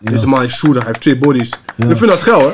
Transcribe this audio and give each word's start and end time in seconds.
Deze 0.00 0.26
man 0.26 0.42
is 0.42 0.52
shooter, 0.56 0.76
hij 0.78 0.86
heeft 0.86 1.00
twee 1.00 1.18
bodies. 1.18 1.50
Je 1.76 1.96
vindt 1.96 2.00
dat 2.08 2.22
geil, 2.22 2.38
hè? 2.40 2.46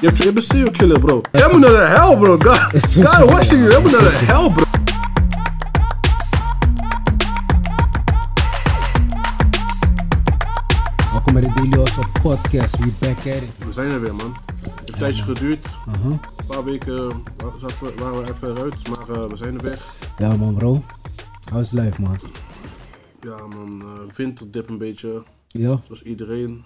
Je 0.00 0.06
hebt, 0.06 0.16
je 0.16 0.22
hebt 0.24 0.36
een 0.36 0.42
serial 0.42 0.70
killer, 0.70 0.98
bro. 1.00 1.20
Jij 1.32 1.48
moet 1.50 1.60
naar 1.60 1.70
de 1.70 1.76
hel, 1.76 2.16
bro. 2.18 2.36
God, 2.38 2.58
het 2.72 2.94
God 2.94 3.30
watching 3.30 3.58
you. 3.60 3.70
Jij 3.70 3.80
moet 3.80 3.90
naar 3.90 4.00
de 4.00 4.10
hel, 4.24 4.50
bro. 4.52 4.64
Welkom 11.12 11.32
bij 11.34 11.42
de 11.42 11.76
Hustle 11.78 12.06
podcast. 12.22 12.78
We 12.78 12.92
back 12.98 13.18
at 13.18 13.24
it. 13.26 13.64
We 13.66 13.72
zijn 13.72 13.90
er 13.90 14.00
weer, 14.00 14.14
man. 14.14 14.36
Het 14.60 14.70
heeft 14.74 14.88
een 14.92 14.98
tijdje 14.98 15.22
geduurd. 15.22 15.66
Uh-huh. 15.88 16.10
Een 16.12 16.46
paar 16.46 16.64
weken 16.64 17.08
we- 17.08 17.92
waren 17.96 18.22
we 18.22 18.32
even 18.32 18.50
eruit, 18.56 18.88
maar 18.88 19.16
eh, 19.16 19.24
we 19.30 19.36
zijn 19.36 19.54
er 19.56 19.62
weer. 19.62 19.78
Ja 20.18 20.36
man 20.36 20.54
bro. 20.54 20.82
How's 21.52 21.70
life 21.72 22.00
man? 22.00 22.18
Ja, 23.20 23.36
man. 23.46 23.82
eh 23.82 24.16
winterdip 24.16 24.68
een 24.68 24.78
beetje, 24.78 25.22
Ja? 25.48 25.80
zoals 25.86 26.02
iedereen. 26.02 26.64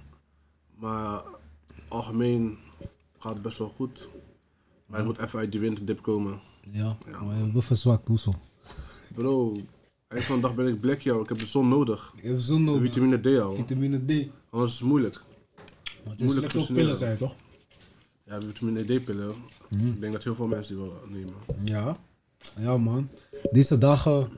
Maar 0.76 1.22
algemeen 1.88 2.58
gaat 3.18 3.32
het 3.32 3.42
best 3.42 3.58
wel 3.58 3.72
goed. 3.76 4.08
Maar 4.86 5.00
ik 5.00 5.06
moet 5.06 5.18
even 5.18 5.38
uit 5.38 5.52
die 5.52 5.60
winterdip 5.60 6.02
komen. 6.02 6.40
Ja. 6.70 6.96
Ja. 7.06 7.22
Maar 7.22 7.36
je 7.36 7.50
hebt 7.52 7.64
verzwakt, 7.64 8.08
hoezo? 8.08 8.32
Bro, 9.14 9.56
eind 10.08 10.24
van 10.24 10.36
de 10.36 10.42
dag 10.42 10.54
ben 10.54 10.66
ik 10.66 10.80
black, 10.80 11.00
jou. 11.00 11.22
Ik 11.22 11.28
heb 11.28 11.38
de 11.38 11.46
zon 11.46 11.68
nodig. 11.68 12.12
Ik 12.16 12.22
heb 12.22 12.38
zon 12.38 12.64
nodig. 12.64 12.82
Vitamine 12.82 13.20
D 13.20 13.40
al. 13.40 13.54
Vitamine 13.54 14.04
D. 14.04 14.28
Anders 14.50 14.72
is 14.72 14.78
het 14.78 14.88
moeilijk. 14.88 15.20
Want 16.04 16.18
Moeilijk 16.20 16.20
je 16.20 16.28
slecht 16.28 16.44
ook 16.44 16.50
versnellen. 16.50 16.82
pillen 16.82 16.96
zijn 16.96 17.16
toch? 17.16 17.34
Ja, 18.24 18.40
vitamine 18.40 18.82
D-pillen. 18.84 19.34
Ik 19.70 20.00
denk 20.00 20.12
dat 20.12 20.24
heel 20.24 20.34
veel 20.34 20.46
mensen 20.46 20.76
die 20.76 20.84
wel 20.84 21.00
nemen. 21.08 21.34
Ja. 21.64 21.96
Ja 22.58 22.76
man. 22.76 23.08
Deze 23.50 23.78
dagen 23.78 24.30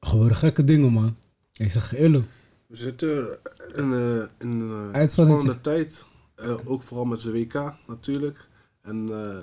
gebeuren 0.00 0.36
gekke 0.36 0.64
dingen 0.64 0.92
man. 0.92 1.16
Ik 1.52 1.70
zeg 1.70 1.90
je 1.90 1.96
eerlijk. 1.96 2.26
We 2.66 2.76
zitten 2.76 3.38
in, 3.76 3.92
in 4.38 4.60
uh, 4.60 4.92
het- 4.92 5.10
spannende 5.10 5.60
tijd. 5.60 6.04
Eh, 6.34 6.54
ook 6.64 6.82
vooral 6.82 7.04
met 7.06 7.20
de 7.20 7.32
WK 7.32 7.74
natuurlijk. 7.86 8.48
En 8.82 9.08
eh, 9.10 9.36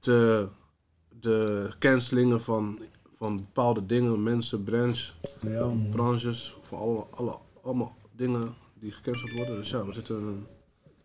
de, 0.00 0.48
de 1.20 1.70
cancelingen 1.78 2.40
van, 2.40 2.78
van 3.18 3.36
bepaalde 3.36 3.86
dingen, 3.86 4.22
mensen, 4.22 4.64
branches, 4.64 5.14
Ja 5.40 5.70
branches, 5.90 6.56
voor 6.62 6.78
alle, 6.78 7.06
alle, 7.10 7.36
allemaal 7.62 7.96
dingen 8.16 8.54
die 8.78 8.92
gecanceld 8.92 9.30
worden. 9.32 9.56
Dus 9.56 9.70
ja, 9.70 9.84
we 9.86 9.92
zitten 9.92 10.18
in 10.18 10.26
een 10.26 10.46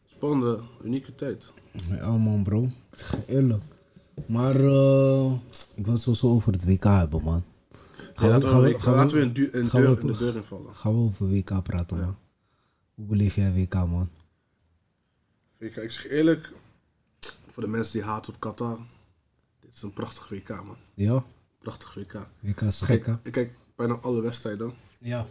spannende, 0.06 0.60
unieke 0.84 1.16
tijd. 1.16 1.52
Ja 1.90 2.18
man 2.18 2.44
bro. 2.44 2.70
Eerlijk. 3.28 3.64
Maar 4.26 4.56
eh, 4.56 5.32
ik 5.76 5.86
wil 5.86 5.94
het 5.94 6.02
sowieso 6.02 6.30
over 6.30 6.52
het 6.52 6.66
WK 6.66 6.84
hebben 6.84 7.22
man. 7.24 7.44
Ja, 8.16 8.28
laten 8.28 8.62
we, 8.62 8.80
gaan 8.80 8.96
laten 8.96 9.18
we 9.18 9.24
een, 9.24 9.34
du- 9.34 9.50
een 9.52 9.66
gaan 9.66 9.82
deur 9.82 9.96
we- 9.96 10.02
in 10.02 10.08
de 10.08 10.18
deur 10.18 10.36
invallen. 10.36 10.76
Gaan 10.76 10.94
we 10.94 11.00
over 11.00 11.28
WK 11.30 11.64
praten 11.64 11.98
man. 11.98 12.16
Hoe 12.96 13.06
beleef 13.06 13.36
jij 13.36 13.54
WK 13.54 13.74
man? 13.74 14.10
WK, 15.58 15.76
ik 15.76 15.92
zeg 15.92 16.08
eerlijk, 16.08 16.52
voor 17.52 17.64
de 17.64 17.70
mensen 17.70 17.94
die 17.94 18.04
haten 18.10 18.34
op 18.34 18.40
Qatar, 18.40 18.80
dit 19.60 19.74
is 19.74 19.82
een 19.82 19.94
prachtig 19.94 20.30
WK 20.30 20.50
man. 20.50 20.78
Ja? 20.94 21.24
Prachtig 21.62 21.94
WK. 21.94 22.28
WK 22.40 22.62
is 22.62 22.82
gek 22.82 23.06
hè? 23.06 23.14
Ik 23.24 23.32
kijk 23.32 23.54
bijna 23.76 23.94
alle 23.94 24.22
wedstrijden. 24.22 24.74
Ja. 24.98 25.26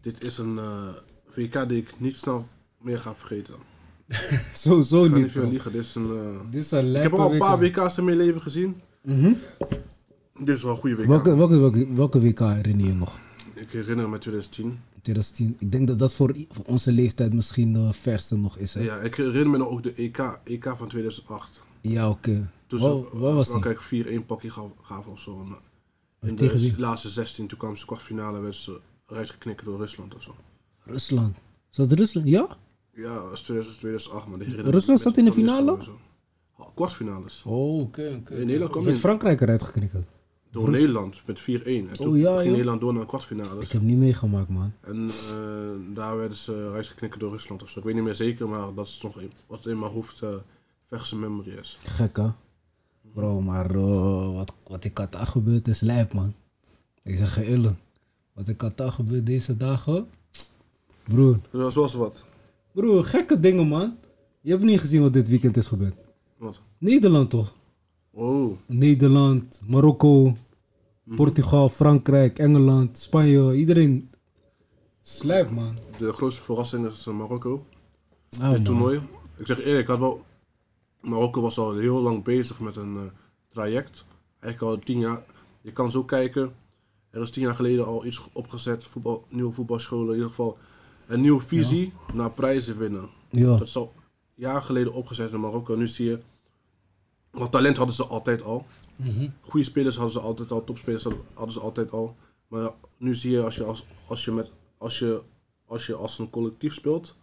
Dit 0.00 0.24
is 0.24 0.38
een 0.38 0.58
eh, 0.58 0.88
WK 1.34 1.68
die 1.68 1.78
ik 1.78 2.00
niet 2.00 2.16
snel 2.16 2.48
meer 2.80 3.00
ga 3.00 3.14
vergeten. 3.14 3.54
Sowieso 4.54 5.04
Ik 5.04 5.10
ga 5.10 5.14
niet 5.14 5.24
niet 5.24 5.32
veel 5.32 5.48
liegen. 5.50 5.72
Dit 5.72 5.82
is 5.82 5.94
een, 5.94 6.16
eh, 6.16 6.50
Dit 6.50 6.62
is 6.62 6.70
een 6.70 6.94
ik 6.94 7.02
heb 7.02 7.12
al 7.12 7.32
een 7.32 7.38
paar 7.38 7.58
WK. 7.58 7.76
WK's 7.76 7.96
in 7.98 8.04
mijn 8.04 8.16
leven 8.16 8.42
gezien. 8.42 8.80
Mhm. 9.02 9.32
Dit 10.38 10.56
is 10.56 10.62
wel 10.62 10.72
een 10.72 10.78
goede 10.78 10.96
WK. 10.96 11.06
Welke, 11.06 11.36
welke, 11.36 11.56
welke, 11.56 11.94
welke 11.94 12.20
WK 12.20 12.38
herinner 12.38 12.86
je 12.86 12.94
nog? 12.94 13.18
Ik 13.54 13.70
herinner 13.70 14.08
me 14.08 14.18
2010. 14.18 14.80
2010. 15.12 15.56
Ik 15.58 15.72
denk 15.72 15.86
dat 15.88 15.98
dat 15.98 16.14
voor, 16.14 16.36
voor 16.50 16.64
onze 16.64 16.92
leeftijd 16.92 17.32
misschien 17.32 17.72
de 17.72 17.92
verste 17.92 18.36
nog 18.36 18.58
is. 18.58 18.74
Hè? 18.74 18.80
Ja, 18.82 18.96
ik 18.96 19.14
herinner 19.14 19.48
me 19.50 19.56
nog 19.58 19.68
ook 19.68 19.82
de 19.82 19.92
EK, 19.92 20.18
EK 20.44 20.74
van 20.76 20.88
2008. 20.88 21.62
Ja, 21.80 22.08
oké. 22.08 22.50
Toen 22.66 22.80
Wat, 22.80 23.06
ze 23.12 23.18
wat 23.18 23.34
was 23.34 23.58
kijk, 23.60 23.80
4-1 23.82 24.26
pakje 24.26 24.50
gaf- 24.50 24.70
gaven 24.82 25.12
of 25.12 25.20
zo. 25.20 25.40
En, 25.40 25.56
eh, 26.20 26.28
in 26.28 26.36
Tegen 26.36 26.58
de 26.60 26.64
wie? 26.70 26.78
laatste 26.78 27.08
16, 27.08 27.46
toen 27.46 27.58
kwam 27.58 27.76
ze 27.76 27.86
kwartfinale, 27.86 28.40
werd 28.40 28.56
ze 28.56 28.80
eruit 29.08 29.30
geknikken 29.30 29.66
door 29.66 29.78
Rusland 29.78 30.14
of 30.14 30.22
zo. 30.22 30.34
Rusland. 30.84 31.36
Zat 31.70 31.92
Rusland? 31.92 32.28
Ja? 32.28 32.56
Ja, 32.92 33.14
dat 33.22 33.32
is 33.32 33.40
2000 33.40 33.78
2008, 33.78 34.26
man. 34.26 34.38
Die 34.38 34.48
herinner 34.48 34.72
me 34.72 34.78
Rusland 34.78 35.00
zat 35.00 35.16
in 35.16 35.24
de 35.24 35.32
finale? 35.32 35.72
Oh, 36.58 36.66
Kwartfinales. 36.74 37.42
Oh, 37.44 37.80
oké. 37.80 38.16
oké. 38.20 38.34
In 38.34 38.46
Nederland 38.46 38.70
kwam. 38.72 38.96
Frankrijk 38.96 39.40
eruit 39.40 39.62
geknikken? 39.62 40.06
Door 40.60 40.70
Nederland 40.70 41.22
met 41.26 41.40
4-1. 41.40 41.44
En 41.44 41.92
toen 41.92 42.08
Oh, 42.08 42.18
ja, 42.18 42.30
ging 42.32 42.42
joh. 42.42 42.50
Nederland 42.50 42.80
door 42.80 42.92
naar 42.92 43.02
de 43.02 43.08
kwartfinales. 43.08 43.64
Ik 43.64 43.72
heb 43.72 43.82
niet 43.82 43.96
meegemaakt, 43.98 44.48
man. 44.48 44.72
En 44.80 45.08
eh, 45.08 45.94
daar 45.94 46.16
werden 46.16 46.38
ze 46.38 46.52
eruit 46.54 46.86
geknikken 46.86 47.20
door 47.20 47.30
Rusland 47.30 47.62
of 47.62 47.68
zo. 47.70 47.78
Ik 47.78 47.84
weet 47.84 47.94
niet 47.94 48.04
meer 48.04 48.14
zeker, 48.14 48.48
maar 48.48 48.74
dat 48.74 48.86
is 48.86 49.00
nog 49.02 49.20
in- 49.20 49.32
wat 49.46 49.66
in 49.66 49.78
mijn 49.78 49.92
hoofd 49.92 50.22
uh, 50.22 50.28
vechtse 50.88 51.16
memory 51.16 51.50
is. 51.50 51.78
Gek, 51.84 52.16
hè? 52.16 52.28
Bro, 53.14 53.40
maar 53.40 53.70
eh, 53.70 54.34
wat, 54.34 54.52
wat 54.66 54.84
in 54.84 54.92
Qatar 54.92 55.26
gebeurt 55.26 55.68
is 55.68 55.80
lijp, 55.80 56.12
man. 56.12 56.34
Ik 57.02 57.16
zeg 57.16 57.46
je. 57.46 57.70
Wat 58.32 58.48
in 58.48 58.56
Qatar 58.56 58.92
gebeurt 58.92 59.26
deze 59.26 59.56
dagen... 59.56 60.06
Broer. 61.04 61.38
Zoals 61.70 61.94
wat? 61.94 62.24
Broer, 62.72 63.04
gekke 63.04 63.40
dingen, 63.40 63.66
man. 63.68 63.96
Je 64.40 64.50
hebt 64.50 64.62
niet 64.64 64.80
gezien 64.80 65.00
wat 65.02 65.12
dit 65.12 65.28
weekend 65.28 65.56
is 65.56 65.66
gebeurd. 65.66 65.94
Wat? 66.36 66.60
Nederland, 66.78 67.30
toch? 67.30 67.54
Oh, 68.10 68.56
Nederland, 68.66 69.60
Marokko, 69.66 70.36
Portugal, 71.14 71.68
Frankrijk, 71.68 72.38
Engeland, 72.38 72.98
Spanje. 72.98 73.54
Iedereen... 73.54 74.10
Slijp, 75.02 75.50
man. 75.50 75.76
de 75.98 76.12
grootste 76.12 76.42
verrassing 76.42 76.86
is 76.86 77.06
eh, 77.06 77.14
Marokko. 77.14 77.52
Oh, 77.52 77.62
Het 78.30 78.40
man. 78.40 78.62
toernooi. 78.62 79.00
Ik 79.36 79.46
zeg 79.46 79.58
eerlijk, 79.58 79.78
ik 79.80 79.86
had 79.86 79.98
wel... 79.98 80.24
Marokko 81.00 81.40
was 81.40 81.58
al 81.58 81.76
heel 81.76 82.00
lang 82.00 82.24
bezig 82.24 82.60
met 82.60 82.76
een 82.76 82.96
eh, 82.96 83.02
traject. 83.52 84.04
Eigenlijk 84.40 84.78
al 84.78 84.84
tien 84.84 84.98
jaar. 84.98 85.24
Je 85.60 85.72
kan 85.72 85.90
zo 85.90 86.04
kijken. 86.04 86.52
Er 87.10 87.22
is 87.22 87.30
tien 87.30 87.42
jaar 87.42 87.54
geleden 87.54 87.86
al 87.86 88.06
iets 88.06 88.28
opgezet. 88.32 88.84
Voetbal, 88.84 89.24
nieuwe 89.28 89.52
voetbalscholen. 89.52 90.06
In 90.08 90.12
ieder 90.14 90.28
geval 90.28 90.58
een 91.06 91.20
nieuwe 91.20 91.42
visie 91.42 91.92
naar 92.14 92.30
prijzen 92.30 92.76
winnen. 92.76 93.08
Ja, 93.30 93.46
Dat 93.46 93.66
is 93.66 93.76
al 93.76 93.92
jaren 94.34 94.62
geleden 94.62 94.92
opgezet 94.92 95.32
in 95.32 95.40
Marokko. 95.40 95.74
Nu 95.74 95.88
zie 95.88 96.06
je... 96.06 96.18
Want 97.38 97.52
talent 97.52 97.76
hadden 97.76 97.94
ze 97.94 98.04
altijd 98.04 98.42
al. 98.42 98.66
Mhm. 98.96 99.28
Goede 99.40 99.66
spelers 99.66 99.94
hadden 99.96 100.12
ze 100.12 100.20
altijd 100.20 100.52
al. 100.52 100.64
Topspelers 100.64 101.04
hadden- 101.04 101.52
ze 101.52 101.60
altijd 101.60 101.92
al. 101.92 102.16
Maar 102.48 102.70
nu 102.98 103.14
zie 103.14 103.30
je 103.30 103.42
als 103.42 103.56
je 103.56 103.64
als, 103.64 103.86
als, 104.06 104.24
je 104.24 104.32
met, 104.32 104.50
als, 104.78 104.98
je, 104.98 105.22
als 105.66 105.86
je 105.86 105.94
als 105.94 106.18
een 106.18 106.30
collectief 106.30 106.74
speelt... 106.74 107.14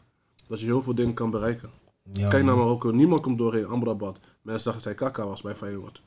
dat 0.47 0.59
je 0.59 0.65
heel 0.65 0.83
veel 0.83 0.95
dingen 0.95 1.13
kan 1.13 1.29
bereiken. 1.29 1.69
ja, 2.13 2.27
Kijk 2.29 2.43
naar 2.43 2.55
man. 2.55 2.65
Marokko, 2.65 2.91
niemand 2.91 3.21
komt 3.21 3.37
doorheen. 3.37 3.65
Amrabat. 3.65 4.17
Mensen 4.41 4.71
dachten 4.71 4.73
dat 4.73 4.99
hij 4.99 5.09
Kaka 5.09 5.27
was 5.27 5.41
bij 5.41 5.55
Feyenoord. 5.55 6.01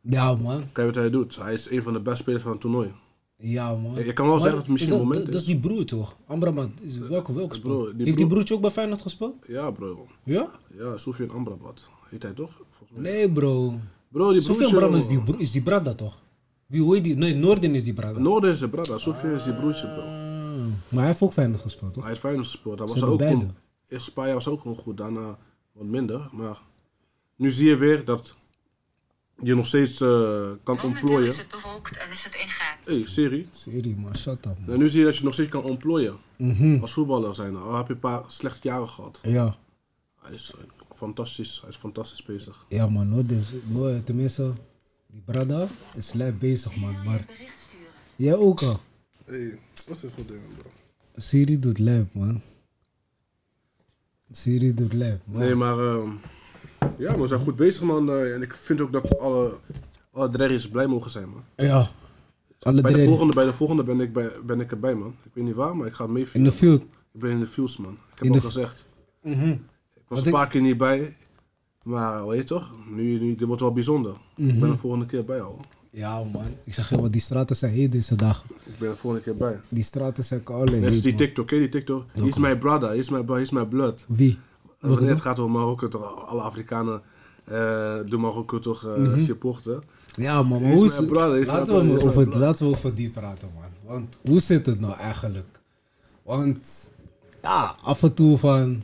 Ja, 0.00 0.34
man. 0.34 0.64
Kijk 0.72 0.86
wat 0.86 0.94
hij 0.94 1.10
doet. 1.10 1.36
Hij 1.36 1.52
is 1.54 1.70
een 1.70 1.82
van 1.82 1.92
de 1.92 2.00
beste 2.00 2.22
spelers 2.22 2.42
van 2.42 2.52
het 2.52 2.60
toernooi. 2.60 2.92
Ja, 3.36 3.74
man. 3.74 3.94
Je 4.04 4.12
kan 4.12 4.26
wel 4.26 4.34
zeggen 4.38 4.52
dat 4.56 4.62
het 4.62 4.70
misschien 4.70 4.94
is 4.94 5.00
een 5.00 5.06
moment 5.06 5.26
is. 5.26 5.32
Dat 5.32 5.40
is 5.40 5.46
die 5.46 5.58
broer, 5.60 5.84
toch? 5.84 6.16
Amrabat. 6.26 6.68
Is, 6.80 6.98
welke, 6.98 7.32
welke 7.34 7.60
broer, 7.60 7.84
die 7.84 7.92
Heeft 7.94 8.04
die 8.04 8.14
broer- 8.14 8.28
broertje 8.28 8.54
ook 8.54 8.60
bij 8.60 8.70
Feyenoord 8.70 9.02
gespeeld? 9.02 9.34
Ja, 9.46 9.70
bro. 9.70 10.06
Ja? 10.24 10.50
Ja, 10.78 10.96
Sofian 10.98 11.30
Amrabat. 11.30 11.88
Heet 12.08 12.22
hij 12.22 12.32
toch? 12.32 12.50
Nee, 12.94 13.30
bro. 13.32 13.80
Bro, 14.08 14.32
die. 14.32 14.70
Bram 14.74 14.94
is 14.94 15.08
die, 15.08 15.22
bro- 15.22 15.36
is 15.38 15.50
die 15.52 15.62
Brada, 15.62 15.94
toch? 15.94 16.18
Wie, 16.66 16.80
hoe 16.82 16.94
heet 16.94 17.04
die? 17.04 17.16
Nee, 17.16 17.34
Noorden 17.34 17.74
is 17.74 17.84
die 17.84 17.92
Brada. 17.92 18.18
Noorden 18.18 18.52
is 18.52 18.58
zijn 18.58 18.70
brada. 18.70 18.98
Sofian 18.98 19.32
is 19.34 19.42
die 19.44 19.54
broertje, 19.54 19.86
bro. 19.88 20.02
Ah, 20.02 20.10
Maar 20.88 20.98
hij 20.98 21.06
heeft 21.06 21.20
ook 21.22 21.32
Feyenoord 21.32 21.60
gespeeld, 21.60 21.92
toch? 21.92 22.00
Hij 22.02 22.10
heeft 22.10 22.24
Feyenoord 22.24 22.46
gespeeld. 22.46 22.78
Hij 22.78 22.86
was 22.88 22.96
Ze 22.98 23.04
er 23.04 23.10
ook 23.12 23.18
hebben 23.18 23.36
goed. 23.36 23.46
beide. 23.46 23.60
Eerst 23.88 24.06
een 24.06 24.12
paar 24.12 24.24
jaar 24.26 24.34
was 24.34 24.48
ook 24.48 24.60
gewoon 24.60 24.76
goed. 24.76 24.96
Daarna 24.96 25.38
wat 25.72 25.84
minder. 25.86 26.28
Maar 26.32 26.58
nu 27.36 27.50
zie 27.52 27.68
je 27.68 27.76
weer 27.76 28.04
dat 28.04 28.34
je 29.42 29.54
nog 29.54 29.66
steeds 29.66 30.00
eh, 30.00 30.08
kan 30.08 30.54
Momenteel 30.64 30.88
ontplooien. 30.88 31.26
is 31.26 31.38
het 31.38 31.48
bewolkt 31.50 31.96
en 31.96 32.10
is 32.10 32.24
het 32.24 32.34
in 32.34 32.48
gaten. 32.48 32.92
Hé, 32.92 32.98
hey, 32.98 33.08
serie. 33.08 33.46
Serie, 33.50 33.96
man. 33.96 34.16
Shut 34.16 34.46
up, 34.46 34.58
man. 34.58 34.74
En 34.74 34.78
nu 34.78 34.88
zie 34.88 34.98
je 35.00 35.04
dat 35.04 35.16
je 35.16 35.24
nog 35.24 35.32
steeds 35.32 35.50
kan 35.50 35.62
ontplooien. 35.62 36.16
Mhm. 36.38 36.78
Als 36.80 36.92
voetballer 36.92 37.34
zijn. 37.34 37.56
Al 37.56 37.76
heb 37.76 37.86
je 37.86 37.92
een 37.92 37.98
paar 37.98 38.22
slechte 38.26 38.68
jaren 38.68 38.88
gehad. 38.88 39.18
Ja. 39.22 39.56
Hij 40.22 40.34
is 40.34 40.52
eh, 40.58 40.64
fantastisch. 41.04 41.58
Hij 41.60 41.70
is 41.70 41.76
fantastisch 41.76 42.22
bezig. 42.22 42.64
Ja, 42.68 42.88
man. 42.88 43.08
Noorden 43.08 43.36
is... 43.36 43.52
Noorden, 43.66 44.04
tenminste, 44.04 44.52
die 45.06 45.22
Brada 45.24 45.68
is 45.94 46.12
lijp 46.12 46.38
bezig, 46.38 46.76
man. 46.76 46.92
Maar 47.04 47.24
Bericht 47.26 47.58
sturen. 47.58 47.86
jij 48.16 48.34
ook 48.34 48.62
al. 48.62 48.80
Hé, 49.24 49.34
hey, 49.36 49.58
wat 49.86 49.96
is 49.96 50.00
dit 50.02 50.12
voor 50.12 50.26
dingen, 50.26 50.48
bro? 50.58 50.70
Siri 51.16 51.58
doet 51.58 51.78
lijp, 51.78 52.14
man. 52.14 52.40
Siri 54.30 54.74
doet 54.74 54.92
lijp, 54.92 55.20
man. 55.24 55.40
Nee, 55.40 55.54
maar 55.54 55.78
ehm, 55.78 56.10
ja, 56.98 57.10
maar 57.10 57.20
we 57.20 57.26
zijn 57.26 57.40
goed 57.40 57.56
bezig, 57.56 57.82
man. 57.82 58.10
Eh, 58.10 58.34
en 58.34 58.42
ik 58.42 58.54
vind 58.54 58.80
ook 58.80 58.92
dat 58.92 59.18
alle, 59.18 59.58
alle 60.12 60.28
drerries 60.28 60.68
blij 60.68 60.86
mogen 60.86 61.10
zijn, 61.10 61.28
man. 61.28 61.44
Ja. 61.56 61.90
Alle 62.60 62.80
Bij 62.80 62.92
de, 62.92 63.04
volgende, 63.04 63.34
bij 63.34 63.44
de 63.44 63.54
volgende 63.54 63.84
ben 63.84 64.00
ik, 64.00 64.12
bij, 64.12 64.30
ben 64.44 64.60
ik 64.60 64.70
erbij, 64.70 64.94
man. 64.94 65.14
Ik 65.24 65.30
weet 65.34 65.44
niet 65.44 65.54
waar, 65.54 65.76
maar 65.76 65.86
ik 65.86 65.92
ga 65.94 66.06
mee 66.06 66.26
in 66.32 66.44
de 66.44 66.52
field. 66.52 66.82
Ik 67.12 67.20
ben 67.20 67.30
in 67.30 67.40
de 67.40 67.46
fields, 67.46 67.76
man. 67.76 67.92
Ik 67.92 67.98
heb 68.18 68.22
In 68.24 68.28
al 68.32 68.34
de- 68.40 68.44
gezegd. 68.46 68.84
Mhm. 69.22 69.50
Ik 69.50 69.60
was 70.08 70.20
een 70.20 70.26
ik- 70.26 70.32
paar 70.32 70.48
keer 70.48 70.60
niet 70.60 70.76
bij. 70.78 71.16
Maar 71.82 72.26
weet 72.26 72.38
je 72.38 72.44
toch, 72.44 72.70
nu, 72.90 73.18
nu, 73.18 73.34
dit 73.34 73.46
wordt 73.46 73.62
wel 73.62 73.72
bijzonder. 73.72 74.12
Ik 74.12 74.46
ben 74.46 74.56
Mhm. 74.56 74.70
de 74.70 74.76
volgende 74.78 75.06
keer 75.06 75.24
bij 75.24 75.40
al. 75.40 75.60
Ja, 75.90 76.22
man. 76.32 76.44
Ik 76.64 76.74
zeg 76.74 76.88
wat, 76.90 77.12
die 77.12 77.20
straten 77.20 77.56
zijn 77.56 77.72
heet 77.72 77.92
deze 77.92 78.14
dagen. 78.16 78.44
Ik 78.64 78.78
ben 78.78 78.88
er 78.88 78.96
volgende 78.96 79.24
keer 79.24 79.36
bij. 79.36 79.60
Die 79.68 79.82
straten 79.82 80.24
zijn 80.24 80.42
Net 80.44 80.56
als 80.84 80.94
heet, 80.94 81.02
die. 81.02 81.14
TikTok, 81.14 81.50
je 81.50 81.58
die 81.58 81.68
TikTok? 81.68 82.04
He's 82.12 82.38
my 82.38 82.58
brother, 82.58 82.90
he's 82.90 83.08
my, 83.10 83.22
bro- 83.24 83.34
he's 83.36 83.50
my 83.50 83.66
blood. 83.66 84.04
Wie? 84.08 84.38
Wanneer 84.80 85.08
het 85.08 85.20
gaat 85.20 85.38
om 85.38 85.50
Marokko, 85.52 85.88
toch 85.88 86.26
alle 86.28 86.40
Afrikanen 86.40 87.02
eh 87.44 87.96
doen 88.06 88.20
Marokko 88.20 88.58
toch 88.58 88.86
eh 88.86 89.18
supporten. 89.18 89.82
Ja, 90.14 90.42
man. 90.42 90.62
Maar 90.62 90.70
Is 90.70 90.76
hoe 90.76 90.86
is- 90.86 91.06
brother, 91.06 91.38
is 91.38 91.46
laten, 91.46 91.86
we 91.88 91.92
is 91.94 92.02
over, 92.02 92.22
brother. 92.22 92.40
laten 92.40 92.66
we 92.66 92.72
over 92.72 92.94
die 92.94 93.10
praten, 93.10 93.48
man. 93.54 93.92
Want 93.94 94.18
hoe 94.24 94.40
zit 94.40 94.66
het 94.66 94.80
nou 94.80 94.94
eigenlijk? 94.96 95.60
Want 96.22 96.90
ja, 97.42 97.76
af 97.82 98.02
en 98.02 98.14
toe 98.14 98.38
van. 98.38 98.82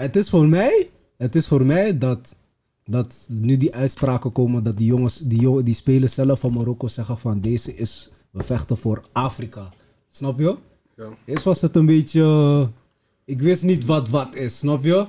Het 0.00 0.16
is 0.16 0.30
voor 0.30 0.48
mij, 0.48 0.90
het 1.16 1.34
is 1.34 1.46
voor 1.46 1.64
mij 1.64 1.98
dat, 1.98 2.34
dat 2.84 3.26
nu 3.28 3.56
die 3.56 3.74
uitspraken 3.74 4.32
komen 4.32 4.64
dat 4.64 4.76
die 4.76 4.86
jongens, 4.86 5.18
die, 5.18 5.62
die 5.62 5.74
spelers 5.74 6.14
zelf 6.14 6.40
van 6.40 6.52
Marokko 6.52 6.88
zeggen 6.88 7.18
van 7.18 7.40
deze 7.40 7.76
is, 7.76 8.10
we 8.30 8.42
vechten 8.42 8.76
voor 8.76 9.04
Afrika. 9.12 9.68
Snap 10.08 10.38
je? 10.38 10.56
Ja. 10.96 11.08
Eerst 11.24 11.44
was 11.44 11.60
het 11.60 11.76
een 11.76 11.86
beetje, 11.86 12.68
ik 13.24 13.40
wist 13.40 13.62
niet 13.62 13.84
wat 13.84 14.08
wat 14.08 14.34
is, 14.34 14.58
snap 14.58 14.84
je? 14.84 15.06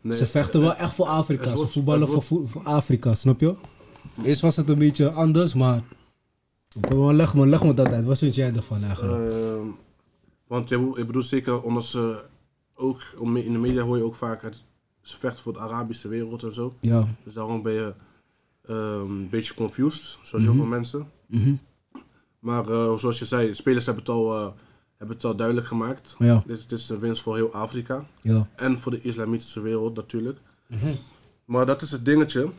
Nee, 0.00 0.16
Ze 0.16 0.26
vechten 0.26 0.60
wel 0.60 0.74
echt 0.74 0.94
voor 0.94 1.06
Afrika. 1.06 1.54
Ze 1.54 1.66
voetballen 1.66 2.08
voor, 2.08 2.48
voor 2.48 2.62
Afrika, 2.62 3.14
snap 3.14 3.40
je? 3.40 3.54
Eerst 4.24 4.40
was 4.40 4.56
het 4.56 4.68
een 4.68 4.78
beetje 4.78 5.10
anders, 5.10 5.54
maar. 5.54 5.82
Leg 6.90 7.34
me, 7.34 7.46
leg 7.46 7.64
me 7.64 7.74
dat 7.74 7.88
uit. 7.88 8.04
Wat 8.04 8.18
vind 8.18 8.34
jij 8.34 8.54
ervan 8.54 8.84
eigenlijk? 8.84 9.32
Ehm, 9.32 9.66
want 10.46 10.68
je, 10.68 10.92
ik 10.94 11.06
bedoel 11.06 11.22
zeker 11.22 11.62
omdat 11.62 11.84
ze 11.84 12.22
ook, 12.78 13.02
in 13.20 13.52
de 13.52 13.58
media 13.58 13.82
hoor 13.82 13.96
je 13.96 14.02
ook 14.04 14.14
vaak, 14.14 14.42
het, 14.42 14.64
ze 15.00 15.18
vechten 15.18 15.42
voor 15.42 15.52
de 15.52 15.58
Arabische 15.58 16.08
wereld 16.08 16.42
en 16.42 16.54
zo. 16.54 16.72
ja. 16.80 17.08
Dus 17.24 17.34
daarom 17.34 17.62
ben 17.62 17.72
je 17.72 17.94
ehm, 18.64 19.10
een 19.10 19.28
beetje 19.28 19.54
confused, 19.54 20.18
zoals 20.22 20.44
heel 20.44 20.54
veel 20.54 20.64
mensen. 20.64 21.10
Mhm. 21.26 21.54
Maar 22.38 22.68
eh, 22.68 22.96
zoals 22.96 23.18
je 23.18 23.24
zei, 23.24 23.48
de 23.48 23.54
spelers 23.54 23.86
hebben 23.86 24.04
het 24.04 24.12
al, 24.12 24.36
eh, 24.36 24.48
hebben 24.96 25.16
het 25.16 25.24
al 25.24 25.36
duidelijk 25.36 25.66
gemaakt. 25.66 26.14
Ja. 26.18 26.42
Dit, 26.46 26.68
dit 26.68 26.78
is 26.78 26.88
een 26.88 26.98
winst 26.98 27.22
voor 27.22 27.36
heel 27.36 27.52
Afrika. 27.52 28.04
Ja. 28.22 28.48
En 28.56 28.78
voor 28.78 28.92
de 28.92 29.00
islamitische 29.00 29.60
wereld 29.60 29.96
natuurlijk. 29.96 30.38
Mhm. 30.66 30.94
Maar 31.44 31.66
dat 31.66 31.82
is 31.82 31.90
het 31.90 32.04
dingetje. 32.04 32.50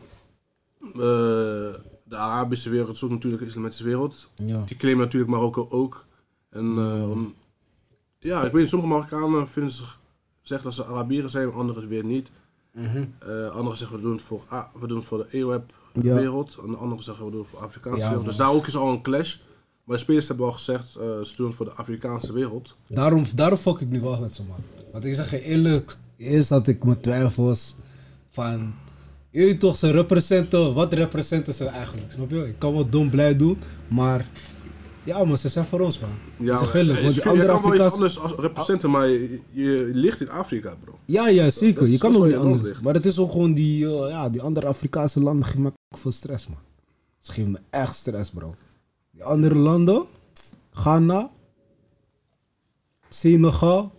Eh, 0.80 1.74
de 2.04 2.16
Arabische 2.16 2.70
wereld 2.70 3.02
ook 3.02 3.10
natuurlijk 3.10 3.42
de 3.42 3.48
islamitische 3.48 3.84
wereld. 3.84 4.30
Ja. 4.34 4.62
Die 4.66 4.76
claimen 4.76 5.04
natuurlijk 5.04 5.30
Marokko 5.30 5.66
ook. 5.70 6.04
En 6.50 6.74
ja, 8.18 8.44
ik 8.44 8.52
weet 8.52 8.60
niet, 8.60 8.70
sommige 8.70 8.92
Marokkanen 8.92 9.48
vinden 9.48 9.72
zich, 9.72 9.99
zeggen 10.50 10.66
dat 10.76 10.86
ze 10.86 10.92
Arabieren 10.92 11.30
zijn, 11.30 11.52
anderen 11.52 11.88
weer 11.88 12.04
niet. 12.04 12.30
Mhm. 12.74 13.04
Eh, 13.18 13.50
anderen 13.50 13.78
zeggen 13.78 13.96
we 13.96 14.02
doen 14.02 14.12
het 14.12 14.22
voor, 14.22 14.42
ah, 14.48 14.64
we 14.80 14.86
doen 14.86 14.96
het 14.98 15.06
voor 15.06 15.18
de 15.18 15.26
Ja. 15.30 15.38
EOEP-wereld. 15.38 16.56
En 16.62 16.70
de 16.70 16.76
anderen 16.76 17.04
zeggen 17.04 17.24
we 17.24 17.30
doen 17.30 17.40
het 17.40 17.50
voor 17.50 17.58
de 17.58 17.64
Afrikaanse 17.64 17.98
Ja, 18.00 18.08
wereld. 18.08 18.26
Dus 18.26 18.36
daar 18.36 18.50
ook 18.52 18.66
is 18.66 18.76
al 18.76 18.92
een 18.92 19.02
clash. 19.02 19.36
Maar 19.84 19.96
de 19.96 20.02
spelers 20.02 20.28
hebben 20.28 20.46
al 20.46 20.52
gezegd, 20.52 20.94
eh, 20.94 21.20
ze 21.20 21.36
doen 21.36 21.46
het 21.46 21.56
voor 21.56 21.66
de 21.66 21.72
Afrikaanse 21.72 22.32
wereld. 22.32 22.76
Daarom, 22.86 23.24
daarom 23.34 23.58
fok 23.58 23.80
ik 23.80 23.88
nu 23.88 24.00
wel 24.00 24.20
met 24.20 24.34
ze, 24.34 24.42
man. 24.44 24.58
Want 24.92 25.04
ik 25.04 25.14
zeg 25.14 25.30
je 25.30 25.40
eerlijk, 25.42 25.96
eerst 26.16 26.48
had 26.48 26.66
ik 26.66 26.84
mijn 26.84 27.00
twijfels 27.00 27.76
van. 28.28 28.72
Jullie 29.30 29.56
toch, 29.56 29.76
ze 29.76 29.90
representen. 29.90 30.74
Wat 30.74 30.92
representen 30.92 31.54
ze 31.54 31.64
eigenlijk? 31.64 32.12
Snap 32.12 32.30
je? 32.30 32.46
Ik 32.48 32.58
kan 32.58 32.72
wel 32.72 32.88
dom 32.88 33.10
blij 33.10 33.36
doen, 33.36 33.58
maar. 33.88 34.26
Ja, 35.04 35.24
maar 35.24 35.36
ze 35.36 35.48
zijn 35.48 35.66
voor 35.66 35.80
ons, 35.80 35.98
man. 35.98 36.10
Ja, 36.38 36.60
eerlijk, 36.74 36.98
eh, 36.98 37.04
want 37.04 37.14
die 37.14 37.24
andere 37.24 37.46
kan 37.46 37.62
wel 37.62 37.74
iets 37.74 37.80
Afrikaanse. 37.82 37.94
anders 37.94 38.18
als 38.18 38.32
representen, 38.34 38.90
maar 38.90 39.08
je, 39.08 39.40
je 39.50 39.90
ligt 39.92 40.20
in 40.20 40.30
Afrika, 40.30 40.74
bro. 40.84 40.98
Ja, 41.04 41.28
ja, 41.28 41.50
zeker. 41.50 41.82
is- 41.86 41.90
je 41.92 41.98
kan 41.98 42.16
ook 42.16 42.24
niet 42.26 42.34
anders. 42.36 42.62
ligt. 42.62 42.82
Maar 42.82 42.94
het 42.94 43.06
is 43.06 43.18
ook 43.18 43.30
gewoon 43.30 43.54
die, 43.54 43.86
eh, 43.86 44.08
ja, 44.10 44.28
die 44.28 44.42
andere 44.42 44.66
Afrikaanse 44.66 45.20
landen 45.20 45.44
geven 45.44 45.62
me 45.62 45.72
veel 45.96 46.10
stress, 46.10 46.46
man. 46.48 46.58
Ze 47.18 47.32
geven 47.32 47.50
me 47.50 47.58
echt 47.70 47.96
stress, 47.96 48.30
bro. 48.30 48.54
Die 49.10 49.24
andere 49.24 49.54
landen, 49.54 50.04
Ghana, 50.72 51.30
Senegal, 53.08 53.92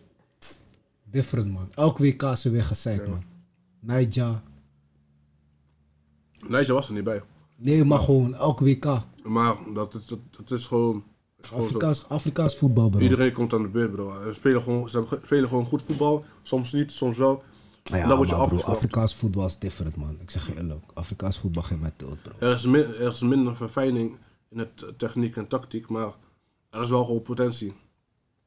different, 1.03 1.51
man. 1.51 1.69
Elk 1.75 1.97
WK 1.97 2.21
is 2.23 2.45
er 2.45 2.51
weer 2.51 2.63
gezeikt, 2.63 3.07
man. 3.07 3.23
Niger. 3.79 4.41
Niger 6.47 6.73
was 6.73 6.87
er 6.87 6.93
niet 6.93 7.03
bij. 7.03 7.21
Nee, 7.55 7.83
maar 7.85 7.99
gewoon 7.99 8.35
elk 8.35 8.59
WK. 8.59 8.85
Maar 9.23 9.55
dat 9.73 9.93
is, 9.93 10.05
dat, 10.05 10.19
dat 10.37 10.51
is 10.51 10.65
gewoon, 10.65 11.03
is 11.39 11.47
gewoon 11.47 11.61
zo. 11.61 11.67
Afrikaans, 11.67 12.05
Afrikaans 12.09 12.57
voetbal, 12.57 12.89
bro. 12.89 12.99
Iedereen 12.99 13.33
komt 13.33 13.53
aan 13.53 13.61
de 13.61 13.67
beurt, 13.67 13.91
bro. 13.91 14.13
Ze 14.23 14.33
spelen 14.33 14.61
gewoon, 14.61 14.89
ze 14.89 15.19
spelen 15.23 15.49
gewoon 15.49 15.65
goed 15.65 15.81
voetbal. 15.81 16.25
Soms 16.41 16.71
niet, 16.71 16.91
soms 16.91 17.17
wel. 17.17 17.43
Maar 17.89 17.99
ja, 17.99 18.07
dan 18.07 18.17
word 18.17 18.29
je 18.29 18.35
maar 18.35 18.47
bro. 18.47 18.57
Afrikaans 18.57 19.15
voetbal 19.15 19.45
is 19.45 19.59
different, 19.59 19.95
man. 19.95 20.17
Ik 20.21 20.29
zeg 20.29 20.47
je 20.47 20.55
eerlijk. 20.55 20.85
Afrikaans 20.93 21.37
voetbal 21.39 21.63
geeft 21.63 21.81
mij 21.81 21.93
tilt, 21.95 22.21
bro. 22.21 22.33
Er 22.39 22.53
is, 22.53 22.65
min, 22.65 22.85
er 22.99 23.11
is 23.11 23.21
minder 23.21 23.55
verfijning 23.55 24.17
in 24.49 24.57
het 24.57 24.81
eh, 24.81 24.89
techniek 24.97 25.35
en 25.35 25.47
tactiek, 25.47 25.89
maar 25.89 26.13
er 26.69 26.81
is 26.81 26.89
wel 26.89 27.05
gewoon 27.05 27.21
potentie. 27.21 27.73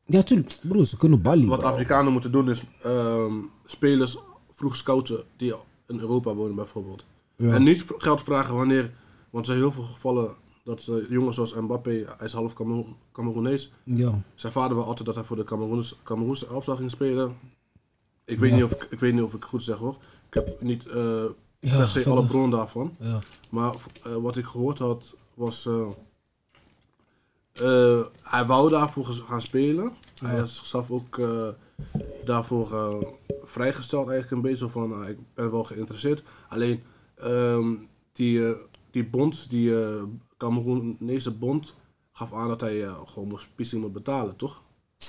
Ja, 0.06 0.22
tuurlijk. 0.22 0.58
Bro, 0.62 0.84
ze 0.84 0.96
kunnen 0.96 1.22
ballie, 1.22 1.48
Wat 1.48 1.58
bro. 1.58 1.68
Afrikanen 1.68 2.12
moeten 2.12 2.32
doen 2.32 2.50
is 2.50 2.64
ehm, 2.82 3.34
spelers 3.64 4.18
vroeg 4.54 4.76
scouten 4.76 5.22
die 5.36 5.54
in 5.86 5.98
Europa 5.98 6.34
wonen 6.34 6.56
bijvoorbeeld. 6.56 7.04
Ja. 7.36 7.52
En 7.52 7.62
niet 7.62 7.84
geld 7.98 8.22
vragen 8.22 8.54
wanneer, 8.54 8.92
want 9.30 9.46
er 9.46 9.52
zijn 9.52 9.64
heel 9.64 9.72
veel 9.72 9.84
gevallen 9.84 10.34
dat 10.64 10.86
eh, 10.88 11.10
jongens 11.10 11.34
zoals 11.36 11.54
Mbappé, 11.54 11.90
hij 11.90 12.26
is 12.26 12.32
half 12.32 12.52
Cameroen- 12.54 12.96
Cameroenees. 13.12 13.72
Ja. 13.84 14.22
Zijn 14.34 14.52
vader 14.52 14.76
wil 14.76 14.84
altijd 14.86 15.06
dat 15.06 15.14
hij 15.14 15.24
voor 15.24 15.36
de 15.36 15.44
Cameroens- 15.44 15.96
Cameroense 16.02 16.46
elftal 16.46 16.76
ging 16.76 16.90
spelen. 16.90 17.36
Ik 18.24 18.38
weet, 18.38 18.50
Ja. 18.50 18.56
niet 18.56 18.64
of, 18.64 18.70
ik- 18.72 18.86
ik 18.90 18.98
weet 19.00 19.12
niet 19.12 19.22
of 19.22 19.34
ik 19.34 19.40
het 19.40 19.48
goed 19.50 19.62
zeg 19.62 19.76
hoor. 19.76 19.96
Ik 20.28 20.34
heb 20.34 20.60
niet 20.60 20.86
eh 20.86 21.24
Ja, 21.60 21.76
per 21.76 21.88
se 21.88 22.10
alle 22.10 22.26
bronnen 22.26 22.50
daarvan. 22.50 22.96
Ja. 22.98 23.18
Maar 23.50 23.74
eh, 24.02 24.14
wat 24.16 24.36
ik 24.36 24.44
gehoord 24.44 24.78
had 24.78 25.14
was. 25.34 25.68
hij 28.22 28.46
wou 28.46 28.70
daarvoor 28.70 29.04
gaan 29.06 29.42
spelen. 29.42 29.92
Hij 30.18 30.42
is 30.42 30.56
zichzelf 30.56 30.90
ook 30.90 31.20
daarvoor 32.24 32.68
vrijgesteld, 33.44 34.08
eigenlijk 34.08 34.30
een 34.44 34.50
beetje 34.50 34.68
van: 34.68 34.92
ah, 34.92 35.08
ik 35.08 35.18
ben 35.34 35.50
wel 35.50 35.64
geïnteresseerd. 35.64 36.22
Alleen 36.48 36.82
ehm, 37.14 37.74
die, 38.12 38.54
die 38.90 39.06
bond, 39.06 39.50
die 39.50 39.82
eh 39.82 40.02
Cameroenese 40.36 41.30
bond, 41.34 41.74
gaf 42.12 42.32
aan 42.32 42.48
dat 42.48 42.60
hij 42.60 42.82
eh, 42.84 43.00
gewoon 43.04 43.28
moest, 43.28 43.46
pissing 43.54 43.82
moet 43.82 43.92
betalen, 43.92 44.36
toch? 44.36 44.62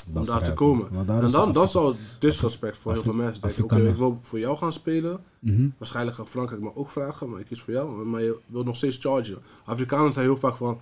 Om 0.07 0.13
Dat 0.13 0.25
daar 0.25 0.43
te 0.43 0.53
komen. 0.53 0.89
En 0.89 1.05
dan, 1.05 1.05
dan 1.31 1.33
Afrika- 1.45 1.67
zou 1.67 1.95
disrespect 2.19 2.77
voor 2.77 2.93
heel 2.93 3.01
veel 3.01 3.13
mensen 3.13 3.41
denken: 3.41 3.63
oké, 3.63 3.87
ik 3.87 3.95
wil 3.95 4.19
voor 4.21 4.39
jou 4.39 4.57
gaan 4.57 4.73
spelen. 4.73 5.23
Mhm. 5.39 5.67
Waarschijnlijk 5.77 6.17
gaat 6.17 6.29
Frankrijk 6.29 6.61
me 6.61 6.75
ook 6.75 6.89
vragen, 6.89 7.29
maar 7.29 7.39
ik 7.39 7.45
kies 7.45 7.61
voor 7.61 7.73
jou. 7.73 8.05
Maar 8.05 8.21
je 8.21 8.39
wilt 8.45 8.65
nog 8.65 8.75
steeds 8.75 8.97
chargen. 8.97 9.37
Afrikanen 9.65 10.13
zijn 10.13 10.25
heel 10.25 10.37
vaak 10.37 10.55
van. 10.55 10.79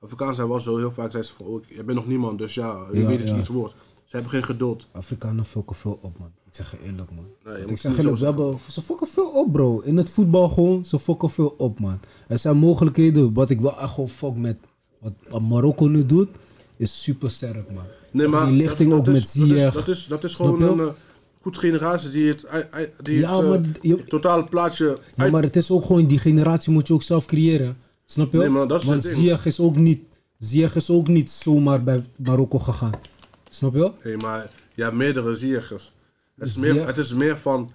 Afrikanen 0.00 0.34
zijn 0.34 0.48
wel 0.48 0.60
zo 0.60 0.76
heel 0.76 0.92
vaak 0.92 1.10
zijn 1.10 1.24
ze 1.24 1.34
van. 1.34 1.46
Oh, 1.46 1.62
ik- 1.62 1.68
je 1.76 1.84
bent 1.84 1.98
nog 1.98 2.06
niemand, 2.06 2.38
dus 2.38 2.54
ja, 2.54 2.86
je 2.92 3.00
Ja, 3.00 3.06
weet 3.06 3.18
dat 3.18 3.28
je 3.28 3.34
ja. 3.34 3.40
iets 3.40 3.48
wordt. 3.48 3.74
Ze 4.04 4.16
hebben 4.16 4.30
geen 4.30 4.44
geduld. 4.44 4.88
Afrikanen 4.92 5.44
fokken 5.44 5.76
veel 5.76 5.98
op, 6.02 6.18
man. 6.18 6.32
Ik 6.52 6.58
zeg 6.58 6.70
je 6.70 6.86
eerlijk, 6.86 7.10
man. 7.14 7.26
Nee, 7.54 7.64
ik 7.64 7.78
zeg 7.78 7.96
eerlijk, 7.98 8.16
we 8.18 8.24
hebben, 8.24 8.58
ze 8.70 8.82
fokken 8.82 9.08
veel 9.08 9.26
op, 9.26 9.52
bro. 9.52 9.80
In 9.80 9.96
het 9.96 10.10
voetbal 10.10 10.48
gewoon, 10.48 10.84
ze 10.84 10.98
fokken 10.98 11.30
veel 11.30 11.54
op, 11.58 11.80
man. 11.80 12.00
Er 12.28 12.38
zijn 12.38 12.56
mogelijkheden. 12.56 13.32
Wat 13.32 13.50
ik 13.50 13.60
wel 13.60 13.78
echt 13.80 13.90
gewoon 13.92 14.08
fok 14.08 14.36
met 14.36 14.56
wat, 14.98 15.40
Marokko 15.40 15.86
nu 15.86 16.06
doet, 16.06 16.28
is 16.76 17.02
super 17.02 17.30
sterk, 17.30 17.70
man. 17.74 17.84
Nee, 18.10 18.22
Zeg, 18.22 18.30
maar 18.30 18.46
die 18.46 18.54
lichting 18.56 18.90
dat- 18.90 18.98
ook 18.98 19.04
dat 19.04 19.14
met 19.14 19.22
is- 19.22 19.32
dat 19.32 19.42
is- 19.44 19.48
Ziyech. 19.50 19.72
Dat 19.74 19.88
is, 19.88 20.06
dat 20.06 20.24
is 20.24 20.34
gewoon 20.34 20.62
een 20.62 20.78
eh, 20.80 20.86
goed 21.40 21.58
generatie 21.58 22.10
die 22.10 22.28
het, 22.28 22.46
die 23.02 23.18
Ja, 23.18 23.34
het, 23.36 23.44
eh, 23.44 23.48
maar 23.50 23.60
je- 23.80 24.04
totale 24.04 24.44
plaatje. 24.48 24.98
Ja, 25.16 25.30
maar 25.30 25.42
het 25.42 25.56
is 25.56 25.70
ook 25.70 25.84
gewoon, 25.84 26.06
die 26.06 26.18
generatie 26.18 26.72
moet 26.72 26.86
je 26.88 26.94
ook 26.94 27.02
zelf 27.02 27.26
creëren. 27.26 27.76
Snap 28.04 28.32
je? 28.32 28.38
Nee, 28.38 28.48
maar 28.48 28.68
dat 28.68 28.82
is 28.82 28.88
Want. 28.88 29.04
Ziyech 29.04 29.46
is 29.46 29.60
ook 29.60 29.76
niet, 29.76 30.00
Ziyech 30.38 30.74
is 30.76 30.90
ook 30.90 31.08
niet 31.08 31.30
zomaar 31.30 31.82
bij 31.82 32.04
Marokko 32.16 32.58
gegaan. 32.58 32.92
Snap 33.48 33.74
je? 33.74 33.92
Nee, 34.04 34.16
maar 34.16 34.50
je 34.74 34.82
hebt 34.82 34.94
meerdere 34.96 35.34
Ziyechers. 35.36 35.92
Het 36.42 36.50
is, 36.50 36.56
meer, 36.56 36.86
het 36.86 36.98
is 36.98 37.12
meer 37.14 37.38
van. 37.38 37.72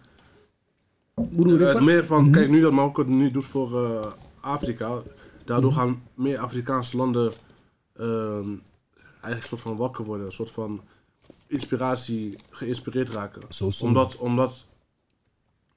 Het 1.15 1.57
ben- 1.57 1.83
meer 1.83 2.05
van 2.05 2.31
kijk, 2.31 2.49
nu 2.49 2.61
dat 2.61 2.71
Marokko 2.73 3.01
het 3.01 3.09
nu 3.09 3.31
doet 3.31 3.45
voor 3.45 3.83
eh, 3.85 4.11
Afrika, 4.39 5.01
daardoor 5.45 5.71
Mhm. 5.71 5.79
gaan 5.79 6.03
meer 6.13 6.37
Afrikaanse 6.39 6.97
landen 6.97 7.33
ehm, 7.93 8.49
eigenlijk 9.21 9.41
een 9.41 9.47
soort 9.47 9.61
van 9.61 9.77
wakker 9.77 10.05
worden, 10.05 10.25
een 10.25 10.31
soort 10.31 10.51
van 10.51 10.81
inspiratie, 11.47 12.35
geïnspireerd 12.49 13.09
raken. 13.09 13.41
Zo. 13.53 13.69
Omdat, 13.81 14.15
omdat 14.17 14.65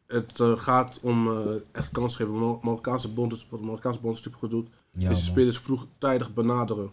het 0.07 0.41
eh, 0.41 0.53
gaat 0.59 0.99
om 1.03 1.29
eh, 1.29 1.55
echt 1.73 1.91
kans 1.91 2.17
geven. 2.17 2.33
De 2.33 2.39
Marokkaanse 2.63 3.09
bond, 3.09 3.33
is- 3.33 3.47
wat 3.51 3.61
de 3.61 3.67
Marokkaanse 3.67 4.01
bond 4.01 4.27
goed 4.33 4.51
doet, 4.51 4.69
Ja, 4.93 5.11
is 5.11 5.25
spelers 5.25 5.59
vroegtijdig 5.59 6.35
benaderen, 6.35 6.91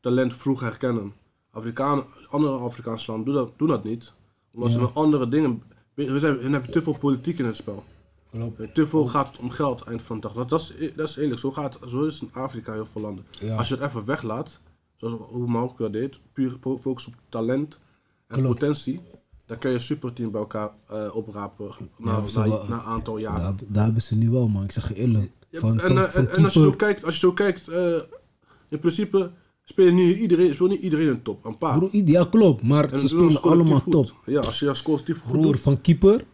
talent 0.00 0.34
vroeg 0.34 0.60
herkennen. 0.60 1.12
Afrikaan, 1.50 2.04
andere 2.30 2.56
Afrikaanse 2.58 3.10
landen 3.10 3.32
doen 3.34 3.44
dat, 3.44 3.52
doen 3.58 3.68
dat 3.68 3.84
niet, 3.84 4.12
omdat 4.54 4.70
ze 4.72 4.78
Ja. 4.78 4.84
met 4.84 4.94
andere 4.94 5.28
dingen. 5.28 5.62
Hun, 5.94 6.20
zijn, 6.20 6.38
hun 6.38 6.52
hebben 6.52 6.70
te 6.70 6.82
veel 6.82 6.98
politiek 6.98 7.38
in 7.38 7.44
het 7.44 7.56
spel. 7.56 7.84
Klopt. 8.30 8.74
Te 8.74 8.86
veel 8.86 9.06
gaat 9.06 9.28
het 9.28 9.38
om 9.38 9.50
geld 9.50 9.80
eind 9.82 10.02
van 10.02 10.16
de 10.16 10.22
dag. 10.22 10.32
Dat, 10.32 10.48
dat, 10.48 10.72
is, 10.78 10.92
dat 10.94 11.08
is 11.08 11.16
eerlijk. 11.16 11.40
Zo, 11.40 11.50
gaat, 11.50 11.78
zo 11.88 12.04
is 12.04 12.20
het 12.20 12.22
in 12.34 12.40
Afrika 12.40 12.72
heel 12.72 12.86
veel 12.86 13.00
landen. 13.00 13.24
Ja. 13.40 13.56
Als 13.56 13.68
je 13.68 13.74
het 13.74 13.84
even 13.88 14.04
weglaat, 14.04 14.60
zoals 14.96 15.14
hoe 15.28 15.46
Marokko 15.46 15.82
dat 15.84 15.92
deed, 15.92 16.18
puur 16.32 16.56
fo- 16.60 16.78
focus 16.78 17.06
op 17.06 17.14
talent 17.28 17.78
en 18.26 18.38
Klopt. 18.40 18.58
potentie, 18.58 19.00
Dan 19.46 19.58
kun 19.58 19.70
je 19.70 19.76
een 19.76 19.82
superteam 19.82 20.30
bij 20.30 20.40
elkaar 20.40 20.70
eh, 20.88 21.16
oprapen 21.16 21.70
na, 21.98 22.12
hebben 22.12 22.30
ze 22.30 22.38
na, 22.38 22.48
wel. 22.48 22.64
na 22.68 22.74
een 22.74 22.82
aantal 22.82 23.18
jaren. 23.18 23.42
Daar, 23.42 23.54
daar 23.68 23.84
hebben 23.84 24.02
ze 24.02 24.14
nu 24.16 24.30
wel, 24.30 24.48
man. 24.48 24.64
Ik 24.64 24.72
zeg 24.72 24.88
je 24.88 24.94
eerlijk. 24.94 25.30
Van, 25.52 25.72
en, 25.72 25.80
van, 25.80 25.98
eh, 25.98 26.02
van 26.04 26.26
en, 26.26 26.30
en 26.36 26.44
als 26.44 26.54
je 26.54 26.60
zo 26.60 26.72
kijkt, 26.72 27.04
als 27.04 27.14
je 27.14 27.20
zo 27.20 27.32
kijkt 27.32 27.68
eh, 27.68 27.96
in 28.68 28.78
principe 28.78 29.30
speelt 29.64 29.92
niet 29.94 30.16
iedereen, 30.18 30.54
speelt 30.54 30.70
niet 30.70 30.82
iedereen 30.82 31.08
een 31.08 31.22
top. 31.22 31.44
Een 31.44 31.58
paar. 31.58 31.78
Broer, 31.78 31.90
ja, 31.92 32.24
klopt. 32.30 32.62
Maar 32.62 32.92
En 32.92 32.98
ze 32.98 33.08
spelen 33.08 33.42
allemaal 33.42 33.82
top. 33.90 34.14
Ja, 34.26 34.40
als 34.40 34.58
je 34.58 34.68
als 34.68 34.82
collectief 34.82 35.18
goed 35.20 35.32
Broer, 35.32 35.52
doet. 35.52 35.60
van 35.60 35.80
keeper. 35.80 36.24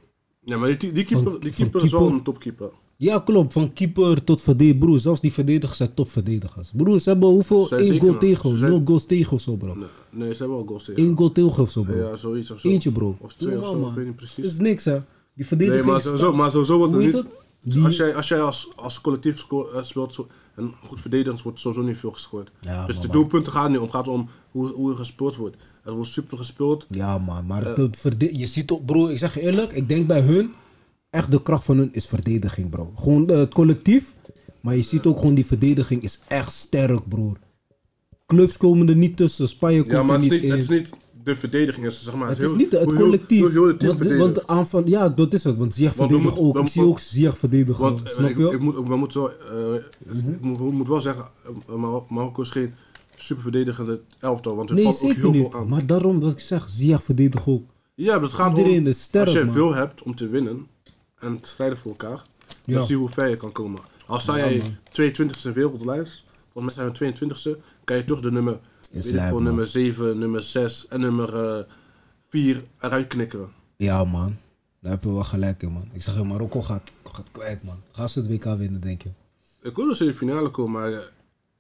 Ja, 0.44 0.56
maar 0.58 0.78
die, 0.78 0.92
die 0.92 1.04
keeper, 1.04 1.30
van- 1.32 1.40
die 1.40 1.52
keeper 1.52 1.84
is 1.84 1.90
wel 1.90 2.08
een 2.08 2.22
topkeeper. 2.22 2.70
Ja, 2.96 3.18
klopt. 3.18 3.52
Van 3.52 3.72
keeper 3.72 4.24
tot 4.24 4.40
verdediger. 4.42 4.78
Broer, 4.78 4.98
zelfs 5.00 5.20
die 5.20 5.32
verdedigers 5.32 5.76
zijn 5.76 5.94
topverdedigers. 5.94 6.70
Broer, 6.76 7.00
ze 7.00 7.08
hebben 7.08 7.28
hoeveel? 7.28 7.66
Eén 7.70 8.00
goal 8.00 8.18
tegen. 8.18 8.58
Zijn- 8.58 8.70
Nul 8.70 8.80
goals 8.84 9.06
tegen 9.06 9.32
of 9.32 9.40
zo, 9.40 9.56
bro. 9.56 9.74
Nee, 9.74 9.86
nee, 10.10 10.32
ze 10.32 10.38
hebben 10.38 10.56
wel 10.56 10.66
goals 10.66 10.84
tegen. 10.84 11.02
Eén 11.04 11.16
goal 11.16 11.32
tegen 11.32 11.62
of 11.62 11.70
zo, 11.70 11.82
bro. 11.82 11.96
Ja, 11.96 12.16
zoiets 12.16 12.50
of 12.50 12.60
zo. 12.60 12.68
Eentje, 12.68 12.92
bro. 12.92 13.16
Of 13.20 13.34
twee 13.34 13.60
of 13.60 13.68
zo, 13.68 13.88
ik 13.88 13.94
weet 13.94 14.06
niet 14.06 14.16
precies. 14.16 14.36
Dat 14.42 14.52
is 14.52 14.58
niks, 14.58 14.84
hè. 14.84 14.92
Die 14.92 15.02
Nee, 15.34 15.46
verdediging 15.46 15.86
maar 15.86 16.00
sowieso, 16.02 16.32
maar 16.34 16.50
sowieso 16.50 16.78
wordt 16.78 16.92
het 16.92 17.02
niet... 17.02 17.24
Die- 17.62 17.84
Als 17.84 17.96
jij, 17.96 18.14
als, 18.14 18.28
jij 18.28 18.40
als, 18.40 18.68
als 18.76 19.00
collectief 19.00 19.46
eh, 19.50 19.82
speelt 19.82 20.14
zo- 20.14 20.26
en 20.54 20.72
goed 20.84 21.00
verdedigend 21.00 21.42
wordt 21.42 21.58
sowieso 21.60 21.84
niet 21.86 21.98
veel 21.98 22.12
gescoord. 22.12 22.50
Ja, 22.60 22.86
dus 22.86 23.00
de 23.00 23.08
doelpunten 23.08 23.52
gaan 23.52 23.68
niet 23.70 23.78
om. 23.78 23.84
Het 23.84 23.94
gaat 23.94 24.08
om 24.08 24.28
hoe, 24.50 24.68
hoe 24.72 24.90
er 24.90 24.96
gespeeld 24.96 25.36
wordt. 25.36 25.56
Er 25.84 25.92
wordt 25.94 26.10
super 26.10 26.38
gespeeld. 26.38 26.84
Ja, 26.88 27.18
man. 27.18 27.46
Maar 27.46 27.66
Eh. 27.66 28.30
je 28.32 28.46
ziet 28.46 28.66
toch, 28.66 28.84
broer, 28.84 29.10
ik 29.12 29.18
zeg 29.18 29.34
je 29.34 29.40
eerlijk, 29.40 29.72
ik 29.72 29.88
denk 29.88 30.06
bij 30.06 30.20
hun, 30.20 30.50
echt 31.10 31.30
de 31.30 31.42
kracht 31.42 31.64
van 31.64 31.76
hun 31.76 31.88
is 31.92 32.06
verdediging, 32.06 32.70
bro. 32.70 32.92
Gewoon 32.94 33.28
eh, 33.28 33.38
het 33.38 33.54
collectief, 33.54 34.14
maar 34.60 34.76
je 34.76 34.82
ziet 34.82 35.06
ook 35.06 35.18
gewoon 35.18 35.34
die 35.34 35.46
verdediging 35.46 36.02
is 36.02 36.20
echt 36.28 36.52
sterk, 36.52 37.08
broer. 37.08 37.36
Clubs 38.26 38.56
komen 38.56 38.88
er 38.88 38.96
niet 38.96 39.16
tussen, 39.16 39.48
Spanje 39.48 39.80
komt 39.80 39.92
Ja, 39.92 40.02
maar 40.02 40.14
er 40.16 40.20
het 40.22 40.30
niet 40.30 40.32
is, 40.32 40.40
niet, 40.40 40.50
in. 40.52 40.58
het 40.60 40.70
is 40.70 40.78
niet 40.78 40.90
de 41.34 41.86
is, 41.86 42.04
zeg 42.04 42.14
maar, 42.14 42.28
Het 42.28 42.38
heel- 42.38 42.50
is 42.50 42.56
niet 42.56 42.72
het 42.72 42.90
heel- 42.90 43.00
collectief. 43.00 43.52
heel 43.52 43.66
het 43.66 43.78
team 43.80 43.96
want, 43.98 44.08
de, 44.08 44.16
want 44.16 44.46
aanval, 44.46 44.86
ja, 44.88 45.08
dat 45.08 45.34
is 45.34 45.44
het. 45.44 45.56
Want 45.56 45.74
Ziyech 45.74 45.94
Want 45.94 46.10
we 46.10 46.16
verdedigt 46.16 46.42
ook. 46.42 46.58
Ik 46.58 46.68
zie 46.68 46.82
ook 46.82 46.98
Ziyech 46.98 47.38
verdedigen. 47.38 47.82
Want 47.82 48.02
eh, 48.02 48.08
snap 48.08 48.28
ik, 48.30 48.36
je? 48.38 48.50
ik 48.50 48.60
moet, 48.60 48.74
we 48.74 48.96
moeten 48.96 49.20
wel, 49.20 49.30
eh, 49.30 49.74
ik 50.34 50.40
moet, 50.40 50.58
moet 50.72 50.88
wel 50.88 51.00
zeggen, 51.00 51.24
eh, 51.68 51.74
Mar- 51.74 52.02
Marokko 52.08 52.42
is 52.42 52.50
geen 52.50 52.74
super 53.16 53.42
verdedigende 53.42 54.00
elftal. 54.18 54.56
Want 54.56 54.68
er 54.68 54.74
nee, 54.74 54.84
valt 54.84 55.02
ook 55.02 55.12
heel 55.12 55.30
niet. 55.30 55.50
veel 55.50 55.60
aan. 55.60 55.68
Maar 55.68 55.86
daarom 55.86 56.20
wat 56.20 56.32
ik 56.32 56.40
zeg, 56.40 56.68
Ziyech 56.68 57.02
verdedigt 57.02 57.46
ook. 57.46 57.62
Ja, 57.94 58.22
het 58.22 58.32
gaat 58.32 58.56
Iedereen 58.58 58.86
om, 58.86 58.92
sterk, 58.92 59.26
als 59.26 59.34
je 59.36 59.44
man. 59.44 59.54
veel 59.54 59.74
hebt 59.74 60.02
om 60.02 60.14
te 60.14 60.28
winnen 60.28 60.66
en 61.18 61.40
te 61.40 61.48
strijden 61.48 61.78
voor 61.78 61.90
elkaar, 61.90 62.24
Ja. 62.64 62.74
dan 62.74 62.86
zie 62.86 62.94
je 62.94 63.00
hoe 63.00 63.10
ver 63.10 63.28
je 63.28 63.36
kan 63.36 63.52
komen. 63.52 63.80
Als 64.06 64.22
sta 64.22 64.36
jij 64.36 64.56
man. 64.58 64.76
22e 64.92 65.52
wereldlijst, 65.52 66.24
volgens 66.52 66.74
mij 66.74 66.84
zijn 66.84 67.12
we 67.12 67.26
22e, 67.54 67.56
kan 67.84 67.96
je 67.96 68.04
toch 68.04 68.20
de 68.20 68.30
nummer, 68.30 68.58
Is 68.90 69.04
weet 69.04 69.14
lijp, 69.14 69.32
man. 69.32 69.42
nummer 69.42 69.66
7, 69.66 70.18
nummer 70.18 70.42
6 70.42 70.86
en 70.88 71.00
nummer 71.00 71.34
eh 71.58 71.64
4 72.28 72.64
eruit 72.80 73.06
knikkeren. 73.06 73.48
Ja, 73.76 74.04
man. 74.04 74.36
Daar 74.80 74.92
heb 74.92 75.02
je 75.02 75.12
wel 75.12 75.24
gelijk 75.24 75.62
in, 75.62 75.72
man. 75.72 75.88
Ik 75.92 76.02
zeg, 76.02 76.14
je, 76.14 76.22
Marokko 76.24 76.62
gaat, 76.62 76.90
gaat 77.04 77.30
kwijt, 77.30 77.62
man. 77.64 77.80
Gaan 77.92 78.08
ze 78.08 78.18
het 78.20 78.28
WK 78.28 78.44
winnen, 78.44 78.80
denk 78.80 79.02
je? 79.02 79.08
Ik 79.62 79.76
wil 79.76 79.86
dus 79.88 80.00
in 80.00 80.06
de 80.06 80.14
finale 80.14 80.50
komen, 80.50 80.80
maar 80.80 80.92
eh, 80.92 80.98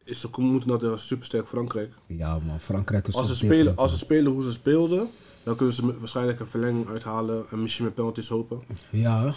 is 0.04 0.20
ze 0.20 0.28
moeten 0.36 0.68
naar 0.70 0.82
een 0.82 0.98
supersterk 0.98 1.48
Frankrijk. 1.48 1.92
Ja, 2.06 2.38
man. 2.38 2.60
Frankrijk 2.60 3.08
is 3.08 3.14
Als 3.14 3.26
ze, 3.26 3.34
spelen, 3.34 3.76
als 3.76 3.92
ze 3.92 3.98
spelen 3.98 4.32
hoe 4.32 4.42
ze 4.42 4.52
speelden, 4.52 5.08
dan 5.42 5.56
kunnen 5.56 5.74
ze 5.74 5.98
waarschijnlijk 5.98 6.40
een 6.40 6.46
verlenging 6.46 6.88
uithalen 6.88 7.44
en 7.50 7.62
misschien 7.62 7.84
met 7.84 7.94
penalties 7.94 8.28
hopen. 8.28 8.60
Ja. 8.90 9.34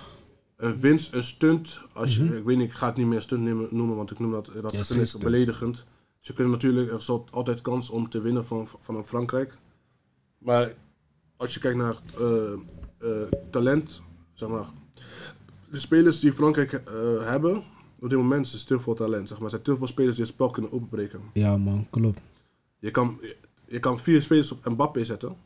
Een 0.58 0.80
winst, 0.80 1.14
een 1.14 1.24
stunt, 1.24 1.80
als 1.94 2.16
je, 2.16 2.38
ik 2.38 2.44
weet 2.44 2.58
niet, 2.58 2.68
ik 2.70 2.74
ga 2.76 2.88
het 2.88 2.96
niet 2.98 3.06
meer 3.06 3.16
een 3.16 3.22
stunt 3.22 3.42
nemen- 3.42 3.68
noemen, 3.72 3.96
want 3.96 4.12
ik 4.12 4.20
noem 4.20 4.32
dat, 4.32 4.50
dat 4.62 4.74
Mhm. 4.90 5.00
is 5.00 5.18
beledigend. 5.18 5.86
Ze 6.22 6.34
kunnen 6.34 6.54
natuurlijk, 6.54 6.92
er 6.92 6.98
is 6.98 7.10
al- 7.10 7.26
altijd 7.32 7.62
kans 7.62 7.90
om 7.90 8.10
te 8.10 8.22
winnen 8.22 8.46
van, 8.46 8.68
van 8.82 8.96
een 8.96 9.04
Frankrijk. 9.08 9.58
Maar 10.38 10.74
als 11.38 11.54
je 11.54 11.60
kijkt 11.60 11.78
naar 11.78 11.96
eh, 12.20 12.54
eh, 12.98 13.28
talent, 13.50 14.02
zeg 14.34 14.50
maar, 14.50 14.66
de 15.72 15.80
spelers 15.80 16.20
die 16.20 16.34
Frankrijk 16.34 16.72
eh, 16.74 16.84
hebben, 17.28 17.64
op 18.00 18.10
dit 18.10 18.18
moment 18.18 18.46
is 18.46 18.54
er 18.54 18.66
te 18.66 18.80
veel 18.82 18.94
talent. 18.94 19.28
Zeg 19.28 19.38
maar. 19.38 19.46
Er 19.46 19.52
zijn 19.52 19.62
te 19.62 19.78
veel 19.78 19.88
spelers 19.88 20.16
die 20.16 20.26
het 20.26 20.34
spel 20.34 20.50
kunnen 20.50 20.72
openbreken. 20.72 21.22
Ja, 21.34 21.58
man. 21.58 21.88
Klopt. 21.90 22.22
Je 22.80 22.92
kan, 22.92 23.20
je 23.66 23.80
kan 23.80 24.00
vier 24.00 24.22
spelers 24.22 24.52
op 24.52 24.66
Mbappé 24.66 25.06
zetten, 25.06 25.30
maar 25.30 25.38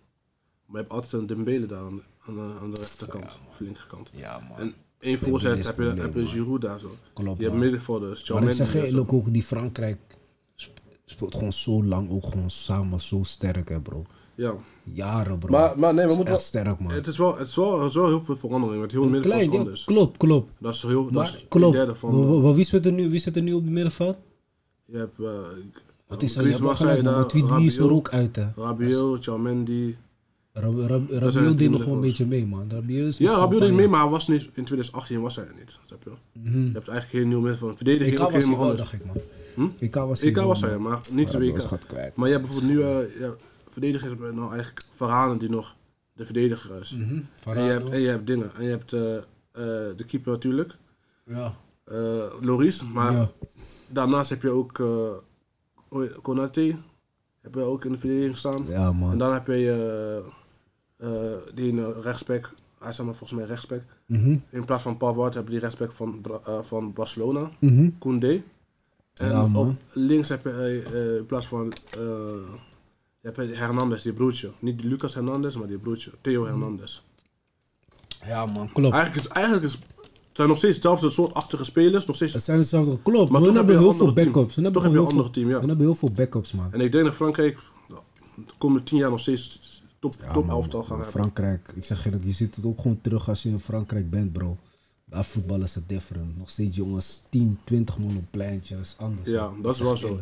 je 0.65 0.77
hebt 0.77 0.89
altijd 0.89 1.11
een 1.13 1.27
Dembele 1.27 1.65
daar 1.65 1.79
aan, 1.83 2.01
aan, 2.25 2.33
de, 2.33 2.55
aan 2.61 2.71
de 2.71 2.79
rechterkant, 2.79 3.37
of 3.49 3.59
linkerkant. 3.59 4.09
Ja, 4.13 4.39
man. 4.49 4.57
En 4.57 4.73
één 4.99 5.19
voorzet 5.19 5.65
heb 5.65 5.77
je, 5.77 5.83
heb 5.83 6.13
je. 6.13 6.25
Giroud 6.25 6.61
daar 6.61 6.79
zo. 6.79 6.95
Klopt, 7.13 7.39
je 7.39 7.45
hebt 7.45 7.57
middenvelders, 7.57 8.29
Maar 8.29 8.43
ik 8.43 8.51
zeg 8.51 8.73
eerlijk 8.73 9.13
ook, 9.13 9.33
die 9.33 9.43
Frankrijk 9.43 10.14
speelt 11.05 11.33
gewoon 11.35 11.53
zo 11.53 11.83
lang 11.83 12.09
ook 12.11 12.25
gewoon 12.25 12.49
samen 12.49 12.99
zo 13.01 13.23
sterk, 13.23 13.69
hè, 13.69 13.81
bro. 13.81 14.05
Ja. 14.35 14.53
Jaren, 14.83 15.39
bro. 15.39 15.51
Maar, 15.51 15.79
maar 15.79 15.93
nee, 15.93 16.05
we 16.07 16.13
moeten 16.15 16.33
wel, 16.33 16.41
sterk, 16.43 16.79
man. 16.79 16.91
het, 16.91 17.07
is 17.07 17.17
wel, 17.17 17.37
het, 17.37 17.47
is 17.47 17.55
wel, 17.55 17.85
is 17.85 17.93
wel 17.93 18.07
heel 18.07 18.23
veel 18.23 18.37
verandering, 18.37 18.79
want 18.79 18.91
heel 18.91 19.01
het 19.01 19.11
middenveld 19.11 19.41
Klein, 19.41 19.53
is 19.53 19.57
ja, 19.59 19.63
anders. 19.63 19.83
klopt, 19.83 20.17
klopt. 20.17 20.51
Dat 20.57 20.73
is 20.73 20.81
heel, 20.81 21.03
dat 21.03 21.11
Maar 21.11 21.25
is 21.25 21.45
klopt. 21.49 21.75
derde 21.75 21.95
van... 21.95 22.41
Wa- 22.41 22.53
wie, 22.53 22.65
zit 22.65 22.85
er 22.85 22.91
nu, 22.93 23.09
wie 23.09 23.19
zit 23.19 23.35
er 23.35 23.41
nu 23.41 23.53
op 23.53 23.63
het 23.63 23.71
middenveld? 23.71 24.17
je 24.85 24.97
hebt... 24.97 25.19
eh 25.19 25.25
Wat 26.07 26.23
is 26.23 26.35
er? 26.35 26.47
Je 26.47 26.51
hebt 26.53 26.77
gelijk, 26.77 27.03
man. 27.03 27.57
wie 27.57 27.65
is 27.65 27.77
er 27.77 27.91
ook 27.91 28.09
uit, 28.09 28.35
hè. 28.35 28.45
Rabiot, 28.55 29.21
Tchouameni... 29.21 29.97
Rab- 30.53 30.79
Rab- 30.89 31.09
Rabiot 31.11 31.33
het 31.33 31.57
deed 31.57 31.69
nog 31.69 31.81
gewoon 31.81 31.95
een 31.95 32.01
beetje 32.01 32.25
mee, 32.25 32.45
man. 32.45 32.65
Rabiot 32.71 33.07
is 33.07 33.17
Ja, 33.17 33.35
Rabiot 33.37 33.61
deed 33.61 33.73
mee, 33.73 33.87
maar 33.87 34.01
hij 34.01 34.09
was 34.09 34.27
niet, 34.27 34.41
in 34.41 34.49
2018 34.51 35.21
was 35.21 35.35
hij 35.35 35.45
er 35.45 35.53
niet. 35.59 35.79
Snap 35.85 36.03
je? 36.03 36.11
Mhm. 36.41 36.57
Je 36.65 36.71
hebt 36.73 36.87
eigenlijk 36.87 37.09
geen 37.19 37.27
nieuw 37.27 37.39
middenveld. 37.41 37.75
Verdediging 37.77 38.15
EK 38.17 38.23
ook 38.23 38.31
helemaal 38.31 38.59
anders. 38.59 38.77
dacht 38.79 38.93
ik, 38.93 39.05
man. 39.05 39.15
Hm? 39.55 39.67
EK 39.79 39.95
was 39.95 40.21
hij 40.21 40.29
EK 40.29 40.35
was 40.37 40.61
hij, 40.61 40.77
man. 40.77 40.91
maar 40.91 41.01
niet 41.11 41.27
de 41.27 41.33
Rabiot 41.33 41.61
WK. 41.63 41.67
gaat 41.69 41.85
kwijt. 41.85 42.15
Maar 42.15 42.27
je 42.27 42.33
hebt 42.33 42.45
bijvoorbeeld 42.45 42.73
nu 42.73 42.81
eh 42.83 43.19
ja, 43.19 43.33
verdedigers 43.69 44.09
hebben 44.11 44.35
nou 44.35 44.49
eigenlijk 44.53 44.85
Varane 44.95 45.37
die 45.37 45.49
nog 45.49 45.75
de 46.13 46.25
verdediger 46.25 46.79
is. 46.79 46.91
Mhm. 46.91 47.19
En, 47.45 47.63
je 47.63 47.69
hebt, 47.71 47.89
en 47.91 47.99
je 47.99 48.07
hebt 48.07 48.27
dingen. 48.27 48.51
En 48.55 48.63
je 48.63 48.69
hebt 48.69 48.93
eh, 48.93 49.15
eh, 49.17 49.23
de 49.97 50.03
keeper 50.07 50.31
natuurlijk, 50.31 50.75
Ja. 51.25 51.53
eh 51.83 51.95
Loris. 52.41 52.83
Maar 52.93 53.13
Ja. 53.13 53.29
daarnaast 53.89 54.29
heb 54.29 54.41
je 54.41 54.49
ook 54.49 54.79
eh 54.79 55.09
Konate. 56.21 56.75
Heb 57.41 57.53
je 57.55 57.61
ook 57.61 57.85
in 57.85 57.91
de 57.91 57.97
verdediging 57.97 58.31
gestaan. 58.33 58.65
Ja, 58.67 58.87
En 58.87 58.95
man. 58.95 59.17
dan 59.17 59.33
heb 59.33 59.47
je 59.47 60.23
eh, 60.99 61.07
eh, 61.33 61.37
die 61.53 61.67
in 61.71 61.91
rechtsback. 62.01 62.53
Hij 62.79 62.89
is 62.89 62.95
volgens 62.95 63.31
mij 63.31 63.45
rechtsback. 63.45 63.81
Mhm. 64.05 64.37
In 64.49 64.65
plaats 64.65 64.83
van 64.83 64.97
Pavard 64.97 65.33
heb 65.33 65.43
je 65.45 65.51
die 65.51 65.59
rechtsback 65.59 65.91
van, 65.91 66.21
eh, 66.45 66.59
van 66.61 66.93
Barcelona, 66.93 67.49
Mhm. 67.59 67.89
Koundé. 67.99 68.43
En 69.21 69.29
Ja, 69.29 69.47
man. 69.47 69.67
op 69.67 69.75
links 69.93 70.29
heb 70.29 70.43
je 70.43 70.83
eh, 70.93 71.17
in 71.17 71.25
plaats 71.25 71.47
van 71.47 71.73
eh, 71.91 71.99
je 73.21 73.31
hebt 73.31 73.57
Hernandez, 73.57 74.03
die 74.03 74.13
broertje. 74.13 74.51
Niet 74.59 74.83
Lucas 74.83 75.13
Hernandez, 75.13 75.55
maar 75.55 75.67
die 75.67 75.77
broertje. 75.77 76.11
Theo 76.21 76.45
Hernandez. 76.45 77.01
Ja, 78.25 78.45
man. 78.45 78.71
Klopt. 78.73 78.93
Eigenlijk 78.95 79.25
is, 79.25 79.31
eigenlijk 79.31 79.65
is, 79.65 79.73
het 79.73 79.81
zijn 80.33 80.47
nog 80.47 80.57
steeds 80.57 80.73
hetzelfde 80.73 81.09
soort 81.09 81.33
achtige 81.33 81.63
spelers. 81.63 82.05
Nog 82.05 82.15
steeds, 82.15 82.33
Het 82.33 82.43
zijn 82.43 82.57
hetzelfde. 82.57 82.99
Klopt. 83.03 83.31
Maar 83.31 83.41
heb 83.41 83.53
hebben 83.55 83.75
je 83.75 83.81
heel 83.81 83.93
veel 83.93 84.13
backups. 84.13 84.55
Hun 84.55 84.63
hebben 84.63 84.81
heb 84.83 84.91
je 84.91 84.97
heel 84.97 85.09
veel- 85.09 85.29
team, 85.29 85.49
ja. 85.49 85.57
Hebben 85.59 85.79
heel 85.79 85.95
veel 85.95 86.11
backups, 86.11 86.51
man. 86.51 86.73
en 86.73 86.81
ik 86.81 86.91
denk 86.91 87.05
dat 87.05 87.15
Frankrijk 87.15 87.57
de 88.35 88.53
komende 88.57 88.83
tien 88.83 88.97
jaar 88.97 89.09
nog 89.09 89.19
steeds 89.19 89.81
top, 89.99 90.13
Ja, 90.21 90.31
top 90.33 90.45
man. 90.45 90.55
elftal 90.55 90.83
gaan 90.83 90.95
hebben. 90.99 91.11
Frankrijk, 91.21 91.71
ik 91.75 91.83
zeg 91.83 92.03
je 92.03 92.09
dat, 92.09 92.23
je 92.23 92.31
ziet 92.31 92.55
het 92.55 92.65
ook 92.65 92.79
gewoon 92.79 93.01
terug 93.01 93.29
als 93.29 93.43
je 93.43 93.49
in 93.49 93.59
Frankrijk 93.59 94.09
bent, 94.09 94.31
bro. 94.33 94.57
Daar 95.05 95.25
voetballen 95.25 95.63
is 95.63 95.75
het 95.75 95.89
different. 95.89 96.37
Nog 96.37 96.49
steeds 96.49 96.75
jongens, 96.75 97.23
10, 97.29 97.57
20 97.63 97.97
man 97.97 98.17
op 98.17 98.23
pleintjes, 98.31 98.95
anders. 98.97 99.29
Ja, 99.29 99.49
man. 99.49 99.61
dat 99.61 99.75
is 99.75 99.81
wel 99.81 99.97
zo. 99.97 100.21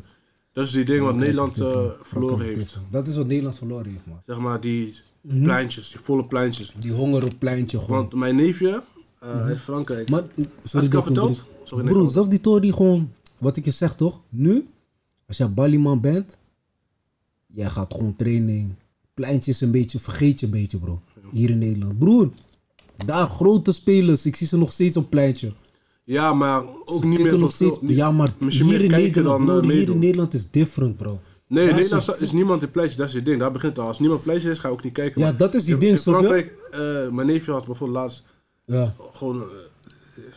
Dat 0.53 0.65
is 0.65 0.71
die 0.71 0.85
ding 0.85 1.01
wat 1.03 1.15
Nederland 1.15 1.61
eh, 1.61 1.89
verloren 2.01 2.45
heeft. 2.45 2.59
different. 2.59 2.91
Dat 2.91 3.07
is 3.07 3.15
wat 3.15 3.27
Nederland 3.27 3.57
verloren 3.57 3.85
heeft, 3.91 4.05
man. 4.05 4.21
Zeg 4.25 4.37
maar 4.37 4.61
die 4.61 4.93
Mhm. 5.21 5.43
pleintjes, 5.43 5.91
die 5.91 5.99
volle 6.03 6.25
pleintjes. 6.25 6.73
Die 6.79 6.91
honger 6.91 7.23
op 7.25 7.33
pleintje 7.39 7.79
gewoon. 7.79 7.97
Want 7.97 8.13
mijn 8.13 8.35
neefje 8.35 8.83
eh 9.19 9.45
uit 9.45 9.59
Frankrijk. 9.61 10.09
Maar, 10.09 10.21
Had 10.21 10.47
sorry, 10.63 10.85
ik 10.87 10.93
al 10.93 11.03
verteld? 11.03 11.31
broer. 11.31 11.47
Sorry, 11.63 11.85
Broer, 11.85 12.09
zelfs 12.09 12.29
die 12.29 12.59
die 12.59 12.73
gewoon, 12.73 13.11
wat 13.39 13.57
ik 13.57 13.65
je 13.65 13.71
zeg 13.71 13.95
toch, 13.95 14.21
nu, 14.29 14.67
als 15.27 15.37
jij 15.37 15.53
Baliman 15.53 16.01
bent, 16.01 16.37
jij 17.47 17.69
gaat 17.69 17.93
gewoon 17.93 18.13
training, 18.13 18.73
pleintjes 19.13 19.61
een 19.61 19.71
beetje, 19.71 19.99
vergeet 19.99 20.39
je 20.39 20.45
een 20.45 20.51
beetje 20.51 20.77
bro, 20.77 21.01
hier 21.31 21.49
in 21.49 21.57
Nederland. 21.57 21.99
Broer, 21.99 22.29
daar 23.05 23.27
grote 23.27 23.71
spelers, 23.71 24.25
ik 24.25 24.35
zie 24.35 24.47
ze 24.47 24.57
nog 24.57 24.71
steeds 24.71 24.97
op 24.97 25.09
pleintje. 25.09 25.51
Ja, 26.03 26.33
maar 26.33 26.63
ook 26.85 27.01
Ze 27.01 27.07
niet 27.07 27.19
meer 27.19 27.29
zo 27.31 27.37
nog 27.37 27.51
steeds, 27.51 27.77
veel- 27.77 27.87
niet- 27.87 27.97
ja 27.97 28.11
maar 28.11 28.33
misschien 28.39 28.65
hier 28.67 28.73
meer 28.77 28.83
in 28.85 28.91
Nederland, 28.91 29.47
dan, 29.47 29.63
eh, 29.63 29.69
hier 29.69 29.89
in. 29.89 29.99
Nederland 29.99 30.33
is 30.33 30.49
different 30.51 30.97
bro. 30.97 31.19
Nee, 31.47 31.65
Daar 31.65 31.75
Nederland 31.75 32.07
is 32.09 32.17
is, 32.17 32.31
niemand 32.31 32.61
in 32.61 32.71
pleitje, 32.71 32.97
dat 32.97 33.07
is 33.07 33.13
het 33.13 33.25
ding. 33.25 33.39
Daar 33.39 33.51
begint 33.51 33.71
het 33.71 33.81
al. 33.81 33.87
Als 33.87 33.99
niemand 33.99 34.23
pleitje 34.23 34.49
is, 34.49 34.59
ga 34.59 34.67
je 34.67 34.73
ook 34.73 34.83
niet 34.83 34.93
kijken. 34.93 35.21
Ja, 35.21 35.27
Maar 35.27 35.37
dat 35.37 35.53
is 35.53 35.63
die 35.63 35.73
in- 35.73 35.79
ding, 35.79 35.91
In 35.91 35.97
je? 35.97 36.03
Frankrijk, 36.03 36.61
eh, 36.71 36.79
mijn 37.09 37.27
neefje 37.27 37.51
had 37.51 37.65
bijvoorbeeld 37.65 37.99
laatst 37.99 38.23
Ja. 38.65 38.93
gewoon, 39.13 39.41
eh, 39.41 39.47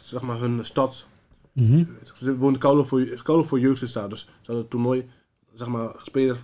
zeg 0.02 0.22
maar, 0.22 0.40
hun 0.40 0.58
stad. 0.66 1.04
Mhm. 1.52 1.84
Ze 2.14 2.36
woonden 2.36 2.60
koude 2.60 2.84
voor, 2.84 3.06
koude 3.22 3.48
voor 3.48 3.60
jeugd 3.60 3.88
staat. 3.88 4.10
Dus 4.10 4.20
ze 4.20 4.26
hadden 4.46 4.64
een 4.64 4.70
toernooi, 4.70 5.04
zeg 5.54 5.66
maar, 5.68 5.90
spelers, 6.02 6.38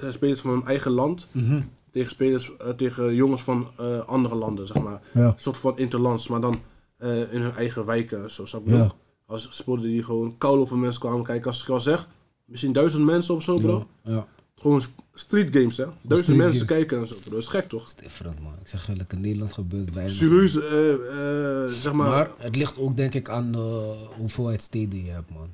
eh, 0.00 0.10
spelers 0.12 0.40
van 0.40 0.50
hun 0.50 0.64
eigen 0.66 0.90
land. 0.90 1.26
Mhm. 1.32 1.60
Tegen 1.90 2.10
spelers, 2.10 2.56
eh, 2.56 2.68
tegen 2.68 3.14
jongens 3.14 3.42
van 3.42 3.68
eh, 3.78 3.98
andere 3.98 4.34
landen, 4.34 4.66
zeg 4.66 4.82
maar. 4.82 5.00
Ja. 5.14 5.26
Een 5.26 5.34
soort 5.36 5.56
van 5.56 5.78
interlands, 5.78 6.28
maar 6.28 6.40
dan 6.40 6.60
eh, 6.98 7.32
in 7.32 7.40
hun 7.40 7.54
eigen 7.54 7.84
wijken. 7.84 8.22
en 8.22 8.30
Zo, 8.30 8.46
snap 8.46 8.66
je? 8.66 8.74
Ja. 8.74 8.90
Als 9.26 9.48
speelden 9.50 9.84
die 9.84 10.04
gewoon 10.04 10.38
koude 10.38 10.66
voor 10.66 10.78
mensen 10.78 11.00
kwamen 11.00 11.24
kijken. 11.24 11.50
Als 11.50 11.62
ik 11.62 11.68
al 11.68 11.80
zeg, 11.80 12.08
misschien 12.44 12.72
duizend 12.72 13.04
mensen 13.04 13.34
of 13.34 13.42
zo, 13.42 13.56
bro. 13.56 13.86
Ja. 14.02 14.12
ja. 14.12 14.26
Gewoon 14.54 14.82
street 15.12 15.56
games, 15.56 15.76
hè. 15.76 15.84
Duizend 15.84 16.20
street 16.20 16.36
mensen 16.36 16.68
games. 16.68 16.72
kijken 16.72 16.98
en 16.98 17.06
zo. 17.06 17.14
bro. 17.20 17.30
Dat 17.30 17.38
is 17.38 17.46
gek, 17.46 17.68
toch? 17.68 17.80
Dat 17.80 17.94
is 17.96 18.02
different, 18.02 18.40
man. 18.40 18.52
Ik 18.60 18.68
zeg 18.68 18.88
eerlijk, 18.88 19.12
in 19.12 19.20
Nederland 19.20 19.52
gebeurt 19.52 19.94
weinig. 19.94 20.14
Serieus, 20.14 20.60
eh, 20.60 20.92
eh, 20.92 21.70
zeg 21.70 21.92
maar... 21.92 22.08
Maar 22.08 22.30
het 22.36 22.56
ligt 22.56 22.78
ook 22.78 22.96
denk 22.96 23.14
ik 23.14 23.28
aan 23.28 23.52
de 23.52 23.94
hoeveelheid 24.16 24.62
steden 24.62 25.04
je 25.04 25.10
hebt, 25.10 25.30
man. 25.30 25.48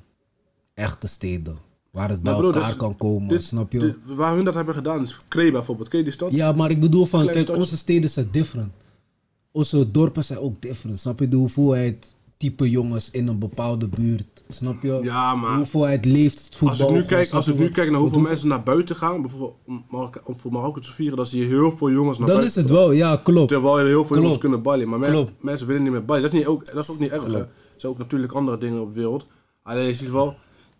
Echte 0.73 1.07
steden. 1.07 1.57
Waar 1.95 2.09
het 2.09 2.21
bij 2.23 2.33
elkaar 2.33 2.63
dus 2.67 2.75
kan 2.75 2.97
komen, 2.97 3.27
dit- 3.27 3.43
snap 3.43 3.71
je? 3.71 3.79
dit- 3.79 3.95
waar 4.05 4.35
hun 4.35 4.43
dat 4.45 4.53
hebben 4.53 4.75
gedaan 4.75 5.03
is 5.03 5.17
Kree 5.27 5.51
bijvoorbeeld. 5.51 5.87
Ken 5.89 5.97
je 5.97 6.03
die 6.03 6.13
stad? 6.13 6.31
Ja, 6.31 6.51
maar 6.51 6.69
ik 6.71 6.79
bedoel 6.79 7.05
van, 7.05 7.25
kijk, 7.25 7.39
stadje. 7.39 7.61
onze 7.61 7.77
steden 7.77 8.09
zijn 8.09 8.27
different. 8.31 8.71
Onze 9.51 9.91
dorpen 9.91 10.23
zijn 10.23 10.39
ook 10.39 10.61
different. 10.61 10.99
Snap 10.99 11.19
je? 11.19 11.27
De 11.27 11.35
hoeveelheid 11.35 12.15
type 12.37 12.69
jongens 12.69 13.11
in 13.11 13.27
een 13.27 13.39
bepaalde 13.39 13.87
buurt. 13.87 14.43
Snap 14.47 14.81
je? 14.81 14.99
Ja, 15.03 15.35
maar- 15.35 15.51
De 15.51 15.57
hoeveelheid 15.57 16.05
leeft 16.05 16.45
het 16.45 16.55
voetbal. 16.55 16.79
Als 16.87 16.87
ik 16.89 17.01
nu 17.01 17.03
kijk, 17.07 17.31
als 17.31 17.47
ik 17.47 17.57
nu 17.57 17.69
kijk 17.69 17.91
naar 17.91 17.99
hoeveel 17.99 18.19
mensen 18.19 18.47
naar 18.47 18.63
buiten 18.63 18.95
gaan, 18.95 19.21
bijvoorbeeld 19.21 19.55
om, 19.67 19.83
om 20.25 20.35
voor 20.39 20.51
Marokko 20.51 20.79
te 20.79 20.91
vieren, 20.93 21.17
dan 21.17 21.25
zie 21.27 21.41
je 21.41 21.47
heel 21.47 21.77
veel 21.77 21.91
jongens 21.91 22.17
naar 22.17 22.27
Dan 22.27 22.37
buiten. 22.37 22.61
is 22.61 22.67
het 22.67 22.77
wel, 22.77 22.91
ja, 22.91 23.17
klopt. 23.17 23.47
Terwijl 23.49 23.79
er 23.79 23.85
heel 23.85 23.93
veel 23.93 24.05
Klopt. 24.05 24.21
jongens 24.21 24.39
kunnen 24.39 24.61
ballen. 24.61 24.89
Maar 24.89 24.99
men- 24.99 25.27
mensen 25.39 25.67
willen 25.67 25.83
niet 25.83 25.91
meer 25.91 26.05
ballen. 26.05 26.21
Dat 26.21 26.31
is, 26.33 26.37
niet 26.37 26.47
ook, 26.47 26.65
dat 26.65 26.83
is 26.83 26.89
ook 26.89 26.99
niet 26.99 27.11
erg. 27.11 27.25
hè. 27.25 27.37
Er 27.39 27.47
zijn 27.75 27.91
ook 27.91 27.97
natuurlijk 27.97 28.31
andere 28.33 28.57
dingen 28.57 28.81
op 28.81 28.87
de 28.93 28.99
wereld. 28.99 29.25
Alleen 29.63 29.85
je 29.87 29.95
ziet 29.95 30.11
wel, 30.11 30.35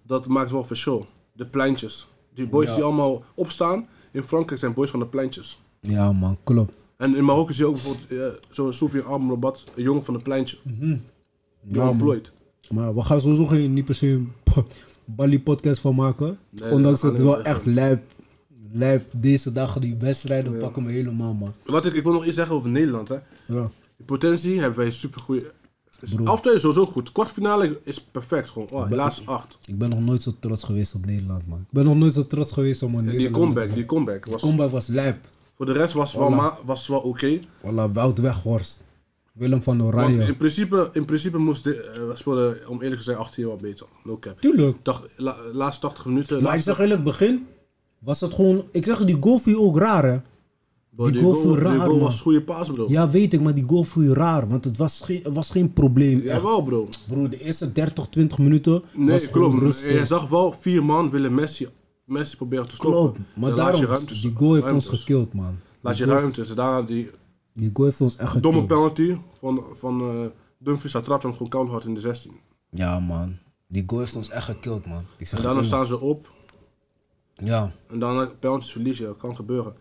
dat 0.08 0.28
maakt 0.28 0.52
wel 0.52 0.64
verschil. 0.64 1.06
De 1.32 1.46
pleintjes. 1.46 2.08
Die 2.34 2.48
boys 2.48 2.74
die 2.76 2.84
allemaal 2.84 3.24
opstaan, 3.36 3.88
in 4.12 4.24
Frankrijk 4.24 4.60
zijn 4.60 4.74
boys 4.74 4.90
van 4.90 5.00
de 5.00 5.06
pleintjes. 5.06 5.62
Ja, 5.82 6.12
man, 6.12 6.38
klopt. 6.44 6.74
En 6.98 7.16
in 7.16 7.26
Marokko 7.26 7.54
zie 7.54 7.64
je 7.64 7.70
ook 7.70 7.76
bijvoorbeeld 7.76 8.12
eh, 8.12 8.42
zo'n 8.52 8.74
Soufiane 8.74 9.08
Amrabat, 9.08 9.64
een 9.76 9.84
jongen 9.84 10.06
van 10.06 10.14
de 10.14 10.20
pleintje. 10.20 10.58
Mhm. 10.62 10.98
Ja, 11.62 11.92
man. 11.92 12.22
Maar 12.70 12.96
we 12.96 13.02
gaan 13.02 13.22
sowieso 13.22 13.46
geen, 13.46 13.74
niet 13.74 13.86
per 13.86 13.96
se 13.96 14.08
een 14.08 14.32
Bali 15.06 15.42
podcast 15.42 15.82
van 15.82 15.96
maken. 15.96 16.38
Nee, 16.50 16.72
Ondanks 16.72 17.02
we 17.02 17.08
dat 17.08 17.18
gaan 17.18 17.28
het 17.28 17.36
wel 17.36 17.46
echt 17.46 17.66
lijp, 17.66 18.04
lijp 18.72 19.06
deze 19.12 19.52
dagen 19.52 19.82
die 19.82 19.96
wedstrijden 19.96 20.58
pakken 20.58 20.84
me 20.84 20.92
helemaal, 20.92 21.34
man. 21.34 21.54
Wat 21.66 21.86
ik, 21.86 21.94
ik 21.94 22.04
wil 22.04 22.14
nog 22.14 22.26
iets 22.26 22.36
zeggen 22.36 22.56
over 22.56 22.70
Nederland. 22.70 23.10
Hè. 23.10 23.18
Ja. 23.48 23.70
In 23.98 24.06
potentie 24.06 24.60
hebben 24.60 24.80
wij 24.80 24.92
super 24.92 25.22
After 26.24 26.54
is 26.56 26.62
sowieso 26.62 26.86
goed. 26.86 27.12
Kwartfinale 27.12 27.80
is 27.84 28.02
perfect 28.02 28.50
gewoon. 28.50 28.70
Oh, 28.72 28.88
helaas 28.88 29.22
acht. 29.26 29.58
Ik 29.66 29.78
ben 29.78 29.90
nog 29.90 30.00
nooit 30.00 30.24
zo 30.24 30.32
trots 30.40 30.64
geweest 30.64 30.96
op 30.96 31.06
Nederland, 31.06 31.48
man. 31.48 31.60
Ik 31.60 31.72
ben 31.72 31.86
nog 31.86 31.96
nooit 31.98 32.14
zo 32.14 32.28
trots 32.28 32.52
geweest 32.52 32.84
om 32.84 32.96
een 32.96 33.10
En 33.10 33.18
die 33.18 33.32
comeback, 33.32 33.68
te 33.70 33.74
die 33.74 33.86
comeback 33.86 34.26
was. 34.26 34.42
Comeback 34.42 34.70
was 34.70 34.88
lijp. 34.88 35.18
Voor 35.56 35.66
de 35.66 35.72
rest 35.72 35.94
was 35.94 36.12
het 36.14 36.22
wel, 36.22 36.32
Voilà. 36.62 36.66
was 36.66 36.88
wel 36.88 37.00
oké. 37.00 37.40
Voilà, 37.40 37.92
Wout 37.94 38.20
Weghorst. 38.20 38.84
Willem 39.34 39.64
van 39.64 39.78
Want 39.82 39.94
Oranje. 39.94 40.24
in 40.24 40.38
principe, 40.38 40.90
in 40.92 41.06
principe 41.06 41.38
moest 41.38 41.64
de, 41.64 41.76
eh, 41.82 42.08
we 42.10 42.12
speelden, 42.16 42.68
om 42.68 42.82
eerlijk 42.82 42.98
gezegd, 43.02 43.20
18 43.20 43.46
wel 43.48 43.56
beter. 43.56 43.86
No 44.04 44.18
cap. 44.20 44.40
Tuurlijk. 44.40 44.78
Dacht, 44.84 45.02
la, 45.18 45.36
laatste 45.54 45.82
80 45.88 46.06
minuten. 46.06 46.34
Maar 46.36 46.42
ik 46.44 46.50
laatste- 46.50 46.72
zeg 46.72 46.80
eerlijk, 46.82 47.04
begin 47.04 47.48
was 48.00 48.20
het 48.22 48.34
gewoon... 48.34 48.64
Ik 48.72 48.86
zeg, 48.86 49.04
die 49.06 49.18
goal 49.20 49.40
viel 49.40 49.60
ook 49.60 49.78
raar, 49.78 50.04
hè. 50.06 50.20
Bro, 50.96 51.12
die 51.12 51.22
goal 51.22 51.58
raar, 51.58 51.78
goal 51.78 51.90
man. 51.90 52.00
was 52.00 52.22
goede 52.22 52.42
paas, 52.42 52.70
bro. 52.70 52.86
Ja, 52.88 53.10
weet 53.10 53.34
ik, 53.34 53.42
maar 53.42 53.56
die 53.56 53.64
goal 53.68 53.84
viel 53.84 54.14
raar. 54.14 54.48
Want 54.48 54.64
het 54.66 54.78
was 54.78 55.02
geen, 55.02 55.22
was 55.34 55.50
geen 55.50 55.74
probleem. 55.74 56.20
Echt. 56.20 56.28
Jawel, 56.30 56.64
bro. 56.64 56.88
Broer, 57.08 57.30
de 57.30 57.40
eerste 57.40 57.72
30, 57.72 58.08
20 58.08 58.38
minuten 58.38 58.84
Nee, 58.94 59.08
was 59.12 59.30
klopt. 59.30 59.60
rustig. 59.60 59.92
Je 60.00 60.06
zag 60.06 60.28
wel, 60.28 60.56
vier 60.60 60.84
man 60.86 61.10
willen 61.10 61.34
Messi, 61.34 61.68
Messi 62.06 62.36
proberen 62.36 62.66
te 62.68 62.76
stoppen. 62.76 63.02
Klopt. 63.02 63.20
Maar 63.36 63.50
Dan 63.50 63.58
daarom, 63.60 63.82
je 63.82 63.88
ruimtes- 63.88 64.22
die 64.22 64.34
goal 64.36 64.54
heeft 64.54 64.72
ons 64.72 64.88
gekild, 64.88 65.34
man. 65.34 65.58
Laat 65.82 65.98
je 65.98 66.06
ruimtes. 66.06 66.50
En 66.50 66.56
daarna 66.56 66.82
die 66.82 67.10
Die 67.54 67.70
goal 67.74 67.88
heeft 67.88 68.02
ons 68.02 68.16
echt 68.18 68.42
domme 68.44 68.60
gekild. 68.62 68.94
penalty 68.94 69.18
van, 69.40 69.64
van 69.74 70.02
eh 70.02 70.26
Dumfries. 70.60 70.94
Hij 70.94 71.02
trapt 71.02 71.24
hem 71.24 71.32
gewoon 71.32 71.48
koud 71.50 71.70
hard 71.70 71.86
in 71.86 71.94
de 71.94 72.00
16. 72.00 72.32
Ja, 72.70 73.00
man. 73.00 73.38
Die 73.68 73.84
goal 73.88 74.00
heeft 74.02 74.16
ons 74.16 74.30
echt 74.30 74.46
gekild, 74.46 74.86
man. 74.86 75.04
Ik 75.18 75.28
zeg 75.28 75.40
En 75.40 75.46
daarna 75.46 75.60
je 75.60 75.66
staan 75.66 75.88
ze 75.88 76.00
op. 76.00 76.28
Ja, 77.36 77.72
En 77.90 78.00
daarna 78.00 78.30
penalties 78.40 78.72
verliezen. 78.72 79.06
Dat 79.06 79.18
kan 79.18 79.36
gebeuren. 79.36 79.74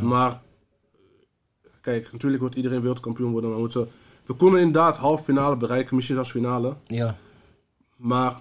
Maar, 0.00 0.42
kijk, 1.82 2.12
natuurlijk 2.12 2.40
wordt 2.42 2.56
iedereen 2.56 2.80
wereldkampioen 2.80 3.30
worden. 3.32 3.50
Maar 3.50 3.58
we, 3.58 3.64
moeten, 3.64 3.88
we 4.26 4.34
konden 4.34 4.60
inderdaad 4.60 4.96
halve 4.96 5.22
finale 5.24 5.56
bereiken. 5.56 5.94
Misschien 5.94 6.16
zelfs 6.16 6.30
finale. 6.30 6.76
ja. 6.86 7.16
Maar 7.96 8.40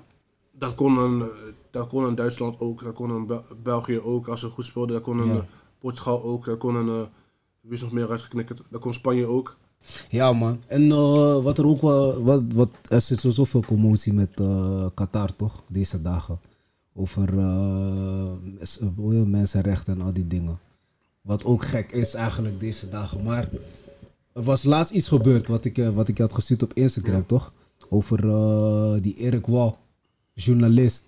dat 0.51 0.75
kon 0.75 0.97
een, 0.97 1.23
dat 1.71 1.87
kon 1.87 2.03
een 2.03 2.15
Duitsland 2.15 2.59
ook. 2.59 2.83
Dat 2.83 2.93
kon 2.93 3.09
een 3.09 3.25
Bel- 3.25 3.43
België 3.63 3.99
ook. 3.99 4.27
Als 4.27 4.39
ze 4.39 4.49
goed 4.49 4.65
speelden. 4.65 4.93
Dat 4.95 5.03
kon 5.03 5.19
een 5.19 5.27
Ja. 5.27 5.33
eh, 5.35 5.41
Portugal 5.79 6.23
ook. 6.23 6.45
Dat 6.45 6.57
kon 6.57 6.75
een... 6.75 6.87
eh, 6.87 7.07
wie 7.61 7.73
is 7.73 7.81
nog 7.81 7.91
meer 7.91 8.09
uitgeknikkerd? 8.11 8.61
Dat 8.69 8.81
kon 8.81 8.93
Spanje 8.93 9.25
ook. 9.25 9.57
Ja, 10.09 10.31
man. 10.33 10.61
En 10.67 10.91
eh, 10.91 11.43
wat 11.43 11.57
er 11.57 11.65
ook 11.65 11.81
wel. 11.81 12.23
Wat, 12.23 12.43
wat, 12.53 12.69
er 12.87 13.01
zit 13.01 13.19
sowieso 13.19 13.43
veel 13.43 13.63
commotie 13.65 14.13
met 14.13 14.41
Qatar, 14.93 15.35
toch? 15.35 15.63
Deze 15.69 16.01
dagen. 16.01 16.39
Over 16.93 17.33
mensenrechten 19.27 19.93
en 19.99 20.01
al 20.05 20.13
die 20.13 20.27
dingen. 20.27 20.59
Wat 21.21 21.43
ook 21.43 21.63
gek 21.63 21.91
is 21.91 22.13
eigenlijk 22.13 22.59
deze 22.59 22.89
dagen. 22.89 23.23
Maar 23.23 23.49
er 24.33 24.43
was 24.43 24.63
laatst 24.63 24.93
iets 24.93 25.07
gebeurd 25.07 25.47
wat 25.47 25.65
ik, 25.65 25.77
eh, 25.77 25.89
wat 25.89 26.07
ik 26.07 26.17
had 26.17 26.33
gestuurd 26.33 26.63
op 26.63 26.73
Instagram, 26.73 27.25
toch? 27.25 27.53
Over 27.89 28.29
eh, 28.29 29.01
die 29.01 29.15
Erik 29.15 29.45
Wal, 29.47 29.77
journalist. 30.33 31.03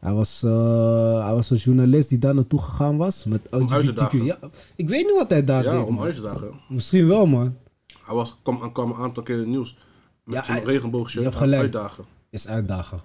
Hij 0.00 0.12
was, 0.12 0.42
eh, 0.42 1.24
hij 1.24 1.34
was 1.34 1.50
een 1.50 1.56
journalist 1.56 2.08
die 2.08 2.18
daar 2.18 2.34
naartoe 2.34 2.62
gegaan 2.62 2.96
was 2.96 3.24
met 3.24 3.40
LGBTQ. 3.50 4.12
Ja, 4.12 4.38
ik 4.76 4.88
weet 4.88 5.06
niet 5.06 5.16
wat 5.16 5.30
hij 5.30 5.44
daar 5.44 5.64
Ja, 5.64 5.70
deed, 5.78 5.86
om 5.86 5.94
man. 5.94 6.04
uit 6.04 6.14
te 6.14 6.20
dagen. 6.20 6.50
Misschien 6.68 7.08
wel, 7.08 7.26
man. 7.26 7.56
Hij 8.04 8.14
was, 8.14 8.36
kwam, 8.42 8.72
kwam 8.72 8.90
een 8.90 8.96
aantal 8.96 9.22
keer 9.22 9.34
in 9.34 9.40
het 9.40 9.48
nieuws. 9.50 9.76
Met 10.24 10.34
Ja, 10.34 10.42
hij- 10.52 10.62
regenboogshirt. 10.62 11.22
je 11.24 11.28
hebt 11.28 11.40
gelijk. 11.42 11.62
Uitdagen. 11.62 12.04
is 12.30 12.48
uitdagen. 12.48 13.00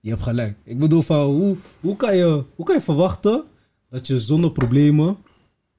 Je 0.00 0.10
hebt 0.10 0.22
gelijk. 0.22 0.56
Ik 0.64 0.78
bedoel 0.78 1.02
van, 1.02 1.24
hoe, 1.24 1.56
hoe, 1.80 1.96
kan 1.96 2.16
je, 2.16 2.44
hoe 2.54 2.64
kan 2.66 2.74
je 2.74 2.80
verwachten 2.80 3.44
dat 3.88 4.06
je 4.06 4.20
zonder 4.20 4.50
problemen, 4.52 5.16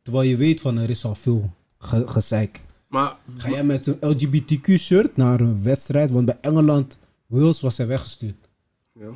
terwijl 0.01 0.29
je 0.29 0.37
weet 0.37 0.61
van 0.61 0.77
er 0.77 0.89
is 0.89 1.05
al 1.05 1.15
veel 1.15 1.53
ge 1.77 2.07
gezeik. 2.07 2.61
Maar 2.87 3.17
Ga 3.35 3.49
jij 3.49 3.63
met 3.63 3.87
een 3.87 3.97
LGBTQ 3.99 4.79
shirt 4.79 5.17
naar 5.17 5.39
een 5.39 5.63
wedstrijd, 5.63 6.11
want 6.11 6.25
bij 6.25 6.37
Engeland, 6.41 6.97
Wales 7.27 7.61
was 7.61 7.77
hij 7.77 7.87
weggestuurd. 7.87 8.49
ja, 8.93 9.09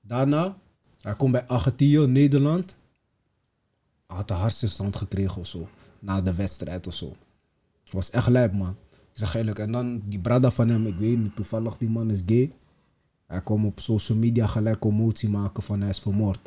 Daarna, 0.00 0.56
hij 1.00 1.14
komt 1.16 1.32
bij 1.32 1.46
Argentinië, 1.46 2.06
Nederland. 2.06 2.76
Hij 4.06 4.16
had 4.16 4.30
een 4.30 4.36
hartstilstand 4.36 4.96
gekregen 4.96 5.40
of 5.40 5.46
zo. 5.46 5.68
Na 5.98 6.20
de 6.20 6.34
wedstrijd 6.34 6.86
of 6.86 6.94
zo. 6.94 7.16
Was 7.90 8.10
echt 8.10 8.28
lijp, 8.28 8.52
man. 8.52 8.76
Ik 8.90 9.18
zeg 9.20 9.34
eerlijk. 9.34 9.58
En 9.58 9.72
dan 9.72 10.02
die 10.06 10.18
brada 10.18 10.50
van 10.50 10.68
hem, 10.68 10.86
ik 10.86 10.96
weet 10.96 11.18
niet, 11.18 11.36
toevallig 11.36 11.76
die 11.76 11.90
man 11.90 12.10
is 12.10 12.22
gay. 12.26 12.52
Hij 13.26 13.42
kwam 13.42 13.66
op 13.66 13.80
social 13.80 14.18
media 14.18 14.46
gelijk 14.46 14.78
commotie 14.78 15.28
maken 15.28 15.62
van 15.62 15.80
hij 15.80 15.88
is 15.88 15.98
vermoord. 15.98 16.38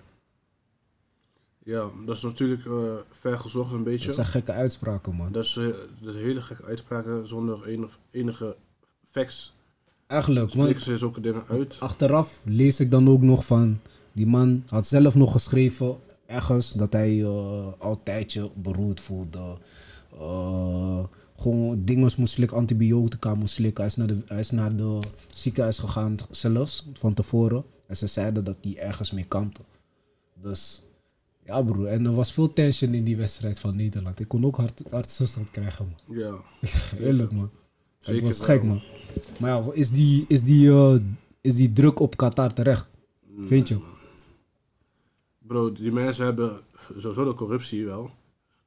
Ja, 1.68 1.90
dat 2.06 2.16
is 2.16 2.22
natuurlijk 2.22 2.66
eh 2.66 2.96
ver 3.12 3.40
gezocht 3.40 3.74
een 3.74 3.84
beetje. 3.84 4.06
Dat 4.06 4.16
zijn 4.16 4.28
gekke 4.28 4.52
uitspraken, 4.52 5.16
man. 5.16 5.32
Dat 5.32 5.44
is, 5.44 5.54
dat 6.02 6.16
is 6.16 6.22
hele 6.22 6.42
gekke 6.42 6.64
uitspraken 6.66 7.28
zonder 7.28 7.68
enig, 7.68 8.00
enige 8.12 8.56
facts. 9.12 9.56
Eigenlijk, 10.08 10.54
want 10.54 10.70
Spreken 10.70 10.82
ze 10.82 10.98
zulke 10.98 11.22
dingen 11.22 11.44
uit. 11.48 11.80
achteraf 11.80 12.42
lees 12.46 12.80
ik 12.80 12.92
dan 12.92 13.10
ook 13.10 13.22
nog 13.22 13.46
van... 13.46 13.80
Die 14.12 14.28
man 14.28 14.64
had 14.68 14.88
zelf 14.88 15.16
nog 15.16 15.32
geschreven 15.32 15.98
ergens 16.26 16.72
dat 16.72 16.94
hij 16.94 17.22
eh 17.22 17.68
altijd 17.78 18.34
je 18.34 18.52
beroerd 18.56 19.00
voelde. 19.00 19.58
Gewoon 21.36 21.86
dingen 21.86 22.12
moest 22.18 22.34
slikken, 22.34 22.58
antibiotica 22.58 23.36
moest 23.36 23.54
slikken. 23.54 23.84
Hij 23.84 23.92
is, 23.92 23.96
naar 23.96 24.08
de, 24.08 24.24
hij 24.26 24.40
is 24.40 24.52
naar 24.52 24.76
de 24.76 25.00
ziekenhuis 25.30 25.80
gegaan 25.80 26.16
zelfs, 26.30 26.90
van 26.94 27.14
tevoren. 27.14 27.64
En 27.88 27.98
ze 27.98 28.08
zeiden 28.08 28.44
dat 28.44 28.56
hij 28.62 28.78
ergens 28.78 29.12
mee 29.12 29.26
kampte. 29.26 29.62
Dus 30.42 30.84
ja 31.48 31.62
broer, 31.62 31.88
en 31.88 32.06
er 32.06 32.14
was 32.16 32.34
veel 32.34 32.54
tension 32.54 32.94
in 32.94 33.04
die 33.04 33.18
wedstrijd 33.18 33.60
van 33.60 33.76
Nederland. 33.76 34.20
Ik 34.20 34.28
kon 34.28 34.46
ook 34.46 34.56
hard, 34.58 34.82
hartstilstand 34.90 35.50
krijgen 35.52 35.86
man. 36.08 36.18
Ja. 36.18 36.34
Eerlijk 37.06 37.32
man. 37.32 37.50
Het 37.98 38.08
Zeker 38.08 38.24
was 38.24 38.38
wel. 38.38 38.48
gek 38.48 38.64
man. 38.64 38.82
Maar 39.40 39.50
ja, 39.52 39.64
is 39.74 39.90
die, 39.90 40.26
is 40.28 40.44
die, 40.44 40.70
eh, 40.70 40.96
is 41.42 41.56
die 41.56 41.74
druk 41.74 42.00
op 42.00 42.18
Qatar 42.18 42.54
terecht? 42.54 42.88
Vind 43.46 43.68
je? 43.68 43.78
Bro, 45.40 45.72
die 45.72 45.92
mensen 45.92 46.26
hebben 46.26 46.60
sowieso 46.98 47.26
de 47.26 47.34
corruptie 47.34 47.86
wel. 47.86 48.10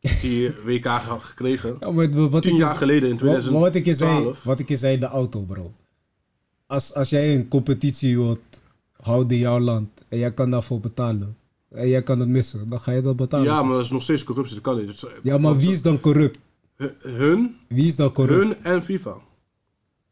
Die 0.01 0.51
WK 0.66 0.87
ge- 0.88 1.21
gekregen. 1.21 1.77
Ja, 1.81 1.90
maar 1.90 2.31
wat 2.31 2.43
Tien 2.43 2.53
ik 2.53 2.59
jaar 2.59 2.77
geleden 2.77 3.09
in 3.11 3.19
wat- 3.19 3.25
maar 3.25 3.40
2012. 3.40 3.62
wat 3.62 3.75
ik 3.75 3.85
je 3.85 3.95
zei, 3.95 4.33
wat 4.45 4.59
ik 4.59 4.69
je 4.69 4.77
zei 4.77 4.95
in 4.95 5.01
de 5.01 5.07
auto, 5.07 5.40
bro. 5.40 5.73
Als, 6.66 6.95
als 6.95 7.11
jij 7.11 7.35
een 7.35 7.49
competitie 7.49 8.16
wilt 8.16 8.40
houden 8.97 9.33
in 9.37 9.38
jouw 9.43 9.59
land 9.61 9.88
en 10.09 10.19
jij 10.19 10.33
kan 10.35 10.51
daarvoor 10.51 10.81
betalen 10.81 11.37
en 11.70 11.88
jij 11.88 12.02
kan 12.02 12.18
het 12.20 12.28
missen, 12.28 12.68
dan 12.68 12.80
ga 12.80 12.92
je 12.92 13.02
dat 13.02 13.16
betalen. 13.16 13.46
Ja, 13.46 13.62
maar 13.62 13.74
dat 13.76 13.85
is 13.85 13.90
nog 13.90 14.02
steeds 14.02 14.24
corruptie, 14.24 14.54
dat 14.54 14.64
kan 14.64 14.76
niet. 14.76 14.87
Dat 14.87 14.94
is- 14.94 15.18
Ja, 15.22 15.38
maar 15.38 15.56
wie 15.56 15.72
is 15.72 15.83
dan 15.83 16.00
corrupt? 16.00 16.38
Hun, 17.02 17.56
Wie 17.68 17.87
is 17.87 17.96
dan 17.96 18.12
corrupt? 18.12 18.42
hun 18.42 18.56
en 18.74 18.83
FIFA. 18.85 19.16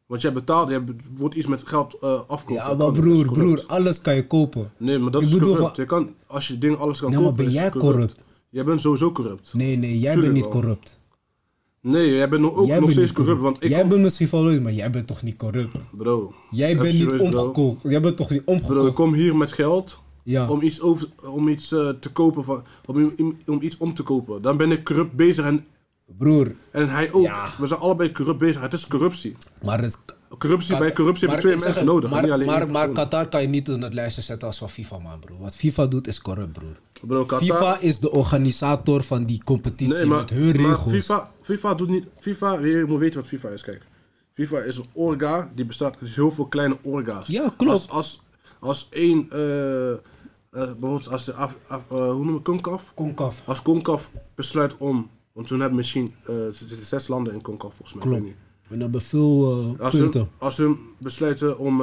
Want 0.07 0.21
jij 0.21 0.33
betaalt, 0.33 0.71
je 0.71 0.85
wordt 1.15 1.35
iets 1.35 1.47
met 1.47 1.69
geld 1.69 1.95
eh 2.01 2.21
afkopen. 2.27 2.55
ja, 2.55 2.69
Dat 2.69 2.79
maar 2.79 2.87
kan 2.87 2.87
niet, 2.87 2.95
dat 2.97 3.05
broer, 3.05 3.27
corrupt. 3.27 3.67
broer, 3.67 3.77
alles 3.77 4.01
kan 4.01 4.15
je 4.15 4.27
kopen. 4.27 4.73
Nee, 4.77 4.99
maar 4.99 5.11
dat 5.11 5.23
Ik 5.23 5.29
is 5.29 5.35
bedoel 5.35 5.49
corrupt. 5.55 5.75
van- 5.75 5.85
Je 5.85 5.91
kan, 5.91 6.15
als 6.27 6.49
je 6.49 6.59
dingen 6.59 6.79
alles 6.79 7.01
kan 7.01 7.09
Nee, 7.11 7.19
maar 7.19 7.29
kopen, 7.29 7.45
ben 7.45 7.55
is 7.55 7.61
jij 7.61 7.71
corrupt? 7.71 8.25
Jij 8.51 8.65
bent 8.65 8.81
sowieso 8.81 9.13
corrupt. 9.13 9.55
Nee, 9.55 9.77
nee, 9.77 9.99
jij 9.99 10.13
Tuurlijk 10.13 10.21
bent 10.21 10.33
niet 10.45 10.53
wel. 10.55 10.63
corrupt. 10.63 11.01
Nee, 11.81 12.15
jij 12.15 12.29
bent 12.29 12.43
nog- 12.43 12.55
ook 12.55 12.67
jij 12.67 12.75
nog 12.77 12.85
bent 12.85 12.93
steeds 12.99 13.09
niet 13.11 13.19
corrupt. 13.19 13.41
Want 13.43 13.63
ik 13.63 13.69
jij 13.71 13.87
bent 13.87 14.03
misschien 14.03 14.45
leuk, 14.45 14.63
maar 14.63 14.73
jij 14.73 14.91
bent 14.91 15.07
toch 15.07 15.23
niet 15.23 15.37
corrupt? 15.37 15.77
Bro. 15.93 16.33
Jij 16.51 16.69
even 16.71 16.83
bent 16.83 16.95
niet 16.95 17.03
serieus, 17.11 17.31
bro. 17.31 17.41
omgekocht. 17.41 17.83
Jij 17.83 18.01
bent 18.01 18.17
toch 18.17 18.31
niet 18.31 18.45
Bro, 18.45 18.55
ik 18.55 18.61
omgekocht? 18.63 18.95
kom 18.95 19.13
hier 19.15 19.37
met 19.37 19.53
geld. 19.53 19.99
Ja. 20.31 20.49
om 20.49 20.63
iets, 20.63 20.81
over, 20.81 21.09
om 21.27 21.49
iets 21.49 21.73
eh, 21.73 21.89
te 21.89 22.11
kopen, 22.13 22.45
van, 22.45 22.65
om, 22.87 23.15
om, 23.47 23.63
iets 23.63 23.77
om 23.77 23.95
te 23.95 24.03
kopen. 24.03 24.43
Dan 24.43 24.57
ben 24.57 24.73
ik 24.73 24.85
corrupt 24.85 25.13
bezig 25.13 25.45
en, 25.45 25.67
Broer, 26.19 26.55
en 26.71 26.89
hij 26.89 27.13
ook. 27.13 27.25
Ja. 27.25 27.49
We 27.59 27.67
zijn 27.67 27.81
allebei 27.81 28.13
corrupt 28.13 28.39
bezig. 28.39 28.61
Het 28.61 28.73
is 28.73 28.87
corruptie. 28.87 29.37
maar 29.63 29.83
het... 29.83 29.99
Corruptie, 30.39 30.79
bij 30.79 30.93
corruptie 30.93 31.29
heb 31.29 31.41
je 31.41 31.47
maar 31.47 31.57
twee 31.57 31.73
mensen 31.73 31.75
het, 31.75 32.11
nodig. 32.11 32.47
Maar, 32.47 32.71
maar. 32.71 32.89
Qatar 32.89 33.29
kan 33.29 33.43
je 33.43 33.49
niet 33.49 33.69
in 33.69 33.83
het 33.83 33.95
lijstje 33.95 34.23
zetten 34.23 34.49
als 34.49 34.59
van 34.59 34.71
FIFA, 34.71 34.99
man, 34.99 35.19
bro. 35.21 35.39
Wat 35.39 35.55
FIFA 35.55 35.87
doet 35.87 36.07
is 36.07 36.21
corrupt, 36.21 36.53
broer. 36.53 36.77
Bro, 37.03 37.25
Qatar- 37.25 37.39
FIFA 37.39 37.79
is 37.81 37.99
de 37.99 38.11
organisator 38.11 39.03
van 39.03 39.25
die 39.25 39.43
competitie 39.45 39.95
Nee, 39.95 40.07
met 40.07 40.31
hun 40.31 40.51
regels. 40.51 40.93
FIFA, 40.93 41.31
FIFA 41.43 41.75
doet 41.75 41.89
niet. 41.89 42.05
FIFA, 42.21 42.59
je 42.59 42.85
moet 42.89 42.99
weten 42.99 43.21
wat 43.21 43.29
FIFA 43.29 43.49
is. 43.49 43.63
Kijk, 43.63 43.87
FIFA 44.35 44.59
is 44.59 44.77
een 44.77 44.87
orga 44.93 45.51
die 45.55 45.65
bestaat 45.65 45.97
uit 46.01 46.11
heel 46.11 46.33
veel 46.33 46.47
kleine 46.47 46.77
orga's. 46.83 47.27
Ja, 47.27 47.55
klopt. 47.57 47.73
Als, 47.73 47.89
als, 47.89 48.23
als 48.59 48.87
één, 48.91 49.31
eh, 49.31 49.99
eh, 50.51 50.65
bijvoorbeeld 50.65 51.09
als 51.09 51.25
de 51.25 51.33
Af, 51.35 51.57
Af- 51.69 51.91
eh, 51.91 52.11
hoe 52.11 52.25
noem 52.25 52.35
je 52.35 52.43
CONCAF? 52.43 52.93
Concaf. 52.95 53.43
Als 53.45 53.63
CONCAF 53.63 54.11
besluit 54.35 54.77
om, 54.77 55.11
want 55.33 55.47
toen 55.47 55.61
hebben 55.61 55.77
misschien 55.77 56.15
eh, 56.27 56.47
er 56.47 56.55
zes 56.83 57.09
landen 57.09 57.33
in 57.33 57.43
CONCAF 57.43 57.75
volgens 57.75 58.05
mij. 58.05 58.17
ik 58.17 58.23
Klopt. 58.23 58.37
We 58.69 58.77
hebben 58.77 59.01
veel 59.03 59.77
Als 59.79 59.97
punten. 59.97 60.21
ze, 60.21 60.45
als 60.45 60.55
ze 60.55 60.77
besluiten 60.99 61.59
om 61.59 61.83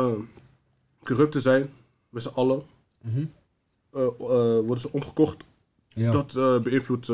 corrupt 1.04 1.32
te 1.32 1.42
zijn, 1.42 1.70
met 2.10 2.24
z'n 2.24 2.30
allen, 2.34 2.64
eh, 3.02 3.22
eh, 3.92 4.10
worden 4.60 4.80
ze 4.80 4.92
omgekocht. 4.92 5.38
Ja. 5.88 6.12
Dat 6.12 6.64
beïnvloedt 6.64 7.06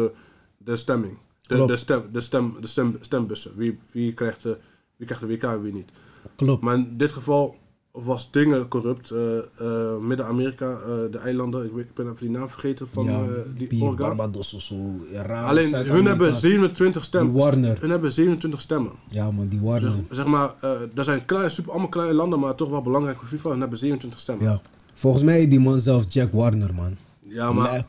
de 0.58 0.78
stemming. 0.78 1.18
De, 1.42 1.66
de, 1.66 1.78
stem, 1.78 2.04
de, 2.12 2.22
stem, 2.22 2.56
de 2.62 2.68
stem, 2.68 2.98
stembussen. 3.02 3.56
Wie, 3.56 3.80
wie, 3.92 4.14
krijgt 4.14 4.44
de, 4.44 4.58
wie 4.96 5.08
krijgt 5.08 5.24
de 5.28 5.30
WK 5.30 5.44
en 5.44 5.62
wie 5.62 5.74
niet. 5.74 5.90
Klopt. 6.36 6.64
Maar 6.64 6.76
in 6.76 6.98
dit 6.98 7.12
geval 7.12 7.56
was 7.91 8.32
dingen 8.32 8.67
corrupt. 8.67 9.12
eh, 9.12 9.38
eh, 9.38 9.97
Midden-Amerika, 9.97 10.71
eh, 10.71 11.12
de 11.12 11.17
eilanden, 11.17 11.65
ik, 11.65 11.71
weet, 11.71 11.86
ik 11.86 11.93
ben 11.93 12.06
even 12.06 12.17
die 12.19 12.30
naam 12.30 12.49
vergeten 12.49 12.88
van 12.93 13.06
ja, 13.06 13.23
die 13.56 13.67
die 13.67 13.84
orga. 13.84 13.95
Barbados 14.08 14.54
of 14.54 14.62
zo. 14.62 14.75
Iran, 15.12 15.43
Alleen 15.43 15.73
hun 15.73 16.06
hebben 16.06 16.39
27 16.39 16.93
Die 16.93 17.04
stemmen. 17.04 17.34
Warner. 17.34 17.82
Hun 17.82 17.89
hebben 17.89 18.12
27 18.12 18.62
stemmen. 18.62 18.91
Ja, 19.08 19.32
man, 19.32 19.47
die 19.47 19.62
Warner. 19.62 19.91
Zeg, 19.91 20.01
zeg 20.10 20.25
maar, 20.25 20.54
dat 20.93 21.06
zijn 21.06 21.25
klein, 21.25 21.51
super, 21.51 21.71
allemaal 21.71 21.89
kleine 21.89 22.13
landen, 22.13 22.39
maar 22.39 22.56
toch 22.56 22.69
wel 22.69 22.82
belangrijk 22.82 23.17
voor 23.19 23.27
FIFA. 23.27 23.49
Hun 23.49 23.60
hebben 23.60 23.77
27 23.80 24.19
stemmen. 24.19 24.45
Ja. 24.45 24.62
Volgens 24.93 25.23
mij 25.23 25.47
die 25.47 25.60
man 25.60 25.80
zelf 25.80 26.13
Jack 26.13 26.32
Warner, 26.32 26.73
man. 26.73 26.97
Ja, 27.19 27.51
maar 27.51 27.86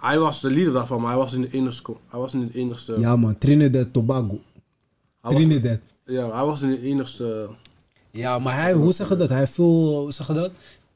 hij, 0.00 0.18
was 0.18 0.40
de 0.40 0.50
leader 0.50 0.72
daarvan, 0.72 1.00
maar 1.00 1.10
hij 1.10 1.18
was 1.18 1.36
niet 1.36 1.50
de 1.50 1.56
enigste. 1.58 1.92
Hij 2.08 2.20
was 2.20 2.32
niet 2.32 2.52
de 2.52 2.58
enigste. 2.58 3.00
Ja, 3.00 3.16
man. 3.16 3.38
Trinidad 3.38 3.92
Tobago. 3.92 4.40
hij 5.20 5.32
was, 5.32 5.34
Trinidad. 5.34 5.78
ja, 6.04 6.30
hij 6.30 6.44
was 6.44 6.60
niet 6.62 6.80
de 6.80 6.86
enigste. 6.86 7.48
Ja, 8.18 8.38
maar 8.38 8.54
hij, 8.54 8.72
hoe 8.72 8.92
zeg 8.92 9.08
je 9.08 9.16
dat? 9.16 9.28
Hij 9.28 9.46
veel, 9.46 10.00
hoe 10.00 10.12
zeg 10.12 10.26
je 10.26 10.32
dat? 10.32 10.50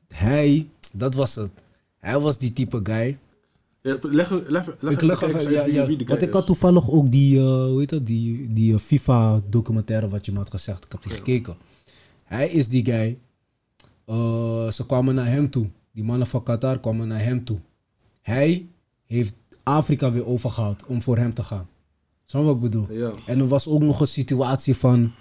Hij, 0.09 0.69
dat 0.93 1.15
was 1.15 1.35
het. 1.35 1.51
Hij 1.99 2.21
was 2.21 2.39
die 2.39 2.53
type 2.53 2.81
guy. 2.83 3.19
Ja, 3.83 3.99
leg, 4.01 4.31
leg, 4.31 4.49
leg, 4.49 4.67
ik 4.67 5.03
even 5.03 5.07
leg 5.07 5.23
even, 5.23 5.73
ja, 5.73 5.87
Want 6.07 6.23
ik 6.23 6.33
had 6.33 6.47
toevallig 6.47 6.91
ook 6.91 7.11
die, 7.11 7.39
eh, 7.39 7.45
hoe 7.45 7.79
heet 7.79 7.89
dat? 7.89 8.07
Die, 8.07 8.47
die 8.47 8.75
eh, 8.75 8.81
FIFA-documentaire 8.81 10.09
wat 10.09 10.27
je 10.27 10.33
me 10.33 10.39
had 10.39 10.51
gezegd. 10.51 10.85
Ik 10.85 10.93
heb 10.93 11.03
die 11.03 11.13
gekeken. 11.13 11.57
Hij 12.25 12.49
is 12.49 12.69
die 12.69 12.85
guy. 12.85 13.19
Eh, 14.05 14.71
ze 14.71 14.87
kwamen 14.87 15.15
naar 15.15 15.27
hem 15.27 15.51
toe. 15.51 15.71
Die 15.93 16.05
mannen 16.05 16.27
van 16.27 16.43
Qatar 16.43 16.81
kwamen 16.81 17.09
naar 17.09 17.23
hem 17.23 17.45
toe. 17.45 17.59
Hij 18.21 18.67
heeft 19.07 19.35
Afrika 19.63 20.11
weer 20.11 20.27
overgehaald 20.27 20.87
om 20.87 21.03
voor 21.03 21.17
hem 21.17 21.35
te 21.35 21.43
gaan. 21.43 21.69
Snap 22.25 22.43
je 22.43 22.47
wat 22.47 22.57
ik 22.57 22.63
bedoel? 22.63 22.87
Ja. 22.91 23.13
En 23.27 23.39
er 23.39 23.49
was 23.49 23.69
ook 23.69 23.83
nog 23.83 24.01
een 24.01 24.07
situatie 24.07 24.77
van. 24.77 25.13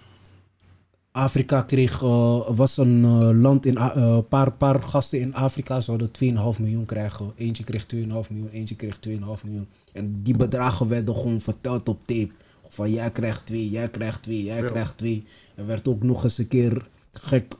Afrika 1.12 1.62
kreeg. 1.62 2.04
eh, 2.04 2.44
er 2.48 2.56
was 2.56 2.78
een 2.78 3.04
eh, 3.06 3.30
land 3.42 3.66
in. 3.66 3.78
Eh, 3.78 4.18
paar, 4.30 4.52
paar 4.54 4.82
gasten 4.82 5.20
in 5.20 5.34
Afrika 5.36 5.82
zouden 5.82 6.12
2,5 6.12 6.60
miljoen 6.60 6.86
krijgen. 6.86 7.32
Eentje 7.36 7.64
kreeg 7.64 7.86
2,5 7.86 8.30
miljoen, 8.32 8.50
eentje 8.52 8.76
kreeg 8.76 8.98
2,5 9.00 9.44
miljoen. 9.46 9.68
En 9.94 10.24
die 10.24 10.36
bedragen 10.38 10.88
werden 10.88 11.16
gewoon 11.16 11.42
verteld 11.42 11.90
op 11.90 12.00
tape. 12.06 12.30
Van 12.70 12.92
jij 12.92 13.10
krijgt 13.12 13.46
2, 13.46 13.70
jij 13.70 13.90
krijgt 13.90 14.24
2, 14.24 14.44
jij 14.44 14.62
krijgt 14.64 14.98
2. 14.98 15.24
Er 15.56 15.66
werd 15.66 15.88
ook 15.88 16.04
nog 16.04 16.24
eens 16.24 16.38
een 16.38 16.48
keer 16.48 16.88
gek 17.12 17.54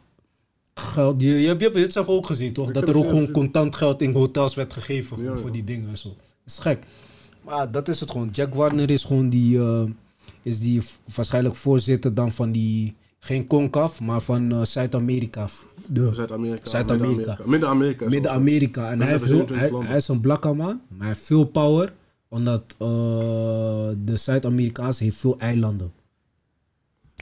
geld. 0.74 1.22
Je, 1.22 1.28
je, 1.42 1.48
hebt- 1.48 1.60
je 1.62 1.66
hebt 1.68 1.80
het 1.80 1.94
zelf 1.94 2.08
ook 2.08 2.26
gezien, 2.26 2.54
toch? 2.54 2.72
dat 2.72 2.88
er 2.88 2.98
ook 2.98 3.08
gewoon 3.08 3.32
contant 3.32 3.76
geld 3.76 4.02
in 4.02 4.14
hotels 4.14 4.56
werd 4.56 4.74
gegeven 4.74 5.24
Ja, 5.24 5.36
voor 5.38 5.46
ja. 5.46 5.52
die 5.54 5.64
dingen 5.64 5.90
en 5.90 5.98
zo. 5.98 6.10
Dat 6.10 6.18
is 6.46 6.58
gek. 6.60 6.84
Maar 7.46 7.72
dat 7.72 7.88
is 7.88 8.00
het 8.00 8.12
gewoon. 8.12 8.30
Jack 8.32 8.54
Warner 8.54 8.90
is 8.90 9.04
gewoon 9.06 9.30
die, 9.30 9.60
eh, 9.60 9.84
is 10.42 10.60
die 10.60 10.82
waarschijnlijk 11.16 11.56
voorzitter 11.56 12.14
dan 12.14 12.32
van 12.32 12.52
die, 12.52 12.96
geen 13.24 13.48
CONCAF, 13.48 14.00
maar 14.02 14.22
van 14.22 14.52
eh, 14.52 14.62
Zuid-Amerika. 14.64 15.48
Zuid-Amerika. 15.94 16.70
Zuid-Amerika. 16.70 17.38
Midden-Amerika. 17.46 18.08
Midden-Amerika. 18.08 18.90
En 18.90 19.02
hij, 19.02 19.10
heeft 19.10 19.20
hebben 19.24 19.38
heel, 19.38 19.48
27 19.48 19.88
hij, 19.88 19.98
is 19.98 20.08
een 20.08 20.22
blakke 20.22 20.54
man, 20.54 20.82
maar 20.88 20.98
hij 20.98 21.08
heeft 21.08 21.20
veel 21.20 21.44
power. 21.46 21.94
Omdat 22.30 22.64
eh, 22.78 22.88
de 23.98 24.14
Zuid-Amerikaans 24.18 25.00
heeft 25.00 25.16
veel 25.18 25.40
eilanden. 25.40 25.92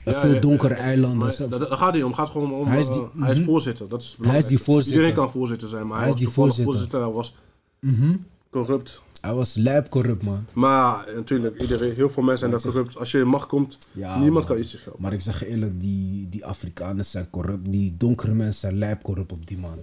En 0.04 0.12
Ja, 0.12 0.20
veel 0.20 0.34
ja, 0.34 0.40
donkere 0.40 0.74
ja, 0.74 0.80
eilanden. 0.80 1.50
Daar 1.50 1.60
gaat 1.78 1.92
hij 1.94 2.02
om. 2.02 2.14
Gaat 2.14 2.28
gewoon 2.28 2.52
om. 2.52 2.66
Hij 2.66 2.78
is 2.78 2.86
eh, 2.88 2.92
die- 2.92 3.22
hij 3.22 3.32
is 3.32 3.36
mhm. 3.38 3.46
voorzitter. 3.46 3.88
Dat 3.88 4.00
is 4.00 4.06
Hij 4.06 4.12
is 4.14 4.18
belangrijk. 4.18 4.48
die 4.48 4.58
voorzitter. 4.58 4.94
Iedereen 5.02 5.14
kan 5.24 5.30
voorzitter 5.32 5.68
zijn, 5.68 5.86
maar 5.86 5.98
hij, 5.98 6.06
Hij 6.08 6.08
is 6.08 6.14
was 6.14 6.24
die 6.24 6.34
voorzitter. 6.64 7.00
Hij 7.00 7.10
was 7.10 7.34
Mhm. 7.80 8.16
corrupt. 8.50 9.02
Hij 9.20 9.34
was 9.34 9.54
lijp 9.54 9.88
corrupt, 9.88 10.22
man. 10.22 10.46
Maar 10.52 11.04
natuurlijk, 11.16 11.60
iedereen, 11.60 11.94
heel 11.94 12.10
veel 12.10 12.22
mensen 12.22 12.48
zijn 12.50 12.62
daar 12.62 12.72
corrupt. 12.72 12.96
Als 12.96 13.10
je 13.10 13.18
in 13.18 13.26
macht 13.28 13.46
komt, 13.48 13.78
Ja, 13.92 14.12
niemand 14.18 14.32
man. 14.32 14.46
kan 14.46 14.58
iets 14.58 14.70
zeggen. 14.70 14.92
Maar 14.98 15.12
ik 15.12 15.20
zeg 15.20 15.40
je 15.40 15.46
eerlijk, 15.46 15.80
die, 15.80 16.28
die 16.28 16.44
Afrikaners 16.44 17.10
zijn 17.10 17.30
corrupt. 17.30 17.70
Die 17.72 17.96
donkere 17.96 18.34
mensen 18.34 18.60
zijn 18.60 18.78
lijp 18.78 19.02
corrupt 19.02 19.32
op 19.32 19.46
die 19.46 19.58
man. 19.58 19.78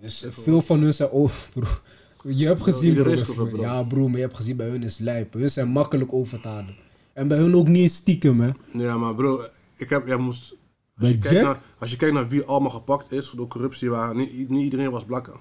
Dus 0.00 0.26
veel 0.30 0.60
van 0.62 0.80
hun 0.80 0.94
zijn 0.94 1.10
over, 1.10 1.50
bro. 1.54 1.68
Je 2.32 2.46
hebt 2.46 2.62
gezien, 2.62 2.94
bro. 2.94 3.02
corrupt, 3.04 3.52
bro. 3.52 3.60
Ja, 3.60 3.82
bro, 3.82 4.08
maar 4.08 4.16
je 4.16 4.24
hebt 4.24 4.36
gezien 4.36 4.56
bij 4.56 4.68
hun 4.68 4.82
is 4.82 4.98
lijp. 4.98 5.32
Hun 5.32 5.50
zijn 5.50 5.68
makkelijk 5.68 6.12
over 6.12 6.40
te 6.40 6.48
halen. 6.48 6.76
En 7.12 7.28
bij 7.28 7.38
hun 7.38 7.54
ook 7.56 7.68
niet 7.68 7.82
eens 7.82 7.94
stiekem, 7.94 8.40
hè. 8.40 8.50
Ja, 8.72 8.96
maar 8.96 9.14
bro, 9.14 9.42
ik 9.76 9.90
heb, 9.90 10.06
jij 10.06 10.16
moest. 10.16 10.50
Als 10.50 10.58
Bij 10.94 11.10
je, 11.10 11.18
kijkt 11.18 11.42
naar, 11.42 11.60
als 11.78 11.90
je 11.90 11.96
kijkt 11.96 12.14
naar 12.14 12.28
wie 12.28 12.42
allemaal 12.42 12.70
gepakt 12.70 13.12
is 13.12 13.32
door 13.36 13.48
corruptie, 13.48 13.90
waren 13.90 14.16
niet, 14.16 14.48
niet 14.48 14.62
iedereen 14.62 14.90
was 14.90 15.04
blakker. 15.04 15.34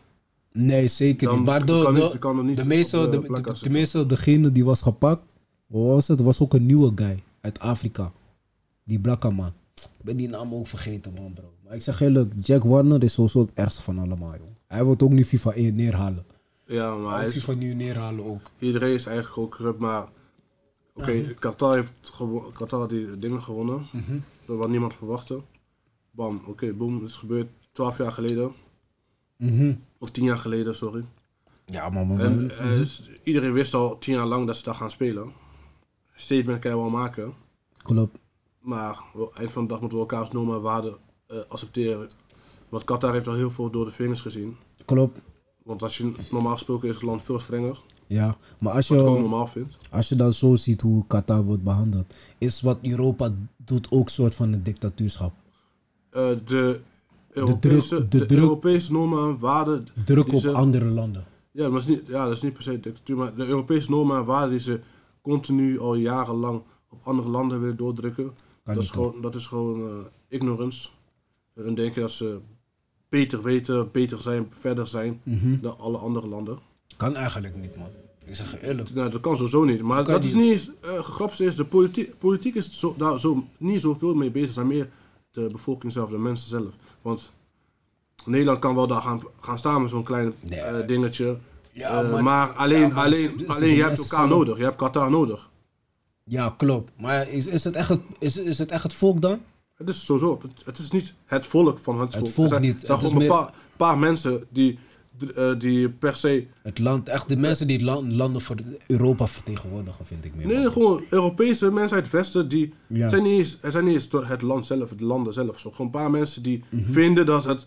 Nee, 0.57 0.87
zeker 0.87 1.27
Dan 1.27 1.37
niet. 1.37 1.45
Maar 1.45 1.65
de, 1.65 1.81
kan 1.83 1.93
de, 1.93 2.01
niet- 2.01 2.11
je 2.11 2.17
kan 2.17 2.37
er 2.37 2.43
niet 2.43 2.57
de 2.57 2.65
meeste, 2.65 3.09
de 3.09 3.19
de- 3.43 3.55
zitten. 3.55 4.07
degene 4.07 4.51
die 4.51 4.65
was 4.65 4.81
gepakt, 4.81 5.33
wat 5.67 5.85
was 5.85 6.07
het? 6.07 6.21
was 6.21 6.39
ook 6.39 6.53
een 6.53 6.65
nieuwe 6.65 6.91
guy 6.95 7.23
uit 7.41 7.59
Afrika. 7.59 8.11
Die 8.83 8.99
blakke 8.99 9.29
man. 9.29 9.51
Ik 9.75 10.03
ben 10.03 10.17
die 10.17 10.29
naam 10.29 10.53
ook 10.53 10.67
vergeten, 10.67 11.13
man, 11.13 11.33
bro. 11.33 11.53
Maar 11.63 11.73
ik 11.75 11.81
zeg 11.81 12.01
eerlijk, 12.01 12.33
Jack 12.39 12.63
Warner 12.63 13.03
is 13.03 13.13
sowieso 13.13 13.39
het 13.39 13.51
ergste 13.53 13.81
van 13.81 13.97
allemaal, 13.99 14.31
joh. 14.31 14.47
Hij 14.67 14.83
wordt 14.83 15.03
ook 15.03 15.11
nu 15.11 15.25
FIFA 15.25 15.51
1 15.51 15.75
neerhalen. 15.75 16.25
Ja, 16.65 16.95
maar 16.95 17.09
Hij 17.09 17.17
hij 17.17 17.25
is, 17.25 17.33
FIFA 17.33 17.53
nu 17.53 17.73
neerhalen 17.73 18.25
ook. 18.25 18.51
iedereen 18.59 18.93
is 18.95 19.05
eigenlijk 19.05 19.33
gewoon 19.33 19.49
corrupt. 19.49 19.79
Maar 19.79 20.07
oké, 20.95 21.33
Qatar 21.39 21.75
heeft 21.75 21.93
gewo- 22.01 22.51
Qatar 22.53 22.79
had 22.79 22.89
die 22.89 23.19
dingen 23.19 23.43
gewonnen. 23.43 23.85
Mhm. 23.91 24.57
Wat 24.57 24.69
niemand 24.69 24.93
verwachtte. 24.95 25.41
Bam, 26.11 26.41
oké, 26.47 26.73
boom. 26.73 26.99
Het 26.99 27.09
is 27.09 27.15
gebeurd 27.15 27.47
12 27.71 27.97
jaar 27.97 28.11
geleden. 28.11 28.51
Mhm. 29.37 29.73
Of 29.99 30.09
10 30.11 30.23
jaar 30.23 30.37
geleden, 30.37 30.75
sorry. 30.75 31.05
Ja. 31.65 31.85
En 31.85 31.93
man. 32.07 32.49
eh, 32.51 32.81
s- 32.85 33.09
iedereen 33.23 33.53
wist 33.53 33.73
al 33.73 33.97
10 33.97 34.13
jaar 34.13 34.25
lang 34.25 34.47
dat 34.47 34.57
ze 34.57 34.63
daar 34.63 34.75
gaan 34.75 34.91
spelen. 34.91 35.31
Statement 36.15 36.59
kan 36.59 36.71
je 36.71 36.77
wel 36.77 36.89
maken. 36.89 37.33
Klopt. 37.77 38.19
Maar 38.59 38.99
eind 39.33 39.51
van 39.51 39.61
de 39.63 39.67
dag 39.69 39.79
moeten 39.79 39.97
we 39.97 40.03
elkaars 40.03 40.29
normen 40.31 40.55
en 40.55 40.61
waarden 40.61 40.97
eh, 41.27 41.37
accepteren. 41.47 42.07
Want 42.69 42.83
Qatar 42.83 43.13
heeft 43.13 43.27
al 43.27 43.33
heel 43.35 43.51
veel 43.51 43.69
door 43.69 43.85
de 43.85 43.91
vingers 43.91 44.21
gezien. 44.21 44.55
Klopt. 44.85 45.21
Want 45.63 45.83
als 45.83 45.97
je 45.97 46.13
normaal 46.31 46.53
gesproken 46.53 46.87
is 46.89 46.95
het 46.95 47.03
land 47.03 47.23
veel 47.23 47.39
strenger. 47.39 47.79
Ja, 48.07 48.37
maar 48.59 48.73
als 48.73 48.87
je, 48.87 48.93
normaal 48.95 49.47
vind. 49.47 49.77
als 49.91 50.09
je 50.09 50.15
dan 50.15 50.31
zo 50.33 50.55
ziet 50.55 50.81
hoe 50.81 51.07
Qatar 51.07 51.43
wordt 51.43 51.63
behandeld, 51.63 52.13
is 52.37 52.61
wat 52.61 52.77
Europa 52.81 53.29
doet 53.57 53.91
ook 53.91 54.09
soort 54.09 54.35
van 54.35 54.53
een 54.53 54.63
dictatuurschap. 54.63 55.33
Eh, 56.09 56.29
de, 56.45 56.79
Europese, 57.39 57.95
druk- 57.95 58.11
de, 58.11 58.17
de 58.17 58.25
druk- 58.25 58.39
Europese 58.41 58.91
normen 58.91 59.27
en 59.29 59.39
waarden. 59.39 59.87
Druk 60.05 60.33
op 60.33 60.39
ze- 60.39 60.51
andere 60.51 60.85
landen. 60.85 61.25
Ja, 61.51 61.63
maar 61.69 61.71
dat 61.79 61.89
is 61.89 61.95
niet, 61.95 62.01
ja, 62.07 62.25
dat 62.25 62.35
is 62.35 62.41
niet 62.41 62.53
per 62.53 62.63
se 62.63 62.79
dictatuur. 62.79 63.17
Maar 63.17 63.35
de 63.35 63.45
Europese 63.45 63.89
normen 63.89 64.17
en 64.17 64.25
waarden 64.25 64.49
die 64.49 64.59
ze 64.59 64.79
continu 65.21 65.79
al 65.79 65.95
jarenlang 65.95 66.63
op 66.89 66.99
andere 67.03 67.29
landen 67.29 67.59
willen 67.61 67.77
doordrukken. 67.77 68.31
dat, 68.63 68.77
is 68.77 68.89
gewoon, 68.89 69.21
dat 69.21 69.35
is 69.35 69.47
gewoon 69.47 69.81
eh, 69.87 70.05
ignorance. 70.29 70.89
Hun 71.53 71.75
denken 71.75 72.01
dat 72.01 72.11
ze 72.11 72.39
beter 73.09 73.41
weten, 73.43 73.91
beter 73.91 74.21
zijn, 74.21 74.51
verder 74.59 74.87
zijn 74.87 75.21
Mhm. 75.23 75.59
dan 75.61 75.77
alle 75.77 75.97
andere 75.97 76.27
landen. 76.27 76.57
Kan 76.97 77.15
eigenlijk 77.15 77.55
niet, 77.55 77.75
man. 77.77 77.87
Ik 78.25 78.35
zeg 78.35 78.51
je 78.51 78.63
eerlijk. 78.67 78.93
Nou, 78.93 79.09
dat 79.11 79.21
kan 79.21 79.35
sowieso 79.35 79.63
niet. 79.63 79.81
Maar 79.81 80.03
dat 80.03 80.23
is 80.23 80.33
niet 80.33 80.51
eens, 80.51 80.69
uh, 81.19 81.47
is, 81.47 81.55
de 81.55 81.65
politiek, 81.65 82.17
politiek 82.17 82.55
is 82.55 82.79
zo, 82.79 82.95
daar 82.97 83.19
zo, 83.19 83.43
niet 83.57 83.81
zoveel 83.81 84.13
mee 84.13 84.31
bezig. 84.31 84.53
zijn 84.53 84.67
meer 84.67 84.89
de 85.31 85.49
bevolking 85.51 85.93
zelf, 85.93 86.09
de 86.09 86.17
mensen 86.17 86.49
zelf. 86.49 86.73
Want 87.07 87.31
Nederland 88.25 88.59
kan 88.59 88.75
wel 88.75 88.87
daar 88.87 89.01
gaan, 89.01 89.21
gaan 89.41 89.57
staan 89.57 89.81
met 89.81 89.89
zo'n 89.89 90.03
klein 90.03 90.33
Nee. 90.39 90.59
eh, 90.59 90.87
dingetje. 90.87 91.37
Ja, 91.71 92.03
Eh, 92.03 92.11
maar- 92.11 92.23
maar, 92.23 92.49
alleen, 92.49 92.79
ja, 92.79 92.87
maar 92.87 93.05
alleen, 93.05 93.43
alleen 93.47 93.75
je 93.75 93.83
hebt 93.83 93.97
elkaar 93.97 94.27
nodig. 94.27 94.57
Je 94.57 94.63
hebt 94.63 94.75
Qatar 94.75 95.09
nodig. 95.09 95.49
Ja, 96.23 96.53
klopt. 96.57 96.91
Maar 96.99 97.27
is, 97.29 97.47
is, 97.47 97.63
het 97.63 97.75
echt 97.75 97.89
het, 97.89 97.99
is, 98.19 98.37
is 98.37 98.57
het 98.57 98.71
echt 98.71 98.83
het 98.83 98.93
volk 98.93 99.21
dan? 99.21 99.39
Het 99.75 99.89
is 99.89 100.05
sowieso, 100.05 100.39
het, 100.41 100.65
het 100.65 100.77
is 100.77 100.91
niet 100.91 101.13
het 101.25 101.45
volk 101.45 101.79
van 101.81 101.99
het, 101.99 102.15
volk. 102.15 102.27
volk 102.29 102.45
er 102.47 102.51
zijn, 102.53 102.61
niet. 102.61 102.79
Zijn 102.79 102.91
Het 102.91 103.01
is 103.01 103.07
gewoon 103.07 103.23
een 103.23 103.27
meer- 103.29 103.37
paar, 103.37 103.53
paar 103.77 103.97
mensen 103.97 104.45
die, 104.49 104.79
die 105.57 105.89
per 105.89 106.15
se... 106.15 106.47
Het 106.61 106.79
land, 106.79 107.09
echt 107.09 107.29
de 107.29 107.37
mensen 107.37 107.67
die 107.67 107.75
het 107.75 107.85
land, 107.85 108.11
landen 108.13 108.41
voor 108.41 108.55
Europa 108.87 109.27
vertegenwoordigen, 109.27 110.05
vind 110.05 110.25
ik 110.25 110.35
meer. 110.35 110.47
Nee, 110.47 110.71
gewoon 110.71 111.03
Europese 111.09 111.71
mensen 111.71 111.95
uit 111.95 112.05
het 112.05 112.13
Westen, 112.13 112.47
die 112.49 112.73
Ja. 112.87 113.09
zijn 113.09 113.23
niet 113.23 113.37
eens, 113.39 113.57
zijn 113.61 113.85
niet 113.85 113.93
eens 113.93 114.27
het 114.29 114.41
land 114.41 114.65
zelf, 114.65 114.89
de 114.89 115.03
landen 115.03 115.33
zelf. 115.33 115.59
Zo. 115.59 115.71
Gewoon 115.71 115.85
een 115.85 115.91
paar 116.01 116.11
mensen 116.11 116.43
die 116.43 116.63
Mhm. 116.69 116.91
vinden 116.91 117.25
dat 117.25 117.43
het, 117.43 117.65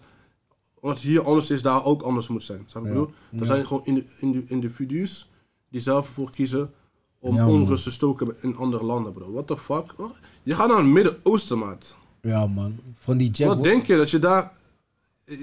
wat 0.80 0.98
hier 0.98 1.24
anders 1.24 1.50
is, 1.50 1.62
daar 1.62 1.84
ook 1.84 2.02
anders 2.02 2.28
moet 2.28 2.42
zijn. 2.42 2.62
Snap 2.66 2.82
Ja. 2.82 2.88
ik 2.88 2.94
bedoel? 2.94 3.12
Er 3.32 3.38
Ja. 3.38 3.44
zijn 3.44 3.66
gewoon 3.66 3.84
indi- 3.84 4.06
indi- 4.20 4.44
individu's 4.46 5.30
die 5.68 5.80
zelf 5.80 6.06
ervoor 6.06 6.30
kiezen 6.30 6.70
om 7.18 7.34
Ja, 7.34 7.48
onrust 7.48 7.84
te 7.84 7.90
stoken 7.90 8.34
in 8.40 8.56
andere 8.56 8.84
landen, 8.84 9.12
bro. 9.12 9.32
What 9.32 9.46
the 9.46 9.58
fuck? 9.58 9.94
Je 10.42 10.54
gaat 10.54 10.68
naar 10.68 10.76
het 10.78 10.86
Midden-Oosten, 10.86 11.58
maat. 11.58 11.96
Ja, 12.22 12.46
man. 12.46 12.78
Van 12.94 13.16
die 13.16 13.30
Jack... 13.30 13.48
Wat 13.48 13.62
denk 13.62 13.86
je 13.86 13.96
dat 13.96 14.10
je 14.10 14.18
daar, 14.18 14.52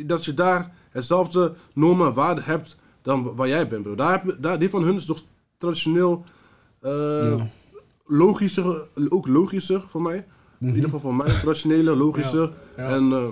dat 0.05 0.25
je 0.25 0.33
daar 0.33 0.75
hetzelfde 0.97 1.53
normen 1.73 2.07
en 2.07 2.13
waarden 2.13 2.43
hebt 2.43 2.77
dan 3.01 3.35
waar 3.35 3.47
jij 3.47 3.67
bent, 3.67 3.83
bro? 3.83 3.95
Daar 3.95 4.11
heb, 4.11 4.37
daar, 4.41 4.59
die 4.59 4.69
van 4.69 4.83
hun 4.83 4.95
is 4.95 5.05
toch 5.05 5.23
traditioneel 5.57 6.23
eh, 6.79 6.91
Ja. 7.37 7.47
logischer, 8.05 8.87
ook 9.09 9.27
logischer 9.27 9.83
voor 9.87 10.01
mij. 10.01 10.25
In 10.59 10.67
ieder 10.67 10.83
geval 10.83 10.99
voor 10.99 11.15
mij, 11.15 11.27
traditionele, 11.41 11.95
logischer. 12.05 12.47
Mhm. 12.75 12.81
Ja. 12.81 12.87
En 12.95 13.11
eh, 13.11 13.25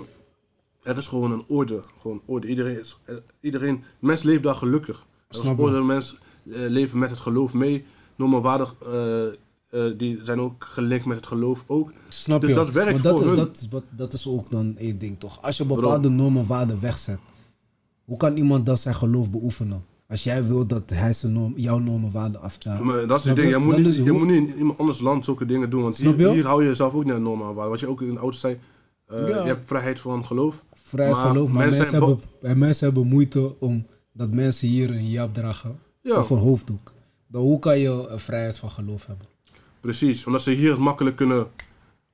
er 0.82 0.96
is 0.96 1.06
gewoon 1.06 1.32
een 1.32 1.44
orde. 1.48 1.80
Gewoon 2.00 2.22
orde. 2.24 2.46
Iedereen, 2.46 2.80
is, 2.80 2.96
eh, 3.04 3.14
iedereen, 3.40 3.84
mens 3.98 4.22
leeft 4.22 4.42
daar 4.42 4.54
gelukkig. 4.54 5.06
Er 5.28 5.36
is 5.42 5.58
orde, 5.58 6.02
leven 6.44 6.98
met 6.98 7.10
het 7.10 7.18
geloof 7.18 7.52
mee. 7.52 7.84
Normen 8.16 8.36
en 8.36 8.42
waarden, 8.44 8.68
eh, 9.70 9.82
die 9.98 10.20
zijn 10.22 10.40
ook 10.40 10.64
gelinkt 10.70 11.06
met 11.06 11.16
het 11.16 11.26
geloof 11.26 11.64
ook. 11.66 11.92
Snap 12.08 12.40
Dus 12.40 12.50
je? 12.50 12.56
dat 12.56 12.70
werkt 12.70 12.90
Want 12.92 13.02
dat 13.02 13.12
voor 13.12 13.22
is, 13.22 13.28
hun. 13.28 13.38
dat, 13.38 13.56
is, 13.56 13.68
wat- 13.68 13.82
dat 13.90 14.12
is 14.12 14.28
ook 14.28 14.50
dan 14.50 14.76
één 14.76 14.98
ding, 14.98 15.20
toch? 15.20 15.42
Als 15.42 15.56
je 15.56 15.64
bepaalde 15.64 16.08
normen 16.08 16.42
en 16.42 16.48
waarden 16.48 16.80
wegzet, 16.80 17.18
hoe 18.06 18.16
kan 18.16 18.36
iemand 18.36 18.66
dan 18.66 18.76
zijn 18.76 18.94
geloof 18.94 19.30
beoefenen? 19.30 19.84
Als 20.08 20.24
jij 20.24 20.44
wil 20.44 20.66
dat 20.66 20.90
hij 20.90 21.12
zijn 21.12 21.32
norm, 21.32 21.52
jouw 21.56 21.78
normen 21.78 22.06
en 22.06 22.12
waarden 22.12 22.40
af... 22.40 22.56
Ja, 22.58 22.82
Maar 22.82 23.06
dat 23.06 23.18
is 23.18 23.24
het 23.24 23.36
ding. 23.36 23.50
je? 23.50 23.58
Moet, 23.58 23.76
niet, 23.76 23.94
je 23.94 24.12
moet 24.12 24.26
niet 24.26 24.48
in 24.48 24.56
iemand 24.58 24.78
anders 24.78 25.00
land 25.00 25.24
zulke 25.24 25.46
dingen 25.46 25.70
doen. 25.70 25.82
Want 25.82 25.96
hier, 25.96 26.44
hou 26.46 26.62
je 26.62 26.68
jezelf 26.68 26.94
ook 26.94 27.04
niet 27.04 27.12
aan 27.12 27.22
normen 27.22 27.46
aan 27.46 27.54
waarden. 27.54 27.70
Wat 27.72 27.80
je 27.80 27.86
ook 27.88 28.02
in 28.02 28.12
de 28.14 28.18
auto 28.20 28.36
zei. 28.36 28.58
eh, 29.06 29.28
Ja. 29.28 29.40
Je 29.42 29.46
hebt 29.48 29.66
vrijheid 29.66 30.00
van 30.00 30.24
geloof. 30.24 30.64
Vrij 30.72 31.10
Maar 31.10 31.26
geloof, 31.26 31.48
maar 31.50 31.68
mensen 31.68 31.92
hebben, 31.92 32.20
en 32.42 32.58
mensen 32.58 32.84
hebben 32.86 33.06
moeite 33.06 33.58
om 33.60 33.86
dat 34.12 34.30
mensen 34.30 34.68
hier 34.68 34.90
een 34.90 35.10
jab 35.10 35.34
dragen. 35.34 35.78
Ja. 36.02 36.18
Of 36.18 36.30
een 36.30 36.38
hoofddoek. 36.38 36.92
Dan 37.28 37.42
hoe 37.42 37.58
kan 37.58 37.78
je 37.78 38.06
een 38.08 38.20
vrijheid 38.20 38.58
van 38.58 38.70
geloof 38.70 39.06
hebben? 39.06 39.26
Precies. 39.80 40.26
Omdat 40.26 40.42
ze 40.42 40.50
hier 40.50 40.70
het 40.70 40.78
makkelijk 40.78 41.16
kunnen 41.16 41.46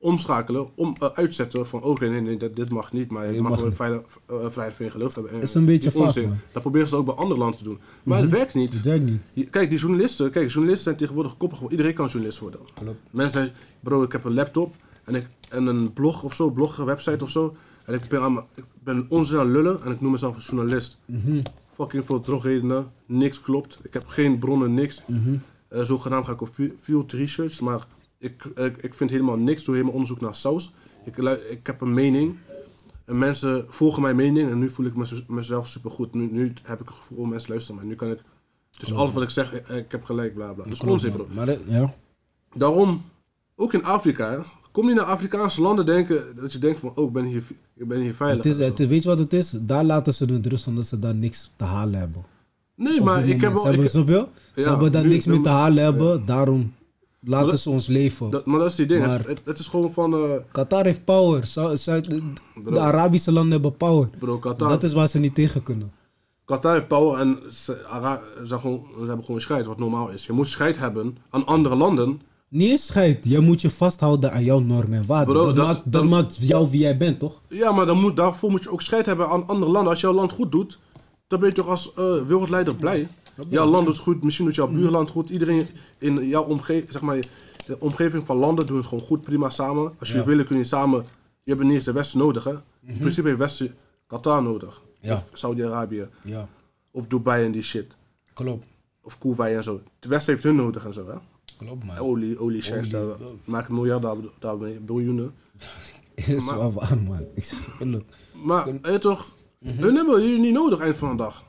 omschakelen. 0.02 0.68
Om 0.74 0.94
eh, 0.98 1.08
uitzetten 1.14 1.66
van 1.66 1.82
oké, 1.82 2.08
nee, 2.08 2.20
nee, 2.20 2.36
dit, 2.36 2.56
dit 2.56 2.70
mag 2.70 2.92
niet. 2.92 3.10
Maar 3.10 3.32
je 3.32 3.40
mag 3.42 3.60
wel 3.60 3.72
vrijheid, 3.72 4.02
eh, 4.26 4.36
vrijheid 4.50 4.76
van 4.76 4.84
je 4.84 4.90
geloof 4.90 5.14
hebben. 5.14 5.32
En 5.32 5.40
Is 5.40 5.54
een 5.54 5.64
beetje 5.64 5.90
vaag, 5.90 6.02
onzin. 6.02 6.28
man. 6.28 6.38
Dat 6.52 6.62
proberen 6.62 6.88
ze 6.88 6.96
ook 6.96 7.04
bij 7.06 7.14
andere 7.14 7.40
landen 7.40 7.58
te 7.58 7.64
doen. 7.64 7.78
Maar 8.02 8.20
het 8.20 8.30
werkt 8.30 8.54
niet. 8.54 8.72
Dat 8.72 8.80
werkt 8.82 9.04
niet. 9.04 9.20
Je- 9.32 9.44
Kijk, 9.46 9.70
die 9.70 9.78
journalisten, 9.78 10.30
kijk, 10.30 10.46
journalisten 10.50 10.84
zijn 10.84 10.96
tegenwoordig 10.96 11.36
koppig. 11.36 11.60
Iedereen 11.68 11.94
kan 11.94 12.06
journalist 12.06 12.38
worden. 12.38 12.60
Klopt. 12.74 12.98
Mensen 13.10 13.40
zeggen, 13.40 13.58
bro, 13.80 14.02
ik 14.02 14.12
heb 14.12 14.24
een 14.24 14.34
laptop 14.34 14.74
en, 15.04 15.14
ik, 15.14 15.26
en 15.48 15.66
een 15.66 15.92
blog 15.92 16.22
of 16.22 16.34
zo, 16.34 16.50
blog, 16.50 16.78
een 16.78 16.84
website 16.84 17.24
of 17.24 17.30
zo. 17.30 17.56
En 17.84 17.94
ik 17.94 18.08
ben, 18.08 18.20
aan, 18.20 18.44
ik 18.54 18.64
ben 18.84 19.06
onzin 19.08 19.38
aan 19.38 19.50
lullen 19.50 19.82
en 19.84 19.92
ik 19.92 20.00
noem 20.00 20.12
mezelf 20.12 20.36
een 20.36 20.42
journalist. 20.42 20.98
Mhm. 21.06 21.42
Fucking 21.74 22.04
veel 22.06 22.20
drogredenen, 22.20 22.90
niks 23.06 23.40
klopt. 23.40 23.78
Ik 23.82 23.92
heb 23.94 24.06
geen 24.06 24.38
bronnen, 24.38 24.74
niks. 24.74 25.02
Mhm. 25.06 25.34
Eh, 25.68 25.82
zogenaamd 25.82 26.26
ga 26.26 26.32
ik 26.32 26.40
op 26.40 26.48
fi- 26.52 26.72
field 26.82 27.12
research, 27.12 27.60
maar 27.60 27.86
ik, 28.22 28.44
ik, 28.54 28.76
ik 28.76 28.94
vind 28.94 29.10
helemaal 29.10 29.36
niks. 29.36 29.64
Doe 29.64 29.74
helemaal 29.74 29.94
onderzoek 29.94 30.20
naar 30.20 30.34
saus. 30.34 30.72
Ik, 31.04 31.16
ik 31.50 31.66
heb 31.66 31.80
een 31.80 31.94
mening. 31.94 32.36
En 33.04 33.18
mensen 33.18 33.66
volgen 33.68 34.02
mijn 34.02 34.16
mening 34.16 34.50
en 34.50 34.58
nu 34.58 34.70
voel 34.70 34.86
ik 34.86 34.96
me- 34.96 35.24
mezelf 35.26 35.68
supergoed. 35.68 36.14
Nu, 36.14 36.28
nu 36.32 36.52
heb 36.62 36.80
ik 36.80 36.88
het 36.88 36.96
gevoel, 36.96 37.18
oh, 37.18 37.28
mensen 37.28 37.50
luisteren 37.50 37.80
mij. 37.80 37.88
Nu 37.90 37.94
kan 37.96 38.10
ik, 38.10 38.18
dus 38.78 38.92
alles 38.94 39.12
wat 39.12 39.22
ik 39.22 39.30
zeg, 39.30 39.52
ik, 39.54 39.68
ik 39.68 39.90
heb 39.92 40.04
gelijk, 40.04 40.34
bla 40.34 40.52
bla. 40.52 40.64
Dat 40.64 40.72
is 40.72 40.78
Klopt, 40.78 40.92
onzin, 40.94 41.12
bro. 41.12 41.26
Maar 41.32 41.46
dat- 41.46 41.58
ja. 41.66 41.94
Daarom, 42.54 43.02
ook 43.56 43.72
in 43.72 43.84
Afrika, 43.84 44.44
kom 44.72 44.86
niet 44.86 44.94
naar 44.94 45.04
Afrikaanse 45.04 45.60
landen 45.60 45.86
denken 45.86 46.36
dat 46.36 46.52
je 46.52 46.58
denkt 46.58 46.80
van, 46.80 46.92
oh, 46.96 47.06
ik 47.06 47.12
ben 47.12 47.24
hier, 47.24 47.42
ik 47.74 47.88
ben 47.88 48.00
hier 48.00 48.14
veilig. 48.14 48.44
Het 48.44 48.52
is, 48.52 48.58
het, 48.66 48.78
weet 48.88 49.02
je 49.02 49.08
wat 49.08 49.18
het 49.18 49.32
is? 49.32 49.50
Daar 49.60 49.84
laten 49.84 50.14
ze 50.14 50.24
het 50.24 50.46
rust 50.46 50.66
omdat 50.66 50.86
ze 50.86 50.98
daar 50.98 51.14
niks 51.14 51.52
te 51.56 51.64
halen 51.64 51.98
hebben. 52.00 52.24
nee, 52.74 52.98
Op 52.98 53.04
maar 53.04 53.28
ik 53.28 53.40
heb 53.40 53.52
wel... 53.52 53.60
Ze 53.62 53.66
hebben, 53.68 53.86
ik- 53.86 53.92
je? 54.54 54.60
Ze 54.62 54.68
hebben 54.68 54.92
daar 54.92 55.02
nu- 55.02 55.08
niks 55.08 55.26
meer 55.26 55.40
te 55.40 55.48
halen 55.48 55.84
hebben, 55.84 56.26
daarom 56.26 56.74
laten 57.24 57.48
dat- 57.48 57.60
ze 57.60 57.70
ons 57.70 57.86
leven. 57.86 58.30
dat, 58.30 58.46
maar 58.46 58.58
dat 58.58 58.68
is 58.70 58.74
die 58.74 58.86
ding. 58.86 59.06
Maar- 59.06 59.24
Het, 59.44 59.58
is 59.58 59.66
gewoon 59.66 59.92
van, 59.92 60.14
eh, 60.14 60.20
Qatar 60.52 60.84
heeft 60.84 61.04
power. 61.04 61.46
Zuid- 61.74 62.10
de. 62.64 62.80
Arabische 62.80 63.32
landen 63.32 63.52
hebben 63.52 63.76
power. 63.76 64.08
bro, 64.18 64.38
Qatar, 64.38 64.68
Dat 64.68 64.82
is 64.82 64.92
waar 64.92 65.08
ze 65.08 65.18
niet 65.18 65.34
tegen 65.34 65.62
kunnen. 65.62 65.92
Qatar 66.44 66.72
heeft 66.74 66.88
power 66.88 67.20
en 67.20 67.38
ze, 67.50 67.86
Ara- 67.86 68.20
ze, 68.38 68.46
zijn 68.46 68.60
gewoon, 68.60 68.82
ze 68.98 69.04
hebben 69.06 69.24
gewoon 69.24 69.40
scheid, 69.40 69.66
wat 69.66 69.78
normaal 69.78 70.10
is. 70.10 70.26
Je 70.26 70.32
moet 70.32 70.48
scheid 70.48 70.78
hebben 70.78 71.16
aan 71.30 71.46
andere 71.46 71.74
landen. 71.76 72.20
Niet 72.48 72.70
eens 72.70 72.86
scheid. 72.86 73.24
Jij 73.24 73.40
moet 73.40 73.60
je 73.60 73.70
vasthouden 73.70 74.32
aan 74.32 74.44
jouw 74.44 74.58
normen 74.58 74.98
en 74.98 75.06
waarden. 75.06 75.34
Bro, 75.34 75.46
dat, 75.46 75.56
dat- 75.56 75.66
maakt, 75.66 75.82
dat 75.84 75.92
dat- 75.92 76.04
maakt 76.10 76.36
jou 76.48 76.70
wie 76.70 76.80
jij 76.80 76.96
bent, 76.96 77.18
toch? 77.18 77.40
Ja, 77.48 77.72
maar 77.72 77.86
dan 77.86 78.00
moet, 78.00 78.16
daarvoor 78.16 78.50
moet 78.50 78.62
je 78.62 78.70
ook 78.70 78.82
scheid 78.82 79.06
hebben 79.06 79.28
aan 79.28 79.46
andere 79.46 79.70
landen. 79.70 79.90
Als 79.92 80.00
jouw 80.00 80.12
land 80.12 80.32
goed 80.32 80.52
doet, 80.52 80.78
dan 81.26 81.40
ben 81.40 81.48
je 81.48 81.54
toch 81.54 81.68
als 81.68 81.94
eh, 81.94 82.04
wereldleider 82.26 82.74
blij. 82.74 83.08
Jouw 83.48 83.66
land 83.66 83.86
doet 83.86 83.98
goed, 83.98 84.22
misschien 84.22 84.46
doet 84.46 84.54
jouw 84.54 84.68
buurland 84.68 85.10
goed. 85.10 85.30
Iedereen 85.30 85.66
in 85.98 86.28
jouw 86.28 86.42
omgeving, 86.44 86.92
zeg 86.92 87.02
maar, 87.02 87.18
de 87.66 87.80
omgeving 87.80 88.26
van 88.26 88.36
landen 88.36 88.66
doen 88.66 88.76
het 88.76 88.86
gewoon 88.86 89.04
goed, 89.04 89.20
prima 89.22 89.50
samen. 89.50 89.92
Als 89.98 90.10
je 90.10 90.16
Ja. 90.18 90.24
wil, 90.24 90.44
kun 90.44 90.56
je 90.58 90.64
samen. 90.64 91.04
Je 91.42 91.50
hebt 91.52 91.62
niet 91.64 91.72
eens 91.74 91.84
de 91.84 91.92
Westen 91.92 92.18
nodig, 92.18 92.44
hè? 92.44 92.54
In 92.84 92.98
principe 92.98 93.26
heeft 93.26 93.38
Westen 93.40 93.74
Qatar 94.06 94.42
nodig. 94.42 94.82
Ja. 95.00 95.14
Of 95.14 95.24
Saudi-Arabië. 95.32 96.08
Ja, 96.24 96.48
Of 96.90 97.06
Dubai 97.06 97.44
en 97.44 97.52
die 97.52 97.62
shit. 97.62 97.86
klopt. 98.32 98.66
Of 99.02 99.18
Kuwait 99.18 99.56
en 99.56 99.64
zo. 99.64 99.80
De 99.98 100.08
Westen 100.08 100.32
heeft 100.32 100.44
hun 100.44 100.56
nodig 100.56 100.84
en 100.84 100.92
zo, 100.92 101.06
hè? 101.08 101.14
Klopt, 101.56 101.84
man. 101.84 101.98
Olie, 101.98 102.38
olie, 102.40 102.62
shares, 102.62 102.88
daar 102.90 103.04
maken 103.44 103.74
miljarden 103.74 104.20
daar- 104.22 104.30
daarmee, 104.38 104.80
biljoenen. 104.80 105.34
is 106.14 106.44
wel 106.44 106.72
waar, 106.72 106.98
man. 106.98 107.24
Ik 107.34 107.44
zeg 107.44 107.68
eerlijk. 107.80 108.04
Maar 108.44 108.98
toch, 109.00 109.34
hun 109.64 109.94
hebben 109.96 110.22
jullie 110.22 110.38
niet 110.40 110.52
nodig 110.54 110.78
eind 110.78 110.96
van 110.96 111.10
de 111.10 111.16
dag. 111.16 111.44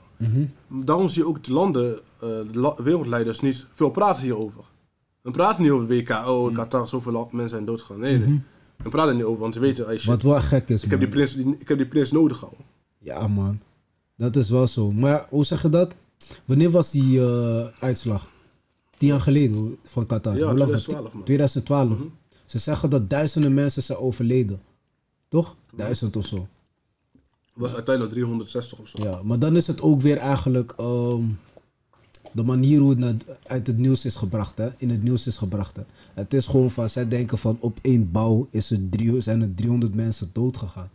Daarom 0.68 1.10
zie 1.10 1.22
je 1.22 1.28
ook 1.28 1.44
de 1.44 1.54
landen, 1.54 2.00
eh, 2.22 2.74
wereldleiders 2.78 3.40
niet 3.40 3.66
veel 3.74 3.90
praten 3.90 4.24
hierover. 4.24 4.64
We 5.22 5.32
praten 5.32 5.64
niet 5.64 5.72
over 5.72 5.88
WK, 5.88 6.10
oh 6.10 6.54
Qatar, 6.54 6.88
zoveel 6.88 7.28
mensen 7.32 7.50
zijn 7.50 7.66
doodgegaan. 7.66 8.00
Nee, 8.00 8.18
nee. 8.18 8.42
We 8.78 8.90
praten 8.90 9.10
er 9.10 9.16
niet 9.16 9.24
over, 9.26 9.42
want 9.42 9.54
we 9.54 9.60
weten, 9.60 9.86
hey, 9.86 9.98
shit, 9.98 10.06
Wat 10.10 10.24
wel 10.24 10.40
gek 10.42 10.70
is, 10.70 10.84
ik, 10.84 10.90
heb 10.90 11.00
die 11.00 11.08
prins, 11.10 11.36
die- 11.36 11.56
ik 11.58 11.68
heb 11.68 11.78
die 11.78 11.88
prins 11.88 12.12
nodig 12.12 12.44
al. 12.44 12.58
Ja, 13.00 13.28
man. 13.28 13.62
Dat 14.18 14.36
is 14.36 14.50
wel 14.50 14.68
zo. 14.68 14.92
Maar 14.92 15.26
hoe 15.30 15.46
zeg 15.46 15.62
je 15.62 15.70
dat? 15.70 15.94
Wanneer 16.46 16.70
was 16.70 16.92
die 16.92 17.22
eh, 17.22 17.66
uitslag? 17.80 18.28
Tien 18.98 19.08
jaar 19.10 19.20
geleden 19.20 19.78
van 19.84 20.06
Qatar. 20.06 20.38
Ja, 20.38 20.48
Hoe 20.50 20.58
lang 20.58 20.72
was 20.72 20.86
het? 20.86 20.96
2012, 20.96 21.14
man. 21.14 21.24
2012. 21.24 22.12
Ze 22.46 22.58
zeggen 22.60 22.90
dat 22.90 23.10
duizenden 23.10 23.54
mensen 23.54 23.84
zijn 23.84 23.98
overleden. 23.98 24.62
Toch? 25.28 25.56
Duizend 25.76 26.16
of 26.16 26.26
zo. 26.26 26.48
Het 27.54 27.62
was 27.62 27.74
uiteindelijk 27.74 28.16
360 28.16 28.80
of 28.80 28.88
zo. 28.88 29.04
Ja, 29.04 29.20
maar 29.24 29.40
dan 29.40 29.56
is 29.56 29.68
het 29.68 29.82
ook 29.82 30.02
weer 30.02 30.18
eigenlijk 30.18 30.74
ehm, 30.78 31.22
de 32.32 32.44
manier 32.44 32.80
hoe 32.80 32.90
het 32.90 33.00
naar- 33.00 33.16
uit 33.44 33.68
het 33.68 33.78
nieuws 33.78 34.06
is 34.06 34.16
gebracht, 34.16 34.58
hè? 34.58 34.70
in 34.78 34.90
het 34.90 35.04
nieuws 35.04 35.28
is 35.28 35.38
gebracht. 35.38 35.76
Hè? 35.76 35.84
Het 36.14 36.34
is 36.34 36.48
gewoon 36.48 36.72
van, 36.72 36.90
zij 36.90 37.08
denken 37.08 37.38
van 37.38 37.58
op 37.60 37.80
één 37.82 38.12
bouw 38.12 38.48
is 38.52 38.72
er 38.72 38.90
drie, 38.90 39.22
zijn 39.22 39.42
er 39.42 39.54
300 39.56 39.96
mensen 39.96 40.30
dood 40.34 40.58
gegaan. 40.58 40.90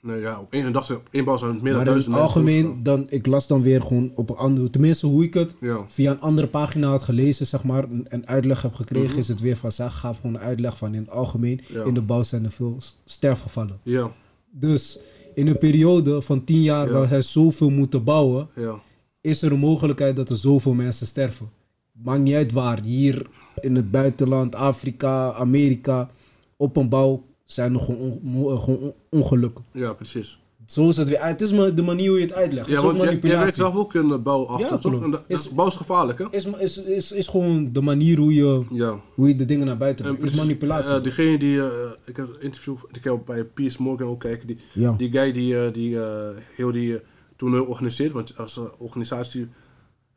Nee, 0.00 0.20
ja, 0.20 0.40
op 0.40 0.52
één 0.52 0.72
dag 0.72 0.84
zijn 0.86 0.98
op 0.98 1.08
één 1.10 1.24
bal 1.24 1.38
zijn 1.38 1.50
meer 1.62 1.62
dan 1.72 1.74
het 1.76 1.84
duizend 1.86 2.08
mensen 2.14 2.26
algemeen, 2.36 2.82
dan, 2.82 3.06
ik 3.10 3.26
las 3.26 3.46
dan 3.46 3.62
weer 3.62 3.82
gewoon 3.82 4.12
op 4.14 4.30
een 4.30 4.36
andere, 4.36 4.70
tenminste 4.70 5.06
hoe 5.06 5.24
ik 5.24 5.34
het 5.34 5.54
Ja. 5.60 5.84
via 5.88 6.10
een 6.10 6.20
andere 6.20 6.48
pagina 6.48 6.88
had 6.88 7.02
gelezen, 7.02 7.46
zeg 7.46 7.64
maar, 7.64 7.84
en- 8.08 8.26
uitleg 8.26 8.62
heb 8.62 8.74
gekregen, 8.74 9.10
Mhm. 9.10 9.18
is 9.18 9.28
het 9.28 9.40
weer 9.40 9.56
van, 9.56 9.72
zij 9.72 9.88
gaf 9.88 10.16
gewoon 10.20 10.34
een 10.34 10.40
uitleg 10.40 10.76
van 10.76 10.94
in 10.94 11.00
het 11.00 11.10
algemeen, 11.10 11.60
Ja. 11.68 11.82
in 11.84 11.94
de 11.94 12.02
bouw 12.02 12.22
zijn 12.22 12.44
er 12.44 12.50
veel 12.50 12.76
sterfgevallen. 13.04 13.78
Ja, 13.82 14.10
Dus 14.50 14.98
in 15.36 15.46
een 15.46 15.58
periode 15.58 16.22
van 16.22 16.44
10 16.44 16.62
jaar 16.62 16.86
Ja. 16.86 16.92
waar 16.92 17.08
zij 17.08 17.20
zoveel 17.20 17.70
moeten 17.70 18.04
bouwen, 18.04 18.48
ja. 18.54 18.80
is 19.20 19.42
er 19.42 19.52
een 19.52 19.58
mogelijkheid 19.58 20.16
dat 20.16 20.28
er 20.30 20.36
zoveel 20.36 20.74
mensen 20.74 21.06
sterven. 21.06 21.50
Maakt 21.92 22.20
niet 22.22 22.34
uit 22.34 22.52
waar. 22.52 22.82
Hier 22.82 23.26
in 23.60 23.74
het 23.76 23.90
buitenland, 23.90 24.54
Afrika, 24.54 25.32
Amerika, 25.32 26.10
op 26.56 26.76
een 26.76 26.88
bouw 26.88 27.22
zijn 27.44 27.74
er 27.74 27.80
gewoon, 27.80 28.92
ongelukken. 29.10 29.64
Ja, 29.72 29.92
precies. 29.92 30.40
Zo 30.66 30.88
is 30.88 30.96
het 30.96 31.08
weer. 31.08 31.24
Het 31.24 31.40
is 31.40 31.52
maar 31.52 31.74
de 31.74 31.82
manier 31.82 32.08
hoe 32.08 32.16
je 32.18 32.24
het 32.24 32.32
uitlegt. 32.34 32.68
Ja, 32.68 32.74
want 32.82 32.86
jij, 32.86 32.94
jij 32.96 33.06
werkt 33.06 33.22
manipulatie. 33.22 33.56
zelf 33.62 33.74
ook 33.76 33.94
in 33.94 34.08
de 34.08 34.18
bouw 34.18 34.46
achter, 34.46 34.70
Ja, 34.70 34.78
toch? 34.78 35.02
En 35.02 35.10
de 35.10 35.20
Is- 35.28 35.48
bouw 35.54 35.66
is 35.66 35.74
gevaarlijk, 35.74 36.18
hè? 36.18 36.24
Is, 36.30 36.44
is, 36.46 36.76
is, 36.82 37.12
is 37.12 37.26
gewoon 37.26 37.72
de 37.72 37.80
manier 37.80 38.18
hoe 38.18 38.34
je, 38.34 38.64
Ja. 38.70 39.00
hoe 39.14 39.28
je 39.28 39.34
de 39.36 39.44
dingen 39.44 39.66
naar 39.66 39.76
buiten 39.76 40.04
En 40.06 40.16
brengt. 40.16 40.32
Is 40.32 40.38
manipulatie. 40.38 40.94
eh, 40.94 41.02
diegene 41.02 41.38
die, 41.38 41.60
eh, 41.62 41.90
ik 42.04 42.16
heb 42.16 42.28
een 42.28 42.40
interview, 42.40 42.76
ik 42.92 43.04
heb 43.04 43.18
bij 43.26 43.44
Piers 43.44 43.76
Morgan 43.76 44.08
ook 44.08 44.20
kijken, 44.20 44.46
die, 44.46 44.58
Ja. 44.72 44.92
die 44.96 45.10
guy 45.12 45.32
die, 45.32 45.64
eh, 45.64 45.72
die 45.72 46.00
eh, 46.00 46.36
heel 46.54 46.72
die 46.72 46.88
uh, 46.92 46.98
toernooi 47.36 47.62
organiseert, 47.62 48.12
want 48.12 48.36
als 48.38 48.56
een 48.56 48.70
organisatie 48.78 49.48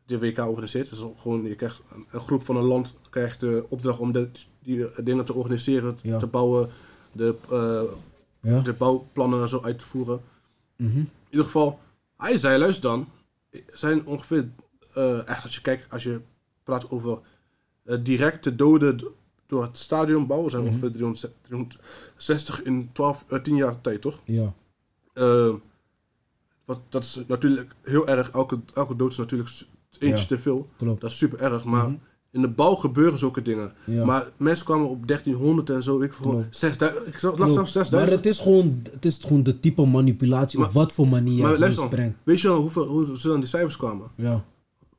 de 0.06 0.20
WK 0.20 0.38
organiseert, 0.40 0.92
is 0.92 1.06
gewoon, 1.18 1.44
je 1.44 1.56
krijgt 1.56 1.80
een, 1.96 2.06
een 2.12 2.20
groep 2.20 2.46
van 2.46 2.56
een 2.56 2.64
land 2.64 2.94
krijgt 3.10 3.40
de 3.40 3.66
opdracht 3.70 4.00
om 4.00 4.12
de, 4.12 4.30
die 4.64 4.88
eh, 4.88 5.06
dingen 5.06 5.26
te 5.26 5.34
organiseren, 5.34 5.98
Ja. 6.02 6.18
te 6.18 6.28
bouwen, 6.28 6.70
de, 7.12 7.36
eh, 7.52 8.64
de 8.64 8.74
bouwplannen 8.78 9.42
en 9.42 9.50
zo 9.50 9.60
uit 9.64 9.80
te 9.80 9.86
voeren. 9.86 10.20
Mhm. 10.80 10.98
In 10.98 11.10
ieder 11.30 11.46
geval, 11.46 11.80
hij 12.18 12.38
zei, 12.38 12.60
luister 12.60 12.90
dan, 12.90 13.08
zijn 13.68 14.06
ongeveer, 14.06 14.50
eh, 14.94 15.28
echt 15.28 15.44
als 15.44 15.56
je 15.56 15.62
kijkt, 15.62 15.92
als 15.92 16.04
je 16.04 16.22
praat 16.64 16.90
over 16.92 17.20
eh, 17.84 17.98
directe 18.04 18.56
doden 18.56 19.02
door 19.48 19.62
het 19.64 19.78
stadion 19.78 20.28
bouwen, 20.28 20.52
zijn 20.52 20.64
ongeveer 20.64 20.92
300 20.92 21.32
360 21.42 22.62
in 22.64 22.90
12, 22.94 23.24
eh, 23.28 23.40
10 23.42 23.56
jaar 23.56 23.82
tijd, 23.82 24.02
toch? 24.02 24.20
Ja, 24.24 24.54
Eh, 25.14 25.54
wat, 26.66 26.80
dat 26.90 27.04
is 27.04 27.20
natuurlijk 27.28 27.76
heel 27.84 28.08
erg, 28.08 28.30
elke, 28.32 28.60
elke 28.74 28.96
dood 28.96 29.12
is 29.12 29.18
natuurlijk 29.18 29.50
eentje 30.00 30.18
Ja. 30.22 30.26
te 30.26 30.40
veel. 30.40 30.70
klopt. 30.78 31.02
Dat 31.02 31.12
is 31.12 31.18
super 31.18 31.40
erg, 31.40 31.64
maar 31.64 31.86
Mhm. 31.90 31.98
In 32.32 32.42
de 32.42 32.48
bouw 32.50 32.76
gebeuren 32.76 33.20
zulke 33.20 33.42
dingen. 33.42 33.74
Ja. 33.86 34.06
Maar 34.06 34.32
mensen 34.38 34.66
kwamen 34.66 34.90
op 34.90 35.08
1300 35.08 35.70
en 35.70 35.84
zo, 35.84 36.02
ik 36.02 36.12
Klopt. 36.22 36.58
6000, 36.58 37.08
ik 37.08 37.18
zelfs 37.20 37.40
Maar 37.40 37.50
6000. 37.50 38.10
het 38.12 38.26
is 38.26 38.40
gewoon, 38.40 38.82
het 38.92 39.06
is 39.06 39.18
gewoon 39.22 39.44
de 39.44 39.60
type 39.60 39.86
manipulatie, 39.86 40.58
op 40.60 40.64
Maar- 40.64 40.74
wat 40.74 40.92
voor 40.94 41.08
manier 41.08 41.36
je 41.36 41.42
Maar 41.42 41.58
het 41.58 41.76
dan, 41.76 41.90
brengt. 41.90 42.16
weet 42.24 42.42
je 42.42 42.48
wel 42.48 42.60
hoeveel, 42.62 42.86
hoe 42.86 43.20
ze 43.20 43.28
dan 43.28 43.40
die 43.40 43.50
cijfers 43.50 43.78
kwamen? 43.78 44.08
Ja, 44.16 44.44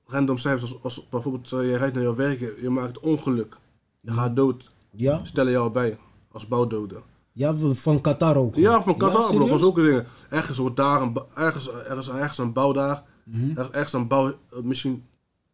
Random 0.07 0.39
cijfers, 0.39 0.73
als, 0.73 0.83
als 0.83 1.07
bijvoorbeeld 1.11 1.53
eh, 1.53 1.71
je 1.71 1.77
rijdt 1.77 1.95
naar 1.95 2.03
jouw 2.03 2.15
werk, 2.15 2.41
je, 2.61 2.71
maakt 2.71 3.01
ongeluk, 3.01 3.57
je 4.01 4.11
gaat 4.11 4.37
dood, 4.37 4.71
ja, 4.91 5.21
stellen 5.25 5.53
jou 5.53 5.71
bij 5.71 5.99
als 6.33 6.49
bouwdoden. 6.49 7.03
ja 7.33 7.55
van 7.55 8.01
Qatar 8.01 8.37
ook. 8.37 8.55
Ja, 8.55 8.83
van 8.83 8.97
Qatar, 8.97 9.35
bro, 9.35 9.47
van 9.47 9.59
zulke 9.59 9.83
dingen. 9.83 10.07
Ergens 10.29 10.59
wordt 10.59 10.77
daar, 10.77 11.03
een, 11.03 11.17
ergens, 11.35 11.71
ergens, 11.71 12.09
ergens 12.11 12.39
een 12.39 12.53
bouw 12.53 12.73
daar, 12.73 13.03
Mhm. 13.25 13.59
er- 13.59 13.71
ergens 13.71 13.93
een 13.93 14.09
bouw, 14.09 14.27
eh, 14.29 14.35
misschien, 14.63 15.05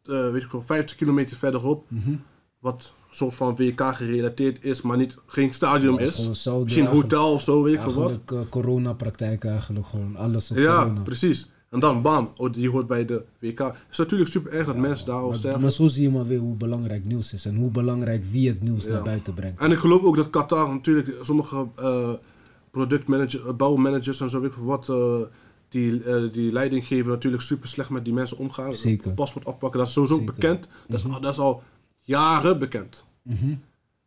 eh, 0.09 0.31
weet 0.31 0.43
ik 0.43 0.51
wel, 0.51 0.63
50 0.67 0.97
kilometer 0.97 1.37
verderop, 1.37 1.85
Mhm. 1.89 2.15
wat 2.59 2.93
soort 3.11 3.35
van 3.35 3.57
WK 3.57 3.81
gerelateerd 3.95 4.65
is, 4.65 4.83
maar 4.83 4.97
niet, 4.97 5.17
geen 5.27 5.55
stadion 5.55 5.95
Ja, 5.95 6.01
is 6.01 6.07
Misschien 6.27 6.53
een 6.53 6.61
eigenlijk. 6.67 6.93
hotel 6.93 7.33
of 7.33 7.43
zo, 7.43 7.63
weet 7.63 7.75
ik 7.75 7.81
veel 7.81 7.93
wat. 7.95 8.03
Eigenlijk 8.11 8.31
eh, 8.31 8.51
coronapraktijk 8.51 9.45
eigenlijk 9.45 9.87
gewoon, 9.87 10.17
alles 10.17 10.51
op 10.51 10.57
Ja, 10.57 10.83
corona. 10.83 11.01
precies. 11.01 11.51
En 11.71 11.81
dan 11.81 12.03
bam, 12.03 12.31
oh, 12.37 12.53
die 12.53 12.71
hoort 12.71 12.87
bij 12.87 13.05
de 13.05 13.25
WK. 13.41 13.59
Het 13.59 13.75
is 13.91 13.99
natuurlijk 13.99 14.31
super 14.31 14.53
erg 14.53 14.67
dat 14.67 14.77
mensen 14.77 15.07
daar 15.07 15.17
al 15.17 15.35
sterven. 15.35 15.61
maar 15.61 15.71
zo 15.71 15.87
zie 15.87 16.03
je 16.03 16.11
maar 16.11 16.27
weer 16.27 16.39
hoe 16.39 16.55
belangrijk 16.57 17.05
nieuws 17.05 17.33
is 17.33 17.45
en 17.45 17.55
hoe 17.57 17.71
belangrijk 17.71 18.25
wie 18.25 18.49
het 18.49 18.63
nieuws 18.63 18.85
Ja. 18.85 18.93
naar 18.93 19.03
buiten 19.03 19.35
brengt. 19.35 19.61
En 19.61 19.71
ik 19.73 19.79
geloof 19.79 20.03
ook 20.03 20.17
dat 20.17 20.31
Qatar 20.31 20.69
natuurlijk 20.69 21.15
sommige 21.23 21.67
eh 21.77 22.13
productmanagers, 22.71 23.57
bouwmanagers 23.57 24.21
en 24.21 24.31
zo 24.31 24.41
weet 24.41 24.49
ik 24.51 24.55
veel 24.57 24.65
wat, 24.65 24.89
die, 25.69 26.05
eh, 26.05 26.33
die 26.33 26.53
leiding 26.53 26.87
geven 26.87 27.11
natuurlijk 27.11 27.43
super 27.43 27.69
slecht 27.69 27.91
met 27.91 28.05
die 28.05 28.15
mensen 28.15 28.39
omgaan. 28.39 28.75
Zeker. 28.75 29.07
Het 29.07 29.15
paspoort 29.15 29.45
afpakken, 29.45 29.79
dat 29.79 29.89
is 29.89 29.95
sowieso 29.95 30.17
Zeker. 30.17 30.35
bekend. 30.35 30.69
Dat, 30.89 30.99
is, 30.99 31.21
dat 31.21 31.33
is 31.33 31.39
al 31.39 31.63
jaren 32.01 32.59
bekend. 32.59 33.05
Mhm. 33.23 33.55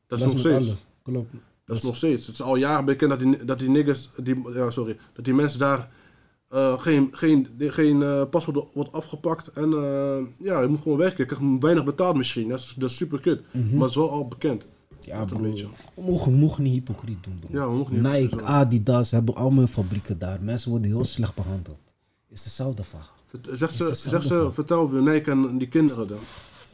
Dat 0.07 0.19
is 0.19 0.25
nog 0.25 0.39
steeds. 0.39 0.75
Klopt. 1.03 1.33
Dat 1.65 1.77
is 1.77 1.83
nog 1.83 1.95
steeds. 1.95 2.25
Het 2.25 2.35
is 2.35 2.41
al 2.41 2.55
jaren 2.55 2.85
bekend 2.85 3.09
dat 3.09 3.19
die, 3.19 3.45
dat 3.45 3.59
die 3.59 3.69
niggers, 3.69 4.09
die, 4.23 4.51
ja, 4.53 4.69
sorry, 4.69 4.97
dat 5.13 5.25
die 5.25 5.33
mensen 5.33 5.59
daar 5.59 5.89
eh, 6.47 6.79
geen, 6.79 7.09
geen, 7.11 7.47
geen 7.57 8.03
eh, 8.03 8.23
paspoort 8.29 8.65
wordt 8.73 8.91
afgepakt. 8.91 9.47
En 9.47 9.69
ja, 10.39 10.61
je 10.61 10.67
moet 10.67 10.81
gewoon 10.81 10.97
werken. 10.97 11.17
Je 11.17 11.35
krijgt 11.35 11.61
weinig 11.61 11.83
betaald 11.83 12.17
misschien. 12.17 12.49
Dat 12.49 12.59
is, 12.59 12.75
dat 12.77 12.89
is 12.89 12.95
super 12.95 13.19
kut. 13.19 13.41
Mhm. 13.51 13.71
Maar 13.71 13.81
het 13.81 13.89
is 13.89 13.95
wel 13.95 14.11
al 14.11 14.27
bekend. 14.27 14.65
Ja, 15.09 15.25
bro. 15.25 15.39
beetje. 15.41 15.67
We 15.93 16.31
mogen, 16.31 16.63
niet 16.63 16.73
hypocriet 16.73 17.23
doen, 17.23 17.39
bro. 17.39 17.49
Ja, 17.51 17.67
we 17.69 17.75
mogen 17.75 17.93
niet 17.93 18.03
Nike. 18.31 18.43
Adidas 18.43 19.11
hebben 19.11 19.35
allemaal 19.35 19.67
fabrieken 19.67 20.19
daar. 20.19 20.37
Mensen 20.41 20.71
worden 20.71 20.91
heel 20.91 21.05
slecht 21.05 21.35
behandeld. 21.35 21.79
Is 22.29 22.43
dezelfde 22.43 22.83
vraag. 22.83 23.13
Zeg 23.51 23.69
Is 23.71 23.77
ze, 23.77 24.09
zeg 24.09 24.23
ze 24.23 24.49
vertel 24.53 24.89
weer 24.89 25.01
Nike 25.13 25.31
en 25.31 25.57
die 25.57 25.67
kinderen 25.67 26.07
dan. 26.07 26.17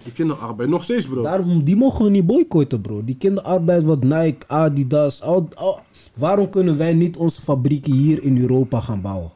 Die 0.04 0.14
kinderarbeid. 0.14 0.70
Nog 0.70 0.84
steeds, 0.84 1.08
bro. 1.08 1.22
Daarom, 1.22 1.64
die 1.64 1.76
mogen 1.76 2.04
we 2.06 2.12
niet 2.12 2.26
boycotten, 2.26 2.82
bro. 2.82 3.04
Die 3.04 3.16
kinderarbeid 3.18 3.84
wat 3.84 4.04
Nike, 4.04 4.48
Adidas, 4.48 5.22
al, 5.22 5.48
al- 5.54 5.80
waarom 6.16 6.50
kunnen 6.50 6.78
wij 6.78 6.94
niet 6.94 7.18
onze 7.18 7.42
fabrieken 7.42 7.92
hier 7.94 8.24
in 8.24 8.38
Europa 8.38 8.80
gaan 8.80 9.02
bouwen? 9.02 9.32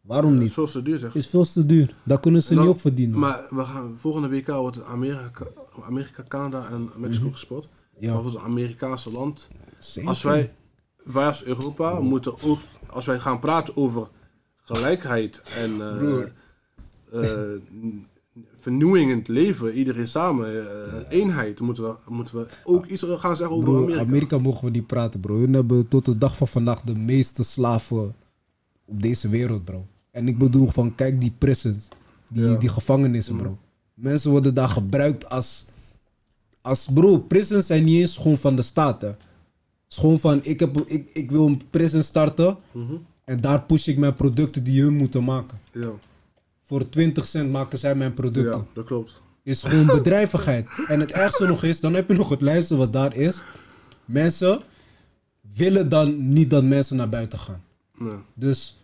Waarom 0.00 0.30
Dat 0.30 0.38
is 0.38 0.44
niet? 0.44 0.52
veel 0.52 0.66
te 0.66 0.82
duur, 0.82 0.98
zeg. 0.98 1.14
is 1.14 1.26
veel 1.26 1.44
te 1.44 1.66
duur. 1.66 1.94
Daar 2.04 2.20
kunnen 2.20 2.42
ze 2.42 2.54
dan- 2.54 2.62
niet 2.64 2.72
op 2.72 2.80
verdienen. 2.80 3.18
Maar 3.18 3.46
we 3.50 3.62
gaan, 3.62 3.94
volgende 3.98 4.28
WK 4.28 4.46
wordt 4.46 4.76
het 4.76 4.84
Amerika, 4.84 5.46
Amerika, 5.82 6.24
Canada 6.28 6.68
en 6.70 6.90
Mexico. 6.96 7.26
Mhm. 7.26 7.60
Ja. 8.00 8.12
Maar 8.12 8.22
voor 8.22 8.30
het 8.32 8.40
Amerikaanse 8.40 9.10
land. 9.12 9.48
Zeker. 9.78 10.08
Als 10.08 10.22
wij, 10.22 10.52
wij 11.04 11.26
als 11.26 11.44
Europa 11.44 12.00
moeten 12.00 12.42
ook, 12.42 12.58
als 12.86 13.06
wij 13.06 13.18
gaan 13.20 13.38
praten 13.38 13.76
over 13.76 14.08
gelijkheid 14.56 15.42
en 15.56 15.76
n- 15.76 16.32
vernieuwing 18.60 19.10
in 19.10 19.18
het 19.18 19.28
leven, 19.28 19.72
iedereen 19.72 20.08
samen, 20.08 20.46
eh, 20.66 21.18
eenheid, 21.18 21.60
moeten 21.60 21.82
we, 21.84 21.94
moeten 22.08 22.36
we 22.36 22.46
ook 22.64 22.86
iets 22.86 23.02
gaan 23.08 23.36
zeggen 23.36 23.56
over 23.56 23.68
Bro, 23.70 23.82
Amerika. 23.82 24.00
Amerika. 24.00 24.38
mogen 24.38 24.64
we 24.64 24.70
niet 24.70 24.86
praten, 24.86 25.20
bro. 25.20 25.38
Hun 25.38 25.52
hebben 25.52 25.88
tot 25.88 26.04
de 26.04 26.18
dag 26.18 26.36
van 26.36 26.48
vandaag 26.48 26.82
de 26.82 26.94
meeste 26.94 27.44
slaven 27.44 28.14
op 28.84 29.02
deze 29.02 29.28
wereld, 29.28 29.64
bro. 29.64 29.86
En 30.10 30.28
ik 30.28 30.38
bedoel 30.38 30.66
van, 30.66 30.94
kijk 30.94 31.20
die 31.20 31.32
prisons, 31.38 31.88
die, 32.32 32.44
Ja. 32.44 32.56
die 32.56 32.68
gevangenissen, 32.68 33.36
bro. 33.36 33.58
Mensen 33.94 34.30
worden 34.30 34.54
daar 34.54 34.68
gebruikt 34.68 35.28
als, 35.30 35.66
als... 36.62 36.88
Bro, 36.94 37.18
prisons 37.18 37.66
zijn 37.66 37.84
niet 37.84 38.00
eens 38.00 38.16
gewoon 38.16 38.38
van 38.38 38.56
de 38.56 38.62
staat, 38.62 39.02
hè. 39.02 39.08
Het 39.08 39.18
is 39.88 39.96
gewoon 39.96 40.18
van, 40.20 40.40
ik, 40.44 40.60
heb, 40.60 40.80
ik, 40.86 41.10
ik 41.12 41.30
wil 41.30 41.46
een 41.46 41.60
prison 41.70 42.02
starten 42.02 42.56
en 43.24 43.40
daar 43.40 43.62
push 43.62 43.86
ik 43.86 43.98
mijn 43.98 44.14
producten 44.14 44.64
die 44.64 44.82
hun 44.82 44.96
moeten 44.96 45.24
maken. 45.24 45.60
Ja, 45.72 45.90
Voor 46.62 46.88
20 46.88 47.26
cent 47.26 47.52
maken 47.52 47.78
zij 47.78 47.94
mijn 47.94 48.14
producten. 48.14 48.58
ja, 48.60 48.66
dat 48.74 48.84
klopt. 48.84 49.20
is 49.42 49.62
gewoon 49.62 49.86
bedrijvigheid. 49.98 50.66
En 50.88 51.00
het 51.00 51.10
ergste 51.12 51.46
nog 51.46 51.62
is, 51.64 51.80
dan 51.80 51.94
heb 51.94 52.08
je 52.10 52.16
nog 52.16 52.28
het 52.28 52.40
lijstje 52.40 52.76
wat 52.76 52.92
daar 52.92 53.14
is. 53.16 53.42
Mensen 54.04 54.60
willen 55.54 55.88
dan 55.88 56.32
niet 56.32 56.50
dat 56.50 56.64
mensen 56.64 56.96
naar 56.96 57.08
buiten 57.08 57.38
gaan. 57.38 57.62
Ja, 57.98 58.22
Dus 58.34 58.80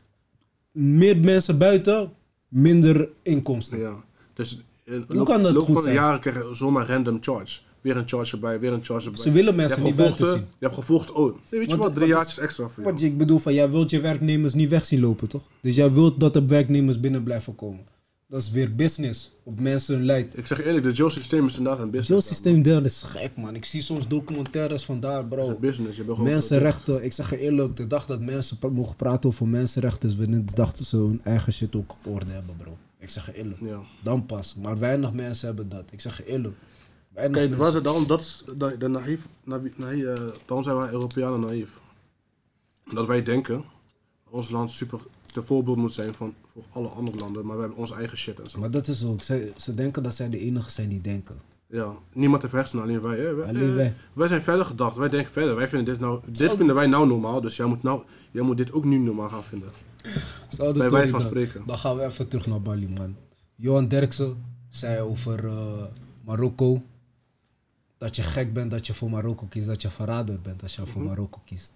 meer 0.73 1.17
mensen 1.19 1.59
buiten, 1.59 2.13
minder 2.49 3.09
inkomsten. 3.23 3.79
ja. 3.79 4.05
Dus 4.35 4.63
in 4.85 5.05
Hoe 5.09 5.23
kan 5.25 5.43
dat 5.43 5.57
goed 5.57 5.73
van 5.73 5.83
zijn? 5.83 5.95
jaren 5.95 6.21
krijg 6.21 6.37
je 6.49 6.55
zomaar 6.55 6.87
random 6.89 7.19
charge. 7.21 7.61
Weer 7.87 7.97
een 7.97 8.09
charge 8.09 8.35
erbij, 8.35 8.61
weer 8.61 8.73
een 8.73 8.85
charge 8.85 9.07
erbij. 9.07 9.23
Ze 9.23 9.31
willen 9.31 9.55
mensen 9.55 9.83
niet 9.83 9.95
gevochten, 9.95 10.27
zien. 10.27 10.37
Je 10.37 10.45
hebt 10.59 10.75
gevolgd, 10.75 11.11
oh, 11.11 11.37
weet 11.51 11.71
je 11.71 11.77
wat, 11.77 11.95
drie 11.95 12.07
wat 12.07 12.17
jaartjes 12.17 12.39
extra 12.39 12.69
voor 12.69 12.85
jou. 12.85 13.05
ik 13.05 13.19
bedoel 13.19 13.39
van, 13.39 13.55
jij 13.55 13.71
wilt 13.71 13.91
je 13.91 14.01
werknemers 14.01 14.55
niet 14.55 14.69
weg 14.69 14.85
zien 14.85 15.01
lopen, 15.01 15.29
toch? 15.29 15.49
Dus 15.61 15.75
jij 15.75 15.93
wilt 15.93 16.21
dat 16.21 16.35
de 16.35 16.47
werknemers 16.47 17.01
binnen 17.01 17.23
blijven 17.23 17.55
komen. 17.55 17.85
Dat 18.29 18.43
is 18.43 18.51
weer 18.51 18.75
business, 18.75 19.33
op 19.43 19.61
mensen 19.61 19.95
hun 19.95 20.05
leid. 20.05 20.39
Ik 20.39 20.47
zeg 20.47 20.65
eerlijk, 20.65 20.85
de 20.85 20.93
Joe-systeem 20.93 21.47
is 21.47 21.57
inderdaad 21.57 21.83
een 21.83 21.91
business. 21.91 22.27
Het 22.27 22.37
systeem 22.37 22.63
daar 22.63 22.85
is 22.85 23.03
gek, 23.03 23.37
man. 23.37 23.55
Ik 23.55 23.65
zie 23.65 23.83
soms 23.83 24.09
documentaires 24.09 24.85
van 24.85 25.01
daar, 25.01 25.23
Het 25.23 25.33
is 25.33 25.39
bro. 25.39 25.49
een 25.49 25.59
business. 25.61 25.97
Je 25.97 26.05
bent 26.05 26.17
gewoon 26.17 26.33
Mensenrechten, 26.33 27.05
ik 27.05 27.13
zeg 27.13 27.31
je 27.31 27.39
eerlijk, 27.39 27.77
de 27.77 27.87
dag 27.87 28.07
dat 28.07 28.21
mensen 28.21 28.57
mogen 28.73 28.97
praten 28.97 29.29
over 29.31 29.49
mensenrechten, 29.49 30.09
is 30.09 30.17
de 30.17 30.45
dag 30.55 30.73
dat 30.73 30.87
ze 30.87 30.97
hun 30.97 31.21
eigen 31.25 31.53
shit 31.53 31.77
ook 31.77 31.93
op 31.93 32.13
orde 32.15 32.33
hebben, 32.33 32.57
bro. 32.57 32.77
Ik 32.99 33.11
zeg 33.11 33.27
je 33.27 33.35
eerlijk. 33.35 33.61
Ja. 33.61 33.81
Dan 34.03 34.27
pas. 34.27 34.55
Maar 34.63 34.79
weinig 34.79 35.13
mensen 35.13 35.47
hebben 35.47 35.69
dat. 35.69 35.85
Ik 35.91 36.01
zeg 36.01 36.17
je 36.17 36.27
eerlijk. 36.27 36.55
Kijk, 37.17 37.59
daarom, 37.83 38.07
dat 38.07 38.21
is 38.21 38.43
de, 38.59 38.77
de 38.79 38.89
naïef, 38.89 39.27
naïef, 39.45 40.05
eh, 40.05 40.15
daarom 40.47 40.63
zijn 40.65 40.77
wij 40.77 40.91
Europeanen 40.91 41.41
naïef. 41.41 41.71
Dat 42.93 43.07
wij 43.07 43.23
denken, 43.23 43.65
ons 44.31 44.51
land 44.51 44.71
super 44.71 45.01
te 45.27 45.43
voorbeeld 45.43 45.77
moet 45.77 45.93
zijn 45.93 46.15
van, 46.15 46.35
voor 46.53 46.63
alle 46.73 46.89
andere 46.89 47.17
landen, 47.17 47.47
maar 47.47 47.55
we 47.57 47.61
hebben 47.61 47.79
onze 47.79 47.95
eigen 47.95 48.19
shit 48.19 48.41
en 48.41 48.51
zo. 48.51 48.59
Maar 48.59 48.71
dat 48.71 48.87
is 48.89 49.05
ook. 49.05 49.23
Zij, 49.23 49.53
ze 49.57 49.75
denken 49.75 50.03
dat 50.03 50.15
zij 50.15 50.29
de 50.29 50.39
enige 50.39 50.71
zijn 50.71 50.89
die 50.89 51.01
denken. 51.01 51.37
Ja, 51.67 51.93
niemand 52.13 52.43
heeft 52.43 52.55
hersenen, 52.55 52.85
alleen 52.85 53.01
wij. 53.01 53.19
Hè? 53.19 53.35
Wij, 53.35 53.49
Alleen 53.49 53.69
eh, 53.69 53.75
wij. 53.75 53.95
wij 54.13 54.29
zijn 54.29 54.43
verder 54.43 54.67
gedacht, 54.67 54.97
wij 54.97 55.09
denken 55.09 55.33
verder. 55.33 55.57
Wij 55.57 55.69
vinden 55.69 55.87
dit, 55.95 56.01
nou, 56.01 56.21
dit 56.27 56.53
vinden 56.53 56.75
wij 56.75 56.87
nou 56.87 57.07
normaal, 57.07 57.41
dus 57.41 57.57
jij 57.57 57.67
moet, 57.67 57.83
nou, 57.83 58.03
jij 58.31 58.43
moet 58.43 58.57
dit 58.57 58.73
ook 58.73 58.85
nu 58.85 58.99
normaal 58.99 59.29
gaan 59.29 59.43
vinden. 59.43 59.69
Zou 60.49 60.79
Bij 60.79 60.91
wijze 60.91 61.09
van 61.11 61.21
dan- 61.21 61.29
spreken. 61.29 61.63
Dan 61.67 61.79
gaan 61.79 61.97
we 61.97 62.05
even 62.05 62.29
terug 62.29 62.47
naar 62.47 62.63
Bali, 62.63 62.89
man. 62.89 63.17
Johan 63.55 63.89
Derksen 63.89 64.45
zei 64.71 65.01
over 65.01 65.47
eh, 65.47 65.83
Marokko. 66.25 66.83
Dat 67.99 68.17
je 68.17 68.23
gek 68.23 68.53
bent 68.53 68.71
dat 68.71 68.87
je 68.87 68.95
voor 68.95 69.11
Marokko 69.11 69.47
kiest. 69.47 69.67
Dat 69.67 69.83
je 69.83 69.91
verrader 69.91 70.41
bent 70.41 70.63
als 70.63 70.75
je 70.75 70.87
voor 70.87 71.01
Mhm. 71.01 71.11
Marokko 71.11 71.41
kiest. 71.45 71.73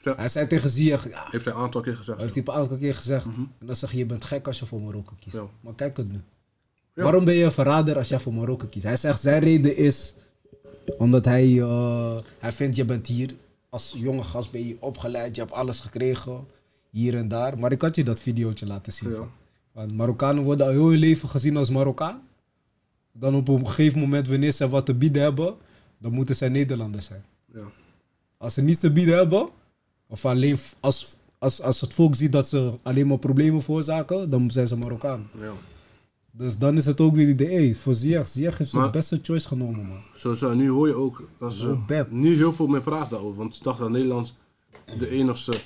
Ja. 0.00 0.14
Hij 0.16 0.28
zei 0.28 0.46
tegen 0.46 0.70
Ziyech, 0.70 1.08
ja, 1.10 1.26
Heeft 1.30 1.44
hij 1.44 1.54
een 1.54 1.60
aantal 1.60 1.80
keer 1.80 1.96
gezegd. 1.96 2.20
heeft 2.20 2.34
hij 2.34 2.42
een 2.46 2.52
aantal 2.54 2.76
keer 2.76 2.94
gezegd. 2.94 3.26
En 3.26 3.50
dan 3.66 3.76
zeg 3.76 3.90
je, 3.92 3.98
je 3.98 4.06
bent 4.06 4.24
gek 4.24 4.46
als 4.46 4.58
je 4.58 4.66
voor 4.66 4.80
Marokko 4.80 5.14
kiest. 5.20 5.36
Ja. 5.36 5.46
Maar 5.60 5.74
kijk 5.74 5.96
het 5.96 6.12
nu. 6.12 6.20
Waarom 6.94 7.24
ben 7.24 7.34
je 7.34 7.44
een 7.44 7.52
verrader 7.52 7.96
als 7.96 8.08
jij 8.08 8.18
voor 8.20 8.34
Marokko 8.34 8.66
kiest? 8.66 8.84
Hij 8.84 8.96
zegt, 8.96 9.20
zijn 9.20 9.40
reden 9.42 9.76
is 9.76 10.14
omdat 10.98 11.24
hij, 11.24 11.60
eh, 11.60 12.16
hij 12.38 12.52
vindt, 12.52 12.76
je 12.76 12.84
bent 12.84 13.06
hier 13.06 13.30
als 13.68 13.94
jonge 13.98 14.22
gast, 14.22 14.50
ben 14.50 14.66
je 14.66 14.76
opgeleid, 14.80 15.34
je 15.36 15.40
hebt 15.42 15.54
alles 15.54 15.80
gekregen, 15.80 16.46
hier 16.90 17.16
en 17.16 17.28
daar. 17.28 17.58
Maar 17.58 17.72
ik 17.72 17.82
had 17.82 17.96
je 17.96 18.04
dat 18.04 18.20
videootje 18.20 18.66
laten 18.66 18.92
zien. 18.92 19.14
Van. 19.14 19.30
Want 19.72 19.92
Marokkanen 19.92 20.42
worden 20.44 20.66
al 20.66 20.72
heel 20.72 20.88
hun 20.88 20.98
leven 20.98 21.28
gezien 21.28 21.56
als 21.56 21.70
Marokkaan. 21.70 22.22
Dan 23.12 23.34
op 23.34 23.48
een 23.48 23.66
gegeven 23.66 23.98
moment, 24.00 24.28
wanneer 24.28 24.52
ze 24.52 24.68
wat 24.68 24.86
te 24.86 24.94
bieden 24.94 25.22
hebben, 25.22 25.54
dan 26.04 26.12
moeten 26.12 26.36
zij 26.36 26.48
Nederlanders 26.48 27.06
zijn. 27.06 27.24
Ja. 27.52 27.64
Als 28.36 28.54
ze 28.54 28.62
niets 28.62 28.80
te 28.80 28.92
bieden 28.92 29.16
hebben, 29.16 29.48
of 30.06 30.24
alleen 30.24 30.56
als, 30.80 31.16
als, 31.38 31.60
als 31.60 31.80
het 31.80 31.94
volk 31.94 32.14
ziet 32.14 32.32
dat 32.32 32.48
ze 32.48 32.78
alleen 32.82 33.06
maar 33.06 33.18
problemen 33.18 33.62
veroorzaken, 33.62 34.30
dan 34.30 34.50
zijn 34.50 34.68
ze 34.68 34.76
Marokkaan. 34.76 35.28
Ja. 35.40 35.52
Dus 36.30 36.58
dan 36.58 36.76
is 36.76 36.86
het 36.86 37.00
ook 37.00 37.14
weer 37.14 37.36
de 37.36 37.52
E. 37.52 37.74
Voor 37.74 37.94
Ziyech. 37.94 38.28
Ziyech 38.28 38.58
heeft 38.58 38.70
zijn 38.70 38.90
beste 38.90 39.18
choice 39.22 39.48
genomen, 39.48 39.86
man. 39.86 40.02
Sowieso, 40.16 40.50
en 40.50 40.56
nu 40.56 40.68
hoor 40.68 40.88
je 40.88 40.94
ook 40.94 41.28
dat 41.38 41.52
ze 41.52 41.68
Oh, 41.68 42.10
nu 42.10 42.34
heel 42.34 42.52
veel 42.52 42.66
meer 42.66 42.82
praten 42.82 43.10
daarover. 43.10 43.38
Want 43.38 43.56
ze 43.56 43.62
dachten 43.62 43.84
dat 43.84 43.92
Nederland 43.92 44.34
de 44.98 45.10
enigste 45.10 45.60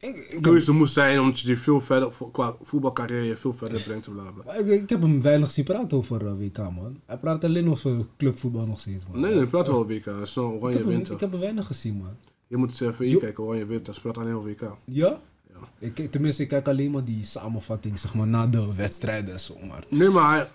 Ik, 0.00 0.16
ik, 0.16 0.42
keuze 0.42 0.72
moest 0.72 0.92
zijn 0.92 1.20
omdat 1.20 1.40
je 1.40 1.46
die 1.46 1.58
veel 1.58 1.80
verder, 1.80 2.12
qua 2.32 2.56
voetbalcarrière 2.62 3.36
veel 3.36 3.54
verder 3.54 3.82
brengt 3.82 4.10
bla 4.10 4.30
bla. 4.30 4.54
ik, 4.54 4.66
ik 4.66 4.88
heb 4.88 5.02
hem 5.02 5.22
weinig 5.22 5.50
zien 5.50 5.64
praten 5.64 5.98
over 5.98 6.26
eh, 6.26 6.38
WK, 6.38 6.58
man. 6.58 7.00
Hij 7.06 7.16
praat 7.16 7.44
alleen 7.44 7.70
over 7.70 8.06
clubvoetbal 8.16 8.66
nog 8.66 8.80
steeds, 8.80 9.04
man. 9.10 9.20
Nee, 9.20 9.34
nee, 9.34 9.46
praat 9.46 9.66
wel 9.66 9.86
WK. 9.86 10.04
Het 10.04 10.20
is 10.20 10.34
wel 10.34 10.54
ik, 10.54 10.62
oranje 10.62 10.78
heb 10.78 10.86
hem, 10.86 11.00
ik 11.00 11.20
heb 11.20 11.30
hem 11.30 11.40
weinig 11.40 11.66
gezien, 11.66 11.96
man. 11.96 12.16
Je 12.46 12.56
moet 12.56 12.70
eens 12.70 12.80
even 12.80 13.18
kijken, 13.18 13.44
oranje 13.44 13.66
winter. 13.66 13.94
Ze 13.94 14.00
praat 14.00 14.18
alleen 14.18 14.34
over 14.34 14.48
WK. 14.48 14.76
Ja? 14.84 15.18
Ja. 15.52 15.88
Ik, 15.88 16.10
tenminste, 16.10 16.42
ik 16.42 16.48
kijk 16.48 16.68
alleen 16.68 16.90
maar 16.90 17.04
die 17.04 17.24
samenvatting, 17.24 17.98
zeg 17.98 18.14
maar, 18.14 18.26
na 18.26 18.46
de 18.46 18.74
wedstrijden 18.74 19.32
en 19.32 19.40
zo, 19.40 19.54
maar... 19.68 19.84
Nee, 19.88 20.08
maar 20.08 20.34
hij... 20.34 20.48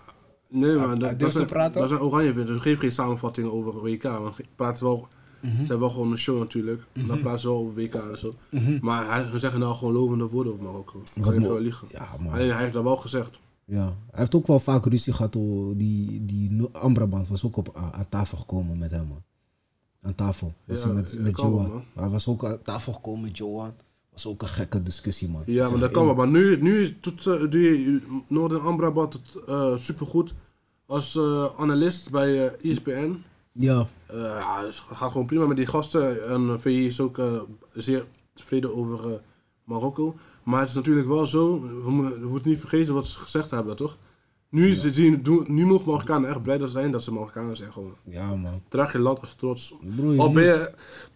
Nee, 0.47 0.75
maar 0.75 0.87
hij 0.87 0.97
dat, 0.97 1.19
dat, 1.19 1.31
zijn, 1.31 1.71
dat 1.73 1.89
zijn 1.89 2.01
oranje 2.01 2.33
winter. 2.33 2.55
Ze 2.55 2.61
geven 2.61 2.79
geen 2.79 2.91
samenvatting 2.91 3.47
over 3.47 3.81
WK. 3.81 4.01
Ze 4.01 4.45
praten 4.55 4.83
wel... 4.83 5.07
Mhm. 5.43 5.51
Ze 5.55 5.57
hebben 5.59 5.79
wel 5.79 5.89
gewoon 5.89 6.11
een 6.11 6.17
show 6.17 6.39
natuurlijk. 6.39 6.83
Dan 7.07 7.19
praten 7.19 7.39
ze 7.39 7.47
wel 7.47 7.57
over 7.57 7.73
WK 7.73 7.93
en 7.93 8.17
zo. 8.17 8.33
Maar 8.81 9.07
hij, 9.09 9.31
ze 9.31 9.39
zeggen 9.39 9.59
nou 9.59 9.75
gewoon 9.75 9.93
lovende 9.93 10.27
woorden 10.27 10.53
over 10.53 10.65
Marokko. 10.65 11.01
Ik 11.15 11.21
kan 11.21 11.31
niet 11.33 11.41
mo- 11.41 11.47
veel 11.47 11.59
liegen. 11.59 11.87
Alleen 12.31 12.51
hij 12.51 12.61
heeft 12.61 12.73
dat 12.73 12.83
wel 12.83 12.97
gezegd. 12.97 13.39
Ja, 13.65 13.85
hij 13.85 14.19
heeft 14.19 14.35
ook 14.35 14.47
wel 14.47 14.59
vaak 14.59 14.85
ruzie 14.85 15.13
gehad. 15.13 15.33
Hoor. 15.33 15.77
Die, 15.77 16.25
die 16.25 16.67
Amrabat 16.71 17.27
was 17.27 17.45
ook 17.45 17.57
op, 17.57 17.75
aan 17.91 18.09
tafel 18.09 18.37
gekomen 18.37 18.77
met 18.77 18.91
hem, 18.91 19.07
man. 19.07 19.23
Aan 20.01 20.15
tafel. 20.15 20.53
Was 20.65 20.79
Ja, 20.81 20.85
hij 20.85 20.95
met, 20.95 21.11
ja, 21.11 21.21
met 21.21 21.33
kan 21.33 21.49
wel, 21.51 21.61
Johan. 21.61 21.71
man. 21.71 21.83
Hij 22.03 22.09
was 22.09 22.27
ook 22.27 22.45
aan 22.45 22.61
tafel 22.63 22.93
gekomen 22.93 23.21
met 23.21 23.37
Johan. 23.37 23.71
Was 24.11 24.27
ook 24.27 24.41
een 24.41 24.47
gekke 24.47 24.81
discussie, 24.83 25.29
man. 25.29 25.41
Ja, 25.45 25.69
maar 25.69 25.79
dat 25.79 25.91
kan 25.91 26.01
je 26.01 26.07
wel. 26.07 26.17
Maar 26.17 26.31
nu, 26.31 26.61
nu 26.61 26.97
doet, 27.01 27.25
eh, 27.27 27.39
doe 27.49 27.61
je 27.61 28.01
Noorden 28.27 28.61
Amrabat 28.61 29.13
het 29.13 29.43
eh, 29.47 29.77
supergoed. 29.77 30.33
Als 30.85 31.15
eh, 31.15 31.45
analist 31.57 32.09
bij 32.09 32.55
ESPN. 32.55 33.23
Ja, 33.53 33.85
Eh, 34.05 34.17
ja, 34.17 34.63
het 34.65 34.75
gaat 34.93 35.11
gewoon 35.11 35.25
prima 35.27 35.45
met 35.45 35.57
die 35.57 35.65
gasten. 35.65 36.27
En 36.29 36.41
uh, 36.41 36.53
VI 36.59 36.85
is 36.87 36.99
ook 36.99 37.17
eh, 37.17 37.41
zeer 37.73 38.05
tevreden 38.33 38.75
over 38.75 39.09
eh, 39.09 39.15
Marokko. 39.63 40.15
Maar 40.43 40.59
het 40.59 40.69
is 40.69 40.75
natuurlijk 40.75 41.07
wel 41.07 41.27
zo, 41.27 41.61
we, 41.61 42.17
we 42.19 42.27
moeten 42.27 42.51
niet 42.51 42.59
vergeten 42.59 42.93
wat 42.93 43.05
ze 43.05 43.19
gezegd 43.19 43.51
hebben, 43.51 43.75
toch? 43.75 43.97
Nu, 44.49 44.73
ze 44.73 44.93
zien, 44.93 45.21
nu 45.47 45.65
mogen 45.65 45.87
Marokkanen 45.87 46.29
echt 46.29 46.41
blij 46.41 46.67
zijn 46.67 46.91
dat 46.91 47.03
ze 47.03 47.13
Marokkanen 47.13 47.57
zijn. 47.57 47.71
Gewoon. 47.71 47.95
ja, 48.03 48.35
man. 48.35 48.61
Draag 48.69 48.91
je 48.91 48.99
land 48.99 49.21
als 49.21 49.33
trots. 49.35 49.75
Broer, 49.95 50.19
Al 50.19 50.31
ben 50.31 50.43
je 50.43 50.71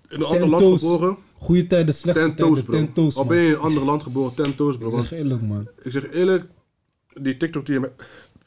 in 0.10 0.20
een 0.20 0.26
ander 0.26 0.48
land 0.48 0.80
geboren, 0.80 1.18
Goeie 1.38 1.68
tijden, 1.68 1.94
slechte 1.94 2.20
ten 2.20 2.36
tijden, 2.36 3.14
Al 3.16 3.26
ben 3.26 3.38
je 3.38 3.48
in 3.48 3.54
een 3.54 3.60
ander 3.60 3.84
land 3.86 4.04
geboren, 4.04 4.34
ten 4.34 4.56
toes, 4.56 4.78
bro. 4.78 4.88
Ik 4.88 4.94
zeg 4.94 5.12
eerlijk, 5.12 5.42
man. 5.42 5.68
ik 5.82 5.92
zeg 5.92 6.12
eerlijk, 6.12 6.46
die 7.22 7.38
TikTok 7.38 7.66
die 7.66 7.74
je, 7.74 7.80
mij- 7.80 7.94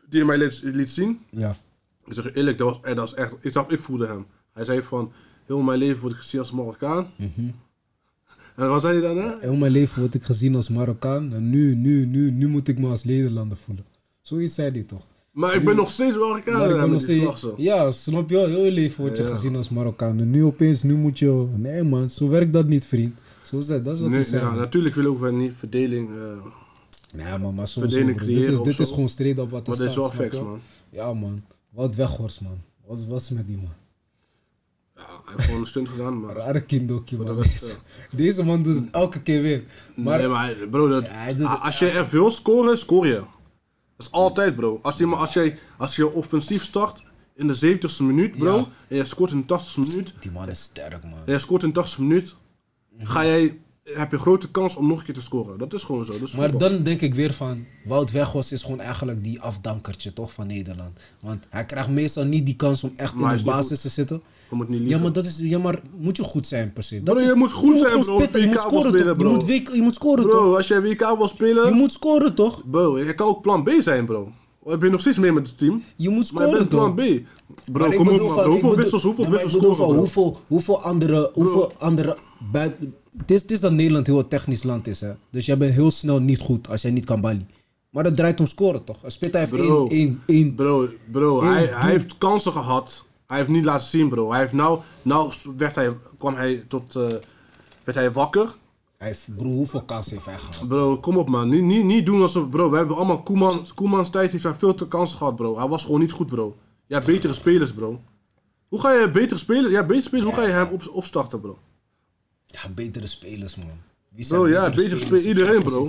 die 0.09 0.18
je 0.18 0.24
mij 0.24 0.38
liet, 0.38 0.61
liet 0.62 0.91
zien, 0.91 1.20
Ja. 1.30 1.57
Ik 2.11 2.22
zeg 2.22 2.34
eerlijk, 2.34 2.58
dat 2.58 2.68
was, 2.68 2.80
dat 2.82 2.96
was 2.96 3.14
echt, 3.14 3.34
ik, 3.40 3.52
zag, 3.52 3.68
ik 3.68 3.80
voelde 3.80 4.06
hem. 4.06 4.26
Hij 4.52 4.64
zei 4.64 4.82
van, 4.82 5.12
heel 5.46 5.61
mijn 5.62 5.78
leven 5.78 6.00
word 6.00 6.12
ik 6.12 6.18
gezien 6.18 6.40
als 6.40 6.50
Marokkaan. 6.50 7.06
Mhm. 7.18 7.48
En 8.56 8.68
wat 8.68 8.80
zei 8.80 8.94
je 8.94 9.00
daarna? 9.00 9.36
Heel 9.40 9.54
mijn 9.54 9.72
leven 9.72 10.00
word 10.00 10.14
ik 10.14 10.22
gezien 10.22 10.54
als 10.54 10.68
Marokkaan. 10.68 11.32
En 11.34 11.50
nu, 11.50 11.74
nu, 11.74 12.06
nu, 12.06 12.30
nu 12.30 12.48
moet 12.48 12.68
ik 12.68 12.78
me 12.78 12.88
als 12.88 13.04
Nederlander 13.04 13.56
voelen. 13.56 13.84
Zoiets 14.20 14.54
zei 14.54 14.70
hij 14.70 14.82
toch? 14.82 15.06
Maar 15.30 15.54
ik 15.54 15.64
ben 15.64 15.76
nog 15.76 15.90
steeds 15.90 16.16
Marokkaan. 16.16 16.62
Ik 16.70 16.74
hè, 16.74 16.80
ben 16.80 16.90
nog 16.90 17.02
steeds... 17.02 17.46
Ja, 17.56 17.90
snap 17.90 18.30
je? 18.30 18.36
Heel 18.38 18.64
je 18.64 18.70
leven 18.70 19.04
word 19.04 19.16
je 19.16 19.22
Ja. 19.22 19.28
gezien 19.28 19.56
als 19.56 19.68
Marokkaan. 19.68 20.20
En 20.20 20.30
nu 20.30 20.44
opeens, 20.44 20.82
nu 20.82 20.94
moet 20.94 21.18
je... 21.18 21.46
Nee 21.56 21.82
man, 21.82 22.11
zo 22.11 22.28
werkt 22.28 22.52
dat 22.52 22.66
niet, 22.66 22.84
vriend. 22.86 23.14
Zo 23.42 23.58
is 23.58 23.66
dat, 23.66 23.84
dat 23.84 23.94
is 23.94 24.00
wat 24.00 24.11
Nee, 24.11 24.20
ik 24.20 24.26
zei. 24.26 24.42
ja, 24.42 24.54
natuurlijk 24.54 24.94
willen 24.94 25.20
we 25.20 25.32
niet 25.32 25.52
verdeling, 25.56 26.08
eh, 26.18 26.44
Nee 27.14 27.38
man, 27.38 27.54
maar 27.54 27.68
zo, 27.68 27.80
Verdeling 27.80 28.20
zo, 28.20 28.26
bro. 28.26 28.34
Dit 28.34 28.48
is, 28.48 28.61
dit 28.61 28.78
is 28.78 28.88
gewoon 28.88 29.08
straight 29.08 29.38
op 29.40 29.50
wat 29.50 29.62
er 29.62 29.68
maar 29.68 29.78
dit 29.78 29.86
is 29.86 29.92
staat. 29.92 30.12
wel 30.16 30.22
facts, 30.22 30.40
man. 30.40 30.61
Ja 30.90 31.12
man. 31.14 31.42
Wat 31.70 31.94
weghorst 31.94 32.40
man. 32.40 32.60
Wat, 32.86 33.20
is 33.20 33.30
met 33.30 33.46
die 33.46 33.56
man? 33.56 33.72
Ja, 34.96 35.02
hij 35.24 35.34
heeft 35.34 35.44
gewoon 35.44 35.60
een 35.60 35.66
stunt 35.66 35.88
gedaan, 35.88 36.20
maar... 36.20 36.34
Rare 36.34 36.60
kindokje 36.60 37.16
de 37.16 37.24
man. 37.24 37.40
Deze, 37.40 37.74
deze 38.10 38.44
man 38.44 38.62
doet 38.62 38.84
het 38.84 38.94
elke 38.94 39.22
keer 39.22 39.42
weer. 39.42 39.64
Maar, 39.96 40.18
nee, 40.18 40.28
maar 40.28 40.54
bro, 40.70 40.88
dat, 40.88 41.06
Ja, 41.06 41.54
als 41.54 41.78
je 41.78 41.90
echt 41.90 42.10
wil 42.10 42.30
scoren, 42.30 42.78
score 42.78 43.08
je. 43.08 43.14
Dat 43.96 44.06
is 44.06 44.10
altijd, 44.10 44.56
bro. 44.56 44.78
Als 44.82 44.96
je, 44.96 45.06
als 45.06 45.32
jij 45.32 45.58
als 45.76 45.96
je 45.96 46.12
offensief 46.12 46.62
start 46.62 47.02
in 47.34 47.46
de 47.46 47.78
70ste 47.78 48.02
minuut, 48.04 48.36
bro, 48.38 48.56
Ja. 48.56 48.66
en 48.88 48.96
je 48.96 49.04
scoort 49.06 49.30
in 49.30 49.44
de 49.46 49.58
80ste 49.60 49.78
minuut, 49.78 50.14
die 50.20 50.30
man 50.30 50.48
is 50.48 50.60
sterk 50.62 51.04
man. 51.04 51.18
en 51.26 51.32
je 51.32 51.38
scoort 51.38 51.62
in 51.62 51.72
de 51.72 51.84
80ste 51.84 51.98
minuut, 51.98 52.36
ga 52.98 53.24
jij, 53.24 53.60
heb 53.84 54.10
je 54.10 54.18
grote 54.18 54.50
kans 54.50 54.76
om 54.76 54.86
nog 54.86 54.98
een 54.98 55.04
keer 55.04 55.14
te 55.14 55.20
scoren. 55.20 55.58
Dat 55.58 55.72
is 55.72 55.82
gewoon 55.82 56.04
zo. 56.04 56.12
Is 56.12 56.32
Maar 56.32 56.48
voetbal. 56.50 56.68
dan 56.68 56.82
denk 56.82 57.00
ik 57.00 57.14
weer 57.14 57.32
van, 57.32 57.64
Wout 57.84 58.10
Weghorst 58.10 58.52
is 58.52 58.62
gewoon 58.62 58.80
eigenlijk 58.80 59.22
die 59.24 59.40
afdankertje 59.40 60.12
toch 60.12 60.32
van 60.32 60.46
Nederland. 60.46 60.98
Want 61.20 61.46
hij 61.50 61.64
krijgt 61.64 61.88
meestal 61.88 62.24
niet 62.24 62.46
die 62.46 62.56
kans 62.56 62.84
om 62.84 62.92
echt 62.96 63.14
Maar 63.14 63.32
in 63.32 63.38
de 63.38 63.44
basis 63.44 63.80
te 63.80 63.88
zitten. 63.88 64.22
Je 64.50 64.56
moet 64.56 64.68
niet 64.68 64.82
Ja 64.88 64.98
maar, 64.98 65.12
dat 65.12 65.24
is, 65.24 65.38
ja, 65.38 65.58
maar 65.58 65.80
moet 65.96 66.16
je 66.16 66.22
goed 66.22 66.46
zijn 66.46 66.72
per 66.72 66.82
se. 66.82 67.02
Dat 67.02 67.16
Bro, 67.16 67.24
je 67.26 67.34
moet 67.34 67.52
goed 67.52 67.78
zijn, 67.78 68.00
bro. 68.00 68.14
spitten, 68.18 68.40
je 68.40 68.46
WK 68.46 68.52
moet 68.52 68.62
scoren 68.62 68.88
spelen, 68.90 69.06
toch? 69.06 69.16
Je 69.16 69.22
bro. 69.22 69.30
moet, 69.32 69.44
week- 69.44 69.70
je 69.74 69.82
moet 69.82 69.94
scoren 69.94 70.22
toch? 70.24 70.32
Bro, 70.32 70.56
als 70.56 70.68
jij 70.68 70.82
WK 70.82 71.16
wil 71.16 71.28
spelen, 71.28 71.68
Je 71.68 71.74
moet 71.74 71.92
scoren 71.92 72.34
toch? 72.34 72.62
bro, 72.70 72.98
je 72.98 73.14
kan 73.14 73.26
ook 73.28 73.42
plan 73.42 73.62
B 73.62 73.70
zijn, 73.80 74.04
bro. 74.06 74.32
Ik 74.64 74.78
ben 74.78 74.90
nog 74.90 75.00
steeds 75.00 75.18
mee 75.18 75.32
met 75.32 75.46
het 75.46 75.58
team. 75.58 75.82
Je 75.96 76.08
moet 76.08 76.32
Maar 76.32 76.42
je 76.42 76.48
scoren 76.48 76.68
bent 76.68 76.68
plan? 76.68 76.94
B. 76.94 77.26
Bro, 77.72 77.88
Maar 77.88 77.96
kom 77.96 78.08
op, 78.08 78.16
van- 78.18 78.26
Hoeveel 78.26 78.54
bedoel- 78.54 78.76
wissels, 78.76 79.02
hoeveel 79.02 79.24
Nee, 79.24 79.32
maar 79.32 79.42
wissels 79.42 79.54
ik 79.54 79.61
bedoel 79.61 79.74
scoren, 79.74 79.76
van 79.76 80.12
bro? 80.12 80.22
hoeveel, 80.22 80.40
hoeveel 80.46 80.82
andere, 80.82 81.30
hoeveel 81.34 81.72
andere 81.78 82.16
buiten... 82.52 82.94
Het 83.16 83.30
is, 83.30 83.42
het 83.42 83.50
is 83.50 83.61
dat 83.61 83.72
Nederland 83.72 84.06
heel 84.06 84.18
een 84.18 84.28
technisch 84.28 84.62
land 84.62 84.86
is, 84.86 85.00
hè. 85.00 85.12
Dus 85.30 85.46
jij 85.46 85.56
bent 85.58 85.74
heel 85.74 85.90
snel 85.90 86.18
niet 86.20 86.38
goed 86.38 86.68
als 86.68 86.82
jij 86.82 86.90
niet 86.90 87.04
kan 87.04 87.20
ballen. 87.20 87.48
Maar 87.90 88.04
het 88.04 88.16
draait 88.16 88.40
om 88.40 88.46
scoren, 88.46 88.84
toch? 88.84 88.98
Spitta 89.06 89.38
heeft 89.38 89.50
Bro. 89.50 89.86
één, 89.86 89.98
één, 89.98 90.22
één... 90.26 90.54
Bro, 90.54 90.88
bro 91.11 91.42
hij, 91.42 91.66
doel. 91.66 91.76
hij 91.78 91.90
heeft 91.90 92.18
kansen 92.18 92.52
gehad. 92.52 93.04
Hij 93.26 93.36
heeft 93.38 93.50
niet 93.50 93.64
laten 93.64 93.86
zien, 93.88 94.08
bro. 94.08 94.30
Hij 94.30 94.40
heeft 94.40 94.52
nou, 94.52 94.78
nou 95.02 95.32
werd 95.56 95.74
hij, 95.74 95.90
kwam 96.18 96.34
hij 96.34 96.64
tot, 96.68 96.96
eh, 96.96 97.02
werd 97.84 97.98
hij 97.98 98.12
wakker. 98.12 98.54
Hij 99.01 99.09
heeft, 99.09 99.26
broer, 99.36 99.53
hoeveel 99.55 99.82
kansen 99.82 100.12
heeft 100.12 100.26
hij 100.26 100.38
gehad? 100.38 100.68
Bro, 100.68 100.98
kom 100.98 101.16
op 101.16 101.28
man. 101.28 101.48
Niet, 101.48 101.62
niet, 101.62 101.84
niet 101.84 102.07
doen 102.07 102.22
alsof, 102.22 102.48
bro. 102.48 102.70
We 102.70 102.76
hebben 102.76 102.96
allemaal 102.96 103.22
Koeman, 103.22 103.66
Koemans 103.74 104.11
tijd 104.11 104.32
heeft 104.32 104.44
hij 104.44 104.55
veel 104.55 104.74
te 104.74 104.88
kansen 104.88 105.18
gehad, 105.18 105.36
bro. 105.36 105.57
Hij 105.59 105.68
was 105.68 105.84
gewoon 105.84 106.01
niet 106.01 106.12
goed, 106.12 106.26
bro. 106.26 106.57
Ja, 106.86 107.01
betere 107.01 107.32
spelers, 107.32 107.72
bro. 107.72 108.01
Hoe 108.68 108.80
ga 108.80 108.92
je 108.92 109.11
betere 109.11 109.38
spelers, 109.40 109.72
ja, 109.72 109.80
betere 109.86 110.03
spelers, 110.03 110.26
hoe 110.26 110.34
ga 110.34 110.46
je 110.46 110.53
hem 110.53 110.68
op, 110.70 110.88
opstarten, 110.92 111.40
bro? 111.40 111.59
Ja, 112.46 112.68
betere 112.74 113.07
spelers, 113.07 113.57
man. 113.57 113.66
Wie 114.09 114.24
zijn 114.24 114.40
Bro, 114.40 114.48
ja, 114.48 114.70
betere 114.70 114.98
spelers 114.98 115.24
iedereen, 115.24 115.62
bro. 115.62 115.88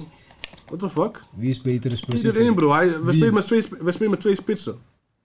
What 0.65 0.79
the 0.79 0.89
fuck? 0.89 1.23
Wie 1.35 1.49
is 1.49 1.61
betere 1.61 1.95
spelers? 1.95 2.23
Iedereen, 2.23 2.55
bro. 2.55 2.71
Hij, 2.71 3.01
we, 3.01 3.13
spelen 3.13 3.33
met 3.33 3.45
twee, 3.45 3.63
we 3.79 3.91
spelen 3.91 4.11
met 4.11 4.19
twee 4.19 4.35
spitsen. 4.35 4.75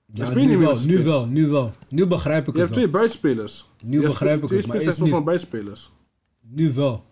Ja, 0.07 0.31
nu 0.31 0.47
niet 0.47 0.59
wel, 0.59 0.75
nu 0.75 0.93
spits. 0.93 1.03
wel, 1.03 1.27
nu 1.27 1.47
wel. 1.47 1.73
Nu 1.89 2.07
begrijp 2.07 2.49
ik 2.49 2.55
Je 2.55 2.61
het 2.61 2.61
hebt 2.61 2.71
wel. 2.71 2.79
twee 2.79 2.89
buitenspelers. 2.89 3.71
Nu 3.83 4.01
Je 4.01 4.07
begrijp 4.07 4.41
hebt 4.41 4.43
ik 4.43 4.49
twee 4.49 4.59
het, 4.61 4.69
maar 4.69 4.93
is 4.93 5.11
van 5.11 5.11
niet... 5.11 5.25
buitenspelers. 5.25 5.91
Nu 6.41 6.73
wel. 6.73 7.05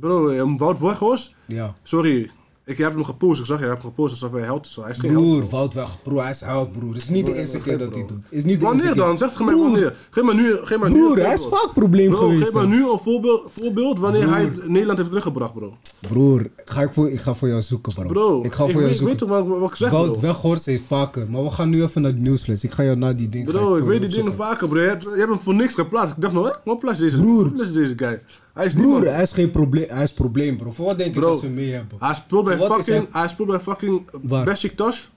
Bro, 0.00 0.28
eh, 0.28 0.42
Wout 0.58 0.78
Weghorst, 0.78 1.34
Ja. 1.46 1.74
sorry. 1.82 2.30
Ik 2.64 2.78
heb 2.78 2.94
hem 2.94 3.04
gepost. 3.04 3.40
Ik 3.40 3.46
zag, 3.46 3.58
je 3.60 3.64
hebt 3.66 3.82
hem 3.82 3.90
gepost 3.90 4.10
alsof 4.12 4.32
hij 4.32 4.42
held 4.42 4.66
is. 4.66 4.76
Hij 4.80 4.90
is 4.90 4.98
geen 4.98 5.10
held. 5.10 5.22
Broer, 5.22 5.48
Wout 5.48 5.74
weg. 5.74 6.02
Broer, 6.02 6.20
hij 6.22 6.30
is 6.30 6.40
held, 6.40 6.72
broer. 6.72 6.92
Het 6.92 7.02
is 7.02 7.08
niet 7.08 7.26
de 7.26 7.34
eerste 7.34 7.58
keer 7.58 7.78
dat 7.78 7.94
hij 7.94 8.04
doet. 8.06 8.18
Is 8.28 8.44
niet 8.44 8.60
de 8.60 8.64
Wanneer 8.66 8.84
eerste 8.84 8.98
dan? 9.00 9.18
Zeg 9.18 9.28
het 9.38 9.46
Broer, 9.46 9.70
wanneer. 9.70 9.94
Geef 10.10 10.24
me 10.24 10.34
nu, 10.34 10.56
geef 10.62 10.82
nu 10.82 10.88
Broer, 10.92 11.18
een 11.18 11.24
hij 11.24 11.34
is 11.34 11.46
vaak 11.46 11.70
probleem 11.74 12.10
Bro, 12.10 12.18
geweest. 12.18 12.42
geef 12.42 12.50
dan. 12.52 12.68
nu 12.68 12.90
een 12.90 12.98
voorbeeld, 13.02 13.42
voorbeeld 13.50 13.98
wanneer 13.98 14.28
hij 14.28 14.52
Nederland 14.66 14.98
heeft 14.98 15.08
teruggebracht, 15.10 15.52
bro. 15.54 15.76
Broer, 16.08 16.46
ga 16.64 16.82
ik, 16.82 16.92
voor, 16.92 17.10
ik 17.10 17.20
ga 17.20 17.34
voor 17.34 17.48
jou 17.48 17.62
zoeken, 17.62 17.94
bro. 17.94 18.06
Bro, 18.06 18.42
ik 18.44 18.52
ga 18.52 18.62
voor 18.62 18.72
jou 18.72 18.84
weet, 18.84 18.96
zoeken. 18.96 19.06
weet 19.06 19.18
toch 19.18 19.28
wat, 19.28 19.58
wat 19.58 19.70
ik 19.70 19.76
zeg, 19.76 19.90
Wout. 19.90 20.20
Weghorst 20.20 20.66
heeft 20.66 20.82
vaker. 20.86 21.30
Maar 21.30 21.42
we 21.42 21.50
gaan 21.50 21.68
nu 21.68 21.82
even 21.82 22.02
naar 22.02 22.12
de 22.12 22.18
nieuwsflits. 22.20 22.64
Ik 22.64 22.72
ga 22.72 22.82
jou 22.84 22.96
naar 22.96 23.16
die 23.16 23.28
dingen 23.28 23.52
Bro, 23.52 23.76
ik 23.76 23.84
weet 23.84 24.00
die 24.00 24.10
dingen 24.10 24.34
vaker, 24.34 24.68
bro. 24.68 24.80
Je 24.80 24.88
hebt, 24.88 25.04
je 25.04 25.10
hebt 25.16 25.28
hem 25.30 25.40
voor 25.42 25.54
niks 25.54 25.74
geplaatst. 25.74 26.16
Ik 26.16 26.22
dacht 26.22 26.34
nog, 26.34 26.48
hè? 26.48 26.54
Wat 26.64 26.78
plaats 26.78 26.98
deze, 26.98 27.16
Broer. 27.16 27.50
plaats 27.52 27.72
deze 27.72 27.92
guy? 27.96 28.22
Hij 28.56 28.66
is 28.66 28.74
Broer, 28.74 29.12
hij 29.12 29.22
is 29.22 29.32
geen 29.32 29.50
probleem. 29.50 29.88
Hij 29.88 30.02
is 30.02 30.12
probleem, 30.12 30.56
bro. 30.56 30.70
Voor 30.70 30.86
wat 30.86 30.98
denk 30.98 31.14
je 31.14 31.20
dat 31.20 31.40
ze 31.40 31.48
mee 31.48 31.72
hebben? 31.72 31.98
Hij 32.00 32.14
speelt 32.14 32.44
bij 32.44 32.56
Voor 32.56 32.66
fucking, 32.66 33.08
hij- 33.10 33.20
hij 33.20 33.28
speelt 33.28 33.48
bij 33.48 33.60
fucking 33.60 34.10
Waar? 34.22 34.44
Besiktas. 34.44 35.10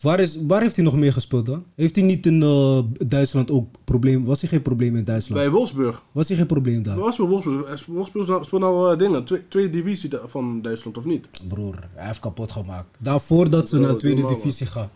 Waar, 0.00 0.20
is, 0.20 0.38
waar 0.46 0.60
heeft 0.60 0.76
hij 0.76 0.84
nog 0.84 0.96
meer 0.96 1.12
gespeeld 1.12 1.46
dan? 1.46 1.64
Heeft 1.76 1.96
hij 1.96 2.04
niet 2.04 2.26
in 2.26 2.42
eh, 2.42 2.82
Duitsland 3.08 3.50
ook 3.50 3.66
probleem? 3.84 4.24
Was 4.24 4.40
hij 4.40 4.50
geen 4.50 4.62
probleem 4.62 4.96
in 4.96 5.04
Duitsland? 5.04 5.42
Bij 5.42 5.50
Wolfsburg. 5.50 6.02
Was 6.12 6.28
hij 6.28 6.36
geen 6.36 6.46
probleem 6.46 6.82
daar? 6.82 6.96
Was 6.98 7.16
bij 7.16 7.26
Wolfsburg. 7.26 7.86
Wolfsburg 7.86 8.26
speelt 8.26 8.46
speelt 8.46 8.62
nou 8.62 8.92
eh, 8.92 8.98
dingen. 8.98 9.24
Twee, 9.24 9.48
tweede 9.48 9.70
divisie 9.70 10.10
van 10.26 10.62
Duitsland, 10.62 10.98
of 10.98 11.04
niet? 11.04 11.26
Broer, 11.48 11.88
hij 11.94 12.06
heeft 12.06 12.18
kapot 12.18 12.52
gemaakt. 12.52 12.96
Daarvoor 12.98 13.50
dat 13.50 13.68
ze 13.68 13.74
Bro, 13.76 13.84
naar 13.84 13.92
de 13.94 13.98
tweede 14.00 14.26
divisie 14.26 14.66
gaan. 14.66 14.90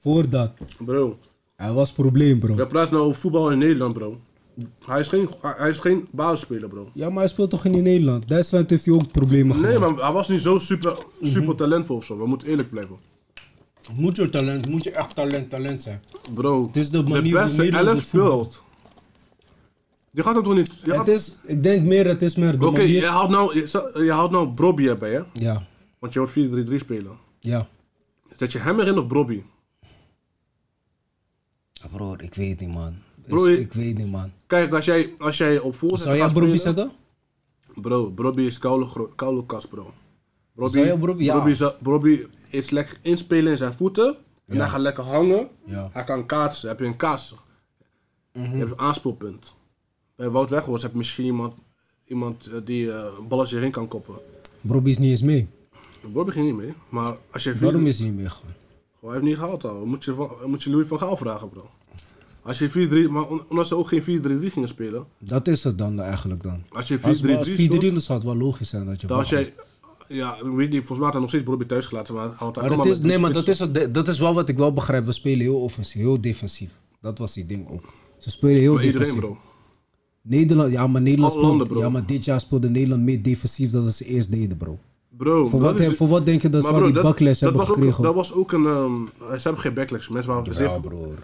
Voordat. 0.00 0.52
Bro, 0.84 1.18
Hij 1.56 1.72
was 1.72 1.92
probleem, 1.92 2.38
bro. 2.38 2.54
we 2.54 2.66
praten 2.66 2.92
nou 2.94 3.04
over 3.06 3.20
voetbal 3.20 3.50
in 3.50 3.58
Nederland, 3.58 3.92
bro. 3.94 4.18
Hij 4.84 5.00
is 5.00 5.08
geen, 5.08 5.28
hij 5.40 5.70
is 5.70 5.78
geen 5.78 6.08
basisspeler, 6.10 6.68
bro. 6.68 6.90
Ja, 6.94 7.08
maar 7.08 7.18
hij 7.18 7.28
speelt 7.28 7.50
toch 7.50 7.64
in 7.64 7.82
Nederland? 7.82 8.28
Duitsland 8.28 8.70
heeft 8.70 8.84
hij 8.84 8.94
ook 8.94 9.10
problemen 9.12 9.60
Nee, 9.60 9.72
gehad. 9.76 9.94
maar 9.96 10.04
hij 10.04 10.12
was 10.12 10.28
niet 10.28 10.40
zo 10.40 10.58
super, 10.58 10.96
Mhm. 11.20 11.30
super 11.30 11.54
talentvol 11.56 11.96
of 11.96 12.04
zo. 12.04 12.18
We 12.18 12.26
moeten 12.26 12.48
eerlijk 12.48 12.70
blijven. 12.70 12.96
Moet 13.94 14.16
je 14.16 14.28
talent, 14.28 14.66
moet 14.68 14.84
je 14.84 14.90
echt 14.90 15.14
talent, 15.14 15.50
talent 15.50 15.82
zijn. 15.82 16.02
Bro, 16.34 16.66
Het 16.66 16.76
is 16.76 16.90
de 16.90 17.02
manier 17.02 17.32
hoe 17.32 17.42
beste 17.42 17.56
Nederland 17.62 17.88
elf 17.88 18.02
speelt. 18.02 18.62
Je 20.10 20.22
gaat 20.22 20.34
hem 20.34 20.44
toch 20.44 20.54
niet... 20.54 20.72
je 20.84 20.92
Het 20.98 21.08
is, 21.08 21.34
ik 21.44 21.62
denk 21.62 21.84
meer, 21.86 22.06
het 22.06 22.22
is 22.22 22.36
meer 22.36 22.58
de 22.58 22.66
Oké, 22.66 22.78
manier... 22.78 23.00
je 23.00 23.06
haalt 23.06 23.30
nou, 23.30 23.54
je, 23.58 24.28
nou 24.30 24.48
Brobby 24.54 24.86
erbij, 24.88 25.12
hè? 25.12 25.20
Ja, 25.32 25.66
Want 25.98 26.12
je 26.12 26.18
wordt 26.18 26.32
4-3-3 26.32 26.76
spelen. 26.78 27.12
ja. 27.40 27.68
Zet 28.36 28.52
je 28.52 28.58
hem 28.58 28.80
erin 28.80 28.98
of 28.98 29.06
Brobby? 29.06 29.42
Broer, 31.92 32.22
ik 32.22 32.34
weet 32.34 32.60
niet, 32.60 32.72
man. 32.72 32.94
Broer, 33.30 33.50
ik 33.58 33.72
weet 33.72 33.98
niet, 33.98 34.10
man. 34.10 34.32
Kijk, 34.46 34.74
als 34.74 34.84
jij, 34.84 35.12
als 35.18 35.36
jij 35.36 35.58
op 35.58 35.76
voorzet 35.76 36.00
Zou 36.00 36.16
jij 36.16 36.28
spelen- 36.28 36.58
zetten? 36.58 36.92
Bro, 37.74 38.10
Bobby 38.10 38.42
is 38.42 38.58
koude, 38.58 39.46
kast, 39.46 39.68
bro. 39.68 39.92
Bobby, 40.52 40.70
Zou 40.72 40.84
je 40.84 41.54
ja. 41.58 41.74
Bobby 41.82 42.26
is 42.50 42.70
lekker 42.70 42.98
inspelen 43.02 43.52
in 43.52 43.58
zijn 43.58 43.74
voeten. 43.74 44.16
En 44.46 44.54
Ja. 44.56 44.60
hij 44.60 44.68
gaat 44.70 44.80
lekker 44.80 45.04
hangen. 45.04 45.48
Ja. 45.64 45.88
Hij 45.92 46.04
kan 46.04 46.26
kaatsen. 46.26 46.68
Heb 46.68 46.78
je 46.78 46.84
een 46.84 46.96
kaatser. 46.96 47.38
Mhm. 48.32 48.50
Je 48.52 48.56
hebt 48.58 48.70
een 48.70 48.78
aanspoelpunt. 48.78 49.54
Bij 50.16 50.30
Wout 50.30 50.50
Weghorst 50.50 50.82
heb 50.82 50.92
je 50.92 50.98
misschien 50.98 51.24
iemand, 51.24 51.54
iemand 52.06 52.46
eh, 52.46 52.54
die 52.64 52.92
eh, 52.92 53.04
een 53.18 53.28
balletje 53.28 53.56
erin 53.56 53.70
kan 53.70 53.88
koppen. 53.88 54.14
Bobby 54.60 54.90
is 54.90 54.98
niet 54.98 55.10
eens 55.10 55.22
mee. 55.22 55.48
Bobby 56.12 56.30
ging 56.30 56.46
niet 56.46 56.56
mee. 56.56 56.72
Maar 56.88 57.16
als 57.30 57.44
je 57.44 57.56
Waarom 57.58 57.86
is 57.86 57.98
hij 57.98 58.08
niet 58.08 58.16
mee? 58.16 58.28
Gewoon, 58.28 58.52
hij 59.00 59.10
heeft 59.10 59.22
niet 59.24 59.36
gehaald 59.36 59.64
al. 59.64 59.86
Moet 59.86 60.04
je, 60.04 60.28
moet 60.46 60.62
je 60.62 60.70
Louis 60.70 60.86
van 60.88 60.98
Gaal 60.98 61.16
vragen, 61.16 61.48
bro. 61.48 61.70
Als 62.42 62.58
je 62.58 63.06
4-3, 63.08 63.10
maar 63.10 63.24
omdat 63.48 63.68
ze 63.68 63.76
ook 63.76 63.88
geen 63.88 64.02
4-3-3 64.02 64.52
gingen 64.52 64.68
spelen. 64.68 65.06
Dat 65.18 65.48
is 65.48 65.64
het 65.64 65.78
dan 65.78 66.00
eigenlijk 66.00 66.42
dan. 66.42 66.62
Als 66.68 66.88
je 66.88 66.98
4-3-3 66.98 67.02
Als, 67.02 67.22
maar 67.22 67.36
als 67.36 67.48
4-3 67.48 67.52
speelt, 67.52 67.80
dan 67.80 68.00
zou 68.00 68.18
het 68.18 68.26
wel 68.28 68.36
logisch 68.36 68.68
zijn 68.68 68.86
dat 68.86 69.00
je 69.00 69.06
dan 69.06 69.18
als 69.18 69.28
jij, 69.28 69.54
ja, 70.08 70.36
ik 70.36 70.42
weet 70.42 70.70
niet, 70.70 70.76
volgens 70.86 70.88
mij 70.98 71.02
had 71.02 71.12
hij 71.12 71.20
nog 71.20 71.30
steeds 71.30 71.44
Bobby 71.44 71.64
thuis 71.64 71.86
gelaten, 71.86 72.14
maar 72.14 72.28
houdt 72.36 72.56
Maar 72.60 72.68
dat 72.76 72.86
is, 72.86 73.00
nee, 73.00 73.18
maar 73.18 73.32
dat 73.32 73.48
is, 73.48 73.58
het, 73.58 73.94
dat 73.94 74.08
is 74.08 74.18
wel 74.18 74.34
wat 74.34 74.48
ik 74.48 74.56
wel 74.56 74.72
begrijp. 74.72 75.04
We 75.04 75.12
spelen 75.12 75.38
heel 75.40 75.60
offensief, 75.60 76.00
heel 76.02 76.20
defensief. 76.20 76.70
Dat 77.00 77.18
was 77.18 77.32
die 77.34 77.46
ding 77.46 77.70
ook. 77.70 77.82
Ze 78.18 78.30
spelen 78.30 78.60
heel 78.60 78.72
Maar 78.74 78.82
defensief. 78.82 79.14
iedereen, 79.14 79.34
bro. 79.34 79.40
Nederland, 80.22 80.72
ja, 80.72 80.86
maar 80.86 81.02
Nederland 81.02 81.34
landen, 81.34 81.66
bro. 81.66 81.78
ja, 81.80 81.88
maar 81.88 82.06
dit 82.06 82.24
jaar 82.24 82.40
speelde 82.40 82.68
Nederland 82.70 83.02
meer 83.02 83.22
defensief 83.22 83.70
dan 83.70 83.90
ze 83.90 84.04
eerst 84.04 84.30
deden, 84.30 84.56
bro. 84.56 84.78
Bro, 85.16 85.46
Voor 85.46 85.60
wat, 85.60 85.80
is- 85.80 85.96
voor 85.96 86.08
wat 86.08 86.26
denk 86.26 86.42
je 86.42 86.48
dat 86.50 86.62
ze 86.64 86.68
al 86.72 86.74
bro, 86.78 86.92
die 86.92 87.02
backlash 87.02 87.38
dat 87.38 87.40
hebben 87.40 87.58
was 87.60 87.68
ook, 87.68 87.74
gekregen? 87.74 88.02
dat 88.02 88.14
was 88.14 88.32
ook 88.32 88.52
een, 88.52 88.66
ehm, 88.66 89.00
ze 89.18 89.40
hebben 89.42 89.60
geen 89.62 89.74
backlash. 89.74 90.08
Mensen 90.08 90.30
waren 90.32 90.44
ja, 90.52 90.52
zeer- 90.52 90.80
broer. 90.80 91.18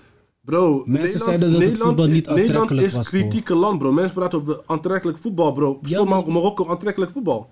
Bro, 0.46 0.82
Mensen 0.86 1.20
zeiden 1.20 1.52
dat 1.52 1.60
het 1.62 1.78
voetbal 1.78 2.06
niet 2.06 2.26
Nederland 2.26 2.48
aantrekkelijk 2.48 2.86
is 2.86 2.94
was, 2.94 3.08
kritieke 3.08 3.54
land, 3.54 3.78
bro. 3.78 3.92
Mensen 3.92 4.14
praten 4.14 4.38
over 4.40 4.60
aantrekkelijk 4.66 5.18
voetbal, 5.20 5.52
bro. 5.52 5.78
Speel 5.84 6.04
maar- 6.04 6.22
Marokko 6.28 6.66
aantrekkelijk 6.68 7.12
voetbal. 7.12 7.48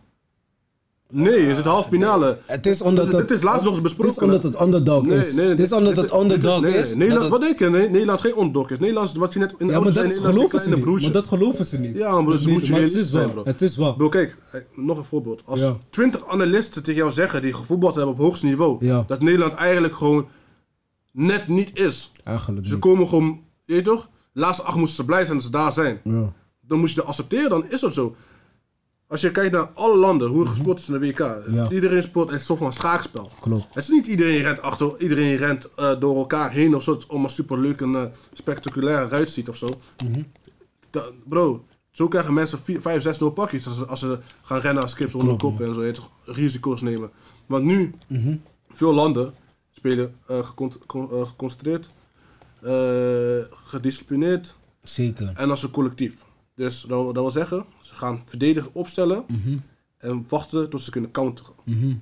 Nee, 1.11 1.47
is 1.51 1.57
het 1.57 1.65
halve 1.67 1.89
finale. 1.89 2.39
Het 2.47 2.67
is 2.67 2.83
omdat 2.83 3.13
het, 3.13 3.29
dit 3.29 3.31
is 3.39 3.43
laatst 3.43 3.65
nog 3.65 3.73
eens 3.73 3.83
besproken, 3.83 4.13
Het 4.13 4.23
is 4.23 4.29
omdat 4.29 4.43
het 4.43 4.61
underdog 4.63 5.03
Nee, 5.07 5.19
is. 5.19 5.35
nee, 5.35 5.47
Het 5.49 5.61
is 5.61 5.73
omdat 5.73 5.95
dit- 5.95 6.05
het 6.05 6.21
underdog 6.21 6.61
nee, 6.61 6.73
is. 6.77 6.89
nee, 6.89 6.97
Nederland, 6.97 7.31
wat 7.31 7.43
het- 7.43 7.59
denk 7.59 7.73
je? 7.73 7.79
Nee, 7.79 7.91
Nederland 7.91 8.21
geen 8.21 8.33
underdog 8.39 8.71
is. 8.71 8.79
Nederland 8.79 9.11
is 9.11 9.17
wat 9.17 9.33
je 9.33 9.39
net 9.39 9.55
in 9.59 9.67
de 9.67 9.73
ja, 9.73 9.79
maar 9.81 9.93
dat 9.93 10.03
Nederland 10.05 10.29
is 10.29 10.35
geloven 10.35 10.61
ze 10.61 10.69
niet. 10.77 11.03
Maar 11.03 11.13
dat 11.13 11.27
geloven 11.27 11.65
ze 11.65 11.79
niet. 11.79 11.97
Ja, 11.97 12.21
maar 12.21 12.33
Dat 12.33 12.41
moet 12.41 12.43
je 12.43 12.51
het 12.55 12.63
is 12.63 12.69
realistisch 12.69 13.11
zijn, 13.11 13.31
bro. 13.33 13.43
Het 13.45 13.63
is 13.63 13.77
wel. 13.77 13.95
Bro, 13.95 14.09
kijk, 14.09 14.37
nog 14.75 14.99
een 14.99 15.05
voorbeeld. 15.05 15.43
Als 15.45 15.61
Ja. 15.61 15.77
20 15.91 16.27
analisten 16.29 16.83
tegen 16.83 17.01
jou 17.01 17.13
zeggen 17.13 17.43
die 17.43 17.53
gevoetbald 17.55 17.95
hebben 17.95 18.15
op 18.15 18.21
hoogste 18.21 18.47
niveau, 18.47 18.77
Ja. 18.87 19.05
dat 19.07 19.21
Nederland 19.21 19.53
eigenlijk 19.55 19.95
gewoon 19.95 20.27
net 21.15 21.49
niet 21.49 21.79
is. 21.79 22.11
Eigenlijk 22.25 22.67
Ze 22.67 22.73
niet. 22.73 22.81
komen 22.83 23.09
gewoon, 23.09 23.41
je 23.65 23.73
weet 23.75 23.85
toch? 23.85 24.09
Laatste 24.33 24.63
acht 24.63 24.77
moesten 24.77 24.97
ze 24.97 25.05
blij 25.05 25.23
zijn 25.25 25.37
dat 25.37 25.47
ze 25.47 25.51
daar 25.53 25.73
zijn. 25.73 26.01
Ja. 26.05 26.33
Dan 26.61 26.79
moet 26.79 26.89
je 26.91 26.97
dat 26.97 27.05
accepteren, 27.07 27.51
dan 27.51 27.71
is 27.71 27.81
dat 27.81 27.95
zo. 27.95 28.17
Als 29.07 29.21
je 29.21 29.31
kijkt 29.31 29.53
naar 29.53 29.71
alle 29.75 29.97
landen, 29.97 30.29
hoe 30.29 30.41
er 30.43 30.49
gespeeld 30.49 30.79
is 30.79 30.89
in 30.89 30.93
de 30.93 31.07
WK. 31.07 31.19
Ja. 31.51 31.71
Iedereen 31.71 32.03
speelt 32.03 32.33
een 32.33 32.41
soort 32.41 32.59
van 32.59 32.73
schaakspel. 32.73 33.31
Klopt. 33.41 33.67
Het 33.69 33.83
is 33.83 33.89
niet 33.89 34.07
iedereen 34.07 34.43
rent 34.43 34.63
achter, 34.63 35.01
iedereen 35.01 35.37
rent 35.37 35.69
eh, 35.75 36.01
door 36.01 36.17
elkaar 36.17 36.51
heen 36.53 36.75
of 36.77 36.83
zo, 36.83 37.01
om 37.09 37.25
een 37.25 37.31
superleuk 37.31 37.81
en 37.81 37.95
eh, 37.95 38.03
spectaculair 38.33 39.03
eruit 39.05 39.31
ziet 39.31 39.49
of 39.49 39.57
zo. 39.57 39.69
Mhm. 40.05 40.23
Da- 40.91 41.11
bro, 41.29 41.65
zo 41.91 42.09
krijgen 42.09 42.35
mensen 42.35 42.59
4, 42.65 42.81
5, 42.81 43.03
6, 43.03 43.19
0 43.19 43.31
pakjes 43.31 43.67
als 43.67 43.77
ze, 43.79 43.87
als 43.87 44.01
ze 44.01 44.19
gaan 44.43 44.61
rennen 44.61 44.83
als 44.83 44.95
kips 44.95 45.15
onder 45.15 45.37
kop 45.37 45.61
en 45.61 45.67
zo, 45.67 45.73
je 45.73 45.79
weet 45.79 45.95
toch, 45.95 46.11
risico's 46.25 46.81
nemen. 46.81 47.11
Want 47.47 47.65
nu, 47.65 47.95
Mhm. 48.09 48.37
veel 48.71 48.95
landen 48.95 49.35
spelen 49.85 50.15
gecon- 50.29 50.73
con- 50.87 51.11
eh, 51.13 51.27
geconcentreerd, 51.29 51.89
eh, 52.63 53.57
gedisciplineerd 53.65 54.55
Zeker. 54.83 55.33
en 55.35 55.51
als 55.51 55.63
een 55.63 55.71
collectief. 55.71 56.15
Dus 56.55 56.81
dat, 56.81 56.89
wil- 57.03 57.05
dat 57.13 57.23
wil 57.23 57.31
zeggen, 57.31 57.65
ze 57.81 57.95
gaan 57.95 58.23
verdedigen 58.27 58.71
opstellen 58.73 59.25
Mhm. 59.29 59.57
en 59.99 60.25
wachten 60.29 60.71
tot 60.71 60.81
ze 60.81 60.91
kunnen 60.91 61.11
counteren. 61.11 61.53
Mhm. 61.65 61.93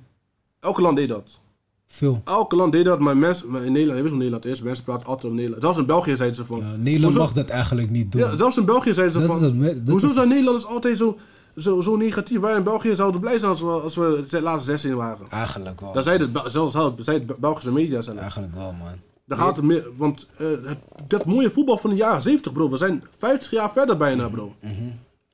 Elke 0.59 0.81
land 0.81 0.97
deed 0.97 1.09
dat. 1.09 1.39
Veel. 1.85 2.21
Elke 2.25 2.55
land 2.55 2.71
deed 2.73 2.85
dat, 2.85 2.99
maar 2.99 3.17
mensen, 3.17 3.51
maar 3.51 3.63
in 3.65 3.71
Nederland, 3.71 3.97
je 3.97 4.03
weet 4.03 4.11
hoe 4.11 4.21
Nederland 4.23 4.45
is, 4.45 4.61
mensen 4.61 4.83
praten 4.83 5.05
altijd 5.05 5.23
over 5.25 5.35
Nederland. 5.35 5.63
Zelfs 5.63 5.77
in 5.79 5.85
België 5.85 6.15
zeiden 6.15 6.35
ze 6.35 6.45
van... 6.45 6.59
Ja, 6.59 6.75
Nederland 6.75 7.03
hoezo- 7.13 7.19
mag 7.19 7.33
dat 7.33 7.49
eigenlijk 7.49 7.89
niet 7.89 8.11
doen. 8.11 8.21
Ja, 8.21 8.37
zelfs 8.37 8.57
in 8.57 8.65
België 8.65 8.93
zeiden 8.93 9.21
ze 9.21 9.27
Dat 9.27 9.39
van... 9.39 9.61
het 9.63 9.89
hoezo 9.89 10.07
is- 10.07 10.13
zijn 10.13 10.27
Nederlanders 10.27 10.65
altijd 10.65 10.97
zo, 10.97 11.17
zo, 11.57 11.81
zo 11.81 11.95
negatief? 11.95 12.39
Wij 12.39 12.55
in 12.55 12.63
België 12.63 12.95
zouden 12.95 13.21
blij 13.21 13.37
zijn 13.37 13.51
als 13.51 13.61
we, 13.61 13.67
als 13.67 13.95
we 13.95 14.25
de 14.29 14.41
laatste 14.41 14.65
16 14.71 14.95
waren. 14.95 15.27
Eigenlijk 15.29 15.81
wel. 15.81 15.93
Daar 15.93 16.03
zeiden 16.03 16.31
het, 16.33 16.51
zelfs 16.51 16.75
zei 16.97 17.25
Belgische 17.37 17.71
media 17.71 18.01
zelf. 18.01 18.17
Eigenlijk 18.17 18.53
wel, 18.53 18.71
man. 18.71 18.99
Daar 19.25 19.37
gaat 19.37 19.55
het 19.55 19.65
meer, 19.65 19.87
want 19.97 20.27
eh, 20.37 20.47
het, 20.47 20.77
dat 21.07 21.25
mooie 21.25 21.51
voetbal 21.51 21.77
van 21.77 21.89
de 21.89 21.95
jaren 21.95 22.21
70, 22.21 22.51
bro. 22.51 22.69
We 22.69 22.77
zijn 22.77 23.03
50 23.17 23.51
jaar 23.51 23.71
verder 23.71 23.97
bijna, 23.97 24.29
bro. 24.29 24.55
Mhm. 24.61 24.73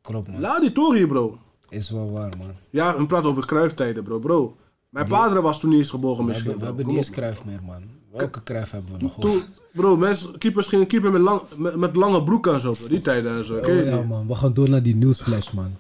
Klopt, 0.01 0.27
man. 0.27 0.41
Laat 0.41 0.61
die 0.61 0.71
toren 0.71 0.97
hier, 0.97 1.07
bro. 1.07 1.37
Is 1.69 1.89
wel 1.89 2.11
waar, 2.11 2.31
man. 2.37 2.51
Ja, 2.69 2.97
we 2.97 3.05
praten 3.05 3.29
over 3.29 3.45
kruiftijden, 3.45 4.03
bro. 4.03 4.19
Bro, 4.19 4.57
mijn 4.89 5.07
vader 5.07 5.41
was 5.41 5.59
toen 5.59 5.69
niet 5.69 5.79
eens 5.79 5.89
geboren 5.89 6.17
We 6.17 6.23
misschien, 6.23 6.49
hebben, 6.49 6.67
we 6.67 6.73
hebben 6.75 6.87
niet 6.87 6.97
eens 6.97 7.09
Cruijff 7.09 7.45
meer, 7.45 7.59
man. 7.65 7.83
Welke 8.11 8.43
Cruijff 8.43 8.71
hebben 8.71 8.91
we 8.97 9.03
nog? 9.03 9.19
Toen, 9.19 9.41
bro, 9.73 9.97
mensen, 9.97 10.37
keepers 10.37 10.67
gingen 10.67 10.87
keeper 10.87 11.11
met, 11.11 11.21
lang, 11.21 11.41
met, 11.55 11.75
met 11.75 11.95
lange 11.95 12.23
broeken 12.23 12.53
en 12.53 12.59
zo, 12.59 12.71
bro. 12.71 12.87
Die 12.87 13.01
tijden 13.01 13.37
en 13.37 13.45
zo. 13.45 13.55
Oh, 13.55 13.85
ja, 13.85 14.01
man. 14.01 14.27
We 14.27 14.35
gaan 14.35 14.53
door 14.53 14.69
naar 14.69 14.83
die 14.83 14.95
nieuwsflash, 14.95 15.51
man. 15.51 15.71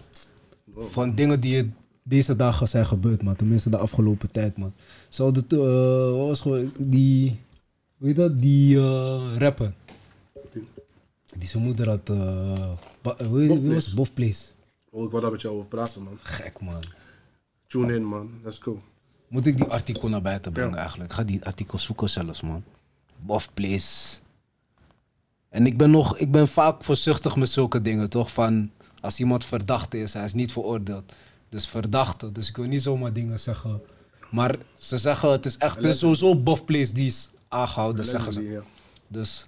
Van 0.79 1.15
dingen 1.15 1.39
die 1.39 1.71
deze 2.03 2.35
dagen 2.35 2.67
zijn 2.67 2.85
gebeurd, 2.85 3.23
man. 3.23 3.35
Tenminste, 3.35 3.69
de 3.69 3.77
afgelopen 3.77 4.31
tijd, 4.31 4.57
man. 4.57 4.73
Zo, 5.09 5.31
de, 5.31 5.43
eh, 5.49 6.17
wat 6.17 6.27
was 6.27 6.41
gewoon 6.41 6.71
die... 6.79 7.39
Hoe 7.97 8.07
heet 8.07 8.15
dat? 8.15 8.41
Die 8.41 8.77
eh, 8.77 9.35
rapper. 9.37 9.73
Die 11.37 11.47
zijn 11.47 11.63
moeder 11.63 11.89
had... 11.89 12.09
eh, 12.09 12.71
hoe 13.27 13.41
heet 13.41 13.61
wie 13.61 13.73
was? 13.73 13.93
Bof 13.93 14.13
Place. 14.13 14.45
Oh, 14.89 15.03
ik 15.03 15.09
wou 15.09 15.21
daar 15.21 15.31
met 15.31 15.41
jou 15.41 15.55
over 15.55 15.67
praten, 15.67 16.03
man. 16.03 16.17
Gek, 16.21 16.61
man. 16.61 16.83
Tune 17.67 17.95
in, 17.95 18.03
man. 18.03 18.29
Let's 18.43 18.57
go. 18.57 18.81
Moet 19.27 19.45
ik 19.45 19.57
die 19.57 19.65
artikel 19.65 20.09
naar 20.09 20.21
buiten 20.21 20.51
brengen 20.51 20.77
eigenlijk? 20.77 21.09
Ik 21.09 21.15
ga 21.15 21.23
die 21.23 21.45
artikel 21.45 21.77
zoeken 21.77 22.09
zelfs, 22.09 22.41
man. 22.41 22.63
Bof 23.19 23.53
Place. 23.53 24.19
En 25.49 25.65
ik 25.65 25.77
ben 25.77 25.91
nog, 25.91 26.17
ik 26.17 26.31
ben 26.31 26.47
vaak 26.47 26.83
voorzichtig 26.83 27.35
met 27.35 27.49
zulke 27.49 27.81
dingen, 27.81 28.09
toch? 28.09 28.31
Van, 28.31 28.71
als 29.01 29.19
iemand 29.19 29.45
verdachte 29.45 29.99
is, 29.99 30.13
hij 30.13 30.23
is 30.23 30.33
niet 30.33 30.51
veroordeeld. 30.51 31.13
Dus 31.49 31.67
verdachte, 31.67 32.31
dus 32.31 32.49
ik 32.49 32.55
wil 32.55 32.65
niet 32.65 32.81
zomaar 32.81 33.13
dingen 33.13 33.39
zeggen. 33.39 33.81
Maar 34.31 34.55
ze 34.75 34.97
zeggen, 34.97 35.31
het 35.31 35.45
is 35.45 35.57
echt, 35.57 35.75
het 35.75 35.85
is 35.85 35.99
sowieso 35.99 36.35
Bof 36.35 36.65
Place 36.65 36.93
die 36.93 37.07
is 37.07 37.29
aangehouden, 37.47 38.05
zeggen 38.05 38.33
ze. 38.33 38.41
Ja. 38.41 38.61
Dus 39.07 39.47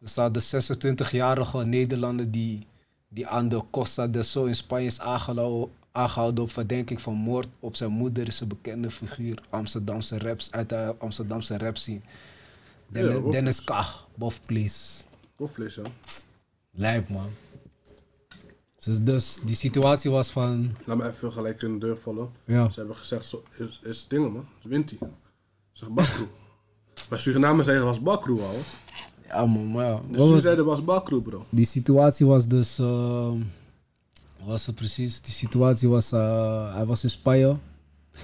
er 0.00 0.08
staat 0.08 0.34
de 0.34 0.64
26-jarige 1.06 1.64
Nederlander 1.64 2.30
die, 2.30 2.66
die 3.08 3.26
aan 3.26 3.48
de 3.48 3.62
Costa 3.70 4.06
del 4.06 4.22
Sol 4.22 4.46
in 4.46 4.56
Spanje 4.56 4.86
is 4.86 5.00
aangehouden, 5.92 6.42
op 6.44 6.50
verdenking 6.50 7.00
van 7.00 7.14
moord 7.14 7.48
op 7.60 7.76
zijn 7.76 7.90
moeder 7.90 8.26
is 8.26 8.40
een 8.40 8.48
bekende 8.48 8.90
figuur 8.90 9.38
Amsterdamse 9.50 10.18
raps, 10.18 10.52
uit 10.52 10.68
de 10.68 10.94
Amsterdamse 10.98 11.58
rap 11.58 11.76
scene. 11.76 12.00
Dennis, 12.88 13.14
Ja, 13.14 13.20
Bof 13.20 13.32
Dennis 13.32 13.64
Kach, 13.64 14.08
Bof 14.14 14.40
Please. 14.46 15.02
Tof 15.36 15.52
place, 15.52 15.82
ja. 15.82 15.90
Lijp 16.70 17.08
man. 17.08 17.30
Dus, 18.84 18.98
dus 19.02 19.38
die 19.42 19.54
situatie 19.56 20.10
was 20.10 20.30
van, 20.30 20.70
Laat 20.84 20.96
me 20.96 21.08
even 21.10 21.32
gelijk 21.32 21.62
in 21.62 21.72
de 21.78 21.86
deur 21.86 21.96
vallen. 21.98 22.28
ja, 22.44 22.70
Ze 22.70 22.78
hebben 22.78 22.96
gezegd, 22.96 23.26
zo, 23.26 23.42
is, 23.58 23.80
is 23.82 24.06
dingen, 24.08 24.32
man. 24.32 24.46
Is 24.62 24.70
Winti. 24.70 24.98
Zeg 25.72 25.88
Bakroe. 25.90 26.26
Bij 27.08 27.18
Suriname 27.18 27.62
zeiden 27.62 27.84
was 27.84 28.00
Bakroe 28.02 28.40
al. 28.42 28.54
ja 29.28 29.46
man, 29.46 29.70
maar 29.72 29.86
ja. 29.86 29.92
Was- 29.92 30.04
Suriname 30.10 30.40
zeiden 30.40 30.64
was 30.64 30.84
Bakroe, 30.84 31.22
bro. 31.22 31.44
Die 31.50 31.64
situatie 31.66 32.26
was 32.26 32.46
dus. 32.48 32.76
wat 32.78 33.36
was 34.44 34.66
het 34.66 34.74
precies? 34.74 35.20
Die 35.20 35.32
situatie 35.32 35.88
was. 35.88 36.12
eh, 36.12 36.74
hij 36.74 36.84
was 36.86 37.02
in 37.04 37.10
Spanje. 37.10 37.56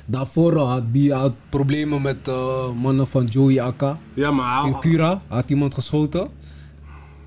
Daarvoor 0.07 0.57
had 0.59 0.83
hij 0.93 1.07
had 1.09 1.33
problemen 1.49 2.03
met 2.03 2.29
eh, 2.29 2.73
mannen 2.73 3.07
van 3.07 3.25
Joey 3.25 3.61
Akka. 3.63 3.99
Ja, 4.15 4.31
maar 4.31 4.67
In 4.67 4.79
Cura 4.81 5.23
had 5.29 5.51
iemand 5.51 5.75
geschoten. 5.75 6.29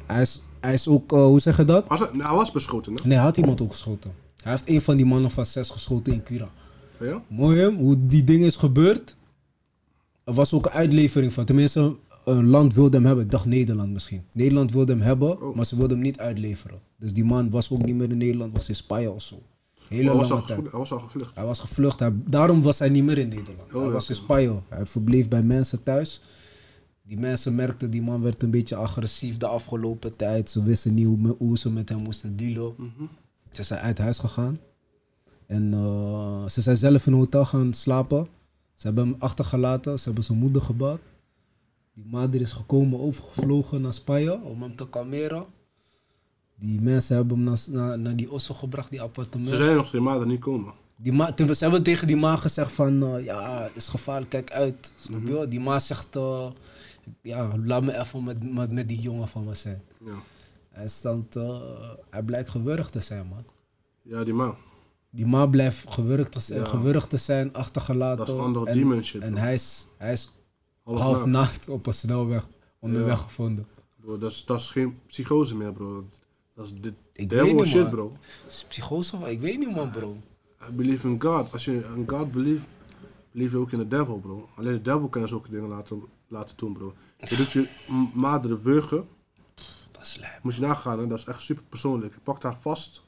Hij 0.05 0.21
is, 0.21 0.41
hij 0.64 0.74
is 0.74 0.88
ook. 0.88 1.11
eh, 1.11 1.24
hoe 1.24 1.39
zeg 1.39 1.57
je 1.57 1.66
dat? 1.66 1.88
was, 1.88 1.99
hij 1.99 2.36
was 2.36 2.51
beschoten, 2.51 2.93
hè? 2.93 2.99
Nee, 3.03 3.14
hij 3.16 3.24
had 3.26 3.38
iemand 3.38 3.61
ook 3.61 3.72
geschoten. 3.72 4.11
Hij 4.43 4.51
heeft 4.51 4.70
een 4.70 4.82
van 4.82 4.97
die 4.97 5.05
mannen 5.05 5.32
van 5.32 5.45
zes 5.45 5.70
geschoten 5.70 6.14
in 6.14 6.24
Cura. 6.24 6.49
Ja? 6.99 7.22
Mooi 7.28 7.59
hè? 7.59 7.72
Hoe 7.72 8.07
die 8.07 8.24
ding 8.24 8.43
is 8.43 8.55
gebeurd. 8.55 9.16
Er 10.24 10.34
was 10.34 10.53
ook 10.53 10.66
een 10.66 10.72
uitlevering 10.72 11.34
van. 11.34 11.45
Tenminste, 11.45 11.95
een 12.26 12.47
land 12.47 12.74
wilde 12.74 12.97
hem 12.97 13.05
hebben. 13.05 13.24
Ik 13.24 13.32
dacht 13.32 13.45
Nederland 13.45 13.91
misschien. 13.91 14.24
Nederland 14.32 14.72
wilde 14.72 14.91
hem 14.93 15.01
hebben, 15.01 15.41
Oh. 15.41 15.55
maar 15.55 15.66
ze 15.66 15.76
wilden 15.76 15.97
hem 15.97 16.05
niet 16.05 16.20
uitleveren. 16.20 16.80
Dus 16.97 17.14
die 17.14 17.24
man 17.24 17.49
was 17.49 17.72
ook 17.72 17.86
niet 17.86 17.95
meer 17.95 18.09
in 18.11 18.18
Nederland, 18.18 18.53
was 18.53 18.70
in 18.70 18.76
Spanje 18.76 19.11
of 19.11 19.22
zo. 19.22 19.41
Hele 19.88 20.09
Hij 20.09 20.18
was, 20.20 20.30
lange 20.30 20.41
al, 20.41 20.47
tijd. 20.47 20.59
gevlucht- 20.59 20.72
hij 20.72 20.80
was 20.80 20.91
al 20.91 20.99
gevlucht. 20.99 21.36
Hij 21.36 21.45
was 21.45 21.59
gevlucht. 21.59 21.99
Hij, 21.99 22.11
daarom 22.28 22.61
was 22.61 22.80
hij 22.80 22.89
niet 22.89 23.03
meer 23.03 23.18
in 23.18 23.28
Nederland. 23.30 23.72
hij 23.72 23.82
ja, 23.82 23.89
was 23.89 24.09
in. 24.09 24.16
Spanje. 24.16 24.61
Hij 24.70 24.86
verbleef 24.86 25.28
bij 25.28 25.43
mensen 25.43 25.84
thuis. 25.84 26.22
Die 27.06 27.18
mensen 27.20 27.56
merkten, 27.56 27.91
die 27.91 28.01
man 28.01 28.22
werd 28.22 28.43
een 28.43 28.49
beetje 28.51 28.76
agressief 28.76 29.38
de 29.38 29.47
afgelopen 29.47 30.18
tijd. 30.18 30.49
Ze 30.49 30.64
wisten 30.64 30.93
niet 30.93 31.06
hoe, 31.06 31.36
hoe 31.38 31.58
ze 31.58 31.70
met 31.72 31.89
hem 31.89 31.97
moesten 31.97 32.36
dealen. 32.36 32.76
Ze 33.51 33.64
zijn 33.64 33.80
uit 33.80 33.97
huis 33.97 34.20
gegaan. 34.20 34.60
En 35.47 35.74
eh, 35.74 36.47
ze 36.47 36.62
zijn 36.62 36.78
zelf 36.78 37.06
in 37.08 37.12
een 37.14 37.18
hotel 37.20 37.45
gaan 37.45 37.74
slapen. 37.74 38.28
Ze 38.76 38.88
hebben 38.88 39.08
hem 39.08 39.16
achtergelaten. 39.20 39.97
Ze 39.99 40.04
hebben 40.06 40.24
zijn 40.24 40.38
moeder 40.38 40.62
gebeld. 40.62 40.99
Die 41.93 42.06
moeder 42.08 42.41
is 42.41 42.51
gekomen, 42.51 42.99
overgevlogen 42.99 43.82
naar 43.82 43.93
Spanje 43.93 44.41
om 44.41 44.62
hem 44.62 44.76
te 44.76 44.89
kalmeren. 44.89 45.45
Die 46.56 46.82
mensen 46.82 47.16
hebben 47.16 47.36
hem 47.38 47.45
naar, 47.45 47.60
naar, 47.72 47.99
naar 47.99 48.16
die 48.16 48.32
osso 48.32 48.54
gebracht, 48.54 48.89
die 48.89 49.01
appartement. 49.01 49.49
Ze 49.49 49.56
zeiden 49.56 49.78
nog 49.78 49.91
die 49.91 50.01
maanden 50.01 50.28
niet 50.28 50.39
komen. 50.39 50.74
Die 50.95 51.12
ma 51.14 51.34
ze 51.38 51.56
hebben 51.60 51.84
tegen 51.84 52.08
die 52.08 52.16
ma 52.16 52.36
gezegd 52.36 52.72
van, 52.72 53.04
eh, 53.04 53.26
ja, 53.26 53.62
het 53.62 53.76
is 53.76 53.88
gevaarlijk, 53.88 54.30
kijk 54.30 54.51
uit. 54.51 54.93
Snap 54.97 55.20
Mhm. 55.20 55.28
je 55.28 55.34
wel? 55.34 55.49
Die 55.49 55.60
ma 55.60 55.80
zegt, 55.80 56.16
eh, 56.16 56.47
ja, 57.22 57.58
laat 57.64 57.84
me 57.84 57.99
even 57.99 58.24
met, 58.24 58.54
met, 58.54 58.72
met 58.72 58.88
die 58.88 58.99
jongen 58.99 59.28
van 59.28 59.43
me 59.43 59.54
zijn. 59.56 59.82
Ja, 60.06 60.14
Hij, 60.70 60.88
stond, 60.88 61.36
eh, 61.36 61.62
hij 62.10 62.24
blijkt 62.24 62.49
gewurgd 62.49 62.91
te 62.91 62.99
zijn, 62.99 63.28
man. 63.28 63.45
ja 64.01 64.24
die 64.24 64.34
man. 64.34 64.56
Die 65.10 65.26
ma 65.26 65.45
blijft 65.45 65.91
gewurgd 65.91 66.32
te 66.32 66.39
zijn, 66.39 66.60
Ja. 66.60 66.66
gewurgd 66.66 67.10
te 67.10 67.18
zijn 67.18 67.54
achtergelaten. 67.54 68.18
Dat 68.18 68.28
is 68.28 68.34
een 68.34 68.39
andere 68.39 68.66
en, 68.70 69.22
En 69.22 69.38
hij 69.38 69.54
is, 69.54 69.88
hij 69.97 70.12
is 70.14 70.32
Half 70.84 71.26
nacht 71.26 71.70
op 71.70 71.86
een 71.88 71.93
snelweg 71.93 72.47
onderweg 72.80 73.18
Ja. 73.18 73.24
gevonden. 73.24 73.68
Bro, 73.99 74.18
dat 74.18 74.32
is, 74.32 74.45
dat 74.45 74.60
is 74.60 74.70
geen 74.70 74.99
psychose 75.08 75.56
meer, 75.56 75.72
bro. 75.74 76.06
Dat 76.56 76.66
is 76.66 76.74
dit 76.82 76.93
Ik 77.14 77.30
devil 77.30 77.45
weet 77.45 77.56
niet, 77.56 77.66
shit, 77.66 77.82
man. 77.82 77.89
bro. 77.89 78.18
Is 78.47 78.66
Psychose? 78.68 79.16
of- 79.16 79.28
Ik 79.28 79.39
weet 79.39 79.60
niet, 79.60 79.76
man, 79.76 79.91
bro. 79.91 80.18
I 80.70 80.72
believe 80.72 81.08
in 81.08 81.22
God. 81.22 81.51
Als 81.51 81.66
je 81.66 81.72
in 81.95 82.04
God 82.10 82.32
believe, 82.32 82.64
believe 83.32 83.56
je 83.56 83.62
ook 83.62 83.72
in 83.72 83.80
de 83.80 83.88
devil, 83.88 84.20
bro. 84.20 84.47
Alleen 84.56 84.74
de 84.74 84.82
devil 84.82 85.08
kan 85.08 85.22
je 85.22 85.28
zulke 85.28 85.49
dingen 85.49 85.68
laten, 85.70 86.01
laten 86.34 86.55
doen, 86.57 86.73
bro. 86.73 86.93
Je 87.17 87.36
doet 87.36 87.51
je 87.51 87.67
madere 88.13 88.61
wurgen. 88.61 89.07
Dat 89.91 90.01
is 90.01 90.17
lijp. 90.19 90.43
Moet 90.43 90.55
je 90.55 90.61
nagaan, 90.61 90.99
hè? 90.99 91.07
dat 91.07 91.17
is 91.19 91.25
echt 91.25 91.41
super 91.41 91.63
persoonlijk. 91.69 92.13
Je 92.13 92.19
pakt 92.23 92.43
haar 92.43 92.57
vast. 92.61 93.03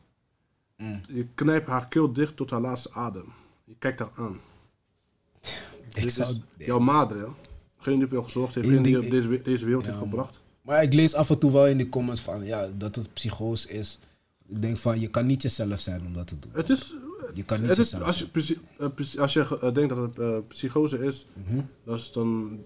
Mm. 0.78 1.02
Je 1.08 1.28
knijpt 1.36 1.68
haar 1.68 1.88
keel 1.88 2.14
dicht 2.14 2.36
tot 2.36 2.50
haar 2.50 2.62
laatste 2.62 2.92
adem. 2.94 3.34
Je 3.64 3.76
kijkt 3.80 4.00
haar 4.00 4.12
aan. 4.16 4.40
Ik 5.94 6.02
Dit 6.04 6.14
zou... 6.14 6.30
is 6.58 6.66
jouw 6.66 6.80
madre, 6.80 7.18
hè? 7.20 7.26
Degene 7.78 7.98
die 7.98 8.06
voor 8.08 8.14
jou 8.18 8.24
gezorgd 8.24 8.56
heeft, 8.56 8.68
degene 8.68 8.84
die 8.84 9.00
op 9.00 9.10
deze, 9.10 9.42
deze 9.42 9.66
wereld 9.66 9.86
heeft 9.86 9.98
Ja, 9.98 10.04
gebracht. 10.04 10.42
Maar 10.62 10.84
ik 10.84 10.94
lees 10.94 11.14
af 11.14 11.30
en 11.30 11.40
toe 11.40 11.52
wel 11.52 11.68
in 11.68 11.78
de 11.78 11.90
comments 11.90 12.22
van 12.22 12.44
ja, 12.46 12.68
dat 12.78 12.96
het 12.96 13.14
psychose 13.14 13.70
is. 13.70 14.00
Ik 14.48 14.62
denk 14.62 14.78
van 14.78 15.00
je 15.00 15.08
kan 15.08 15.26
niet 15.26 15.42
jezelf 15.42 15.80
zijn 15.80 16.06
om 16.06 16.14
dat 16.14 16.28
te 16.28 16.40
doen. 16.40 16.52
Het 16.54 16.70
is, 16.70 16.94
Je 17.34 17.44
kan 17.44 17.60
niet 17.60 17.70
het 17.70 17.78
is 17.78 17.92
jezelf 17.92 18.08
als 18.08 18.18
je, 18.48 18.58
eh, 18.78 19.20
als 19.22 19.34
je 19.34 19.72
denkt 19.74 19.96
dat 19.96 20.10
het 20.10 20.20
eh, 20.20 20.38
psychose 20.48 21.06
is, 21.06 21.26
Mhm. 21.34 21.62
dat 21.84 21.96
is 22.00 22.12
dan 22.12 22.60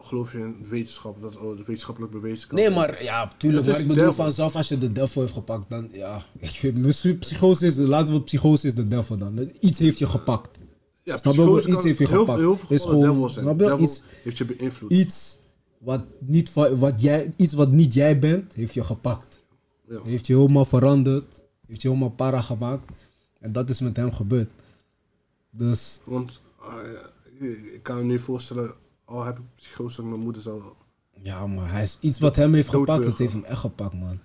geloof 0.00 0.32
je 0.32 0.38
in 0.38 0.66
wetenschap, 0.68 1.22
dat 1.22 1.36
oh, 1.36 1.56
wetenschappelijk 1.56 2.12
bewezen 2.12 2.48
kan. 2.48 2.58
Nee, 2.58 2.70
maar 2.70 3.02
ja, 3.02 3.30
tuurlijk. 3.36 3.66
Maar 3.66 3.80
ik 3.80 3.86
bedoel 3.86 3.96
devil. 3.96 4.12
van 4.12 4.32
zelf 4.32 4.56
als 4.56 4.68
je 4.68 4.78
de 4.78 4.92
devil 4.92 5.20
heeft 5.22 5.34
gepakt, 5.34 5.70
dan 5.70 5.88
ja. 5.92 6.22
Ik 6.38 6.48
vind 6.48 6.78
misschien 6.78 7.18
psychose 7.18 7.66
is, 7.66 7.76
laten 7.76 8.14
we 8.14 8.22
psychose 8.22 8.66
is 8.66 8.74
de 8.74 8.88
devil 8.88 9.16
dan. 9.16 9.50
Iets 9.60 9.78
heeft 9.78 9.98
je 9.98 10.06
gepakt. 10.06 10.58
ja, 11.02 11.16
snap 11.16 11.34
je? 11.34 11.64
Iets 11.66 11.82
heeft 11.82 11.98
je 11.98 12.08
heel, 12.08 12.18
gepakt. 12.18 12.38
Heel 12.38 12.56
veel 12.56 12.68
Is 12.76 12.82
gewoon- 12.82 13.30
snap 13.30 13.60
je? 13.60 13.76
Iets- 13.78 14.02
heeft 14.22 14.38
je 14.38 14.44
beïnvloed. 14.44 14.92
Iets 14.92 15.38
wat 15.78 16.02
niet, 16.18 16.52
wat 16.52 17.00
jij, 17.00 17.32
iets 17.36 17.52
wat 17.52 17.70
niet 17.70 17.94
jij 17.94 18.18
bent, 18.18 18.54
heeft 18.54 18.74
je 18.74 18.82
gepakt. 18.82 19.40
Ja. 19.88 20.02
Heeft 20.02 20.26
je 20.26 20.34
helemaal 20.34 20.64
veranderd. 20.64 21.42
Heeft 21.66 21.82
je 21.82 21.88
helemaal 21.88 22.10
para 22.10 22.40
gemaakt. 22.40 22.86
En 23.40 23.52
dat 23.52 23.70
is 23.70 23.80
met 23.80 23.96
hem 23.96 24.12
gebeurd. 24.12 24.50
Dus 25.50 26.00
Want 26.04 26.40
ah, 26.58 26.74
ik 27.74 27.80
kan 27.82 27.96
me 27.96 28.02
niet 28.02 28.20
voorstellen, 28.20 28.74
al 29.08 29.24
heb 29.24 29.38
ik 29.38 29.74
dat 29.76 30.04
mijn 30.04 30.20
moeder 30.20 30.42
zou. 30.42 30.62
ja, 31.22 31.46
maar 31.46 31.70
hij 31.70 31.82
is 31.82 31.98
iets 32.00 32.18
wat 32.18 32.36
hem 32.36 32.54
heeft 32.54 32.68
gepakt, 32.68 33.04
het 33.04 33.18
heeft 33.18 33.32
hem 33.32 33.44
echt 33.44 33.60
gepakt, 33.60 33.94
man. 33.94 34.18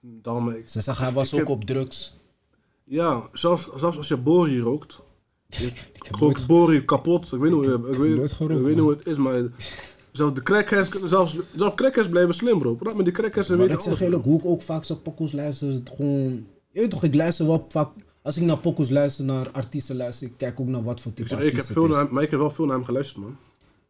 Daarom, 0.00 0.50
ik, 0.50 0.68
Ze 0.68 0.80
zeggen 0.80 1.04
hij 1.04 1.12
was 1.14 1.26
Ik 1.32 1.32
ook 1.32 1.38
heb- 1.48 1.48
op 1.56 1.64
drugs. 1.64 2.16
ja, 2.84 3.28
zelfs, 3.32 3.68
zelfs 3.76 3.96
als 3.96 4.08
je 4.08 4.16
bori 4.16 4.60
rookt, 4.60 5.02
je 5.46 5.64
heb 5.92 6.14
rookt 6.14 6.36
nooit- 6.36 6.46
bori 6.46 6.84
kapot. 6.84 7.32
Ik 7.32 7.38
weet 7.38 7.40
niet 7.40 7.52
hoe, 7.52 7.64
ik, 7.64 7.70
heb 7.70 7.80
weet, 7.96 8.16
nooit 8.16 8.30
ik 8.32 8.38
weet 8.48 8.64
niet 8.66 8.78
hoe 8.78 8.90
het 8.90 9.06
is, 9.06 9.16
maar 9.16 9.42
zelfs 10.12 10.34
de 10.34 10.42
crackheads 10.42 10.90
zelfs, 10.90 11.36
zelfs 11.56 11.74
crackheads 11.74 12.08
blijven 12.08 12.34
slim, 12.34 12.58
bro. 12.58 12.74
Praat 12.74 12.96
met 12.96 13.04
die 13.04 13.14
crackheads 13.14 13.48
en 13.50 13.58
weten 13.58 13.74
ik 13.74 13.80
zeg 13.80 14.00
eerlijk, 14.00 14.24
hoe 14.24 14.38
ik 14.38 14.44
ook 14.44 14.62
vaak 14.62 14.84
zo 14.84 14.94
pokoes 14.94 15.32
luister, 15.32 15.68
is 15.68 15.74
het 15.74 15.90
gewoon... 15.96 16.46
Je 16.70 16.80
weet 16.80 16.90
toch, 16.90 17.04
ik 17.04 17.14
luister 17.14 17.46
wel 17.46 17.66
vaak... 17.68 17.88
Als 18.22 18.36
ik 18.36 18.42
naar 18.42 18.58
pokoes 18.58 18.90
luister, 18.90 19.24
naar 19.24 19.50
artiesten 19.50 19.96
luister, 19.96 20.26
ik 20.26 20.32
kijk 20.36 20.60
ook 20.60 20.66
naar 20.66 20.82
wat 20.82 21.00
voor 21.00 21.10
Ik, 21.10 21.16
type 21.16 21.28
zeg, 21.28 21.42
ik 21.42 21.56
heb 21.56 21.64
veel 21.64 21.86
naar 21.86 21.98
hem, 22.04 22.12
maar 22.14 22.22
ik 22.22 22.30
heb 22.30 22.38
wel 22.40 22.50
veel 22.50 22.64
naar 22.66 22.76
hem 22.76 22.84
geluisterd, 22.84 23.18
man. 23.24 23.36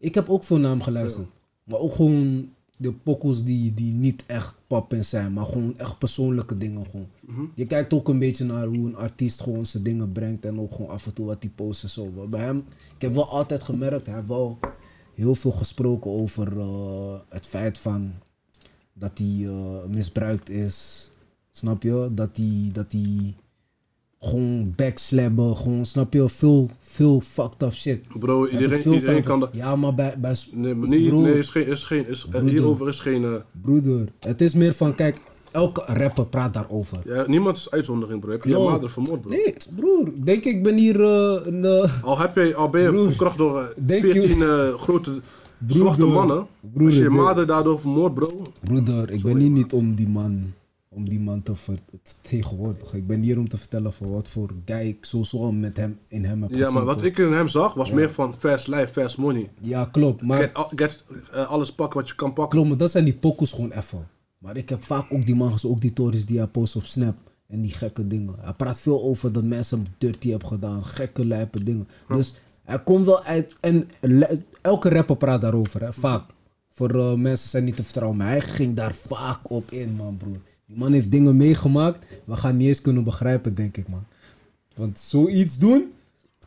Ik 0.03 0.15
heb 0.15 0.29
ook 0.29 0.45
veel 0.45 0.59
naar 0.59 0.71
hem 0.71 0.83
geluisterd. 0.83 1.29
Maar 1.65 1.79
ook 1.79 1.93
gewoon 1.93 2.51
de 2.77 2.93
pokoes 2.93 3.45
die, 3.45 3.75
die 3.75 3.95
niet 3.95 4.25
echt 4.27 4.55
poppen 4.67 5.05
zijn, 5.05 5.33
maar 5.33 5.45
gewoon 5.45 5.79
echt 5.79 5.99
persoonlijke 5.99 6.59
dingen. 6.59 6.87
Gewoon. 6.87 7.09
Mhm. 7.27 7.45
Je 7.55 7.67
kijkt 7.67 7.93
ook 7.93 8.09
een 8.09 8.19
beetje 8.19 8.45
naar 8.45 8.67
hoe 8.67 8.87
een 8.87 8.97
artiest 8.97 9.41
gewoon 9.41 9.67
zijn 9.67 9.83
dingen 9.83 10.13
brengt 10.13 10.45
en 10.45 10.61
ook 10.61 10.73
gewoon 10.73 10.91
af 10.91 11.07
en 11.07 11.15
toe 11.15 11.27
wat 11.27 11.43
hij 11.43 11.53
post 11.55 11.83
en 11.83 11.89
zo. 11.89 12.11
Maar 12.11 12.29
bij 12.29 12.41
hem, 12.41 12.65
ik 12.95 13.01
heb 13.03 13.15
wel 13.15 13.29
altijd 13.29 13.63
gemerkt, 13.63 14.07
hij 14.07 14.15
heeft 14.15 14.29
wel 14.29 14.59
heel 15.15 15.35
veel 15.35 15.51
gesproken 15.51 16.11
over 16.11 16.59
eh, 16.59 17.15
het 17.29 17.47
feit 17.47 17.79
van 17.79 18.13
dat 18.93 19.19
hij 19.19 19.47
eh, 19.47 19.85
misbruikt 19.89 20.49
is. 20.49 21.11
Snap 21.51 21.83
je? 21.83 22.09
Dat 22.13 22.37
hij, 22.37 22.71
dat 22.73 22.93
hij 22.93 23.35
gewoon 24.25 24.73
backslabben, 24.77 25.57
gewoon, 25.57 25.85
snap 25.87 26.13
je? 26.13 26.29
Veel, 26.29 26.71
veel 26.79 27.21
fucked 27.21 27.63
up 27.63 27.73
shit. 27.75 28.01
Bro, 28.19 28.47
iedereen, 28.47 29.23
kan 29.25 29.41
dat. 29.41 29.49
Ja, 29.53 29.77
maar 29.77 29.95
bij, 29.95 30.15
bij 30.19 30.37
Nee, 30.53 30.75
maar 30.75 30.89
niet, 30.89 31.09
broer, 31.09 31.23
nee, 31.23 31.39
is 31.39 31.49
geen, 31.49 31.67
is 31.67 31.85
geen, 31.85 32.09
is, 32.09 32.25
eh, 32.25 32.31
Broeder. 32.31 32.51
hierover 32.51 32.89
is 32.89 33.01
geen. 33.01 33.25
eh, 33.25 33.31
broeder, 33.63 34.09
het 34.21 34.41
is 34.41 34.55
meer 34.55 34.73
van, 34.73 34.95
kijk, 34.95 35.19
elke 35.51 35.83
rapper 35.87 36.27
praat 36.27 36.55
daarover. 36.55 36.99
ja, 37.05 37.25
niemand 37.27 37.57
is 37.57 37.71
uitzondering, 37.71 38.21
bro. 38.21 38.31
Heb 38.31 38.43
je 38.43 38.49
je 38.49 38.55
Klopt. 38.55 38.71
vader 38.71 38.91
vermoord, 38.91 39.21
bro? 39.21 39.31
Nee, 39.31 39.55
broer, 39.77 40.11
denk 40.25 40.45
ik 40.45 40.63
ben 40.63 40.77
hier 40.77 41.01
eh, 41.01 41.47
een... 41.47 41.65
eh, 41.65 42.05
Al, 42.05 42.19
heb 42.19 42.37
je, 42.37 42.55
al 42.55 42.71
ben 42.71 42.83
je 42.83 43.05
verkracht 43.07 43.37
door 43.39 43.61
eh, 43.61 44.01
je- 44.03 44.11
14 44.11 44.43
eh, 44.43 44.69
grote 44.75 45.11
Broeder, 45.59 45.77
zwarte 45.77 46.05
mannen. 46.05 46.47
broeder, 46.61 46.87
als 46.87 46.95
je 46.95 47.03
je 47.03 47.17
vader 47.25 47.47
daardoor 47.47 47.81
vermoord, 47.81 48.15
bro. 48.15 48.43
broeder, 48.65 49.11
ik 49.11 49.23
ben 49.23 49.37
hier 49.37 49.51
niet 49.51 49.73
om 49.73 49.95
die 49.95 50.09
man, 50.09 50.53
om 50.95 51.09
die 51.09 51.21
man 51.21 51.43
te 51.43 51.55
ver- 51.57 51.85
te 51.85 51.99
vertegenwoordigen. 52.03 52.99
Ik 52.99 53.07
ben 53.07 53.21
hier 53.23 53.39
om 53.39 53.49
te 53.49 53.57
vertellen 53.57 53.93
van 53.93 54.11
wat 54.11 54.29
voor 54.29 54.51
guy 54.65 54.87
ik 54.87 55.05
sowieso 55.05 55.39
al 55.39 55.53
met 55.53 55.77
hem, 55.77 55.99
in 56.09 56.25
hem 56.25 56.43
heb 56.43 56.51
Ja, 56.55 56.71
maar 56.71 56.85
wat 56.85 56.97
toch? 56.99 57.07
ik 57.07 57.19
in 57.19 57.33
hem 57.33 57.49
zag, 57.49 57.75
was 57.75 57.91
meer 57.91 58.11
van 58.11 58.35
fast 58.39 58.67
life, 58.69 58.89
fast 58.93 59.19
money. 59.19 59.51
Ja, 59.61 59.85
klopt, 59.85 60.23
maar... 60.23 60.51
Get, 60.75 61.05
eh, 61.33 61.49
alles 61.49 61.73
pakken 61.73 62.01
wat 62.01 62.09
je 62.09 62.15
kan 62.15 62.33
pakken. 62.33 62.49
Klopt, 62.49 62.69
maar 62.69 62.77
dat 62.79 62.91
zijn 62.91 63.05
die 63.05 63.15
pokus 63.15 63.53
gewoon 63.53 63.71
even. 63.73 64.09
Maar 64.39 64.57
ik 64.57 64.69
heb 64.69 64.83
vaak 64.85 65.13
ook 65.13 65.27
die 65.27 65.35
man 65.35 65.59
ook 65.67 65.81
die 65.81 65.93
tories 65.93 66.27
die 66.27 66.39
hij 66.39 66.47
post 66.47 66.77
op 66.77 66.85
Snap. 66.85 67.17
En 67.49 67.63
die 67.63 67.71
gekke 67.73 68.07
dingen. 68.07 68.35
Hij 68.41 68.53
praat 68.53 68.81
veel 68.81 69.03
over 69.03 69.33
dat 69.33 69.45
mensen 69.45 69.79
hem 69.83 69.87
dirty 69.99 70.31
hebben 70.31 70.49
gedaan. 70.49 70.85
Gekke 70.85 71.25
lijpe 71.25 71.63
dingen. 71.65 71.89
Dus 72.09 72.35
hij 72.65 72.83
komt 72.83 73.07
wel 73.07 73.23
uit. 73.23 73.55
En 73.61 73.89
elke 74.63 74.89
rapper 74.89 75.17
praat 75.17 75.41
daarover, 75.41 75.81
hè, 75.81 75.93
vaak. 75.93 76.31
Voor 76.71 76.95
eh, 76.95 77.15
mensen 77.15 77.49
zijn 77.49 77.65
niet 77.65 77.77
te 77.77 77.83
vertrouwen. 77.83 78.19
Maar 78.19 78.29
hij 78.29 78.41
ging 78.41 78.75
daar 78.77 78.95
vaak 78.95 79.51
op 79.51 79.71
in, 79.71 79.93
man, 79.97 80.17
broer. 80.17 80.41
Die 80.73 80.81
man 80.81 80.93
heeft 80.93 81.11
dingen 81.11 81.37
meegemaakt. 81.37 82.07
We 82.25 82.37
gaan 82.37 82.57
niet 82.57 82.69
eens 82.69 82.81
kunnen 82.81 83.05
begrijpen, 83.05 83.55
denk 83.55 83.77
ik, 83.77 83.89
man. 83.89 84.05
Want 84.75 84.99
zoiets 84.99 85.59
doen, 85.59 85.93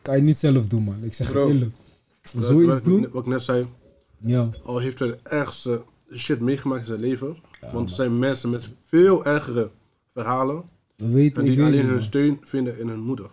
kan 0.02 0.16
je 0.16 0.22
niet 0.22 0.36
zelf 0.36 0.66
doen, 0.66 0.82
man. 0.82 1.04
Ik 1.04 1.14
zeg 1.14 1.30
Bro, 1.30 1.48
eerlijk. 1.48 1.74
Zoiets 2.22 2.72
wat, 2.72 2.84
doen, 2.84 3.08
Wat 3.12 3.22
ik 3.22 3.28
net 3.28 3.42
zei, 3.42 3.66
ja. 4.18 4.50
al 4.62 4.78
heeft 4.78 4.98
hij 4.98 5.08
de 5.08 5.18
ergste 5.22 5.82
shit 6.14 6.40
meegemaakt 6.40 6.80
in 6.80 6.86
zijn 6.86 7.00
leven. 7.00 7.36
want 7.72 7.88
er 7.88 7.94
zijn 7.94 8.18
mensen 8.18 8.50
met 8.50 8.70
veel 8.86 9.24
ergere 9.24 9.70
verhalen. 10.12 10.64
We 10.96 11.08
weten, 11.08 11.42
En 11.42 11.48
die 11.48 11.56
weet 11.56 11.66
alleen 11.66 11.80
niet, 11.80 11.90
hun 11.90 12.02
steun 12.02 12.40
vinden 12.44 12.78
in 12.78 12.88
hun 12.88 13.00
moeder. 13.00 13.30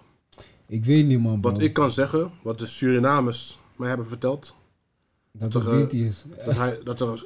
Ik 0.67 0.85
weet 0.85 1.05
niet, 1.05 1.19
man, 1.19 1.41
bro. 1.41 1.51
Wat 1.51 1.61
ik 1.61 1.73
kan 1.73 1.91
zeggen, 1.91 2.31
wat 2.43 2.59
de 2.59 2.67
Surinamers 2.67 3.59
mij 3.77 3.87
hebben 3.87 4.07
verteld. 4.07 4.55
Dat 5.31 5.55
eh, 5.55 5.65
wint 5.65 5.93
is. 5.93 6.25
Dat, 6.45 6.57
hij, 6.57 6.79
dat 6.83 7.01
er 7.01 7.25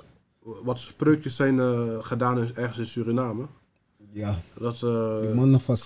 wat 0.63 0.79
spreukjes 0.79 1.35
zijn 1.35 1.59
eh, 1.59 1.97
gedaan 2.01 2.39
in, 2.39 2.55
ergens 2.55 2.77
in 2.77 2.85
Suriname. 2.85 3.45
Ja, 4.11 4.39
Dat 4.59 4.83
eh 4.83 5.21
die 5.21 5.29
mannen 5.33 5.59
van 5.61 5.77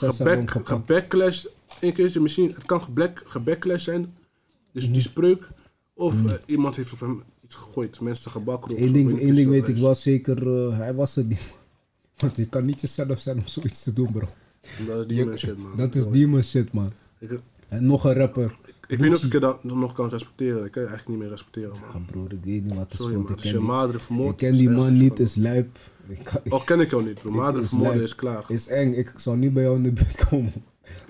een 1.79 1.93
keertje 1.93 2.19
misschien, 2.19 2.51
het 2.53 2.65
kan 2.65 2.81
geback, 2.81 3.21
gebackclash 3.25 3.83
zijn. 3.83 4.13
Dus 4.71 4.83
Mhm. 4.83 4.93
die 4.93 5.01
spreuk. 5.01 5.47
Of 5.93 6.25
eh, 6.25 6.33
iemand 6.45 6.75
heeft 6.75 6.93
op 6.93 6.99
hem 6.99 7.23
iets 7.43 7.55
gegooid, 7.55 7.99
mensen 7.99 8.31
gebakropt. 8.31 8.81
Eén 8.81 8.91
ding, 8.91 9.19
één 9.19 9.35
ding 9.35 9.49
weet 9.49 9.67
ik 9.67 9.77
wel 9.77 9.95
zeker, 9.95 10.45
hij 10.73 10.93
was 10.93 11.15
er 11.15 11.23
niet. 11.23 11.57
Want 12.19 12.37
je 12.37 12.45
kan 12.45 12.65
niet 12.65 12.81
jezelf 12.81 13.19
zijn 13.19 13.37
om 13.37 13.47
zoiets 13.47 13.83
te 13.83 13.93
doen, 13.93 14.11
bro. 14.11 14.27
Dat 14.87 14.99
is 14.99 15.07
die 15.07 15.37
shit, 15.37 15.57
man. 15.57 15.77
Dat 15.77 15.95
is 15.95 16.07
demon 16.07 16.43
shit, 16.43 16.73
man. 16.73 16.93
Ik, 17.19 17.39
En 17.67 17.85
nog 17.85 18.03
een 18.03 18.13
rapper. 18.13 18.55
Ik 18.91 18.99
weet 18.99 19.09
niet 19.09 19.17
of 19.17 19.23
ik 19.23 19.33
je 19.33 19.39
dat 19.39 19.63
nog 19.63 19.93
kan 19.93 20.09
respecteren. 20.09 20.65
Ik 20.65 20.71
kan 20.71 20.81
je 20.81 20.87
eigenlijk 20.87 21.07
niet 21.07 21.17
meer 21.17 21.29
respecteren, 21.29 21.69
man. 21.69 22.01
Ah, 22.01 22.07
broer, 22.07 22.33
ik 22.33 22.43
weet 22.43 22.63
niet 22.63 22.73
wat 22.73 22.91
er 22.91 22.97
Sorry, 22.97 23.15
man. 23.15 23.21
Ik 23.21 23.35
ken 23.35 23.51
je 23.51 23.57
die, 23.57 23.67
madre 23.67 23.99
vermoord 23.99 24.31
ik 24.31 24.37
ken 24.37 24.53
die 24.53 24.69
man 24.69 24.97
niet, 24.97 25.19
is 25.19 25.35
lijp. 25.35 25.77
Al 26.49 26.59
ken 26.59 26.79
ik 26.79 26.89
jou 26.89 27.03
niet, 27.03 27.21
bro. 27.21 27.31
Madre 27.31 27.61
is 27.61 27.69
vermoorden 27.69 28.03
is 28.03 28.15
klaar. 28.15 28.45
is 28.47 28.67
eng, 28.67 28.93
ik 28.93 29.13
zal 29.15 29.35
niet 29.35 29.53
bij 29.53 29.63
jou 29.63 29.75
in 29.75 29.83
de 29.83 29.91
buurt 29.91 30.25
komen. 30.29 30.53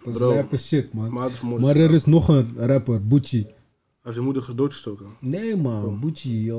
Dat 0.03 0.15
is 0.15 0.19
lijpe 0.19 0.57
shit, 0.57 0.93
man. 0.93 1.13
Maar 1.13 1.75
is 1.75 1.81
er 1.81 1.93
is 1.93 2.05
nog 2.05 2.27
een 2.27 2.49
rapper, 2.55 3.07
Bucci. 3.07 3.41
Hij 3.41 3.53
heeft 4.01 4.13
zijn 4.13 4.25
moeder 4.25 4.55
doodgestoken. 4.55 5.05
Nee, 5.19 5.55
man, 5.55 6.13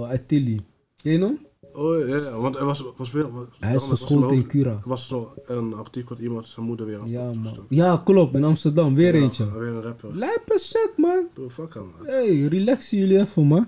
uit 0.09 0.29
Tilly. 0.29 0.61
Ken 1.03 1.13
je 1.13 1.19
hem? 1.19 1.39
Oh 1.73 2.09
ja, 2.09 2.41
want 2.41 2.57
er 2.57 2.65
was, 2.65 2.85
was 2.97 3.11
weer... 3.11 3.33
Was, 3.33 3.47
Hij 3.61 3.75
is 3.75 3.85
geschoten 3.87 4.37
in 4.37 4.47
Cura. 4.47 4.71
Er 4.71 4.89
was 4.89 5.07
zo 5.09 5.33
een 5.45 5.75
artikel 5.75 6.15
dat 6.17 6.25
iemand 6.25 6.47
zijn 6.47 6.67
moeder 6.67 6.87
weer 6.87 6.99
had 6.99 7.09
Ja, 7.09 7.33
man. 7.33 7.67
Ja, 7.69 7.97
klopt, 8.05 8.35
in 8.35 8.45
Amsterdam, 8.45 8.95
weer 8.95 9.15
Ja, 9.17 9.21
eentje. 9.23 9.53
Weer 9.59 9.69
een 9.69 9.83
rapper. 9.83 10.17
Lijpe 10.17 10.59
shit, 10.61 10.91
man. 10.97 11.27
Bro, 11.35 11.49
fuck 11.51 11.75
hem, 11.75 11.83
man. 11.97 12.07
Hey, 12.07 12.41
relaxen 12.47 12.99
jullie 12.99 13.19
even, 13.21 13.47
man. 13.47 13.67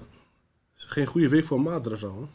Geen 0.74 1.06
goede 1.06 1.28
week 1.28 1.44
voor 1.44 1.60
madre 1.60 1.96
zo. 1.98 2.28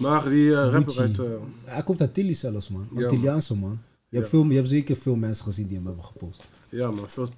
Maar 0.00 0.28
die 0.28 0.50
eh, 0.54 0.68
rapper 0.70 1.00
uit... 1.00 1.18
eh, 1.18 1.24
Hij 1.64 1.82
komt 1.82 2.00
uit 2.00 2.14
Tilly 2.14 2.32
zelfs, 2.32 2.68
man. 2.68 2.86
Ja, 2.94 3.02
Antilliaanse, 3.02 3.56
man. 3.56 3.78
Je 4.08 4.16
hebt, 4.20 4.30
Ja. 4.30 4.38
veel, 4.38 4.48
je 4.48 4.54
hebt 4.56 4.68
zeker 4.68 4.96
veel 4.96 5.16
mensen 5.16 5.44
gezien 5.44 5.66
die 5.66 5.76
hem 5.76 5.86
hebben 5.86 6.04
gepost. 6.04 6.42
ja 6.68 6.90
man, 6.90 7.10
veel 7.10 7.28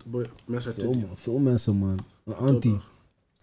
mensen 0.46 0.70
uit 0.72 0.80
Veel, 0.82 0.90
Tilly. 0.92 1.04
man. 1.06 1.16
Veel 1.16 1.38
mensen, 1.38 1.76
man. 1.76 1.98
Een 2.24 2.34
anti. 2.34 2.76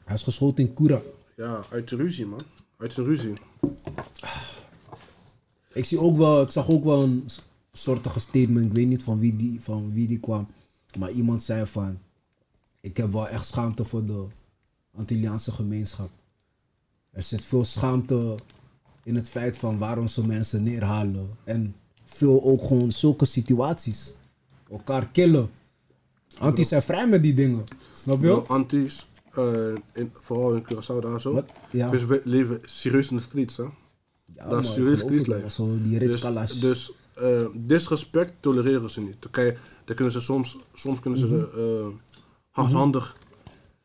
Hij 0.05 0.15
is 0.15 0.23
geschoten 0.23 0.63
in 0.67 0.73
Kura. 0.73 1.01
Ja, 1.35 1.63
uit 1.71 1.89
de 1.89 1.95
ruzie 1.95 2.25
man. 2.25 2.41
Uit 2.83 2.97
een 2.97 3.05
ruzie. 3.05 3.33
Ik, 5.73 5.85
zie 5.85 5.99
ook 5.99 6.17
wel, 6.17 6.41
ik 6.41 6.49
zag 6.49 6.69
ook 6.69 6.83
wel 6.83 7.03
een 7.03 7.25
soortige 7.71 8.19
statement. 8.19 8.65
Ik 8.65 8.71
weet 8.71 8.87
niet 8.87 9.03
van 9.03 9.19
wie, 9.19 9.35
die, 9.35 9.61
van 9.61 9.93
wie 9.93 10.07
die 10.07 10.19
kwam. 10.19 10.47
Maar 10.99 11.11
iemand 11.11 11.43
zei 11.43 11.65
van... 11.65 11.97
Ik 12.81 12.97
heb 12.97 13.11
wel 13.11 13.27
echt 13.27 13.45
schaamte 13.45 13.85
voor 13.85 14.05
de 14.05 14.27
Antilliaanse 14.95 15.51
gemeenschap. 15.51 16.09
Er 17.11 17.23
zit 17.23 17.45
veel 17.45 17.63
schaamte 17.63 18.35
in 19.03 19.15
het 19.15 19.29
feit 19.29 19.57
van 19.57 19.77
waarom 19.77 20.07
ze 20.07 20.25
mensen 20.25 20.63
neerhalen. 20.63 21.29
En 21.43 21.75
veel 22.03 22.43
ook 22.43 22.63
gewoon 22.63 22.91
zulke 22.91 23.25
situaties. 23.25 24.15
Elkaar 24.69 25.07
killen. 25.07 25.49
Antis 26.39 26.67
zijn 26.67 26.81
vrij 26.81 27.07
met 27.07 27.23
die 27.23 27.33
dingen. 27.33 27.63
Snap 27.91 28.21
je? 28.21 28.27
Bro, 28.27 28.45
antis, 28.47 29.07
eh, 29.35 29.75
in, 29.93 30.11
vooral 30.21 30.53
in 30.55 30.63
Curaçao 30.63 30.99
daar 31.01 31.21
zo. 31.21 31.33
Wat? 31.33 31.45
Ja. 31.71 31.89
Dus 31.89 32.05
we 32.05 32.21
leven 32.23 32.59
serieus 32.65 33.09
in 33.09 33.15
de 33.15 33.21
streets 33.21 33.57
hè. 33.57 33.63
Ja, 34.25 34.47
dat 34.47 34.63
is 34.63 34.73
serieus 34.73 34.99
street 34.99 35.27
life. 35.27 35.49
Zo 35.49 35.77
die 35.81 35.97
rich 35.97 36.21
Dus, 36.21 36.59
dus 36.59 36.93
eh, 37.13 37.45
disrespect 37.55 38.33
tolereren 38.39 38.89
ze 38.89 39.01
niet. 39.01 39.25
Oké, 39.25 39.57
dan 39.85 39.95
kunnen 39.95 40.13
ze 40.13 40.19
soms, 40.19 40.57
soms 40.73 40.99
kunnen 40.99 41.19
ze 41.19 41.25
Mhm. 41.25 41.59
eh, 41.59 41.87
hardhandig 42.49 43.15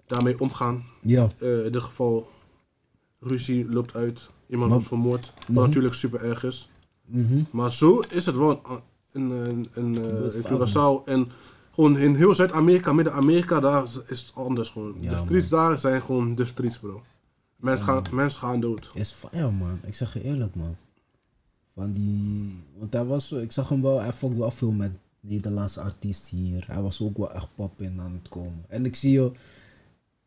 daarmee 0.06 0.40
omgaan. 0.40 0.84
ja. 1.02 1.28
In 1.40 1.72
dit 1.72 1.82
geval, 1.82 2.28
ruzie 3.20 3.70
loopt 3.72 3.94
uit, 3.94 4.30
iemand 4.48 4.70
wordt 4.70 4.86
vermoord, 4.86 5.32
wat 5.48 5.66
natuurlijk 5.66 5.94
super 5.94 6.20
erg 6.24 6.44
is. 6.44 6.70
Mhm. 7.06 7.42
Maar 7.50 7.72
zo 7.72 8.00
is 8.00 8.26
het 8.26 8.36
wel 8.36 8.60
in, 9.12 9.66
vaak, 9.72 10.52
Curaçao 10.52 11.04
en 11.04 11.28
gewoon 11.78 11.98
in 11.98 12.14
heel 12.14 12.34
Zuid-Amerika, 12.34 12.92
Midden-Amerika, 12.92 13.60
daar 13.60 13.84
is 14.08 14.20
het 14.20 14.30
anders 14.34 14.70
gewoon. 14.70 14.94
Ja, 15.00 15.08
de 15.08 15.16
streets 15.16 15.48
daar 15.48 15.78
zijn 15.78 16.02
gewoon 16.02 16.34
de 16.34 16.46
streets, 16.46 16.78
bro. 16.78 17.02
Mensen, 17.56 17.86
gaan, 17.86 18.04
mensen 18.12 18.40
gaan 18.40 18.60
dood. 18.60 18.90
is 18.94 19.12
fire, 19.12 19.50
man. 19.50 19.78
Ik 19.84 19.94
zeg 19.94 20.14
je 20.14 20.22
eerlijk, 20.22 20.54
man. 20.54 20.76
Van 21.74 21.92
die... 21.92 22.64
Want 22.78 22.92
hij 22.92 23.04
was... 23.04 23.32
Ik 23.32 23.52
zag 23.52 23.68
hem 23.68 23.82
wel... 23.82 24.00
Hij 24.00 24.12
fokt 24.12 24.36
wel 24.36 24.50
veel 24.50 24.70
met 24.70 24.90
Nederlandse 25.20 25.80
artiesten 25.80 26.36
hier. 26.36 26.64
Hij 26.66 26.82
was 26.82 27.02
ook 27.02 27.16
wel 27.16 27.32
echt 27.32 27.48
pop 27.54 27.80
in 27.80 28.00
aan 28.00 28.12
het 28.12 28.28
komen. 28.28 28.64
En 28.68 28.84
ik 28.84 28.94
zie 28.94 29.12
je... 29.12 29.30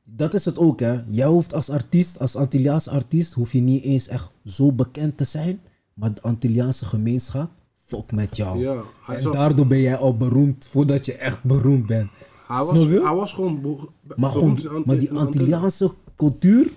Dat 0.03 0.33
is 0.33 0.45
het 0.45 0.57
ook, 0.57 0.79
hè. 0.79 1.01
Jij 1.07 1.27
hoeft 1.27 1.53
als 1.53 1.69
artiest, 1.69 2.19
als 2.19 2.35
Antilliaans 2.35 2.87
artiest, 2.87 3.33
hoef 3.33 3.51
je 3.51 3.61
niet 3.61 3.83
eens 3.83 4.07
echt 4.07 4.33
zo 4.45 4.71
bekend 4.71 5.17
te 5.17 5.23
zijn. 5.23 5.59
Maar 5.93 6.13
de 6.13 6.21
Antilliaanse 6.21 6.85
gemeenschap, 6.85 7.51
fuck 7.91 8.11
met 8.11 8.35
jou. 8.37 8.57
Ja, 8.59 8.81
en 9.07 9.31
daardoor 9.31 9.67
ben 9.67 9.81
jij 9.81 9.97
al 9.97 10.17
beroemd 10.17 10.67
voordat 10.71 11.05
je 11.05 11.13
echt 11.15 11.43
beroemd 11.43 11.85
bent. 11.87 12.09
hij, 12.47 12.57
was, 12.57 12.71
hij 12.71 13.15
was 13.15 13.33
gewoon 13.33 13.61
be- 13.61 13.77
Maar, 14.15 14.31
beroemd 14.33 14.59
gewoon, 14.59 14.83
maar 14.85 14.97
die. 14.97 15.11
Antilliaanse 15.13 15.91
cultuur 16.17 16.71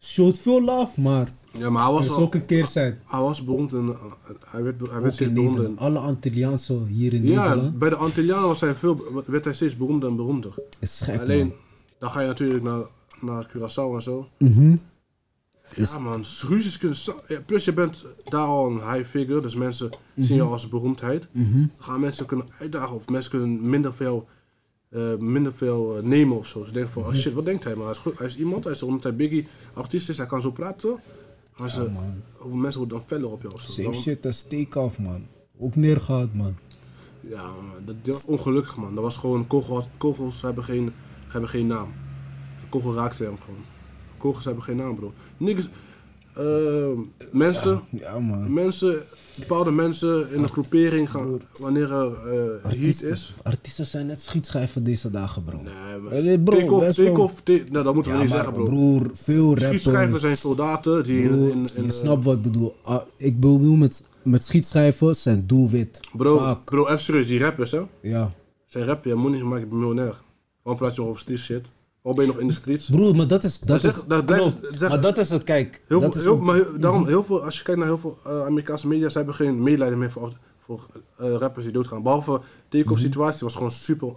showt 0.00 0.38
veel 0.38 0.62
love, 0.64 1.00
maar 1.00 1.32
Ja, 1.58 1.70
maar 1.70 1.84
hij 1.84 1.92
was, 1.92 2.10
al, 2.10 2.18
ook 2.18 2.34
een 2.34 2.44
keerzijde. 2.44 2.96
hij 3.04 3.20
was 3.20 3.44
beroemd 3.44 3.72
in, 3.72 3.88
eh, 3.88 3.94
hij 4.46 4.62
werd, 4.62 4.90
hij 4.90 5.00
werd 5.00 5.20
in. 5.20 5.32
Nederland. 5.32 5.78
Alle 5.78 5.98
Antilliaanse 5.98 6.78
hier 6.88 7.12
in 7.14 7.26
Ja, 7.26 7.48
Nederland 7.48 7.78
bij 7.78 7.88
de 7.90 7.96
Antillianen 7.96 8.48
was 8.48 8.60
hij 8.60 8.74
veel, 8.74 9.00
werd 9.26 9.44
hij 9.44 9.54
steeds 9.54 9.76
beroemder 9.76 10.08
en 10.08 10.16
beroemder. 10.16 10.54
is 10.80 11.00
gek, 11.00 11.20
Alleen, 11.20 11.46
man. 11.46 11.56
dan 11.98 12.10
ga 12.10 12.20
je 12.20 12.26
natuurlijk 12.26 12.62
naar, 12.62 12.82
naar 13.20 13.48
Curaçao 13.50 13.94
en 13.94 14.02
zo. 14.02 14.28
Mhm. 15.70 15.82
Ja 15.92 15.98
man, 15.98 16.24
ruzies 16.48 16.78
kunnen... 16.78 16.98
ja, 17.28 17.40
plus 17.46 17.64
je 17.64 17.72
bent 17.72 18.04
daar 18.24 18.46
al 18.46 18.66
een 18.66 18.92
high 18.92 19.08
figure, 19.08 19.40
dus 19.40 19.54
mensen 19.54 19.90
zien 20.16 20.36
jou 20.36 20.50
als 20.50 20.68
beroemdheid. 20.68 21.26
Mhm. 21.32 21.58
Dan 21.58 21.68
gaan 21.78 22.00
mensen 22.00 22.26
kunnen 22.26 22.46
uitdagen 22.58 22.94
of 22.96 23.08
mensen 23.08 23.30
kunnen 23.30 23.68
minder 23.70 23.94
veel, 23.94 24.28
eh, 24.88 25.16
minder 25.16 25.52
veel 25.54 25.96
eh, 25.96 26.02
nemen 26.02 26.36
of 26.38 26.46
zo. 26.46 26.64
Ze 26.64 26.72
denken 26.72 26.92
van, 26.92 27.02
Mhm. 27.02 27.10
oh 27.10 27.16
shit, 27.16 27.32
wat 27.32 27.44
denkt 27.44 27.64
hij? 27.64 27.74
Maar 27.74 27.84
hij 27.84 27.92
is, 27.92 27.98
goed, 27.98 28.18
hij 28.18 28.26
is 28.26 28.36
iemand, 28.36 28.64
hij 28.64 28.72
is 28.72 28.82
omdat 28.82 29.02
hij 29.02 29.16
Biggie 29.16 29.46
artiest 29.74 30.08
is, 30.08 30.16
hij 30.16 30.26
kan 30.26 30.40
zo 30.40 30.50
praten. 30.50 31.00
Gaan 31.52 31.70
ze, 31.70 31.90
mensen 32.52 32.80
worden 32.80 32.98
dan 32.98 33.06
feller 33.06 33.30
op 33.30 33.42
jou 33.42 33.54
of 33.54 33.60
zo. 33.60 33.72
Same 33.72 33.92
shit 33.94 34.26
als 34.26 34.42
take-off, 34.42 34.98
man. 34.98 35.26
Ook 35.58 35.76
neergehaald, 35.76 36.34
man. 36.34 36.56
Ja, 37.20 37.42
man, 37.42 37.84
dat, 37.84 37.94
dat 38.04 38.14
was 38.14 38.24
ongelukkig 38.24 38.76
man. 38.76 38.94
Dat 38.94 39.04
was 39.04 39.16
gewoon, 39.16 39.46
kogels, 39.46 39.84
kogels 39.96 40.42
hebben, 40.42 40.64
geen, 40.64 40.92
hebben 41.28 41.50
geen 41.50 41.66
naam. 41.66 41.88
De 42.60 42.66
kogel 42.68 42.94
raakte 42.94 43.24
hem 43.24 43.36
gewoon. 43.44 43.60
Kogels 44.24 44.44
hebben 44.44 44.62
geen 44.64 44.76
naam 44.76 44.96
bro. 44.96 45.12
Niggas, 45.36 45.68
eh, 46.34 46.98
mensen, 47.32 47.80
Ja, 47.90 48.18
man. 48.18 48.52
mensen, 48.52 49.02
bepaalde 49.38 49.70
mensen 49.70 50.32
in 50.32 50.42
een 50.42 50.48
groepering 50.48 51.10
gaan, 51.10 51.40
wanneer 51.58 51.92
er 51.92 52.12
eh, 52.64 52.70
heat 52.80 53.02
is. 53.02 53.34
artiesten 53.42 53.86
zijn 53.86 54.06
net 54.06 54.22
schietschijven 54.22 54.84
deze 54.84 55.10
dagen, 55.10 55.44
bro. 55.44 55.56
Nee, 55.62 55.98
maar 56.02 56.12
Eh, 56.12 56.42
bro, 56.44 56.56
take-off, 56.58 56.84
best 56.86 56.96
wel- 56.96 57.06
take-off, 57.06 57.34
take- 57.42 57.64
nou, 57.72 57.84
dat 57.84 57.94
moeten 57.94 58.12
we 58.12 58.18
Ja, 58.18 58.24
niet 58.24 58.32
maar 58.34 58.42
zeggen 58.44 58.62
bro. 58.64 58.72
broer, 58.72 59.10
veel 59.12 59.50
Schietschijven 59.56 59.92
rappers. 60.00 60.20
zijn 60.20 60.36
soldaten 60.36 61.04
die 61.04 61.22
in, 61.22 61.28
Broer, 61.28 61.50
in, 61.50 61.56
in, 61.56 61.68
je 61.74 61.82
eh, 61.82 61.88
snapt 61.90 62.24
wat 62.24 62.36
ik 62.36 62.42
bedoel. 62.42 62.74
Ah, 62.82 63.02
ik 63.16 63.40
bedoel 63.40 63.76
met, 63.76 64.04
met 64.22 64.44
schietschijven 64.44 65.16
zijn 65.16 65.46
doelwit. 65.46 66.00
Bro, 66.12 66.36
Vaak. 66.38 66.64
bro, 66.64 66.86
even 66.86 67.00
serieus, 67.00 67.26
die 67.26 67.38
rappers 67.40 67.70
hè. 67.70 67.80
Ja. 68.02 68.32
Zijn 68.66 68.84
rap, 68.84 69.04
je 69.04 69.14
moet 69.14 69.32
niet 69.32 69.42
maken, 69.42 69.68
miljonair. 69.68 70.14
Waarom 70.62 70.82
praat 70.82 70.94
je 70.94 71.02
over 71.02 71.20
street 71.20 71.38
shit? 71.38 71.70
Waarom 72.04 72.22
ben 72.24 72.24
je 72.24 72.32
nog 72.32 72.40
in 72.40 72.48
de 72.48 72.54
streets? 72.54 72.88
Broer, 72.88 73.16
maar 73.16 73.26
dat 73.26 73.44
is... 73.44 73.58
Dat 73.60 73.80
zeg- 73.80 73.96
is 73.96 74.02
dat 74.06 74.26
blijft- 74.26 74.44
klopt. 74.60 74.78
zeg- 74.78 74.88
maar 74.88 75.00
dat 75.00 75.18
is 75.18 75.30
het, 75.30 75.44
kijk. 75.44 75.82
Heel 75.88 76.00
dat 76.00 76.12
veel, 76.12 76.20
is 76.20 76.26
heel, 76.26 76.38
maar 76.38 76.54
heel- 76.54 76.78
daarom, 76.78 77.06
heel 77.06 77.24
veel, 77.24 77.44
als 77.44 77.56
je 77.58 77.62
kijkt 77.62 77.78
naar 77.80 77.88
heel 77.88 77.98
veel 77.98 78.18
eh, 78.26 78.44
Amerikaanse 78.44 78.86
media, 78.86 79.08
ze 79.08 79.16
hebben 79.16 79.34
geen 79.34 79.62
medelijden 79.62 79.98
meer 79.98 80.10
voor, 80.10 80.32
voor 80.64 80.86
eh, 81.18 81.32
rappers 81.36 81.64
die 81.64 81.72
doodgaan. 81.74 82.02
Behalve 82.02 82.40
de 82.68 82.82
Mhm. 82.84 82.96
situatie 82.98 83.40
was 83.40 83.54
gewoon 83.54 83.70
super 83.70 84.14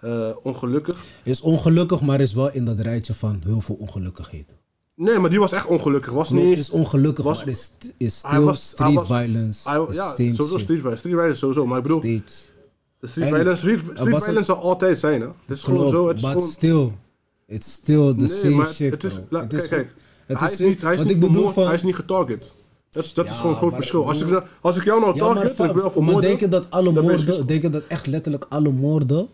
eh, 0.00 0.30
ongelukkig. 0.42 1.04
Is 1.22 1.40
ongelukkig, 1.40 2.00
maar 2.00 2.20
is 2.20 2.34
wel 2.34 2.50
in 2.52 2.64
dat 2.64 2.78
rijtje 2.78 3.14
van 3.14 3.40
heel 3.44 3.60
veel 3.60 3.74
ongelukkigheden. 3.74 4.56
Nee, 4.94 5.18
maar 5.18 5.30
die 5.30 5.38
was 5.38 5.52
echt 5.52 5.66
ongelukkig. 5.66 6.12
Was 6.12 6.30
Nee, 6.30 6.44
niet 6.46 6.58
is 6.58 6.70
ongelukkig, 6.70 7.24
was- 7.24 7.38
maar 7.38 7.48
is, 7.48 7.70
is 7.96 8.16
still 8.18 8.40
was- 8.40 8.68
street 8.68 8.94
was- 8.94 9.06
violence. 9.06 9.68
hij- 9.70 9.86
is 9.88 9.94
ja, 9.96 10.08
sowieso 10.08 10.42
shit. 10.44 10.60
street 10.60 10.66
violence. 10.80 10.96
Street 10.98 11.14
violence 11.14 11.38
sowieso, 11.38 11.66
maar 11.66 11.76
ik 11.76 11.82
bedoel, 11.82 11.98
street 11.98 12.52
En- 13.00 13.10
violence, 13.10 13.56
street, 13.56 13.78
street 13.94 14.22
violence 14.22 14.44
zal 14.44 14.56
altijd 14.58 14.98
zijn, 14.98 15.20
hè. 15.20 15.26
Dit 15.46 15.56
is 15.56 15.62
gewoon 15.62 15.88
zo, 15.88 16.08
het 16.08 16.16
is 16.16 16.22
but 16.22 16.32
gewoon... 16.32 16.48
still, 16.48 16.90
it's 17.46 17.72
still 17.72 18.14
the 18.14 18.20
Nee, 18.20 18.28
same 18.28 18.64
shit, 18.64 18.90
het 18.90 19.04
is, 19.04 19.12
bro. 19.14 19.22
la- 19.28 19.40
Het 19.40 19.48
kijk, 19.48 19.62
is 19.62 19.68
kijk, 19.68 19.94
het 20.26 20.38
hij 20.38 20.52
is 20.52 20.60
is 20.60 20.66
niet, 20.68 20.80
hij 20.82 20.94
is 20.94 21.00
niet 21.00 21.10
ik 21.10 21.20
bedoel 21.20 21.32
vermoord, 21.34 21.54
van... 21.54 21.64
hij 21.66 21.74
is 21.74 21.82
niet 21.82 21.94
getarget. 21.94 22.52
Dat 22.90 23.04
is, 23.04 23.14
dat 23.14 23.24
is 23.24 23.30
gewoon 23.36 23.50
een 23.52 23.56
groot 23.58 23.74
verschil. 23.74 24.08
Als 24.08 24.20
ik, 24.22 24.42
als 24.60 24.76
ik 24.76 24.84
jou 24.84 25.00
nou 25.00 25.16
Ja, 25.16 25.24
maar, 25.24 25.34
target, 25.34 25.66
ik 25.66 25.72
wil 25.82 25.90
va- 25.90 26.00
maar 26.00 26.20
denk 26.20 26.40
je 26.40 26.48
dat 26.48 26.70
alle 26.70 26.92
moorden, 26.92 27.18
geschoten. 27.18 27.46
denk 27.46 27.62
je 27.62 27.68
dat 27.68 27.84
echt 27.86 28.06
letterlijk 28.06 28.46
alle 28.48 28.70
moorden 28.70 29.28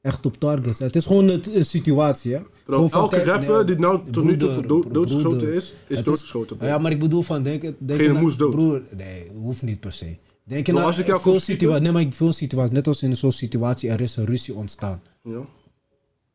echt 0.00 0.26
op 0.26 0.36
target 0.38 0.76
zijn? 0.76 0.88
Het 0.88 0.96
is 0.96 1.06
gewoon 1.06 1.28
een, 1.28 1.42
een 1.54 1.64
situatie, 1.64 2.32
hè? 2.32 2.40
Bro, 2.66 2.88
elke 2.90 3.16
kijk, 3.16 3.26
rapper 3.28 3.54
nee, 3.54 3.64
die 3.64 3.76
nou 3.78 4.00
tot 4.10 4.24
nu 4.24 4.36
toe 4.36 4.66
dood- 4.66 4.94
doodgeschoten 4.94 5.52
is, 5.54 5.72
is 5.86 6.02
doodgeschoten. 6.02 6.56
Ja, 6.60 6.78
maar 6.78 6.90
ik 6.92 6.98
bedoel 6.98 7.22
van, 7.22 7.42
denk, 7.42 7.62
denk 7.62 7.74
je 7.88 7.94
Geen 7.96 8.06
nou- 8.06 8.20
moes 8.20 8.36
dood. 8.36 8.50
Broer, 8.50 8.82
nee, 8.96 9.30
hoeft 9.34 9.62
niet 9.62 9.80
per 9.80 9.92
se. 9.92 10.16
Denk 10.44 10.66
je 10.66 10.72
nou, 10.72 10.86
als 10.86 10.98
ik 10.98 11.06
jou 11.06 11.20
veel 11.20 11.40
situaties, 11.40 11.82
nee, 11.82 11.92
maar 11.92 12.02
ik 12.02 12.12
veel 12.14 12.32
situaties, 12.32 12.74
net 12.74 12.86
als 12.86 13.02
in 13.02 13.16
zo'n 13.16 13.32
situatie, 13.32 13.90
er 13.90 14.00
is 14.00 14.16
een 14.16 14.24
ruzie 14.26 14.54
ontstaan. 14.54 15.02
Ja. 15.22 15.40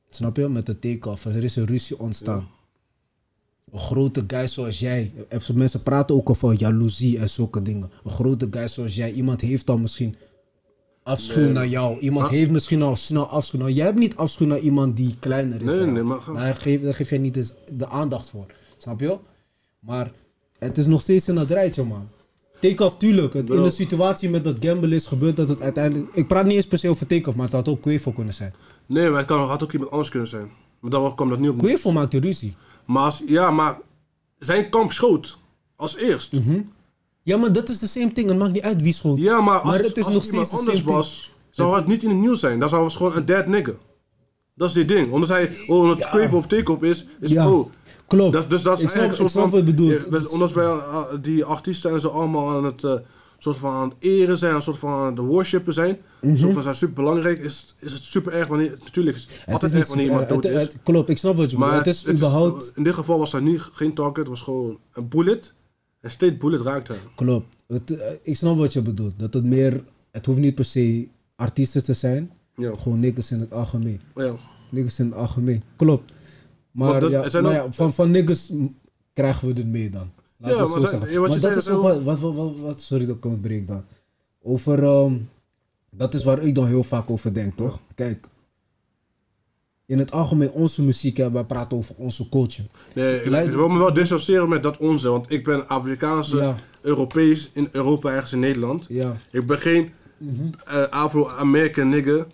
Snap 0.10 0.38
je? 0.38 0.50
Met 0.50 0.66
de 0.66 0.80
take-off. 0.80 1.26
Er 1.26 1.44
is 1.44 1.56
een 1.56 1.66
ruzie 1.66 2.00
ontstaan. 2.00 2.48
Een 3.72 3.80
grote 3.80 4.24
guy 4.28 4.48
zoals 4.48 4.80
jij. 4.80 5.12
en 5.30 5.42
Mensen 5.54 5.84
praten 5.84 6.16
ook 6.16 6.30
over 6.30 6.54
jaloezie 6.54 7.18
en 7.20 7.30
zulke 7.30 7.62
dingen. 7.62 7.90
Een 8.04 8.12
grote 8.12 8.48
guy 8.52 8.68
zoals 8.68 8.96
jij. 8.96 9.12
Iemand 9.12 9.42
heeft 9.42 9.70
al 9.70 9.78
misschien 9.78 10.16
afschuw 11.04 11.52
naar 11.52 11.68
jou. 11.68 12.00
Iemand 12.00 12.30
heeft 12.30 12.52
misschien 12.52 12.82
al 12.82 12.96
snel 12.96 13.28
afschuw 13.28 13.60
naar 13.60 13.72
Jij 13.72 13.86
hebt 13.86 13.98
niet 13.98 14.16
afschuw 14.16 14.46
naar 14.48 14.60
iemand 14.60 14.98
die 14.98 15.16
kleiner 15.20 15.56
is. 15.62 15.66
Nee, 15.68 15.78
dan 15.80 15.94
nee, 15.94 16.04
maar 16.04 16.20
ga- 16.20 16.34
Daar 16.34 16.56
geef, 16.56 16.82
daar 16.82 16.94
geef 16.94 17.10
jij 17.10 17.18
niet 17.20 17.36
eens 17.36 17.54
de 17.74 17.88
aandacht 17.90 18.30
voor. 18.30 18.46
Snap 18.78 19.00
je? 19.00 19.18
Maar 19.80 20.12
het 20.60 20.78
is 20.78 20.86
nog 20.86 21.02
steeds 21.02 21.28
in 21.28 21.36
dat 21.36 21.50
rijtje, 21.52 21.84
man. 21.84 22.08
Take-off, 22.60 22.98
tuurlijk. 22.98 23.34
Het, 23.34 23.50
in 23.50 23.64
de 23.64 23.70
situatie 23.70 24.30
met 24.30 24.44
dat 24.44 24.66
gamble 24.66 24.96
is 24.96 25.06
gebeurd 25.08 25.36
dat 25.36 25.48
het 25.48 25.62
uiteindelijk... 25.62 26.14
Ik 26.14 26.28
praat 26.28 26.46
niet 26.46 26.56
eens 26.56 26.68
per 26.68 26.78
se 26.78 26.90
over 26.90 27.08
take-off, 27.08 27.36
maar 27.38 27.46
het 27.46 27.56
had 27.56 27.68
ook 27.68 27.82
Quavo 27.82 28.12
kunnen 28.12 28.34
zijn. 28.34 28.54
Nee, 28.88 29.10
maar 29.10 29.18
het 29.18 29.28
kan, 29.28 29.40
had 29.48 29.64
ook 29.64 29.72
iemand 29.74 29.92
anders 29.92 30.10
kunnen 30.10 30.28
zijn. 30.30 30.52
Maar 30.80 30.92
dan 30.92 31.16
kwam 31.16 31.30
dat 31.30 31.40
niet 31.40 31.50
op. 31.50 31.58
Quavo 31.58 31.92
maakte 31.92 32.20
ruzie. 32.20 32.56
Maar 32.86 33.04
als, 33.04 33.24
ja, 33.26 33.52
maar 33.52 33.78
zijn 34.40 34.70
kamp 34.70 34.92
schoot. 34.92 35.38
Als 35.76 35.96
eerst. 35.96 36.34
Mhm. 36.34 36.62
Ja, 37.24 37.38
maar 37.38 37.54
dat 37.54 37.70
is 37.70 37.80
de 37.80 37.88
same 37.88 38.12
thing. 38.12 38.30
Het 38.30 38.38
maakt 38.38 38.52
niet 38.54 38.62
uit 38.64 38.82
wie 38.82 38.94
schoot. 38.94 39.18
Ja, 39.18 39.42
maar 39.42 39.60
als, 39.60 39.78
het 39.78 39.98
is 39.98 40.06
als 40.06 40.14
nog 40.14 40.24
iemand 40.26 40.48
steeds 40.48 40.52
de 40.52 40.58
anders 40.58 40.76
thing. 40.78 40.96
was, 40.96 41.32
zou 41.50 41.76
het 41.76 41.88
niet 41.88 42.04
in 42.04 42.10
het 42.10 42.18
nieuws 42.18 42.40
zijn. 42.40 42.60
Dan 42.60 42.70
zou 42.70 42.84
het 42.84 42.94
gewoon 42.94 43.16
een 43.16 43.26
dead 43.26 43.46
nigger. 43.48 43.78
Dat 44.54 44.68
is 44.70 44.74
dit 44.76 44.88
ding. 44.88 45.12
Omdat 45.12 45.30
hij, 45.30 45.50
oh, 45.68 45.80
omdat 45.80 45.98
het 45.98 46.08
Quavo 46.10 46.38
of 46.38 46.48
take-off 46.48 46.82
is, 46.82 47.06
is 47.20 47.32
Ja, 47.32 47.50
oh. 47.52 47.70
klopt. 48.08 48.34
Dat, 48.34 48.50
dus 48.50 48.62
dat 48.62 48.78
is 48.78 48.84
ik 48.84 48.90
snap, 48.90 49.02
eigenlijk 49.02 49.30
ik 49.30 49.36
snap 49.40 49.50
wat 49.52 49.60
je 49.60 49.66
bedoelt. 49.66 49.92
Ja, 49.92 50.10
we- 50.10 50.30
omdat 50.30 50.52
wij 50.52 50.66
uh, 50.66 51.04
die 51.22 51.46
artiesten 51.46 51.92
en 51.92 52.02
zo 52.02 52.08
allemaal 52.08 52.50
aan 52.50 52.64
het, 52.66 52.84
eh, 52.84 52.94
soort 53.44 53.58
van 53.58 53.74
aan 53.74 53.90
het 53.90 53.98
eren 54.00 54.38
zijn, 54.38 54.56
een 54.56 54.62
soort 54.62 54.80
van 54.80 54.90
aan 54.92 55.06
het 55.16 55.18
worshipen 55.26 55.74
zijn. 55.74 55.98
Een 56.22 56.38
soort 56.38 56.54
van 56.54 56.64
zijn 56.64 56.76
super 56.76 56.96
belangrijk. 56.96 57.40
Is, 57.40 57.76
is 57.80 57.94
het 57.94 58.02
super 58.04 58.34
erg 58.34 58.48
wanneer, 58.48 58.78
natuurlijk 58.84 59.16
is 59.18 59.24
het 59.24 59.40
het 59.46 59.54
altijd 59.54 59.72
is 59.72 59.78
erg 59.78 59.88
wanneer 59.88 60.06
iemand 60.06 60.30
dood 60.30 60.44
het- 60.44 60.68
is. 60.74 60.76
klopt, 60.84 61.10
ik 61.10 61.18
snap 61.18 61.36
wat 61.36 61.52
je 61.52 61.56
bedoelt. 61.58 61.72
Maar 61.72 61.84
Het 61.86 61.88
is 61.96 62.08
überhaupt... 62.08 62.72
in 62.76 62.84
dit 62.84 62.94
geval 62.94 63.20
was 63.20 63.32
hij 63.32 63.42
niet, 63.42 63.62
geen 63.62 63.94
target, 63.94 64.18
het 64.18 64.28
was 64.28 64.42
gewoon 64.42 64.80
een 64.94 65.08
bullet. 65.08 65.54
En 66.02 66.12
State 66.12 66.36
Bullet 66.38 66.62
raakt 66.62 66.88
hem. 66.88 66.98
Klopt. 67.16 67.56
Het, 67.68 67.92
eh, 67.92 68.12
ik 68.24 68.36
snap 68.36 68.58
wat 68.58 68.74
je 68.74 68.82
bedoelt. 68.82 69.20
Dat 69.20 69.34
het 69.34 69.46
meer, 69.46 69.84
het 70.12 70.26
hoeft 70.26 70.40
niet 70.40 70.56
per 70.56 70.66
se 70.66 71.08
artiesten 71.36 71.84
te 71.84 71.94
zijn. 71.94 72.32
Ja. 72.56 72.76
Gewoon 72.76 73.00
niggas 73.00 73.32
in 73.32 73.40
het 73.40 73.52
algemeen. 73.54 74.02
Ja. 74.16 74.36
Niggas 74.72 75.00
in 75.00 75.06
het 75.06 75.16
algemeen. 75.16 75.64
Klopt. 75.76 76.14
Maar, 76.72 77.00
dat- 77.00 77.12
ja, 77.12 77.24
er 77.24 77.30
zijn 77.32 77.44
maar 77.44 77.60
ook- 77.60 77.66
ja, 77.66 77.72
van, 77.74 77.94
van 77.94 78.12
niggas 78.12 78.50
m, 78.50 78.66
krijgen 79.14 79.48
we 79.48 79.54
dit 79.54 79.68
mee 79.68 79.90
dan. 79.90 80.12
Ja, 80.38 80.48
maar 80.48 80.56
zo 80.58 80.66
zijn- 80.68 80.82
zeggen. 80.90 81.12
ja, 81.12 81.20
wat 81.20 81.28
maar 81.30 81.38
je 81.38 81.44
dat 81.48 81.56
is 81.56 81.70
ook 81.70 81.82
wat, 81.82 82.02
wat, 82.04 82.20
wat, 82.20 82.54
wat, 82.60 82.82
sorry 82.82 83.06
dat 83.06 83.16
ik 83.26 83.42
breek 83.42 83.68
dan. 83.68 83.84
Over, 84.44 84.84
ehm, 84.84 85.14
dat 85.90 86.14
is 86.14 86.24
waar 86.24 86.40
ik 86.42 86.56
dan 86.56 86.68
heel 86.68 86.84
vaak 86.84 87.10
over 87.10 87.34
denk, 87.34 87.56
toch? 87.56 87.80
Kijk, 87.96 88.28
in 89.86 90.00
het 90.00 90.12
algemeen 90.12 90.52
onze 90.52 90.84
muziek, 90.84 91.18
hè, 91.18 91.32
wij 91.32 91.44
praten 91.44 91.78
over 91.78 91.96
onze 91.98 92.30
culture. 92.30 92.68
Nee, 92.94 93.22
ik, 93.22 93.30
Leid- 93.30 93.48
ik 93.48 93.54
wil 93.54 93.68
me 93.68 93.78
wel 93.78 93.94
dissociëren 93.94 94.50
met 94.50 94.64
dat 94.64 94.78
onze, 94.78 95.10
want 95.10 95.32
ik 95.32 95.44
ben 95.44 95.68
Afrikaanse, 95.68 96.38
Ja. 96.38 96.56
Europees, 96.82 97.50
in 97.54 97.68
Europa, 97.72 98.10
ergens 98.12 98.34
in 98.34 98.40
Nederland. 98.40 98.86
Ja, 98.90 99.16
Ik 99.32 99.46
ben 99.46 99.60
geen 99.60 99.92
eh, 100.66 100.84
Afro-American 100.90 101.90
nigger 101.90 102.28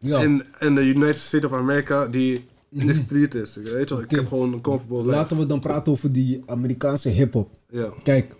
in, 0.00 0.44
in 0.58 0.74
de 0.74 0.80
United 0.84 1.16
States 1.20 1.46
of 1.50 1.52
America 1.58 2.06
die 2.06 2.44
in 2.70 2.86
de 2.86 2.94
street 2.94 3.34
is. 3.34 3.56
Ik 3.56 3.66
weet 3.66 3.86
toch, 3.86 4.02
ik 4.02 4.10
heb 4.10 4.26
gewoon 4.26 4.52
een 4.52 4.60
comfortable 4.60 5.02
life. 5.02 5.14
Laten 5.16 5.36
we 5.38 5.46
dan 5.46 5.60
praten 5.60 5.92
over 5.92 6.12
die 6.12 6.42
Amerikaanse 6.46 7.08
hip-hop. 7.08 7.50
Ja. 7.70 7.92
Kijk, 8.02 8.36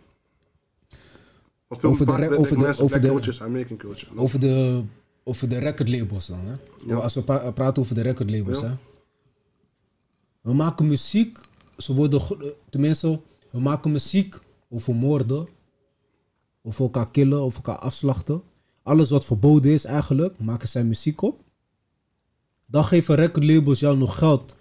Over 1.69 2.07
de 2.07 2.13
over 2.13 2.57
de- 2.57 2.79
over 2.83 3.01
de- 3.01 3.09
culture 3.09 3.33
over 4.17 4.41
de, 4.41 4.85
over 5.25 5.49
de 5.49 5.59
recordlabels 5.59 6.27
dan. 6.27 6.39
Hè? 6.47 6.55
Ja. 6.87 6.95
Als 6.97 7.15
we 7.15 7.23
pra- 7.23 7.51
praten 7.51 7.83
over 7.83 7.95
de 7.95 8.01
recordlabels. 8.03 8.61
Ja. 8.61 8.67
Hè? 8.69 8.75
We 10.41 10.53
maken 10.55 10.87
muziek, 10.87 11.39
ze 11.77 11.95
worden, 11.95 12.21
tenminste, 12.71 13.21
we 13.51 13.61
maken 13.61 13.93
muziek 13.93 14.39
over 14.71 14.95
moorden, 14.95 15.47
over 16.63 16.83
elkaar 16.85 17.11
killen, 17.11 17.39
over 17.41 17.57
elkaar 17.65 17.79
afslachten. 17.83 18.43
Alles 18.83 19.11
wat 19.11 19.25
verboden 19.25 19.73
is 19.73 19.85
eigenlijk, 19.85 20.39
maken 20.39 20.69
zij 20.69 20.85
muziek 20.85 21.23
op. 21.23 21.41
Dan 22.71 22.85
geven 22.85 23.15
recordlabels 23.15 23.81
jou 23.81 23.97
nog 23.97 24.19
geld. 24.19 24.57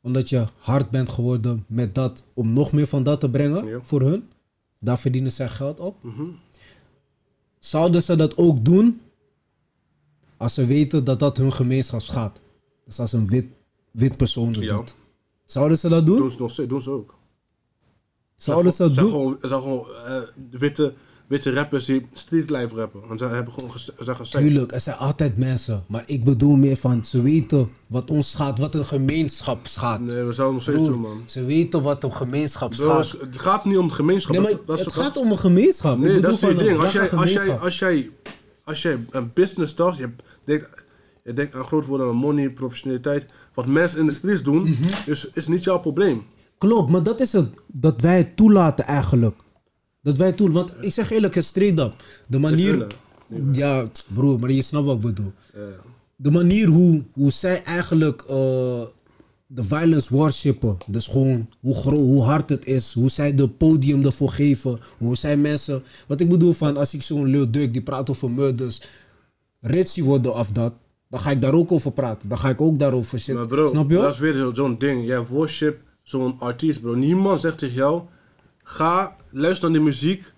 Omdat 0.00 0.28
je 0.28 0.44
hard 0.58 0.90
bent 0.90 1.08
geworden 1.08 1.64
met 1.68 1.94
dat, 1.94 2.24
om 2.34 2.52
nog 2.52 2.72
meer 2.72 2.86
van 2.86 3.02
dat 3.02 3.20
te 3.20 3.30
brengen 3.30 3.66
Ja. 3.66 3.78
voor 3.82 4.00
hun. 4.02 4.28
Daar 4.78 4.98
verdienen 4.98 5.32
zij 5.32 5.48
geld 5.48 5.80
op. 5.80 5.96
Zouden 7.58 8.02
ze 8.02 8.16
dat 8.16 8.36
ook 8.36 8.64
doen 8.64 9.00
als 10.36 10.54
ze 10.54 10.66
weten 10.66 11.04
dat 11.04 11.18
dat 11.18 11.36
hun 11.36 11.52
gemeenschap 11.52 12.00
schaadt? 12.00 12.40
Dus 12.84 12.98
als 12.98 13.12
een 13.12 13.26
wit, 13.28 13.46
wit 13.90 14.16
persoon 14.16 14.52
dat 14.52 14.62
Ja. 14.62 14.76
doet. 14.76 14.96
Zouden 15.44 15.78
ze 15.78 15.88
dat 15.88 16.06
doen? 16.06 16.16
Doen 16.36 16.50
ze 16.50 16.66
doen 16.66 16.82
ze 16.82 16.90
ook. 16.90 17.14
Zouden 18.36 18.72
ze 18.72 18.82
dat 18.82 18.92
zijn 18.94 19.06
doen? 19.06 19.14
Gewoon, 19.14 19.36
zijn 19.40 19.62
gewoon 19.62 19.86
eh, 20.06 20.22
witte, 20.50 20.94
witte 21.28 21.52
rappers 21.52 21.84
die 21.84 22.06
streetlife 22.12 22.74
rappen. 22.74 23.00
Want 23.08 23.20
ze 23.20 23.26
hebben 23.26 23.52
gewoon 23.52 23.72
ges- 23.72 23.84
ze 23.98 24.04
zijn 24.04 24.16
gezegd. 24.16 24.44
Tuurlijk, 24.44 24.72
er 24.72 24.80
zijn 24.80 24.96
altijd 24.96 25.36
mensen. 25.38 25.84
Maar 25.88 26.02
ik 26.06 26.24
bedoel 26.24 26.56
meer 26.56 26.76
van, 26.76 27.04
ze 27.04 27.22
weten 27.22 27.68
wat 27.86 28.10
ons 28.10 28.30
schaadt, 28.30 28.58
wat 28.58 28.74
een 28.74 28.84
gemeenschap 28.84 29.66
schaadt. 29.66 30.02
Nee, 30.02 30.22
we 30.24 30.32
zouden 30.32 30.54
nog 30.54 30.62
steeds 30.62 30.78
Broer, 30.78 30.90
doen, 30.90 31.00
man. 31.00 31.22
Ze 31.26 31.44
weten 31.44 31.82
wat 31.82 32.04
een 32.04 32.12
gemeenschap 32.12 32.74
schaadt. 32.74 33.10
het 33.12 33.20
het 33.20 33.38
gaat 33.38 33.64
niet 33.64 33.76
om 33.78 33.88
de 33.88 33.94
gemeenschap. 33.94 34.32
Nee, 34.32 34.42
maar 34.42 34.52
dat, 34.66 34.78
het 34.78 34.92
gaat 34.92 35.16
om 35.16 35.30
een 35.30 35.38
gemeenschap. 35.38 35.98
Nee, 35.98 36.16
ik 36.16 36.22
dat 36.22 36.32
is 36.34 36.40
het 36.40 36.58
ding. 36.58 36.78
Als 36.78 36.92
jij, 36.92 37.10
als, 37.10 37.32
jij, 37.32 37.58
als, 37.58 37.78
jij, 37.78 38.10
als 38.64 38.82
jij 38.82 38.98
een 39.10 39.30
business 39.34 39.72
start, 39.72 39.96
je 39.96 40.10
denkt, 40.44 40.70
je 41.24 41.32
denkt 41.32 41.54
aan 41.54 41.64
groot 41.64 41.86
worden, 41.86 42.08
aan 42.08 42.16
money, 42.16 42.50
professionaliteit. 42.50 43.26
Wat 43.54 43.66
mensen 43.66 43.98
in 43.98 44.06
de 44.06 44.12
streets 44.12 44.42
doen, 44.42 44.62
Mhm. 44.62 44.82
is, 45.06 45.28
is 45.32 45.46
niet 45.46 45.64
jouw 45.64 45.78
probleem. 45.78 46.22
Klopt, 46.58 46.90
maar 46.90 47.02
dat 47.02 47.20
is 47.20 47.32
het. 47.32 47.48
Dat 47.66 48.00
wij 48.00 48.16
het 48.16 48.36
toelaten 48.36 48.84
eigenlijk. 48.84 49.40
Dat 50.06 50.16
wij 50.16 50.32
toelaten. 50.32 50.74
Want 50.74 50.86
ik 50.86 50.92
zeg 50.92 51.10
eerlijk, 51.10 51.34
het 51.34 51.44
straight 51.44 51.78
up. 51.78 51.92
De 52.28 52.38
manier... 52.38 52.86
Ja, 53.52 53.86
broer, 54.14 54.40
maar 54.40 54.50
je 54.50 54.62
snapt 54.62 54.86
wat 54.86 54.94
ik 54.96 55.00
bedoel. 55.00 55.32
De 56.16 56.30
manier 56.30 56.68
hoe, 56.68 57.04
hoe 57.12 57.30
zij 57.32 57.62
eigenlijk 57.62 58.22
eh, 58.22 58.82
de 59.46 59.64
violence 59.64 60.14
worshipen. 60.14 60.76
Dus 60.86 61.06
gewoon 61.06 61.48
hoe, 61.60 61.74
hoe 61.84 62.22
hard 62.22 62.48
het 62.48 62.64
is. 62.64 62.92
Hoe 62.92 63.10
zij 63.10 63.34
de 63.34 63.48
podium 63.48 64.04
ervoor 64.04 64.30
geven. 64.30 64.78
Hoe 64.98 65.16
zij 65.16 65.36
mensen... 65.36 65.82
Wat 66.06 66.20
ik 66.20 66.28
bedoel 66.28 66.52
van, 66.52 66.76
als 66.76 66.94
ik 66.94 67.02
zo'n 67.02 67.26
Lil 67.26 67.50
Durk 67.50 67.72
die 67.72 67.82
praat 67.82 68.10
over 68.10 68.30
murders... 68.30 68.82
Ritchie 69.60 70.04
worden 70.04 70.34
of 70.34 70.50
dat... 70.50 70.72
Dan 71.08 71.20
ga 71.20 71.30
ik 71.30 71.40
daar 71.40 71.54
ook 71.54 71.72
over 71.72 71.92
praten. 71.92 72.28
Dan 72.28 72.38
ga 72.38 72.48
ik 72.48 72.60
ook 72.60 72.78
daarover 72.78 73.18
zitten. 73.18 73.68
Snap 73.68 73.90
je? 73.90 73.96
dat 73.96 74.12
is 74.12 74.18
weer 74.18 74.34
zo- 74.34 74.54
zo'n 74.54 74.78
ding. 74.78 75.06
Jij 75.06 75.26
worship 75.26 75.80
zo'n 76.02 76.36
artiest, 76.38 76.80
bro. 76.80 76.94
Niemand 76.94 77.40
zegt 77.40 77.58
tegen 77.58 77.74
jou, 77.74 78.02
ga, 78.68 79.16
luister 79.30 79.70
naar 79.70 79.78
de 79.78 79.84
muziek. 79.84 80.32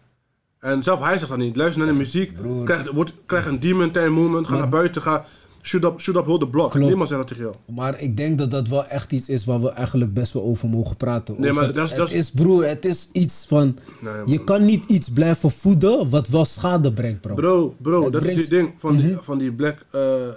En 0.61 0.83
zelf 0.83 1.01
hij 1.01 1.16
zegt 1.18 1.29
dat 1.29 1.39
niet. 1.39 1.57
Luister 1.57 1.79
naar 1.85 1.93
de 1.93 1.99
muziek. 1.99 2.37
Broer. 2.37 2.64
Krijg, 2.64 2.91
word, 2.91 3.12
krijg 3.26 3.47
een 3.47 3.61
demon 3.61 3.91
time 3.91 4.09
moment. 4.09 4.47
Ga 4.49 4.57
naar 4.57 4.68
buiten, 4.68 5.03
ga 5.03 5.24
shoot 5.62 5.85
up, 5.85 6.01
shoot 6.01 6.16
up 6.16 6.26
heel 6.26 6.39
de 6.39 6.49
blok. 6.49 6.70
Klopt. 6.70 6.87
Niemand 6.87 7.09
zegt 7.09 7.20
dat 7.20 7.29
tegen 7.37 7.43
jou. 7.45 7.76
Maar 7.76 8.01
ik 8.01 8.16
denk 8.16 8.39
dat 8.39 8.51
dat 8.51 8.68
wel 8.68 8.85
echt 8.87 9.12
iets 9.12 9.29
is 9.29 9.45
waar 9.45 9.61
we 9.61 9.70
eigenlijk 9.70 10.14
best 10.14 10.33
wel 10.33 10.43
over 10.43 10.68
mogen 10.68 10.97
praten. 10.97 11.35
Nee, 11.39 11.53
maar 11.53 11.62
Over- 11.62 11.74
dat 11.74 11.85
is- 11.85 11.91
het 11.91 11.99
dat 11.99 12.11
is- 12.11 12.31
broer, 12.31 12.66
het 12.66 12.85
is 12.85 13.09
iets 13.12 13.45
van... 13.49 13.79
Nee, 14.01 14.12
je 14.26 14.45
kan 14.45 14.64
niet 14.64 14.85
iets 14.85 15.09
blijven 15.09 15.51
voeden 15.51 16.11
wat 16.11 16.29
wel 16.29 16.45
schade 16.45 16.93
brengt, 16.93 17.20
bro. 17.20 17.35
Bro, 17.35 17.74
bro, 17.83 18.03
Het 18.03 18.12
dat 18.12 18.22
brengt- 18.22 18.41
is 18.41 18.49
die 18.49 18.59
ding 18.59 18.74
van, 18.79 18.97
die, 18.97 19.11
Mhm. 19.12 19.22
van 19.22 19.39
die 19.39 19.53
black, 19.53 19.79
eh, 19.91 20.29
eh, 20.29 20.35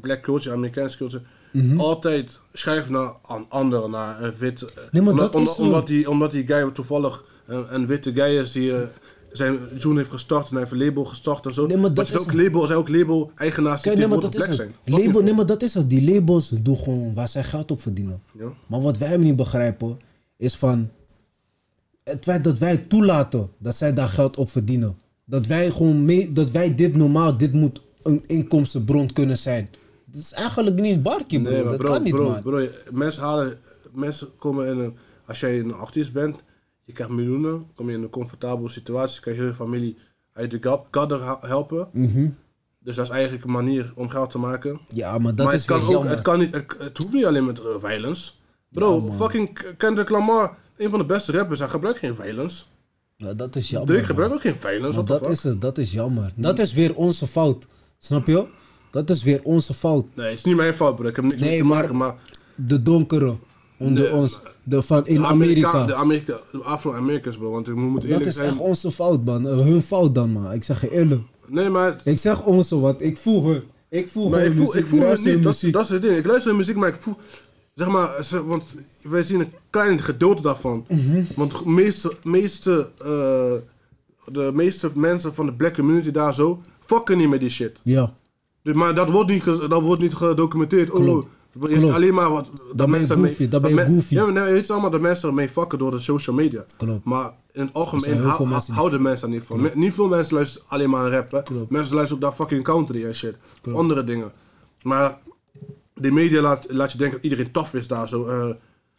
black 0.00 0.22
culture, 0.22 0.54
Amerikaanse 0.54 0.96
culture. 0.96 1.22
Mhm. 1.52 1.80
Altijd 1.80 2.40
schrijven 2.52 2.92
naar 2.92 3.12
aan 3.26 3.46
anderen, 3.48 3.90
naar 3.90 4.22
een 4.22 4.34
wit. 4.38 4.62
eh, 4.62 4.82
Nee, 4.90 5.02
maar 5.02 5.14
dat 5.14 5.34
is 5.34 5.54
zo. 5.54 5.62
omdat, 5.62 5.86
die, 5.86 6.10
omdat 6.10 6.30
die 6.30 6.46
guy 6.46 6.70
toevallig 6.70 7.24
een, 7.46 7.74
een 7.74 7.86
witte 7.86 8.12
guy 8.12 8.38
is 8.38 8.52
die 8.52 8.76
eh, 8.76 8.88
zijn 9.36 9.58
zoen 9.76 9.96
heeft 9.96 10.10
gestart 10.10 10.48
en 10.48 10.50
hij 10.50 10.60
heeft 10.60 10.72
een 10.72 10.86
label 10.86 11.04
gestart 11.04 11.46
en 11.46 11.54
zo. 11.54 11.66
Nee, 11.66 11.76
maar 11.76 11.94
dat 11.94 12.08
is 12.08 12.16
ook 12.16 12.32
label, 12.32 12.60
er 12.60 12.66
zijn 12.66 12.78
ook 12.78 12.88
label-eigenaars 12.88 13.82
die 13.82 13.96
nee, 13.96 14.06
maar 14.06 14.20
dat 14.20 14.34
is 14.34 14.56
zijn. 14.56 14.74
Label, 14.84 15.22
nee, 15.22 15.34
maar 15.34 15.46
dat 15.46 15.62
is 15.62 15.74
het. 15.74 15.90
Die 15.90 16.12
labels 16.14 16.48
doen 16.48 16.76
gewoon 16.76 17.14
waar 17.14 17.28
zij 17.28 17.44
geld 17.44 17.70
op 17.70 17.80
verdienen. 17.80 18.22
Ja. 18.38 18.52
Maar 18.66 18.80
wat 18.80 18.98
wij 18.98 19.16
niet 19.16 19.36
begrijpen, 19.36 19.98
is 20.36 20.56
van... 20.56 20.90
Het 22.04 22.24
feit 22.24 22.44
dat 22.44 22.58
wij 22.58 22.76
toelaten 22.76 23.50
dat 23.58 23.76
zij 23.76 23.92
daar 23.92 24.08
geld 24.08 24.36
op 24.36 24.50
verdienen. 24.50 24.98
Dat 25.24 25.46
wij 25.46 25.70
gewoon 25.70 26.04
mee, 26.04 26.32
dat 26.32 26.50
wij 26.50 26.74
dit 26.74 26.96
normaal, 26.96 27.36
dit 27.36 27.52
moet 27.52 27.82
een 28.02 28.24
inkomstenbron 28.26 29.12
kunnen 29.12 29.38
zijn. 29.38 29.68
Dat 30.04 30.20
is 30.22 30.32
eigenlijk 30.32 30.80
niet 30.80 31.02
barkie, 31.02 31.40
bro. 31.40 31.50
Nee, 31.50 31.62
dat 31.62 31.76
bro, 31.76 31.92
kan 31.92 32.02
niet, 32.02 32.14
bro, 32.14 32.30
man. 32.30 32.42
bro, 32.42 32.66
mensen 32.90 33.22
halen, 33.22 33.58
mensen 33.92 34.28
komen 34.38 34.68
in 34.68 34.78
een, 34.78 34.96
als 35.26 35.40
jij 35.40 35.58
een 35.58 35.74
artiest 35.74 36.12
bent, 36.12 36.42
je 36.84 36.92
krijgt 36.92 37.12
miljoenen, 37.12 37.66
kom 37.74 37.88
je 37.90 37.96
in 37.96 38.02
een 38.02 38.10
comfortabele 38.10 38.68
situatie, 38.68 39.20
kan 39.20 39.32
je 39.32 39.38
heel 39.38 39.48
je 39.48 39.54
familie 39.54 39.98
uit 40.32 40.50
de 40.50 40.58
gad- 40.60 40.88
gadder 40.90 41.36
helpen. 41.40 41.88
Mhm. 41.92 42.28
Dus 42.78 42.96
dat 42.96 43.04
is 43.04 43.10
eigenlijk 43.10 43.44
een 43.44 43.50
manier 43.50 43.92
om 43.94 44.08
geld 44.08 44.30
te 44.30 44.38
maken. 44.38 44.80
Ja, 44.88 45.18
maar 45.18 45.34
dat 45.34 45.46
maar 45.46 45.54
is 45.54 45.60
het 45.60 45.70
kan 45.70 45.82
ook, 45.82 45.90
jammer. 45.90 46.10
het, 46.10 46.22
kan 46.22 46.38
niet, 46.38 46.52
het, 46.54 46.74
het 46.78 46.98
hoeft 46.98 47.12
niet 47.12 47.24
alleen 47.24 47.44
met 47.46 47.58
uh, 47.58 47.64
violence. 47.80 48.32
Bro, 48.68 49.12
fucking 49.18 49.58
Kendrick 49.76 50.08
Lamar, 50.08 50.56
een 50.76 50.90
van 50.90 50.98
de 50.98 51.04
beste 51.04 51.32
rappers, 51.32 51.58
hij 51.60 51.68
gebruikt 51.68 51.98
geen 51.98 52.14
violence. 52.14 52.64
Ja, 53.16 53.34
dat 53.34 53.56
is 53.56 53.70
jammer. 53.70 53.88
Drake 53.88 54.00
man. 54.02 54.10
gebruikt 54.10 54.34
ook 54.34 54.40
geen 54.40 54.70
violence, 54.70 54.98
Maar 54.98 55.06
dat 55.06 55.28
is 55.28 55.42
het, 55.42 55.60
dat 55.60 55.78
is 55.78 55.92
jammer. 55.92 56.32
Dat 56.36 56.58
is 56.58 56.72
weer 56.72 56.94
onze 56.94 57.26
fout. 57.26 57.66
Snap 57.98 58.26
je? 58.26 58.46
Dat 58.90 59.10
is 59.10 59.22
weer 59.22 59.40
onze 59.42 59.74
fout. 59.74 60.06
Nee, 60.14 60.26
het 60.28 60.38
is 60.38 60.44
niet 60.44 60.56
mijn 60.56 60.74
fout, 60.74 60.96
bro. 60.96 61.08
Ik 61.08 61.16
heb 61.16 61.24
niks 61.24 61.40
Nee, 61.40 61.58
te 61.58 61.64
maar- 61.64 61.80
maken, 61.80 61.96
maar... 61.96 62.14
De 62.54 62.82
donkere 62.82 63.36
onder 63.78 64.02
De- 64.02 64.10
ons. 64.10 64.40
De 64.62 64.82
van 64.82 65.06
in 65.06 65.20
de 65.20 65.26
Amerika. 65.26 65.84
De, 65.86 65.94
Amerika, 65.94 66.40
de 66.52 66.58
Afro-Americans, 66.58 67.36
bro. 67.36 67.50
Want 67.50 67.68
ik 67.68 67.74
moet 67.74 68.08
Dat 68.08 68.20
is 68.20 68.34
zijn. 68.34 68.48
echt 68.48 68.58
onze 68.58 68.90
fout, 68.90 69.24
man. 69.24 69.48
Eh, 69.48 69.56
Hun 69.58 69.82
fout 69.82 70.14
dan, 70.14 70.30
man. 70.32 70.52
Ik 70.52 70.64
zeg 70.64 70.80
je 70.80 70.90
eerlijk. 70.90 71.22
Nee, 71.46 71.68
maar 71.68 72.00
Ik 72.04 72.18
zeg 72.18 72.44
onze, 72.44 72.80
want 72.80 73.00
ik 73.02 73.16
voel 73.16 73.44
hun. 73.44 73.62
Ik 73.88 74.08
voel 74.08 74.28
Maar 74.28 74.40
hun 74.40 74.54
muziek. 74.54 74.74
ik 74.74 74.86
voel 74.86 75.00
hun 75.00 75.18
niet, 75.24 75.42
dat, 75.72 75.84
is 75.84 75.88
het 75.88 76.02
ding. 76.02 76.16
Ik 76.16 76.26
luister 76.26 76.48
naar 76.50 76.58
muziek, 76.60 76.76
maar 76.76 76.88
ik 76.88 76.96
voel... 77.00 77.16
Zeg 77.74 77.88
maar, 77.88 78.26
want 78.46 78.64
wij 79.02 79.22
zien 79.22 79.40
een 79.40 79.52
klein 79.70 80.02
gedeelte 80.02 80.42
daarvan. 80.42 80.84
Mhm. 80.88 81.22
Want 81.36 81.50
de 81.50 81.68
meeste, 81.70 82.12
meeste, 82.22 82.88
eh, 82.98 83.52
de 84.32 84.50
meeste 84.54 84.90
mensen 84.94 85.34
van 85.34 85.46
de 85.46 85.52
black 85.52 85.74
community 85.74 86.10
daar 86.10 86.34
zo... 86.34 86.60
fucken 86.86 87.18
niet 87.18 87.28
met 87.28 87.40
die 87.40 87.50
shit. 87.50 87.80
Ja, 87.82 88.12
Dus, 88.62 88.74
maar 88.74 88.94
dat 88.94 89.10
wordt 89.10 89.30
niet, 89.30 89.44
dat 89.44 89.82
wordt 89.82 90.02
niet 90.02 90.14
gedocumenteerd. 90.14 90.90
Klopt. 90.90 91.24
Oh, 91.26 91.30
je 91.60 91.68
Klopt. 91.78 91.92
alleen 91.94 92.14
maar 92.14 92.30
wat... 92.30 92.48
dat 92.54 92.76
ben 92.76 92.84
je 92.86 92.90
mensen 92.90 93.16
goofy, 93.16 93.38
mee- 93.38 93.48
dan 93.48 93.60
ben 93.62 93.70
je 93.70 93.76
dat 93.76 93.86
goofy. 93.86 94.14
Ja, 94.14 94.24
maar 94.24 94.32
nee, 94.32 94.52
het 94.54 94.62
is 94.62 94.70
allemaal 94.70 94.90
dat 94.90 95.00
mensen 95.00 95.28
ermee 95.28 95.48
fucken 95.48 95.78
door 95.78 95.90
de 95.90 95.98
social 96.00 96.36
media. 96.36 96.64
Klopt. 96.76 97.04
Maar 97.04 97.32
in 97.52 97.64
het 97.64 97.74
algemeen 97.74 98.00
zijn 98.02 98.14
heel 98.16 98.24
hou- 98.24 98.36
veel 98.36 98.46
mensen 98.46 98.66
die- 98.72 98.78
houden 98.80 99.02
mensen 99.02 99.28
daar 99.30 99.38
niet 99.38 99.46
van. 99.48 99.60
Me- 99.60 99.70
Niet 99.74 99.94
veel 99.94 100.08
mensen 100.08 100.34
luisteren 100.34 100.68
alleen 100.68 100.90
maar 100.90 101.02
naar 101.02 101.10
rap. 101.12 101.30
Hè. 101.30 101.42
Klopt. 101.42 101.70
Mensen 101.70 101.94
luisteren 101.94 102.22
ook 102.24 102.28
naar 102.28 102.38
fucking 102.38 102.64
country 102.64 103.04
en 103.04 103.14
shit. 103.14 103.36
Of 103.66 103.72
andere 103.74 104.04
dingen. 104.04 104.32
Maar 104.82 105.18
de 105.94 106.10
media 106.10 106.40
laat, 106.40 106.66
laat 106.68 106.92
je 106.92 106.98
denken 106.98 107.16
dat 107.16 107.30
iedereen 107.30 107.50
tof 107.52 107.74
is 107.74 107.86
daar 107.88 108.08
zo. 108.08 108.26
eh. 108.26 108.50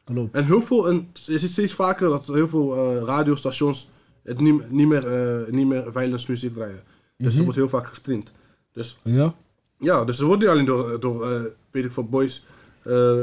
klopt. 0.03 0.35
en 0.35 0.45
heel 0.45 0.61
veel, 0.61 0.87
en 0.89 1.09
je 1.13 1.39
ziet 1.39 1.49
steeds 1.51 1.73
vaker 1.73 2.09
dat 2.09 2.25
heel 2.27 2.47
veel 2.47 2.75
eh, 2.75 3.01
radiostations 3.03 3.89
het 4.23 4.39
niet, 4.39 4.71
niet 4.71 4.87
meer, 4.87 5.07
eh 5.07 5.51
niet 5.53 5.67
meer 5.67 5.83
violence 5.91 6.25
muziek 6.31 6.53
draaien. 6.53 6.83
Dus 7.17 7.27
Mhm. 7.29 7.37
er 7.37 7.43
wordt 7.43 7.57
heel 7.57 7.69
vaak 7.69 7.87
gestreamd. 7.87 8.31
Dus 8.73 8.97
Ja? 9.03 9.33
Ja, 9.79 10.05
dus 10.05 10.19
er 10.19 10.25
wordt 10.25 10.41
niet 10.41 10.51
alleen 10.51 10.65
door, 10.65 10.99
door 10.99 11.31
eh, 11.31 11.41
weet 11.71 11.85
ik 11.85 11.91
veel, 11.91 12.03
boys, 12.07 12.45
eh, 12.83 13.21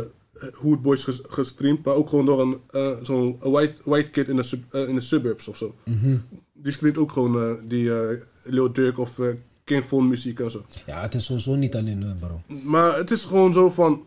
Hood 0.53 0.83
Boys 0.83 1.05
ges- 1.05 1.21
gestreamd, 1.23 1.85
maar 1.85 1.95
ook 1.95 2.09
gewoon 2.09 2.27
door 2.27 2.41
een 2.41 2.61
eh, 2.71 2.97
zo'n 3.03 3.37
white, 3.39 3.81
white 3.85 4.11
kid 4.11 4.29
in 4.29 4.37
de, 4.37 4.43
sub- 4.43 4.75
eh, 4.75 4.89
in 4.89 4.95
de 4.95 5.01
suburbs 5.01 5.49
of 5.49 5.57
zo. 5.57 5.75
Mhm. 5.85 6.17
Die 6.53 6.73
streamt 6.73 6.99
ook 6.99 7.13
gewoon 7.13 7.43
eh, 7.43 7.63
die 7.69 7.95
eh 7.95 8.17
Lil 8.45 8.73
Durk 8.73 8.99
of 8.99 9.19
eh, 9.19 9.27
King 9.65 9.85
Von 9.85 10.09
muziek 10.09 10.41
en 10.41 10.51
zo. 10.51 10.65
Ja, 10.87 11.01
het 11.03 11.15
is 11.15 11.25
sowieso 11.25 11.55
niet 11.55 11.75
alleen 11.77 12.17
bro. 12.21 12.41
Maar 12.65 12.97
het 12.97 13.11
is 13.11 13.25
gewoon 13.25 13.53
zo 13.53 13.71
van. 13.71 14.03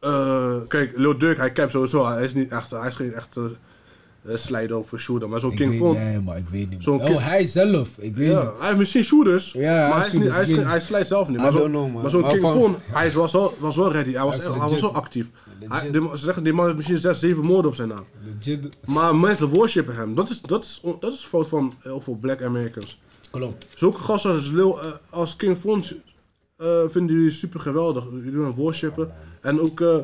eh, 0.00 0.60
kijk, 0.68 0.96
Lil 0.96 1.18
Durk, 1.18 1.36
hij 1.36 1.52
capt 1.52 1.70
sowieso. 1.70 2.06
Hij 2.06 2.24
is 2.24 2.34
niet 2.34 2.50
echt, 2.50 2.70
hij 2.70 2.88
is 2.88 2.94
geen 2.94 3.12
echte 3.12 3.56
uh, 4.26 4.36
slijder 4.36 4.78
of 4.78 4.92
shooter. 4.96 5.28
Maar 5.28 5.40
zo'n 5.40 5.54
King 5.54 5.78
Von. 5.78 5.94
nee, 5.94 6.20
maar 6.20 6.36
ik 6.38 6.48
weet 6.48 6.70
niet. 6.70 6.82
Zo'n 6.82 7.02
oh, 7.02 7.24
hij 7.24 7.44
zelf. 7.44 7.98
Ik 7.98 8.16
weet 8.16 8.28
Ja, 8.28 8.42
niet. 8.42 8.52
hij 8.58 8.66
heeft 8.66 8.78
misschien 8.78 9.04
shooters, 9.04 9.52
Ja, 9.52 9.88
maar 9.88 9.98
hij, 9.98 9.98
niet, 9.98 10.10
shooters, 10.12 10.34
hij, 10.48 10.56
is 10.58 10.62
hij 10.64 10.80
slijt 10.80 11.06
zelf 11.06 11.28
niet. 11.28 11.36
Maar 11.38 11.52
zo'n 11.52 11.92
Maar 11.92 12.10
King 12.10 12.40
van- 12.40 12.54
Von, 12.60 12.76
hij 12.92 13.12
was 13.12 13.32
wel, 13.32 13.54
was 13.58 13.76
wel 13.76 13.92
ready. 13.92 14.12
Hij 14.12 14.24
was, 14.24 14.44
Hij 14.46 14.56
was 14.58 14.80
wel 14.80 14.94
actief. 14.94 15.30
Hij, 15.68 15.90
die, 15.90 16.08
ze 16.10 16.16
zeggen, 16.16 16.44
die 16.44 16.52
man 16.52 16.64
heeft 16.64 16.76
misschien 16.76 16.98
6, 16.98 17.18
7 17.18 17.44
moorden 17.44 17.70
op 17.70 17.74
zijn 17.76 17.88
naam. 17.88 18.04
Legit. 18.38 18.68
Maar 18.86 19.16
mensen 19.16 19.48
worshipen 19.48 19.94
hem. 19.96 20.14
Dat 20.14 20.30
is, 20.30 20.40
dat 20.40 20.64
is, 20.64 20.82
dat 21.00 21.12
is 21.12 21.24
fout 21.24 21.48
van 21.48 21.74
heel 21.82 22.00
veel 22.00 22.14
black 22.14 22.42
Americans. 22.42 23.00
Klopt. 23.30 23.66
Zulke 23.74 24.00
gasten 24.00 24.30
als, 24.32 24.50
Lil, 24.50 24.82
eh, 24.82 24.86
als 25.10 25.36
King 25.36 25.56
Von 25.60 25.84
eh, 26.56 26.66
vinden 26.90 27.16
jullie 27.16 27.30
super 27.30 27.60
geweldig. 27.60 28.04
Jullie 28.12 28.30
doen 28.32 28.44
hem 28.44 28.54
worshipen. 28.54 29.12
En 29.40 29.60
ook 29.60 29.80
eh, 29.80 29.94
eh, 29.96 30.02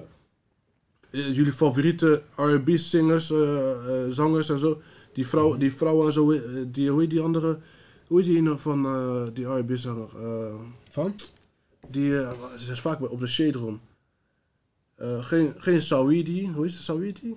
jullie 1.11 1.53
favoriete 1.53 2.23
R&B-zingers, 2.37 3.31
eh, 3.31 3.71
eh, 3.71 4.11
zangers 4.13 4.49
en 4.51 4.59
zo. 4.59 4.81
Die, 5.13 5.27
vrouw, 5.27 5.57
die 5.57 5.73
vrouwen 5.75 6.07
en 6.07 6.13
zo. 6.13 6.31
eh, 6.31 6.41
die, 6.69 6.91
hoe 6.91 7.01
heet 7.01 7.11
die 7.11 7.21
andere? 7.21 7.59
Hoe 8.07 8.19
heet 8.19 8.29
die 8.29 8.37
ene 8.37 8.59
van 8.59 8.85
eh, 8.87 9.23
die 9.35 9.45
R&B-zanger? 9.47 10.09
Eh, 10.23 10.55
Van? 10.91 11.15
die 11.91 12.19
eh, 12.19 12.31
ze 12.59 12.73
is 12.73 12.81
vaak 12.81 13.11
op 13.11 13.21
de 13.21 13.27
shade 13.27 13.59
room. 13.59 13.81
Eh, 14.97 15.25
geen, 15.25 15.53
geen 15.57 15.83
Saweetie. 15.83 16.49
Hoe 16.49 16.67
is 16.67 16.75
het 16.75 16.83
Saweetie? 16.83 17.37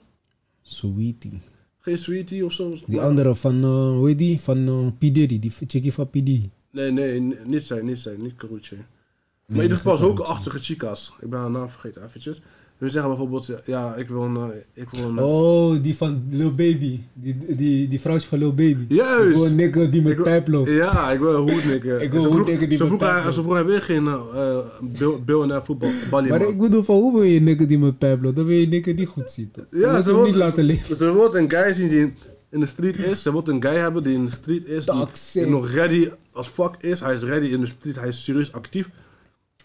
Sweetie. 0.61 1.41
Geen 1.79 1.97
Sweetie 1.97 2.45
of 2.45 2.53
zo? 2.53 2.77
Die 2.85 3.01
andere 3.01 3.35
van, 3.35 3.63
eh, 3.63 3.69
hoe 3.89 4.07
heet 4.07 4.17
die? 4.17 4.39
Van 4.39 4.67
eh 4.67 4.87
P. 4.97 5.13
Diddy, 5.13 5.39
die 5.39 5.51
chickie 5.51 5.93
van 5.93 6.09
P. 6.09 6.13
Diddy. 6.13 6.49
Nee, 6.71 6.91
nee, 6.91 7.19
niet 7.45 7.63
zijn, 7.63 7.85
niet 7.85 7.99
zijn, 7.99 8.21
niet 8.21 8.35
Karuche. 8.35 8.75
Maar 8.75 9.57
in 9.57 9.61
ieder 9.61 9.77
geval 9.77 9.97
Karuche. 9.97 10.23
achtige 10.23 10.59
chicas. 10.59 11.13
Ik 11.21 11.29
ben 11.29 11.39
haar 11.39 11.51
naam 11.51 11.69
vergeten 11.69 12.03
eventjes. 12.05 12.41
Hun 12.77 12.91
zeggen 12.91 13.09
bijvoorbeeld, 13.09 13.49
ja, 13.65 13.95
ik 13.95 14.07
wil 14.09 14.21
een... 14.23 14.35
eh, 14.35 14.81
Ik 14.83 14.89
wil 14.89 15.09
een 15.09 15.19
Oh, 15.19 15.81
die 15.83 15.95
van 15.95 16.23
Lil 16.29 16.49
Baby. 16.53 16.99
Die, 17.13 17.37
die, 17.55 17.87
die 17.87 17.99
vrouwtje 17.99 18.27
van 18.27 18.37
Lil 18.37 18.53
Baby. 18.53 18.85
Juist. 18.87 19.29
Ik 19.29 19.35
wil 19.35 19.45
een 19.45 19.55
nigger 19.55 19.91
die 19.91 20.01
met 20.01 20.23
pijp 20.23 20.47
loopt. 20.47 20.69
Ja, 20.69 21.11
ik 21.11 21.19
wil 21.19 21.33
een 21.35 21.51
hoednikker. 21.53 22.01
Ik 22.05 22.11
wil 22.11 22.21
Ze 22.21 22.27
een 22.27 22.33
hoednikker 22.33 22.69
die 22.69 22.79
met 22.83 22.97
pijp 22.97 23.23
loopt. 23.23 23.35
ze 23.35 23.41
vroeg 23.41 23.53
hij 23.53 23.65
weer 23.65 23.81
geen 23.81 24.03
uh, 24.05 24.57
Bill 25.25 25.45
naar 25.45 25.65
voetbal. 25.65 25.89
Maar 26.11 26.41
ik 26.49 26.59
bedoel 26.59 26.83
van, 26.83 26.95
hoe 26.95 27.13
wil 27.13 27.23
je 27.23 27.37
een 27.37 27.43
nigger 27.43 27.67
die 27.67 27.77
met 27.79 27.97
pijp 27.97 28.23
loopt? 28.23 28.35
Dan 28.35 28.45
wil 28.45 28.55
je 28.55 28.63
een 28.63 28.69
nigger 28.69 28.95
die 28.95 29.05
goed 29.05 29.29
ziet. 29.29 29.65
Ja, 29.71 30.01
ze 30.01 30.13
wil, 30.15 30.25
niet 30.25 30.35
laten 30.35 30.63
leven. 30.63 30.97
Ze 30.97 31.13
wil 31.13 31.35
een 31.35 31.49
guy 31.49 31.73
zien 31.73 31.89
die 31.89 32.13
in, 32.49 32.59
de 32.59 32.65
street 32.65 32.97
is. 32.97 33.21
Ze 33.21 33.31
wil 33.31 33.41
een 33.45 33.63
guy 33.63 33.75
hebben 33.75 34.03
die 34.03 34.13
in 34.13 34.25
de 34.25 34.31
street 34.31 34.65
is. 34.67 34.85
Die, 34.85 35.05
die 35.43 35.45
nog 35.51 35.69
ready 35.69 36.09
als 36.31 36.47
fuck 36.47 36.75
is. 36.79 36.99
Hij 36.99 37.13
is 37.13 37.23
ready 37.23 37.45
in 37.45 37.59
de 37.61 37.67
street. 37.67 37.95
Hij 37.99 38.07
is 38.07 38.23
serieus 38.23 38.51
actief. 38.53 38.89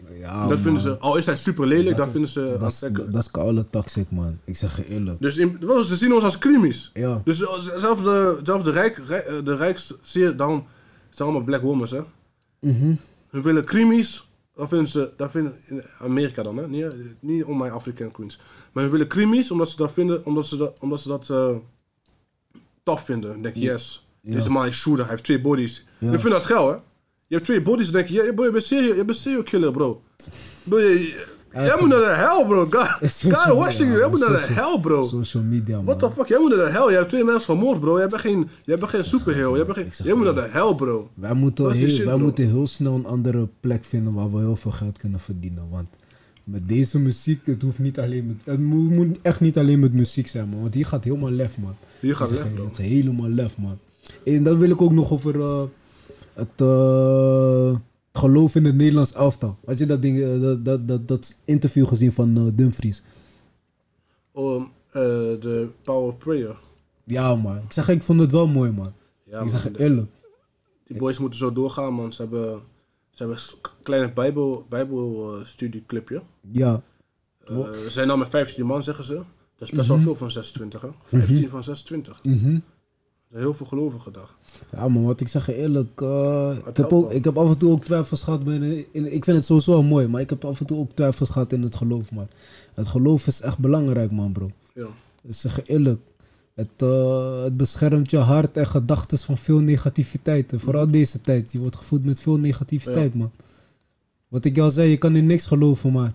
Ja, 0.07 0.47
dat 0.47 0.59
vinden 0.59 0.81
ze, 0.81 0.97
al 0.97 1.17
is 1.17 1.25
hij 1.25 1.35
super 1.35 1.67
lelijk, 1.67 1.97
dat, 1.97 2.05
is- 2.05 2.11
vinden 2.11 2.29
ze 2.29 2.55
dat 2.59 2.71
is-. 2.71 2.79
Dat 3.11 3.23
is 3.23 3.31
koude 3.31 3.65
toxic, 3.69 4.11
man. 4.11 4.37
Ik 4.43 4.55
zeg 4.57 4.77
je 4.77 4.87
eerlijk. 4.87 5.21
Dus 5.21 5.37
in, 5.37 5.57
ze 5.85 5.95
zien 5.95 6.13
ons 6.13 6.23
als 6.23 6.37
crimies. 6.37 6.91
Ja. 6.93 7.21
Dus 7.25 7.37
zelfs 7.77 8.03
de, 8.03 8.39
zelfs 8.43 8.63
de, 8.63 8.71
rijk, 8.71 8.97
eh, 8.97 9.33
de 9.43 9.55
rijkste, 9.55 9.95
zie 10.01 10.21
je, 10.21 10.35
daarom 10.35 10.65
zijn 11.09 11.27
allemaal 11.29 11.45
black 11.45 11.61
women, 11.61 11.89
hè. 11.89 12.01
Mhm. 12.69 12.93
Hun 13.29 13.41
willen 13.41 13.65
crimies, 13.65 14.29
dat 14.55 14.69
vinden 14.69 14.87
ze, 14.87 15.11
dat 15.17 15.31
vinden 15.31 15.53
in 15.67 15.81
Amerika 15.99 16.43
dan, 16.43 16.57
hè. 16.57 16.67
Niet, 16.67 16.85
niet 17.19 17.43
om 17.43 17.57
mijn 17.57 17.71
African 17.71 18.11
queens. 18.11 18.39
Maar 18.71 18.83
hun 18.83 18.91
willen 18.91 19.07
crimies 19.07 19.51
omdat 19.51 19.69
ze 19.69 19.75
dat 19.75 19.91
vinden, 19.91 20.25
omdat 20.25 20.45
ze 20.47 20.57
dat, 20.57 20.73
omdat 20.79 21.01
ze 21.01 21.07
dat 21.07 21.29
eh, 21.29 21.49
tof 22.83 23.01
vinden. 23.05 23.29
Dan 23.31 23.41
denk 23.41 23.55
yes, 23.55 24.07
Ja. 24.21 24.33
deze 24.33 24.49
man 24.49 24.65
is 24.65 24.75
shooter, 24.75 25.01
hij 25.03 25.11
heeft 25.11 25.23
twee 25.23 25.41
bodies. 25.41 25.85
Ja. 25.97 26.11
Je 26.11 26.19
vindt 26.19 26.35
dat 26.35 26.45
geil, 26.45 26.69
hè. 26.69 26.75
Je 27.29 27.35
hebt 27.35 27.47
twee 27.47 27.61
bodies, 27.61 27.91
denk 27.91 28.07
je, 28.07 28.13
ja, 28.13 28.33
bro, 28.33 28.45
je 28.45 28.51
bent 28.51 28.63
serial, 28.63 28.95
je 28.95 29.05
bent 29.05 29.17
serial 29.17 29.43
killer, 29.43 29.71
bro. 29.71 30.01
bro 30.63 30.79
je, 30.79 31.25
jij 31.51 31.77
moet 31.79 31.89
naar 31.89 31.99
de 31.99 32.13
hel, 32.15 32.45
bro. 32.45 32.65
God, 32.65 33.23
God 33.35 33.57
watching 33.57 33.87
you, 33.89 33.97
jij 33.99 34.09
moet 34.09 34.19
naar 34.19 34.31
de 34.31 34.53
hel, 34.53 34.79
bro. 34.79 35.03
Social 35.07 35.43
media, 35.43 35.75
man. 35.75 35.85
What 35.85 35.99
the 35.99 36.09
fuck? 36.15 36.27
Jij 36.27 36.39
moet 36.39 36.55
naar 36.55 36.65
de 36.65 36.71
hel. 36.71 36.87
Jij 36.87 36.97
hebt 36.97 37.09
twee 37.09 37.23
mensen 37.23 37.43
vermoord, 37.43 37.79
bro. 37.79 37.97
Jij 37.97 38.07
bent 38.07 38.21
geen, 38.21 38.49
jij 38.63 38.77
bent 38.77 38.89
geen 38.89 39.03
superhero. 39.03 39.55
Jij, 39.55 39.65
bent 39.65 39.77
geen, 39.77 40.05
jij 40.05 40.13
moet 40.13 40.23
naar 40.23 40.35
de 40.35 40.47
hel, 40.51 40.75
bro. 40.75 41.09
Wij, 41.13 41.33
moeten, 41.33 41.71
die 41.71 41.77
heel, 41.77 41.89
shit, 41.89 42.05
wij 42.05 42.13
bro. 42.13 42.23
moeten 42.23 42.47
heel 42.47 42.67
snel 42.67 42.93
een 42.95 43.05
andere 43.05 43.49
plek 43.59 43.83
vinden 43.83 44.13
waar 44.13 44.31
we 44.31 44.39
heel 44.39 44.55
veel 44.55 44.71
geld 44.71 44.97
kunnen 44.97 45.19
verdienen. 45.19 45.69
Want 45.69 45.87
met 46.43 46.67
deze 46.67 46.99
muziek, 46.99 47.45
het 47.45 47.61
hoeft 47.61 47.79
niet 47.79 47.99
alleen 47.99 48.25
met, 48.25 48.37
het 48.43 48.59
moet, 48.59 49.17
echt 49.21 49.39
niet 49.39 49.57
alleen 49.57 49.79
met 49.79 49.93
muziek 49.93 50.27
zijn, 50.27 50.49
man. 50.49 50.61
Want 50.61 50.73
hier 50.73 50.85
gaat 50.85 51.03
helemaal 51.03 51.31
lef, 51.31 51.57
man. 51.57 51.75
Hier 51.99 52.15
gaat 52.15 52.31
lef. 52.31 52.43
Het 52.43 52.61
gaat 52.61 52.77
helemaal 52.77 53.29
lef, 53.29 53.57
man. 53.57 53.79
En 54.25 54.43
dat 54.43 54.57
wil 54.57 54.69
ik 54.69 54.81
ook 54.81 54.93
nog 54.93 55.11
over 55.11 55.41
eh, 55.41 55.63
het 56.39 56.61
eh, 56.61 57.75
geloof 58.13 58.55
in 58.55 58.65
het 58.65 58.75
Nederlands 58.75 59.13
elftal. 59.13 59.57
Had 59.65 59.77
je 59.77 59.85
dat, 59.85 60.01
ding, 60.01 60.21
eh, 60.21 60.41
dat, 60.41 60.65
dat, 60.65 60.87
dat, 60.87 61.07
dat 61.07 61.37
interview 61.45 61.87
gezien 61.87 62.11
van 62.11 62.37
eh, 62.37 62.43
Dumfries? 62.55 63.03
Oh, 64.31 64.65
de 64.91 65.69
Power 65.83 66.13
Prayer. 66.13 66.59
Ja, 67.03 67.35
man. 67.35 67.57
Ik 67.57 67.71
zeg, 67.71 67.89
ik 67.89 68.03
vond 68.03 68.19
het 68.19 68.31
wel 68.31 68.47
mooi, 68.47 68.71
man. 68.71 68.93
Ja, 69.23 69.39
ik 69.39 69.49
zeg 69.49 69.63
man, 69.63 69.73
je 69.73 69.79
eerlijk. 69.79 70.11
Die 70.87 70.97
boys 70.97 71.19
moeten 71.19 71.39
zo 71.39 71.53
doorgaan, 71.53 71.93
man. 71.93 72.13
Ze 72.13 72.21
hebben, 72.21 72.59
ze 73.09 73.23
hebben 73.23 73.37
een 73.37 73.69
kleine 73.83 74.13
bijbel, 74.13 74.65
bijbelstudieclipje. 74.69 76.21
Ja. 76.51 76.81
Ze 77.45 77.85
zijn 77.87 78.07
nou 78.07 78.19
met 78.19 78.29
15 78.29 78.65
man, 78.65 78.83
zeggen 78.83 79.05
ze. 79.05 79.15
Dat 79.15 79.67
is 79.67 79.71
best 79.71 79.87
wel 79.87 79.99
veel 79.99 80.15
van 80.15 80.31
26, 80.31 80.81
hè. 80.81 80.89
15 81.03 81.49
van 81.49 81.63
26. 81.63 82.23
Mhm. 82.23 82.33
Er 82.33 82.39
zijn 82.39 82.63
heel 83.33 83.53
veel 83.53 83.65
gelovigen 83.65 84.13
daar. 84.13 84.29
Ja, 84.71 84.87
man, 84.87 85.03
wat 85.05 85.21
ik 85.21 85.27
zeg 85.27 85.45
je 85.45 85.55
eerlijk. 85.55 86.01
eh, 86.01 86.57
ik, 86.67 86.77
heb 86.77 86.93
ook, 86.93 87.11
ik 87.11 87.23
heb 87.23 87.37
af 87.37 87.49
en 87.49 87.57
toe 87.57 87.71
ook 87.71 87.85
twijfels 87.85 88.21
gehad. 88.21 88.43
Binnen, 88.43 88.85
in, 88.93 89.13
ik 89.13 89.23
vind 89.23 89.37
het 89.37 89.45
sowieso 89.45 89.71
wel 89.71 89.83
mooi, 89.83 90.07
maar 90.07 90.21
ik 90.21 90.29
heb 90.29 90.45
af 90.45 90.59
en 90.59 90.65
toe 90.65 90.77
ook 90.79 90.91
twijfels 90.91 91.29
gehad 91.29 91.51
in 91.53 91.61
het 91.61 91.75
geloof, 91.75 92.11
man. 92.11 92.27
Het 92.73 92.87
geloof 92.87 93.27
is 93.27 93.41
echt 93.41 93.57
belangrijk, 93.57 94.11
man, 94.11 94.31
bro. 94.31 94.49
Ja. 94.73 94.87
Ik 95.23 95.33
zeg 95.33 95.55
je 95.55 95.63
eerlijk. 95.63 95.99
Het, 96.55 96.71
eh, 96.77 97.43
het 97.43 97.57
beschermt 97.57 98.11
je 98.11 98.17
hart 98.17 98.57
en 98.57 98.67
gedachten 98.67 99.17
van 99.17 99.37
veel 99.37 99.59
negativiteit. 99.59 100.51
En 100.51 100.59
vooral 100.59 100.91
deze 100.91 101.21
tijd. 101.21 101.51
Je 101.51 101.59
wordt 101.59 101.75
gevoed 101.75 102.05
met 102.05 102.21
veel 102.21 102.37
negativiteit, 102.37 103.13
man. 103.15 103.31
Wat 104.27 104.45
ik 104.45 104.57
al 104.57 104.71
zei, 104.71 104.89
je 104.89 104.97
kan 104.97 105.15
in 105.15 105.25
niks 105.25 105.45
geloven, 105.45 105.91
maar 105.91 106.13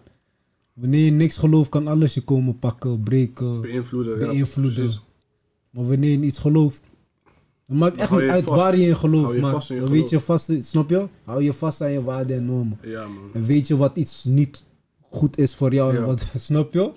wanneer 0.73 1.05
je 1.05 1.11
niks 1.11 1.37
gelooft, 1.37 1.69
kan 1.69 1.87
alles 1.89 2.15
je 2.15 2.21
komen 2.21 2.59
pakken, 2.59 3.01
breken, 3.03 3.61
Beïnvloeden. 3.61 4.19
beïnvloeden. 4.19 4.91
maar 5.71 5.85
wanneer 5.87 6.11
je 6.11 6.17
in 6.17 6.25
iets 6.25 6.39
gelooft, 6.39 6.83
het 7.67 7.77
maakt 7.77 7.97
echt 7.97 8.09
hou 8.09 8.23
niet 8.23 8.31
uit 8.31 8.45
vast. 8.45 8.61
waar 8.61 8.77
je 8.77 8.87
in 8.87 8.97
gelooft, 8.97 9.39
maar 9.39 9.67
in 9.69 9.77
je 9.77 9.91
weet 9.91 10.11
je 10.11 10.21
vast, 10.21 10.53
snap 10.61 10.91
je? 10.91 11.09
Hou 11.25 11.43
je 11.43 11.53
vast 11.53 11.81
aan 11.81 11.93
je 11.93 12.03
waarden 12.03 12.37
en 12.37 12.47
normen. 12.47 12.79
Ja, 12.83 13.07
man. 13.07 13.31
En 13.33 13.45
weet 13.45 13.69
je 13.69 13.77
wat 13.77 13.97
iets 13.97 14.25
niet 14.25 14.67
goed 15.11 15.39
is 15.39 15.55
voor 15.55 15.75
jou, 15.75 15.95
en 15.95 16.01
Ja. 16.01 16.07
wat, 16.07 16.33
snap 16.37 16.73
je? 16.73 16.93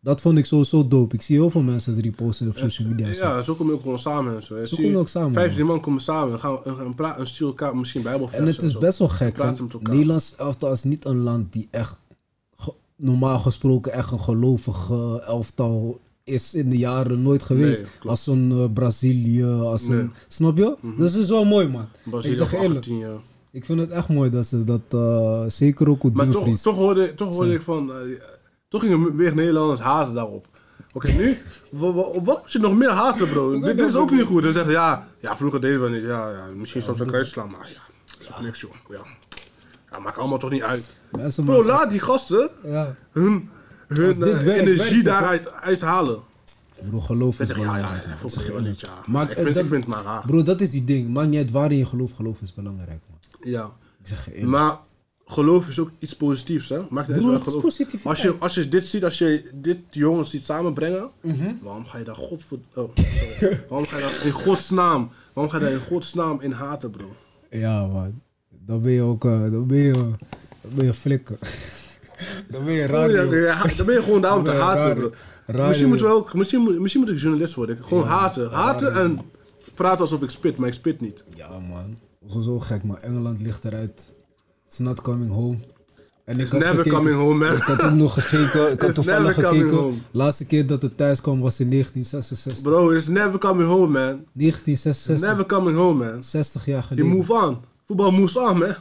Dat 0.00 0.20
vond 0.20 0.38
ik 0.38 0.46
sowieso 0.46 0.88
dope. 0.88 1.14
Ik 1.14 1.22
zie 1.22 1.36
heel 1.36 1.50
veel 1.50 1.60
mensen 1.60 2.02
die 2.02 2.12
posten 2.12 2.48
op 2.48 2.56
social 2.56 2.88
media. 2.88 3.06
en 3.06 3.14
zo. 3.14 3.24
Ja, 3.24 3.42
zo 3.42 3.54
kom 3.54 3.66
je 3.66 3.72
ook 3.72 3.80
gewoon 3.82 3.98
samen 3.98 4.34
en 4.34 4.42
zo. 4.42 4.64
Zo 4.64 4.76
we 4.76 4.86
je, 4.86 4.96
ook 4.96 5.08
samen, 5.08 5.32
15 5.32 5.66
man 5.66 5.80
komen 5.80 6.00
samen 6.00 6.32
en 6.32 6.38
gaan 6.38 6.64
en, 6.64 6.94
praten 6.94 7.20
en 7.20 7.26
sturen 7.26 7.48
elkaar 7.48 7.76
misschien 7.76 8.02
bijbelversen. 8.02 8.46
En 8.46 8.52
het 8.52 8.62
is 8.62 8.78
best 8.78 8.98
wel 8.98 9.08
gek. 9.08 9.36
Nederlands 9.80 10.34
elftal 10.36 10.72
is 10.72 10.82
niet 10.82 11.04
een 11.04 11.18
land 11.18 11.52
die 11.52 11.68
echt 11.70 11.98
normaal 12.96 13.38
gesproken 13.38 13.92
echt 13.92 14.10
een 14.10 14.20
gelovig 14.20 14.90
eh, 14.90 15.26
elftal 15.26 16.00
is 16.24 16.54
in 16.54 16.70
de 16.70 16.76
jaren 16.78 17.22
nooit 17.22 17.42
geweest. 17.42 17.80
Nee, 17.80 18.10
als 18.10 18.24
zo'n 18.24 18.50
eh, 18.52 18.72
Brazilië, 18.74 19.44
als 19.44 19.88
Nee. 19.88 19.98
een, 19.98 20.12
snap 20.28 20.56
je? 20.56 20.76
Dus 20.96 21.12
het 21.12 21.22
is 21.22 21.28
wel 21.28 21.44
mooi 21.44 21.68
man. 21.68 21.86
Brazilië 22.04 22.32
ik 22.32 22.38
zeg 22.38 22.50
je 22.50 22.56
van 22.56 22.64
eerlijk, 22.64 22.78
18 22.80 22.98
jaar. 22.98 23.18
ik 23.50 23.64
vind 23.64 23.78
het 23.80 23.90
echt 23.90 24.08
mooi 24.08 24.30
dat 24.30 24.46
ze 24.46 24.64
dat 24.64 24.80
eh, 24.88 25.42
zeker 25.48 25.88
ook 25.88 26.00
goed 26.00 26.14
Maar 26.14 26.28
toch, 26.30 26.58
toch 26.60 26.76
hoorde, 26.76 27.14
toch 27.14 27.34
hoorde 27.34 27.54
ik 27.54 27.62
van... 27.62 27.92
eh, 27.92 27.96
toch 28.68 28.80
gingen 28.82 29.16
weer 29.16 29.34
Nederlanders 29.34 29.80
haten 29.80 30.14
daarop. 30.14 30.46
Oké, 30.94 31.12
nu? 31.12 31.36
wa- 31.70 31.86
Op 31.88 32.26
wat 32.26 32.40
moet 32.42 32.52
je 32.52 32.58
nog 32.58 32.74
meer 32.76 32.90
haten, 32.90 33.28
bro? 33.28 33.60
Dit, 33.60 33.80
is 33.80 33.94
ook 33.94 34.10
niet 34.10 34.22
goed. 34.22 34.42
Dan 34.42 34.52
zeggen 34.52 34.72
ja, 34.72 35.08
ja, 35.20 35.36
vroeger 35.36 35.60
deden 35.60 35.82
we 35.82 35.88
niet. 35.90 36.02
Ja, 36.02 36.30
ja 36.30 36.46
misschien 36.54 36.82
soms 36.82 37.00
een 37.00 37.06
kruis 37.06 37.28
slaan, 37.28 37.50
maar 37.50 37.70
ja, 37.70 37.80
dat 38.28 38.36
is 38.38 38.44
niks, 38.44 38.60
joh. 38.60 38.70
Ja. 38.90 39.00
ja, 39.90 39.98
maakt 39.98 40.18
allemaal 40.18 40.38
toch 40.38 40.50
niet 40.50 40.62
uit. 40.62 40.94
Bro, 41.44 41.64
laat 41.64 41.90
die 41.90 42.00
gasten 42.00 42.50
ja. 42.64 42.94
hun, 43.12 43.48
hun 43.96 44.10
eh, 44.12 44.38
werkt, 44.44 44.66
energie 44.66 45.02
daaruit 45.02 45.52
uithalen. 45.52 46.20
Bro, 46.88 47.00
geloof 47.00 47.40
is 47.40 47.46
zeggen, 47.46 47.66
ja, 47.66 47.76
ja, 47.76 47.82
belangrijk. 47.82 48.46
ja, 48.52 48.58
niet, 48.68 48.80
ja. 48.80 48.88
Maar 49.06 49.30
ik, 49.30 49.36
vind, 49.38 49.54
dat- 49.54 49.62
ik 49.64 49.70
vind 49.70 49.84
het 49.84 49.94
maar 49.94 50.02
raar. 50.04 50.22
Bro, 50.26 50.42
dat 50.42 50.60
is 50.60 50.70
die 50.70 50.84
ding. 50.84 51.08
Maakt 51.08 51.28
niet 51.28 51.38
uit 51.38 51.50
waar 51.50 51.72
je 51.72 51.84
geloof. 51.84 52.12
Geloof 52.12 52.40
is 52.40 52.54
belangrijk, 52.54 53.00
man. 53.10 53.50
Ja. 53.50 53.64
Ik 54.00 54.06
zeg 54.06 54.28
je. 54.36 54.46
Maar 54.46 54.78
geloof 55.26 55.68
is 55.68 55.78
ook 55.78 55.90
iets 55.98 56.16
positiefs, 56.16 56.68
hè? 56.68 56.78
Maakt 56.90 57.06
Broer, 57.16 57.32
het 57.32 57.42
geloof. 57.42 57.64
Als 58.04 58.22
je, 58.22 58.34
als 58.38 58.54
je 58.54 58.68
dit 58.68 58.84
ziet, 58.84 59.04
als 59.04 59.18
je 59.18 59.50
dit 59.54 59.78
jongens 59.90 60.30
ziet 60.30 60.44
samenbrengen, 60.44 61.10
Mhm. 61.22 61.52
waarom 61.62 61.86
ga 61.86 61.98
je 61.98 62.04
daar 62.04 62.16
God 62.16 62.42
voor... 62.48 62.58
Oh, 62.74 62.90
waarom 63.68 63.86
ga 63.86 63.96
je 63.96 64.02
daar 64.02 64.26
in 64.26 64.32
Gods 64.32 64.70
naam, 64.70 65.10
waarom 65.32 65.52
ga 65.52 65.58
je 65.58 65.64
daar 65.64 65.72
in 65.72 65.80
Gods 65.80 66.14
naam 66.14 66.40
in 66.40 66.52
haten, 66.52 66.90
bro? 66.90 67.16
Ja, 67.50 67.86
man. 67.86 68.20
Dan 68.66 68.82
ben 68.82 68.92
je 68.92 69.02
ook, 69.02 69.24
eh, 69.24 69.50
dan 69.50 69.66
ben 69.66 69.78
je, 69.78 69.92
dan 69.92 70.70
ben 70.74 70.84
je 70.84 70.94
flikker. 70.94 71.38
Dan 72.50 72.64
ben 72.64 72.72
je 72.74 72.86
raar, 72.92 73.12
dan 73.12 73.28
ben 73.86 73.94
je 73.94 74.02
gewoon 74.02 74.20
daar 74.20 74.36
om 74.36 74.44
te 74.44 74.50
haten, 74.50 74.94
bro. 75.46 75.66
misschien, 75.66 75.88
moet 75.88 76.00
wel, 76.00 76.28
misschien, 76.32 76.80
misschien 76.80 77.02
moet 77.02 77.10
ik 77.12 77.18
journalist 77.20 77.54
worden. 77.54 77.78
Gewoon 77.84 78.06
haten. 78.06 78.50
Haten 78.50 78.94
en 78.94 79.20
praten 79.74 80.00
alsof 80.00 80.22
ik 80.22 80.30
spit, 80.30 80.56
maar 80.56 80.68
ik 80.68 80.74
spit 80.74 81.00
niet. 81.00 81.24
Ja, 81.34 81.48
man. 81.58 81.98
Sowieso 82.26 82.60
gek, 82.60 82.84
man. 82.84 82.98
Engeland 82.98 83.40
ligt 83.40 83.64
eruit. 83.64 84.08
It's 84.66 84.78
not 84.78 85.00
coming 85.02 85.30
home. 85.30 85.56
En 86.24 86.34
ik 86.34 86.40
It's 86.42 86.52
never 86.52 86.68
gekeken- 86.68 86.92
coming 86.92 87.16
home, 87.16 87.34
man. 87.48 87.56
Ik 87.56 87.62
had 87.62 87.82
ook 87.82 87.92
nog 87.92 88.14
gekeken. 88.14 88.70
Ik 88.72 88.78
had 88.80 88.88
It's 88.88 88.94
toevallig 88.94 89.22
never 89.36 89.42
coming 89.42 89.62
gekeken. 89.62 89.82
home. 89.84 89.96
Laatste 90.10 90.44
keer 90.46 90.66
dat 90.66 90.82
het 90.82 90.96
thuis 90.96 91.20
kwam 91.20 91.40
was 91.40 91.60
in 91.60 91.70
1966. 91.70 92.62
Bro, 92.62 92.90
it's 92.90 93.06
never 93.08 93.38
coming 93.38 93.68
home, 93.68 93.86
man. 93.86 94.10
It's 94.12 94.30
1966. 94.32 95.20
never 95.28 95.46
coming 95.46 95.76
home, 95.76 96.04
man. 96.10 96.22
60 96.24 96.64
jaar 96.66 96.74
You 96.74 96.86
geleden. 96.86 97.16
move 97.16 97.32
on. 97.46 97.58
Voetbal 97.86 98.10
moves 98.10 98.36
on, 98.36 98.58
man. 98.58 98.74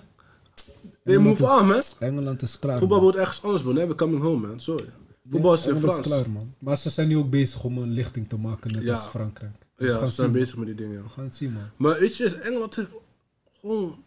They 1.04 1.16
Engeland 1.16 1.40
move 1.40 1.54
is- 1.54 1.60
on, 1.62 1.68
man. 1.68 1.82
Engeland 2.00 2.42
is 2.42 2.60
klaar. 2.60 2.78
Voetbal 2.80 2.98
man. 2.98 3.06
wordt 3.06 3.20
ergens 3.22 3.44
anders, 3.44 3.64
bro. 3.64 3.72
Never 3.74 3.96
coming 3.96 4.22
home, 4.22 4.48
man. 4.48 4.60
Sorry. 4.60 4.86
Voetbal 5.30 5.54
is 5.54 5.68
in 5.68 5.80
Frans. 5.80 6.00
klaar, 6.02 6.30
man. 6.30 6.54
Maar 6.60 6.78
ze 6.78 6.90
zijn 6.90 7.08
nu 7.08 7.18
ook 7.18 7.30
bezig 7.30 7.64
om 7.64 7.78
een 7.78 7.92
lichting 7.92 8.30
te 8.30 8.38
maken, 8.38 8.72
net 8.72 8.84
Ja. 8.84 8.92
als 8.94 9.06
Frankrijk. 9.08 9.56
Dus 9.76 9.88
Ja, 9.88 9.94
ze 9.94 10.00
zijn 10.00 10.12
zien, 10.12 10.26
man. 10.26 10.34
bezig 10.34 10.56
met 10.58 10.66
die 10.66 10.76
dingen, 10.76 10.94
ja. 10.98 11.02
We 11.04 11.10
gaan 11.10 11.24
het 11.24 11.36
zien, 11.36 11.54
man. 11.54 11.64
Maar 11.78 12.00
weet 12.00 12.18
je, 12.18 12.36
Engeland 12.36 12.76
heeft 12.76 12.88
gewoon 13.62 14.04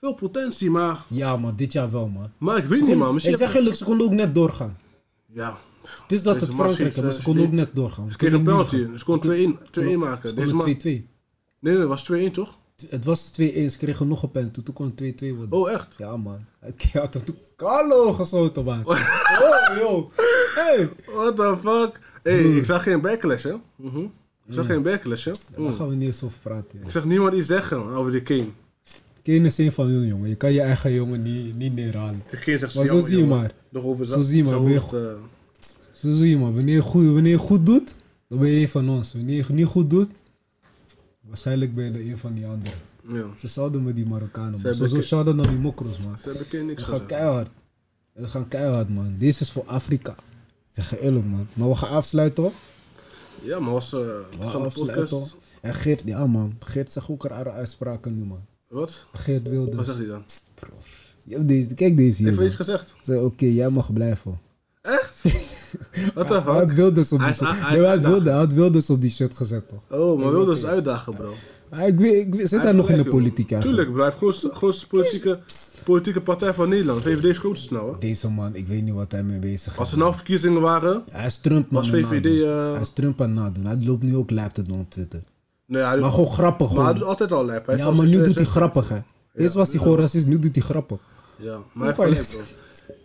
veel 0.00 0.14
potentie, 0.14 0.70
maar... 0.70 1.04
Ja, 1.08 1.36
man. 1.36 1.56
Dit 1.56 1.72
jaar 1.72 1.90
wel, 1.90 2.08
man. 2.08 2.30
Maar 2.38 2.56
ik 2.56 2.64
weet 2.64 2.86
niet, 2.86 2.96
man. 2.96 3.12
Misschien 3.14 3.34
Ik 3.34 3.40
zeg 3.40 3.54
eerlijk, 3.54 3.76
ze 3.76 3.84
konden 3.84 4.06
ook 4.06 4.12
net 4.12 4.34
doorgaan. 4.34 4.78
Ja. 5.26 5.56
Het 6.02 6.12
is 6.12 6.22
dat 6.22 6.34
Deze 6.34 6.46
het 6.46 6.54
man 6.54 6.64
Frankrijk 6.64 6.90
is, 6.96 7.02
maar 7.02 7.10
eh, 7.10 7.16
ze 7.16 7.22
konden 7.22 7.44
ook 7.46 7.52
net 7.52 7.74
doorgaan. 7.74 8.10
Ze 8.10 8.16
kregen 8.16 8.38
een 8.38 8.44
penalty. 8.44 8.86
Ze 8.98 9.04
konden 9.04 9.22
2-1 9.22 9.58
2-1 9.70 9.90
gaan. 9.90 9.98
maken. 9.98 10.28
Ze 10.28 10.34
Deze 10.34 10.48
konden 10.50 10.66
man... 10.66 10.76
2-2. 10.78 10.82
Nee, 10.82 11.74
nee, 11.74 11.78
het 11.78 11.88
was 11.88 12.10
2-1 12.12 12.30
toch? 12.32 12.58
Het 12.88 13.04
was 13.04 13.30
2-1, 13.30 13.34
ze 13.34 13.74
kregen 13.78 14.08
nog 14.08 14.22
een 14.22 14.30
penalty. 14.30 14.62
Toen 14.62 14.74
kon 14.74 14.92
het 14.96 15.22
2-2 15.24 15.36
worden. 15.36 15.58
Oh, 15.58 15.70
echt? 15.70 15.94
Ja, 15.98 16.16
man. 16.16 16.44
Hij 16.58 16.72
had 17.00 17.12
toen 17.12 17.36
Carlo 17.56 18.12
geschoten, 18.12 18.64
man. 18.64 18.86
oh, 18.88 18.98
yo. 19.78 20.10
Hey. 20.54 20.88
What 21.14 21.36
the 21.36 21.56
fuck? 21.62 22.00
Hey, 22.22 22.40
ik 22.56 22.64
zag 22.64 22.82
geen 22.82 23.00
backlash, 23.00 23.42
hè? 23.42 23.54
Mhm. 23.76 23.98
Ik 24.46 24.54
zag 24.56 24.66
geen 24.66 24.82
backlash, 24.82 25.24
hè? 25.24 25.32
Daar 25.32 25.60
Mm. 25.60 25.72
gaan 25.72 25.88
we 25.88 25.94
niet 25.94 26.06
eens 26.06 26.22
over 26.22 26.38
praten. 26.42 26.80
Ik 26.84 26.90
zag 26.90 27.04
niemand 27.04 27.34
iets 27.34 27.46
zeggen 27.46 27.78
over 27.82 28.12
die 28.12 28.22
Kane. 28.22 28.46
Kane 29.22 29.46
is 29.46 29.58
een 29.58 29.72
van 29.72 29.86
hun, 29.86 30.06
jongen. 30.06 30.28
Je 30.28 30.34
kan 30.36 30.52
je 30.52 30.60
eigen 30.60 30.92
jongen 30.92 31.22
niet, 31.22 31.56
niet 31.56 31.74
neerhalen. 31.74 32.22
Kane 32.44 32.58
zegt 32.58 32.74
Maar 32.74 32.86
zo 32.86 33.00
zie 33.00 33.18
je 33.18 33.24
maar. 33.24 33.52
Nog 33.68 33.84
over 33.84 34.06
Zo 34.06 34.20
zie 34.20 34.36
je 34.36 34.44
maar, 34.44 34.74
eh, 34.74 35.12
Zo 35.92 36.10
zie 36.10 36.28
je, 36.28 36.36
man. 36.38 36.54
Wanneer 36.54 36.74
je 36.74 36.82
goed, 36.82 37.04
wanneer 37.04 37.30
je 37.32 37.38
goed 37.38 37.66
doet, 37.66 37.96
dan 38.28 38.38
ben 38.38 38.48
je 38.48 38.60
een 38.60 38.68
van 38.68 38.88
ons. 38.88 39.12
Wanneer 39.12 39.44
je 39.48 39.52
niet 39.52 39.66
goed 39.66 39.90
doet, 39.90 40.10
waarschijnlijk 41.30 41.74
ben 41.74 41.92
je 42.04 42.10
een 42.10 42.18
van 42.18 42.34
die 42.34 42.46
anderen. 42.46 42.72
ja. 43.08 43.26
Ze 43.38 43.48
zouden 43.48 43.82
met 43.82 43.94
die 43.94 44.06
Marokkanen, 44.06 44.60
man. 44.62 44.74
Sowieso 44.74 44.96
ke- 44.96 45.02
shout-out 45.02 45.36
naar 45.36 45.48
die 45.48 45.58
mokros, 45.58 45.98
man. 45.98 46.18
Ze 46.18 46.28
hebben 46.28 46.48
Kane 46.48 46.62
niks 46.62 46.82
We 46.82 46.88
gaan 46.88 47.00
gezegd. 47.00 47.20
keihard. 47.20 47.50
We 48.12 48.26
gaan 48.26 48.48
keihard, 48.48 48.88
man. 48.88 49.14
Deze 49.18 49.40
is 49.42 49.50
voor 49.50 49.64
Afrika. 49.66 50.12
Ik 50.12 50.16
zeg 50.84 50.90
je 50.90 51.00
eerlijk, 51.00 51.24
man. 51.26 51.46
Maar 51.52 51.68
we 51.68 51.74
gaan 51.74 51.88
afsluiten, 51.90 52.42
hoor. 52.42 52.52
Ja, 53.42 53.58
maar 53.58 53.72
was 53.72 53.92
uh, 53.92 54.00
We 54.00 54.48
gaan 54.48 54.64
afsluiten. 54.64 55.22
En 55.60 55.74
Geert, 55.74 56.02
ja, 56.04 56.26
man. 56.26 56.56
Geert 56.58 56.92
zegt 56.92 57.08
ook 57.08 57.24
rare 57.24 57.50
uitspraken 57.50 58.18
nu, 58.18 58.24
man. 58.24 58.44
Wat? 58.68 59.06
Geert 59.12 59.48
wilde. 59.48 59.76
Wat 59.76 59.86
zegt 59.86 59.98
hij 59.98 60.06
dan? 60.06 60.22
Je 61.22 61.34
hebt 61.36 61.48
deze, 61.48 61.74
kijk 61.74 61.96
deze 61.96 62.16
hier. 62.16 62.26
Heeft 62.26 62.38
hij 62.38 62.46
iets 62.46 62.56
gezegd? 62.56 62.94
Zei, 63.00 63.20
oké, 63.24 63.44
jij 63.46 63.70
mag 63.70 63.92
blijven. 63.92 64.38
Wat 66.14 66.28
de 66.28 66.34
Hij 66.34 66.42
had? 66.42 66.72
Wilders 66.72 67.12
op 67.12 67.18
die 67.18 67.28
Nee, 67.28 67.36
hij 67.50 67.78
had. 67.88 68.04
Wilders- 68.04 68.24
hij 68.24 68.34
had 68.34 68.52
Wilders 68.52 68.90
op 68.90 69.02
shirt 69.08 69.36
gezet, 69.36 69.68
toch? 69.68 69.98
Oh, 70.00 70.20
maar 70.22 70.30
wilde 70.32 70.56
ze 70.56 70.66
uitdagen, 70.66 71.14
bro. 71.14 71.32
Maar 71.70 71.86
ik, 71.86 71.98
weet, 71.98 72.26
ik 72.26 72.34
weet- 72.34 72.48
zit 72.48 72.62
hij 72.62 72.72
nog 72.72 72.90
in 72.90 72.96
de 72.96 73.04
politiek 73.08 73.50
eigenlijk? 73.52 73.62
Tuurlijk, 73.62 73.88
bro. 73.88 73.96
Hij 73.96 74.04
heeft 74.04 74.16
grootste, 74.16 74.50
grootste 74.54 74.86
politieke, 74.86 75.38
politieke 75.84 76.20
partij 76.20 76.54
van 76.54 76.68
Nederland. 76.68 77.02
VVD 77.02 77.24
is 77.24 77.38
grootste 77.38 77.72
nou, 77.74 77.92
hè? 77.92 77.98
Deze 77.98 78.28
man, 78.30 78.54
ik 78.54 78.66
weet 78.66 78.82
niet 78.82 78.94
wat 78.94 79.12
hij 79.12 79.22
mee 79.22 79.38
bezig 79.38 79.72
is. 79.72 79.78
Als 79.78 79.92
er 79.92 79.98
nou 79.98 80.14
verkiezingen 80.14 80.60
waren... 80.60 81.02
Hij 81.10 81.26
is 81.26 81.38
Trump, 81.38 81.70
man. 81.70 81.82
Aan 81.84 81.90
het 81.90 82.06
VVD, 82.06 82.24
nadoen. 82.24 82.48
eh, 82.66 82.72
Hij 82.72 82.80
is 82.80 82.90
Trump 82.90 83.20
aan 83.20 83.26
het 83.28 83.36
nadoen. 83.36 83.64
Hij 83.66 83.76
loopt 83.84 84.02
nu 84.02 84.16
ook 84.16 84.30
lijp 84.30 84.50
te 84.50 84.62
doen 84.62 84.80
op 84.80 84.90
Twitter. 84.90 85.20
Nee, 85.66 85.82
hij 85.82 85.92
doet, 85.92 86.00
Maar 86.00 86.10
gewoon 86.10 86.30
grappig, 86.30 86.66
maar 86.66 86.76
hij 86.76 86.84
gewoon. 86.84 86.98
doet 86.98 87.08
altijd 87.08 87.32
al 87.32 87.44
lijp. 87.44 87.66
Hij 87.66 87.76
Ja, 87.76 87.84
heeft 87.84 87.96
maar 87.96 88.06
nu 88.06 88.12
doet 88.16 88.24
hij 88.24 88.34
2016 88.34 88.82
grappig, 88.82 88.88
hè. 89.34 89.42
Eerst 89.42 89.54
was 89.54 89.70
hij 89.70 89.80
gewoon 89.80 89.98
racist, 89.98 90.26
nu 90.26 90.38
doet 90.38 90.54
hij 90.54 90.64
grappig. 90.64 91.00
Ja, 91.36 91.58
maar 91.72 91.86
hij 91.94 92.04
Hoe 92.06 92.14
heeft 92.14 92.30
gelijk, 92.30 92.46
bro. 92.48 92.58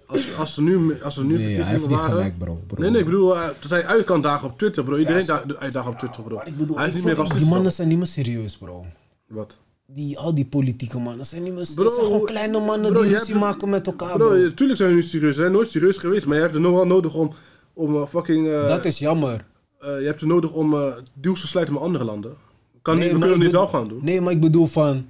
Als, 0.08 0.36
als 0.38 0.58
er 0.58 0.64
nu, 0.64 1.02
als 1.04 1.18
er 1.18 1.24
nu 1.24 1.38
Nee, 1.38 1.56
hij 1.56 1.64
heeft 1.66 1.82
niet 1.88 1.92
waren... 1.98 2.10
gelijk, 2.16 2.38
bro. 2.38 2.60
bro. 2.68 2.82
Nee, 2.82 2.90
nee, 2.90 3.00
ik 3.00 3.06
bedoel 3.06 3.36
eh, 3.36 3.48
dat 3.62 3.70
hij 3.70 3.86
uit 3.86 4.04
kan 4.06 4.22
dagen 4.22 4.48
op 4.50 4.58
Twitter, 4.58 4.84
bro. 4.84 4.98
Iedereen 4.98 5.26
da 5.26 5.44
uitdaagt 5.60 5.88
op 5.88 5.98
Twitter, 5.98 6.24
bro. 6.24 6.42
Ik 6.46 6.58
bedoel, 6.58 6.78
hij 6.78 6.88
is 6.88 6.96
ik 6.96 7.04
niet 7.06 7.18
meer 7.18 7.36
die 7.36 7.46
mannen 7.46 7.72
zijn 7.72 7.88
niet 7.88 7.98
meer 7.98 8.08
serieus, 8.08 8.58
bro. 8.58 8.86
Wat? 9.28 9.58
Die, 9.88 10.18
al 10.18 10.36
die 10.36 10.46
politieke 10.46 11.00
mannen 11.00 11.26
zijn 11.26 11.44
niet 11.44 11.54
meer 11.54 11.68
Bro, 11.76 11.84
Dat 11.84 11.94
zijn 11.94 12.06
gewoon 12.06 12.26
kleine 12.26 12.60
mannen 12.60 12.92
bro, 12.94 13.02
die 13.02 13.12
ruzie 13.12 13.34
hebt- 13.34 13.46
maken 13.46 13.70
met 13.70 13.88
elkaar, 13.88 14.18
Bro, 14.18 14.28
bro. 14.28 14.54
tuurlijk 14.54 14.78
zijn 14.80 14.90
we 14.90 14.96
nu 14.96 15.04
serieus. 15.04 15.36
Ze 15.36 15.42
zijn 15.42 15.52
nooit 15.52 15.70
serieus 15.70 15.98
geweest, 15.98 16.26
maar 16.26 16.36
je 16.36 16.42
hebt 16.42 16.56
er 16.56 16.62
nog 16.62 16.72
wel 16.74 16.86
nodig 16.88 17.14
om, 17.16 17.34
om 17.74 17.96
eh, 17.96 18.08
fucking... 18.08 18.50
eh, 18.50 18.68
Dat 18.68 18.86
is 18.86 19.00
jammer. 19.00 19.46
je 19.80 19.88
hebt 20.06 20.22
er 20.22 20.28
nodig 20.28 20.52
om 20.52 20.76
deals 21.14 21.42
te 21.42 21.48
sluiten 21.48 21.74
met 21.76 21.84
andere 21.84 22.04
landen. 22.04 22.34
Kan 22.82 22.96
Nee, 22.96 23.04
niet, 23.04 23.14
we 23.14 23.20
kunnen 23.20 23.36
het 23.36 23.44
niet 23.46 23.56
zelf 23.56 23.70
gaan 23.72 23.88
doen. 23.88 24.00
Nee, 24.02 24.22
maar 24.22 24.32
ik 24.34 24.42
bedoel 24.42 24.66
van... 24.68 25.06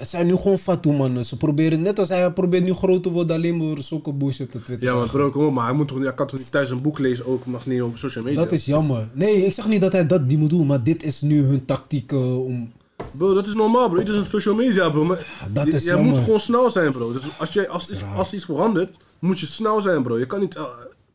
Het 0.00 0.08
zijn 0.08 0.26
nu 0.26 0.36
gewoon 0.36 0.58
fatou 0.58 0.94
mannen. 0.96 1.24
Ze 1.24 1.36
proberen, 1.36 1.82
net 1.82 1.98
als 1.98 2.08
hij, 2.08 2.32
probeert 2.32 2.64
nu 2.64 2.72
groot 2.72 3.02
te 3.02 3.10
worden 3.10 3.36
alleen 3.36 3.56
maar 3.56 3.78
zulke 3.82 4.12
bullshit 4.12 4.50
te 4.50 4.62
twitteren. 4.62 4.94
Ja, 4.94 5.00
maar 5.00 5.10
bro, 5.10 5.30
kom 5.30 5.44
op, 5.46 5.52
maar 5.52 5.64
hij, 5.66 5.74
moet 5.74 5.88
toch, 5.88 5.98
hij 5.98 6.14
kan 6.14 6.26
toch 6.26 6.38
niet 6.38 6.50
thuis 6.50 6.70
een 6.70 6.82
boek 6.82 6.98
lezen 6.98 7.26
ook, 7.26 7.46
mag 7.46 7.66
niet 7.66 7.82
op 7.82 7.96
social 7.96 8.24
media. 8.24 8.42
Dat 8.42 8.52
is 8.52 8.64
jammer. 8.64 9.08
Nee, 9.12 9.46
ik 9.46 9.52
zeg 9.52 9.68
niet 9.68 9.80
dat 9.80 9.92
hij 9.92 10.06
dat 10.06 10.22
niet 10.26 10.38
moet 10.38 10.50
doen, 10.50 10.66
maar 10.66 10.82
dit 10.82 11.02
is 11.02 11.20
nu 11.20 11.42
hun 11.42 11.64
tactiek 11.64 12.12
eh, 12.12 12.44
om... 12.44 12.72
Bro, 13.16 13.34
dat 13.34 13.46
is 13.46 13.54
normaal, 13.54 13.88
bro. 13.88 13.98
Iedereen 13.98 14.20
is 14.20 14.26
op 14.26 14.32
social 14.32 14.54
media, 14.54 14.90
bro. 14.90 15.04
Maar 15.04 15.26
dat 15.52 15.66
je- 15.66 15.72
is 15.72 15.84
jij 15.84 15.94
jammer. 15.94 16.14
moet 16.14 16.24
gewoon 16.24 16.40
snel 16.40 16.70
zijn, 16.70 16.92
bro. 16.92 17.12
Dus 17.12 17.20
als, 17.38 17.50
jij, 17.52 17.68
als, 17.68 17.90
iets, 17.92 18.02
als 18.16 18.32
iets 18.32 18.44
verandert, 18.44 18.96
moet 19.18 19.40
je 19.40 19.46
snel 19.46 19.80
zijn, 19.80 20.02
bro. 20.02 20.18
Je 20.18 20.26
kan 20.26 20.40
niet 20.40 20.54
eh, 20.56 20.62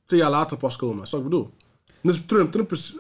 twee 0.06 0.20
jaar 0.20 0.30
later 0.30 0.58
pas 0.58 0.76
komen. 0.76 0.96
Dat 0.98 1.06
is 1.06 1.12
wat 1.12 1.20
ik 1.22 1.26
bedoel. 1.30 1.50
Net 2.02 2.14
als 2.14 2.24
Trump. 2.26 2.52
Trump 2.52 2.72
is 2.72 2.96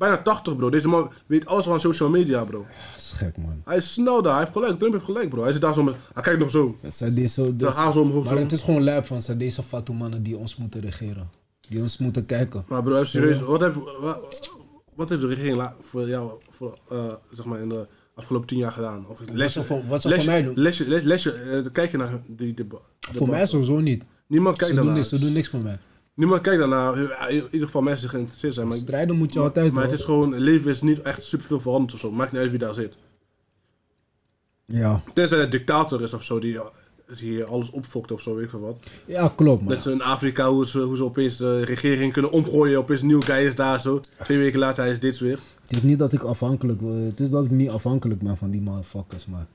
bijna 0.00 0.22
80, 0.22 0.56
bro. 0.56 0.70
Deze 0.70 0.88
man 0.88 1.10
weet 1.26 1.46
alles 1.46 1.64
van 1.64 1.80
social 1.80 2.08
media, 2.10 2.44
bro. 2.44 2.58
Dat 2.58 2.96
is 2.96 3.12
gek, 3.14 3.36
man. 3.36 3.62
Hij 3.64 3.76
is 3.76 3.92
snel 3.92 4.22
daar. 4.22 4.32
Hij 4.32 4.40
heeft 4.40 4.52
gelijk. 4.52 4.78
Trump 4.78 4.92
heeft 4.92 5.04
gelijk, 5.04 5.28
bro. 5.28 5.42
Hij 5.42 5.52
zit 5.52 5.60
daar 5.60 5.74
zo 5.74 5.82
met... 5.82 5.96
Hij 6.12 6.22
kijkt 6.22 6.38
nog 6.38 6.50
zo. 6.50 6.78
Deze, 7.12 7.42
Dan 7.42 7.56
dus, 7.56 7.74
gaan 7.74 7.92
ze 7.92 8.00
omhoog 8.00 8.24
maar 8.24 8.34
zo. 8.34 8.40
het 8.40 8.52
is 8.52 8.62
gewoon 8.62 8.82
lijp 8.82 9.06
van, 9.06 9.22
zijn 9.22 9.38
deze 9.38 9.62
fatou 9.62 9.96
mannen 9.98 10.22
die 10.22 10.36
ons 10.36 10.56
moeten 10.56 10.80
regeren. 10.80 11.30
Die 11.68 11.80
ons 11.80 11.98
moeten 11.98 12.26
kijken. 12.26 12.64
Maar 12.68 12.82
bro, 12.82 13.04
serieus. 13.04 13.40
Wat, 13.40 13.60
heeft, 13.60 13.74
wat, 14.00 14.50
wat 14.94 15.08
heeft 15.08 15.20
de 15.20 15.26
regering 15.28 15.70
voor 15.82 16.08
jou, 16.08 16.30
voor, 16.50 16.78
eh, 16.90 17.04
zeg 17.32 17.44
maar, 17.44 17.60
in 17.60 17.68
de 17.68 17.86
afgelopen 18.14 18.48
tien 18.48 18.58
jaar 18.58 18.72
gedaan? 18.72 19.06
Of 19.08 19.18
ze 19.50 19.64
voor- 19.64 19.82
wat 19.88 20.00
ze 20.02 20.08
lesje- 20.08 20.22
voor 20.22 20.32
mij 20.32 20.42
doen? 20.42 20.54
Lesje, 20.56 20.88
les, 20.88 21.02
lesje, 21.02 21.32
eh, 21.32 21.72
kijk 21.72 21.90
je 21.90 21.96
naar 21.96 22.20
die 22.26 22.54
debat. 22.54 22.82
Voor 23.00 23.28
mij 23.28 23.46
sowieso 23.46 23.80
niet. 23.80 24.04
Niemand 24.26 24.56
kijkt 24.56 24.82
niks, 24.82 25.08
ze 25.08 25.18
doen 25.18 25.32
niks 25.32 25.48
voor 25.48 25.60
mij. 25.60 25.78
Niemand 26.14 26.40
kijkt 26.40 26.58
daarnaar. 26.58 26.98
In 27.30 27.44
ieder 27.50 27.66
geval 27.66 27.82
mensen 27.82 28.00
die 28.00 28.10
geïnteresseerd 28.10 28.54
zijn. 28.54 28.68
Maar, 28.68 28.76
Strijden 28.76 29.16
moet 29.16 29.32
je 29.32 29.40
altijd, 29.40 29.72
maar 29.72 29.82
het 29.82 29.90
hoor. 29.90 30.00
is 30.00 30.04
gewoon, 30.04 30.38
leven 30.38 30.70
is 30.70 30.82
niet 30.82 31.00
echt 31.00 31.22
superveel 31.22 31.60
veranderd 31.60 31.94
of 31.94 32.00
zo. 32.00 32.10
Maakt 32.10 32.32
niet 32.32 32.40
uit 32.40 32.50
wie 32.50 32.58
daar 32.58 32.74
zit. 32.74 32.96
Ja. 34.66 35.00
Tenzij 35.14 35.38
het 35.38 35.50
dictator 35.50 36.02
is 36.02 36.12
of 36.12 36.22
zo, 36.24 36.38
die, 36.38 36.58
die 37.18 37.44
alles 37.44 37.70
opfokt 37.70 38.12
of 38.12 38.20
zo, 38.22 38.34
weet 38.34 38.44
ik 38.44 38.50
veel 38.50 38.60
wat. 38.60 38.76
ja, 39.06 39.32
klopt, 39.36 39.62
man. 39.62 39.72
Net 39.72 39.82
zo 39.82 39.90
in 39.90 40.02
Afrika, 40.02 40.50
hoe 40.50 40.66
ze, 40.66 40.78
hoe 40.78 40.96
ze 40.96 41.04
opeens 41.04 41.36
de 41.36 41.64
regering 41.64 42.12
kunnen 42.12 42.30
omgooien. 42.30 42.78
Opeens 42.78 43.00
een 43.00 43.06
nieuw 43.06 43.20
guy 43.20 43.46
is 43.46 43.54
daar 43.54 43.80
zo. 43.80 44.00
Twee 44.24 44.38
weken 44.38 44.58
later, 44.58 44.82
hij 44.82 44.92
is 44.92 45.00
dit 45.00 45.18
weer. 45.18 45.38
Het 45.62 45.72
is 45.72 45.82
niet 45.82 45.98
dat 45.98 46.12
ik 46.12 46.22
afhankelijk 46.22 46.80
wil. 46.80 46.94
Het 46.94 47.20
is 47.20 47.30
dat 47.30 47.44
ik 47.44 47.50
niet 47.50 47.68
afhankelijk 47.68 48.20
ben 48.22 48.36
van 48.36 48.50
die 48.50 48.62
motherfuckers, 48.62 49.26
maar... 49.26 49.46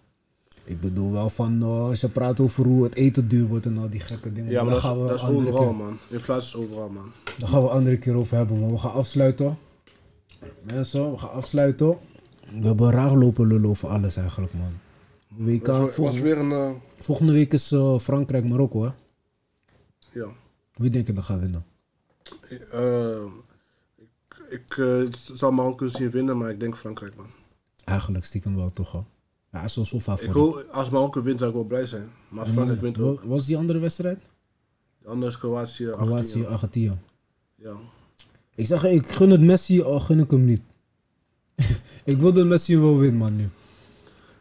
Ik 0.66 0.80
bedoel 0.82 1.12
wel 1.12 1.30
van, 1.30 1.62
eh, 1.62 1.68
als 1.68 2.02
je 2.02 2.10
praat 2.10 2.40
over 2.40 2.66
hoe 2.66 2.84
het 2.84 2.96
eten 2.96 3.28
duur 3.28 3.48
wordt 3.48 3.66
en 3.66 3.78
al 3.78 3.90
die 3.90 4.00
gekke 4.00 4.32
dingen. 4.32 4.52
Ja, 4.52 4.64
maar 4.64 4.74
dat, 4.74 4.82
gaan 4.82 4.96
is- 4.98 5.02
we 5.02 5.08
dat 5.08 5.18
is 5.18 5.26
overal, 5.26 5.64
keer, 5.68 5.76
man. 5.76 5.98
Inflatie 6.10 6.48
is 6.48 6.56
overal, 6.56 6.90
man. 6.90 7.12
daar 7.38 7.50
gaan 7.50 7.62
we 7.62 7.68
een 7.68 7.74
andere 7.74 7.98
keer 7.98 8.16
over 8.16 8.38
hebben, 8.38 8.60
maar 8.60 8.70
we 8.70 8.78
gaan 8.78 8.92
afsluiten. 8.92 9.58
Mensen, 10.64 11.12
we 11.12 11.18
gaan 11.18 11.32
afsluiten. 11.32 11.98
We 12.60 12.68
hebben 12.68 12.92
raar 12.92 13.16
lopen 13.16 13.48
lullen 13.48 13.70
over 13.70 13.90
alles 13.90 14.16
eigenlijk, 14.18 14.54
man. 14.54 14.72
WK, 15.28 15.68
was 15.68 15.92
volgende, 15.94 16.22
weer 16.22 16.38
een... 16.38 16.52
eh, 16.52 16.70
volgende 16.98 17.34
week 17.34 17.54
is 17.54 17.72
eh, 17.72 17.98
Frankrijk-Marokko, 18.00 18.84
hè? 18.84 18.90
ja. 20.14 20.28
Wie 20.74 20.90
denk 20.90 21.08
je 21.08 21.14
dat 21.14 21.24
gaat 21.24 21.40
winnen? 21.40 21.66
Eh, 22.72 23.24
ik 24.50 24.78
ik 24.78 25.16
zal 25.34 25.52
Marokko 25.52 25.88
zien 25.88 26.10
winnen, 26.10 26.38
maar 26.38 26.50
ik 26.50 26.60
denk 26.60 26.76
Frankrijk, 26.78 27.16
man. 27.16 27.26
Eigenlijk 27.84 28.26
stiekem 28.26 28.56
wel, 28.56 28.72
toch 28.74 28.92
wel. 28.92 29.06
Ja, 29.56 29.64
is 29.64 29.74
zo 29.74 29.82
Ik 29.82 30.02
favoriet. 30.02 30.34
hoop, 30.34 30.66
als 30.72 30.90
Marokko 30.90 31.22
wint, 31.22 31.38
zou 31.40 31.50
ik 31.50 31.56
wel 31.56 31.66
blij 31.66 31.88
zijn. 31.88 32.10
Maar 32.30 32.44
als 32.44 32.54
Frankrijk 32.54 32.82
wint 32.82 33.00
ook. 33.00 33.20
Wat 33.20 33.30
was 33.30 33.46
die 33.46 33.58
andere 33.58 33.80
wedstrijd? 33.80 34.18
Anders 35.06 35.34
is 35.36 35.40
Kroatië, 35.40 35.90
Kroatië, 35.92 36.46
Argentinië. 36.46 36.98
Ja. 37.56 37.74
Ik 38.56 38.66
zeg, 38.66 38.84
ik 38.84 39.08
gun 39.08 39.30
het 39.30 39.42
Messi, 39.42 39.82
al 39.82 40.00
gun 40.00 40.20
ik 40.20 40.32
hem 40.32 40.46
niet. 40.46 40.62
ik 42.04 42.18
wil 42.18 42.34
dat 42.34 42.46
Messi 42.46 42.80
wel 42.80 42.98
wint, 42.98 43.18
man, 43.18 43.36
nu. 43.36 43.50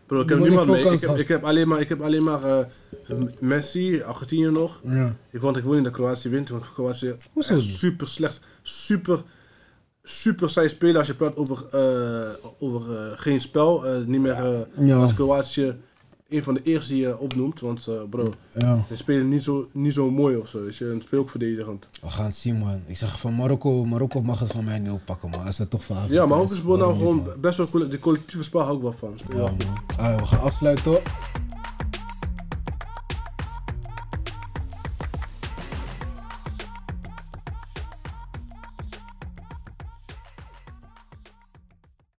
Bro, 0.07 0.21
ik 0.21 0.29
heb 0.29 0.39
niemand 0.39 0.69
ik 0.69 0.85
mee. 0.85 0.93
Ik 0.93 1.01
heb, 1.01 1.17
ik 1.17 1.29
heb 1.29 1.45
alleen 1.45 1.69
maar, 1.69 1.81
ik 1.81 1.89
heb 1.89 2.03
alleen 2.03 2.25
maar 2.25 2.43
eh, 2.45 2.67
Messi, 3.41 4.03
Argentinië 4.03 4.51
nog. 4.51 4.81
Ja. 4.85 5.17
Ik, 5.31 5.41
want 5.41 5.57
ik 5.57 5.63
wil 5.63 5.73
niet 5.73 5.85
dat 5.85 5.93
Kroatië 5.93 6.29
wint, 6.29 6.49
want 6.49 6.73
Kroatië 6.73 7.15
niet? 7.35 7.63
super 7.63 8.09
slecht. 8.09 8.41
Super, 8.63 9.23
super 10.07 10.51
saai 10.51 10.69
spelen 10.69 10.97
als 10.97 11.07
je 11.07 11.15
praat 11.15 11.37
over, 11.37 11.65
eh, 11.71 12.29
over 12.59 12.97
eh, 12.97 13.13
geen 13.15 13.41
spel. 13.41 13.87
eh, 13.87 14.05
niet 14.07 14.21
meer 14.21 14.67
Ja. 14.79 14.97
als 14.97 15.15
Kroatië 15.15 15.75
een 16.29 16.43
van 16.43 16.55
de 16.55 16.63
eerste 16.63 16.93
die 16.93 17.03
je 17.03 17.19
opnoemt. 17.19 17.61
Want 17.61 17.89
bro, 18.11 18.33
Ja, 18.55 18.85
ze 18.89 18.97
spelen 18.97 19.29
niet 19.29 19.43
zo, 19.43 19.69
niet 19.73 19.93
zo 19.93 20.11
mooi 20.11 20.37
of 20.37 20.49
zo. 20.49 20.63
Weet 20.65 20.77
je, 20.77 20.91
en 20.91 21.03
speel 21.03 21.21
ook 21.21 21.31
verdedigend. 21.31 21.89
we 22.03 22.09
gaan 22.09 22.25
het 22.25 22.35
zien, 22.37 22.57
man. 22.59 22.81
Ik 22.87 22.97
zeg 22.97 23.21
van 23.21 23.35
Marokko, 23.35 23.85
Marokko 23.85 24.23
mag 24.23 24.39
het 24.39 24.53
van 24.53 24.65
mij 24.65 24.79
niet 24.79 24.91
oppakken, 24.91 25.31
man. 25.31 25.45
Als 25.45 25.59
het 25.59 25.71
toch 25.71 25.85
van 25.85 25.97
Ja, 26.09 26.27
maar 26.27 26.39
ook 26.39 26.51
is 26.51 26.63
nou 26.63 26.97
gewoon 26.97 27.29
best 27.41 27.57
wel 27.57 27.69
cool. 27.71 27.89
De 27.89 27.99
collectieve 27.99 28.45
spel 28.45 28.61
hou 28.61 28.77
ik 28.77 28.83
wel 28.83 28.95
van. 28.99 29.13
Speel 29.17 29.37
Ja, 29.39 29.43
man. 29.51 29.83
Ah, 29.97 30.19
we 30.19 30.25
gaan 30.27 30.41
afsluiten. 30.41 31.01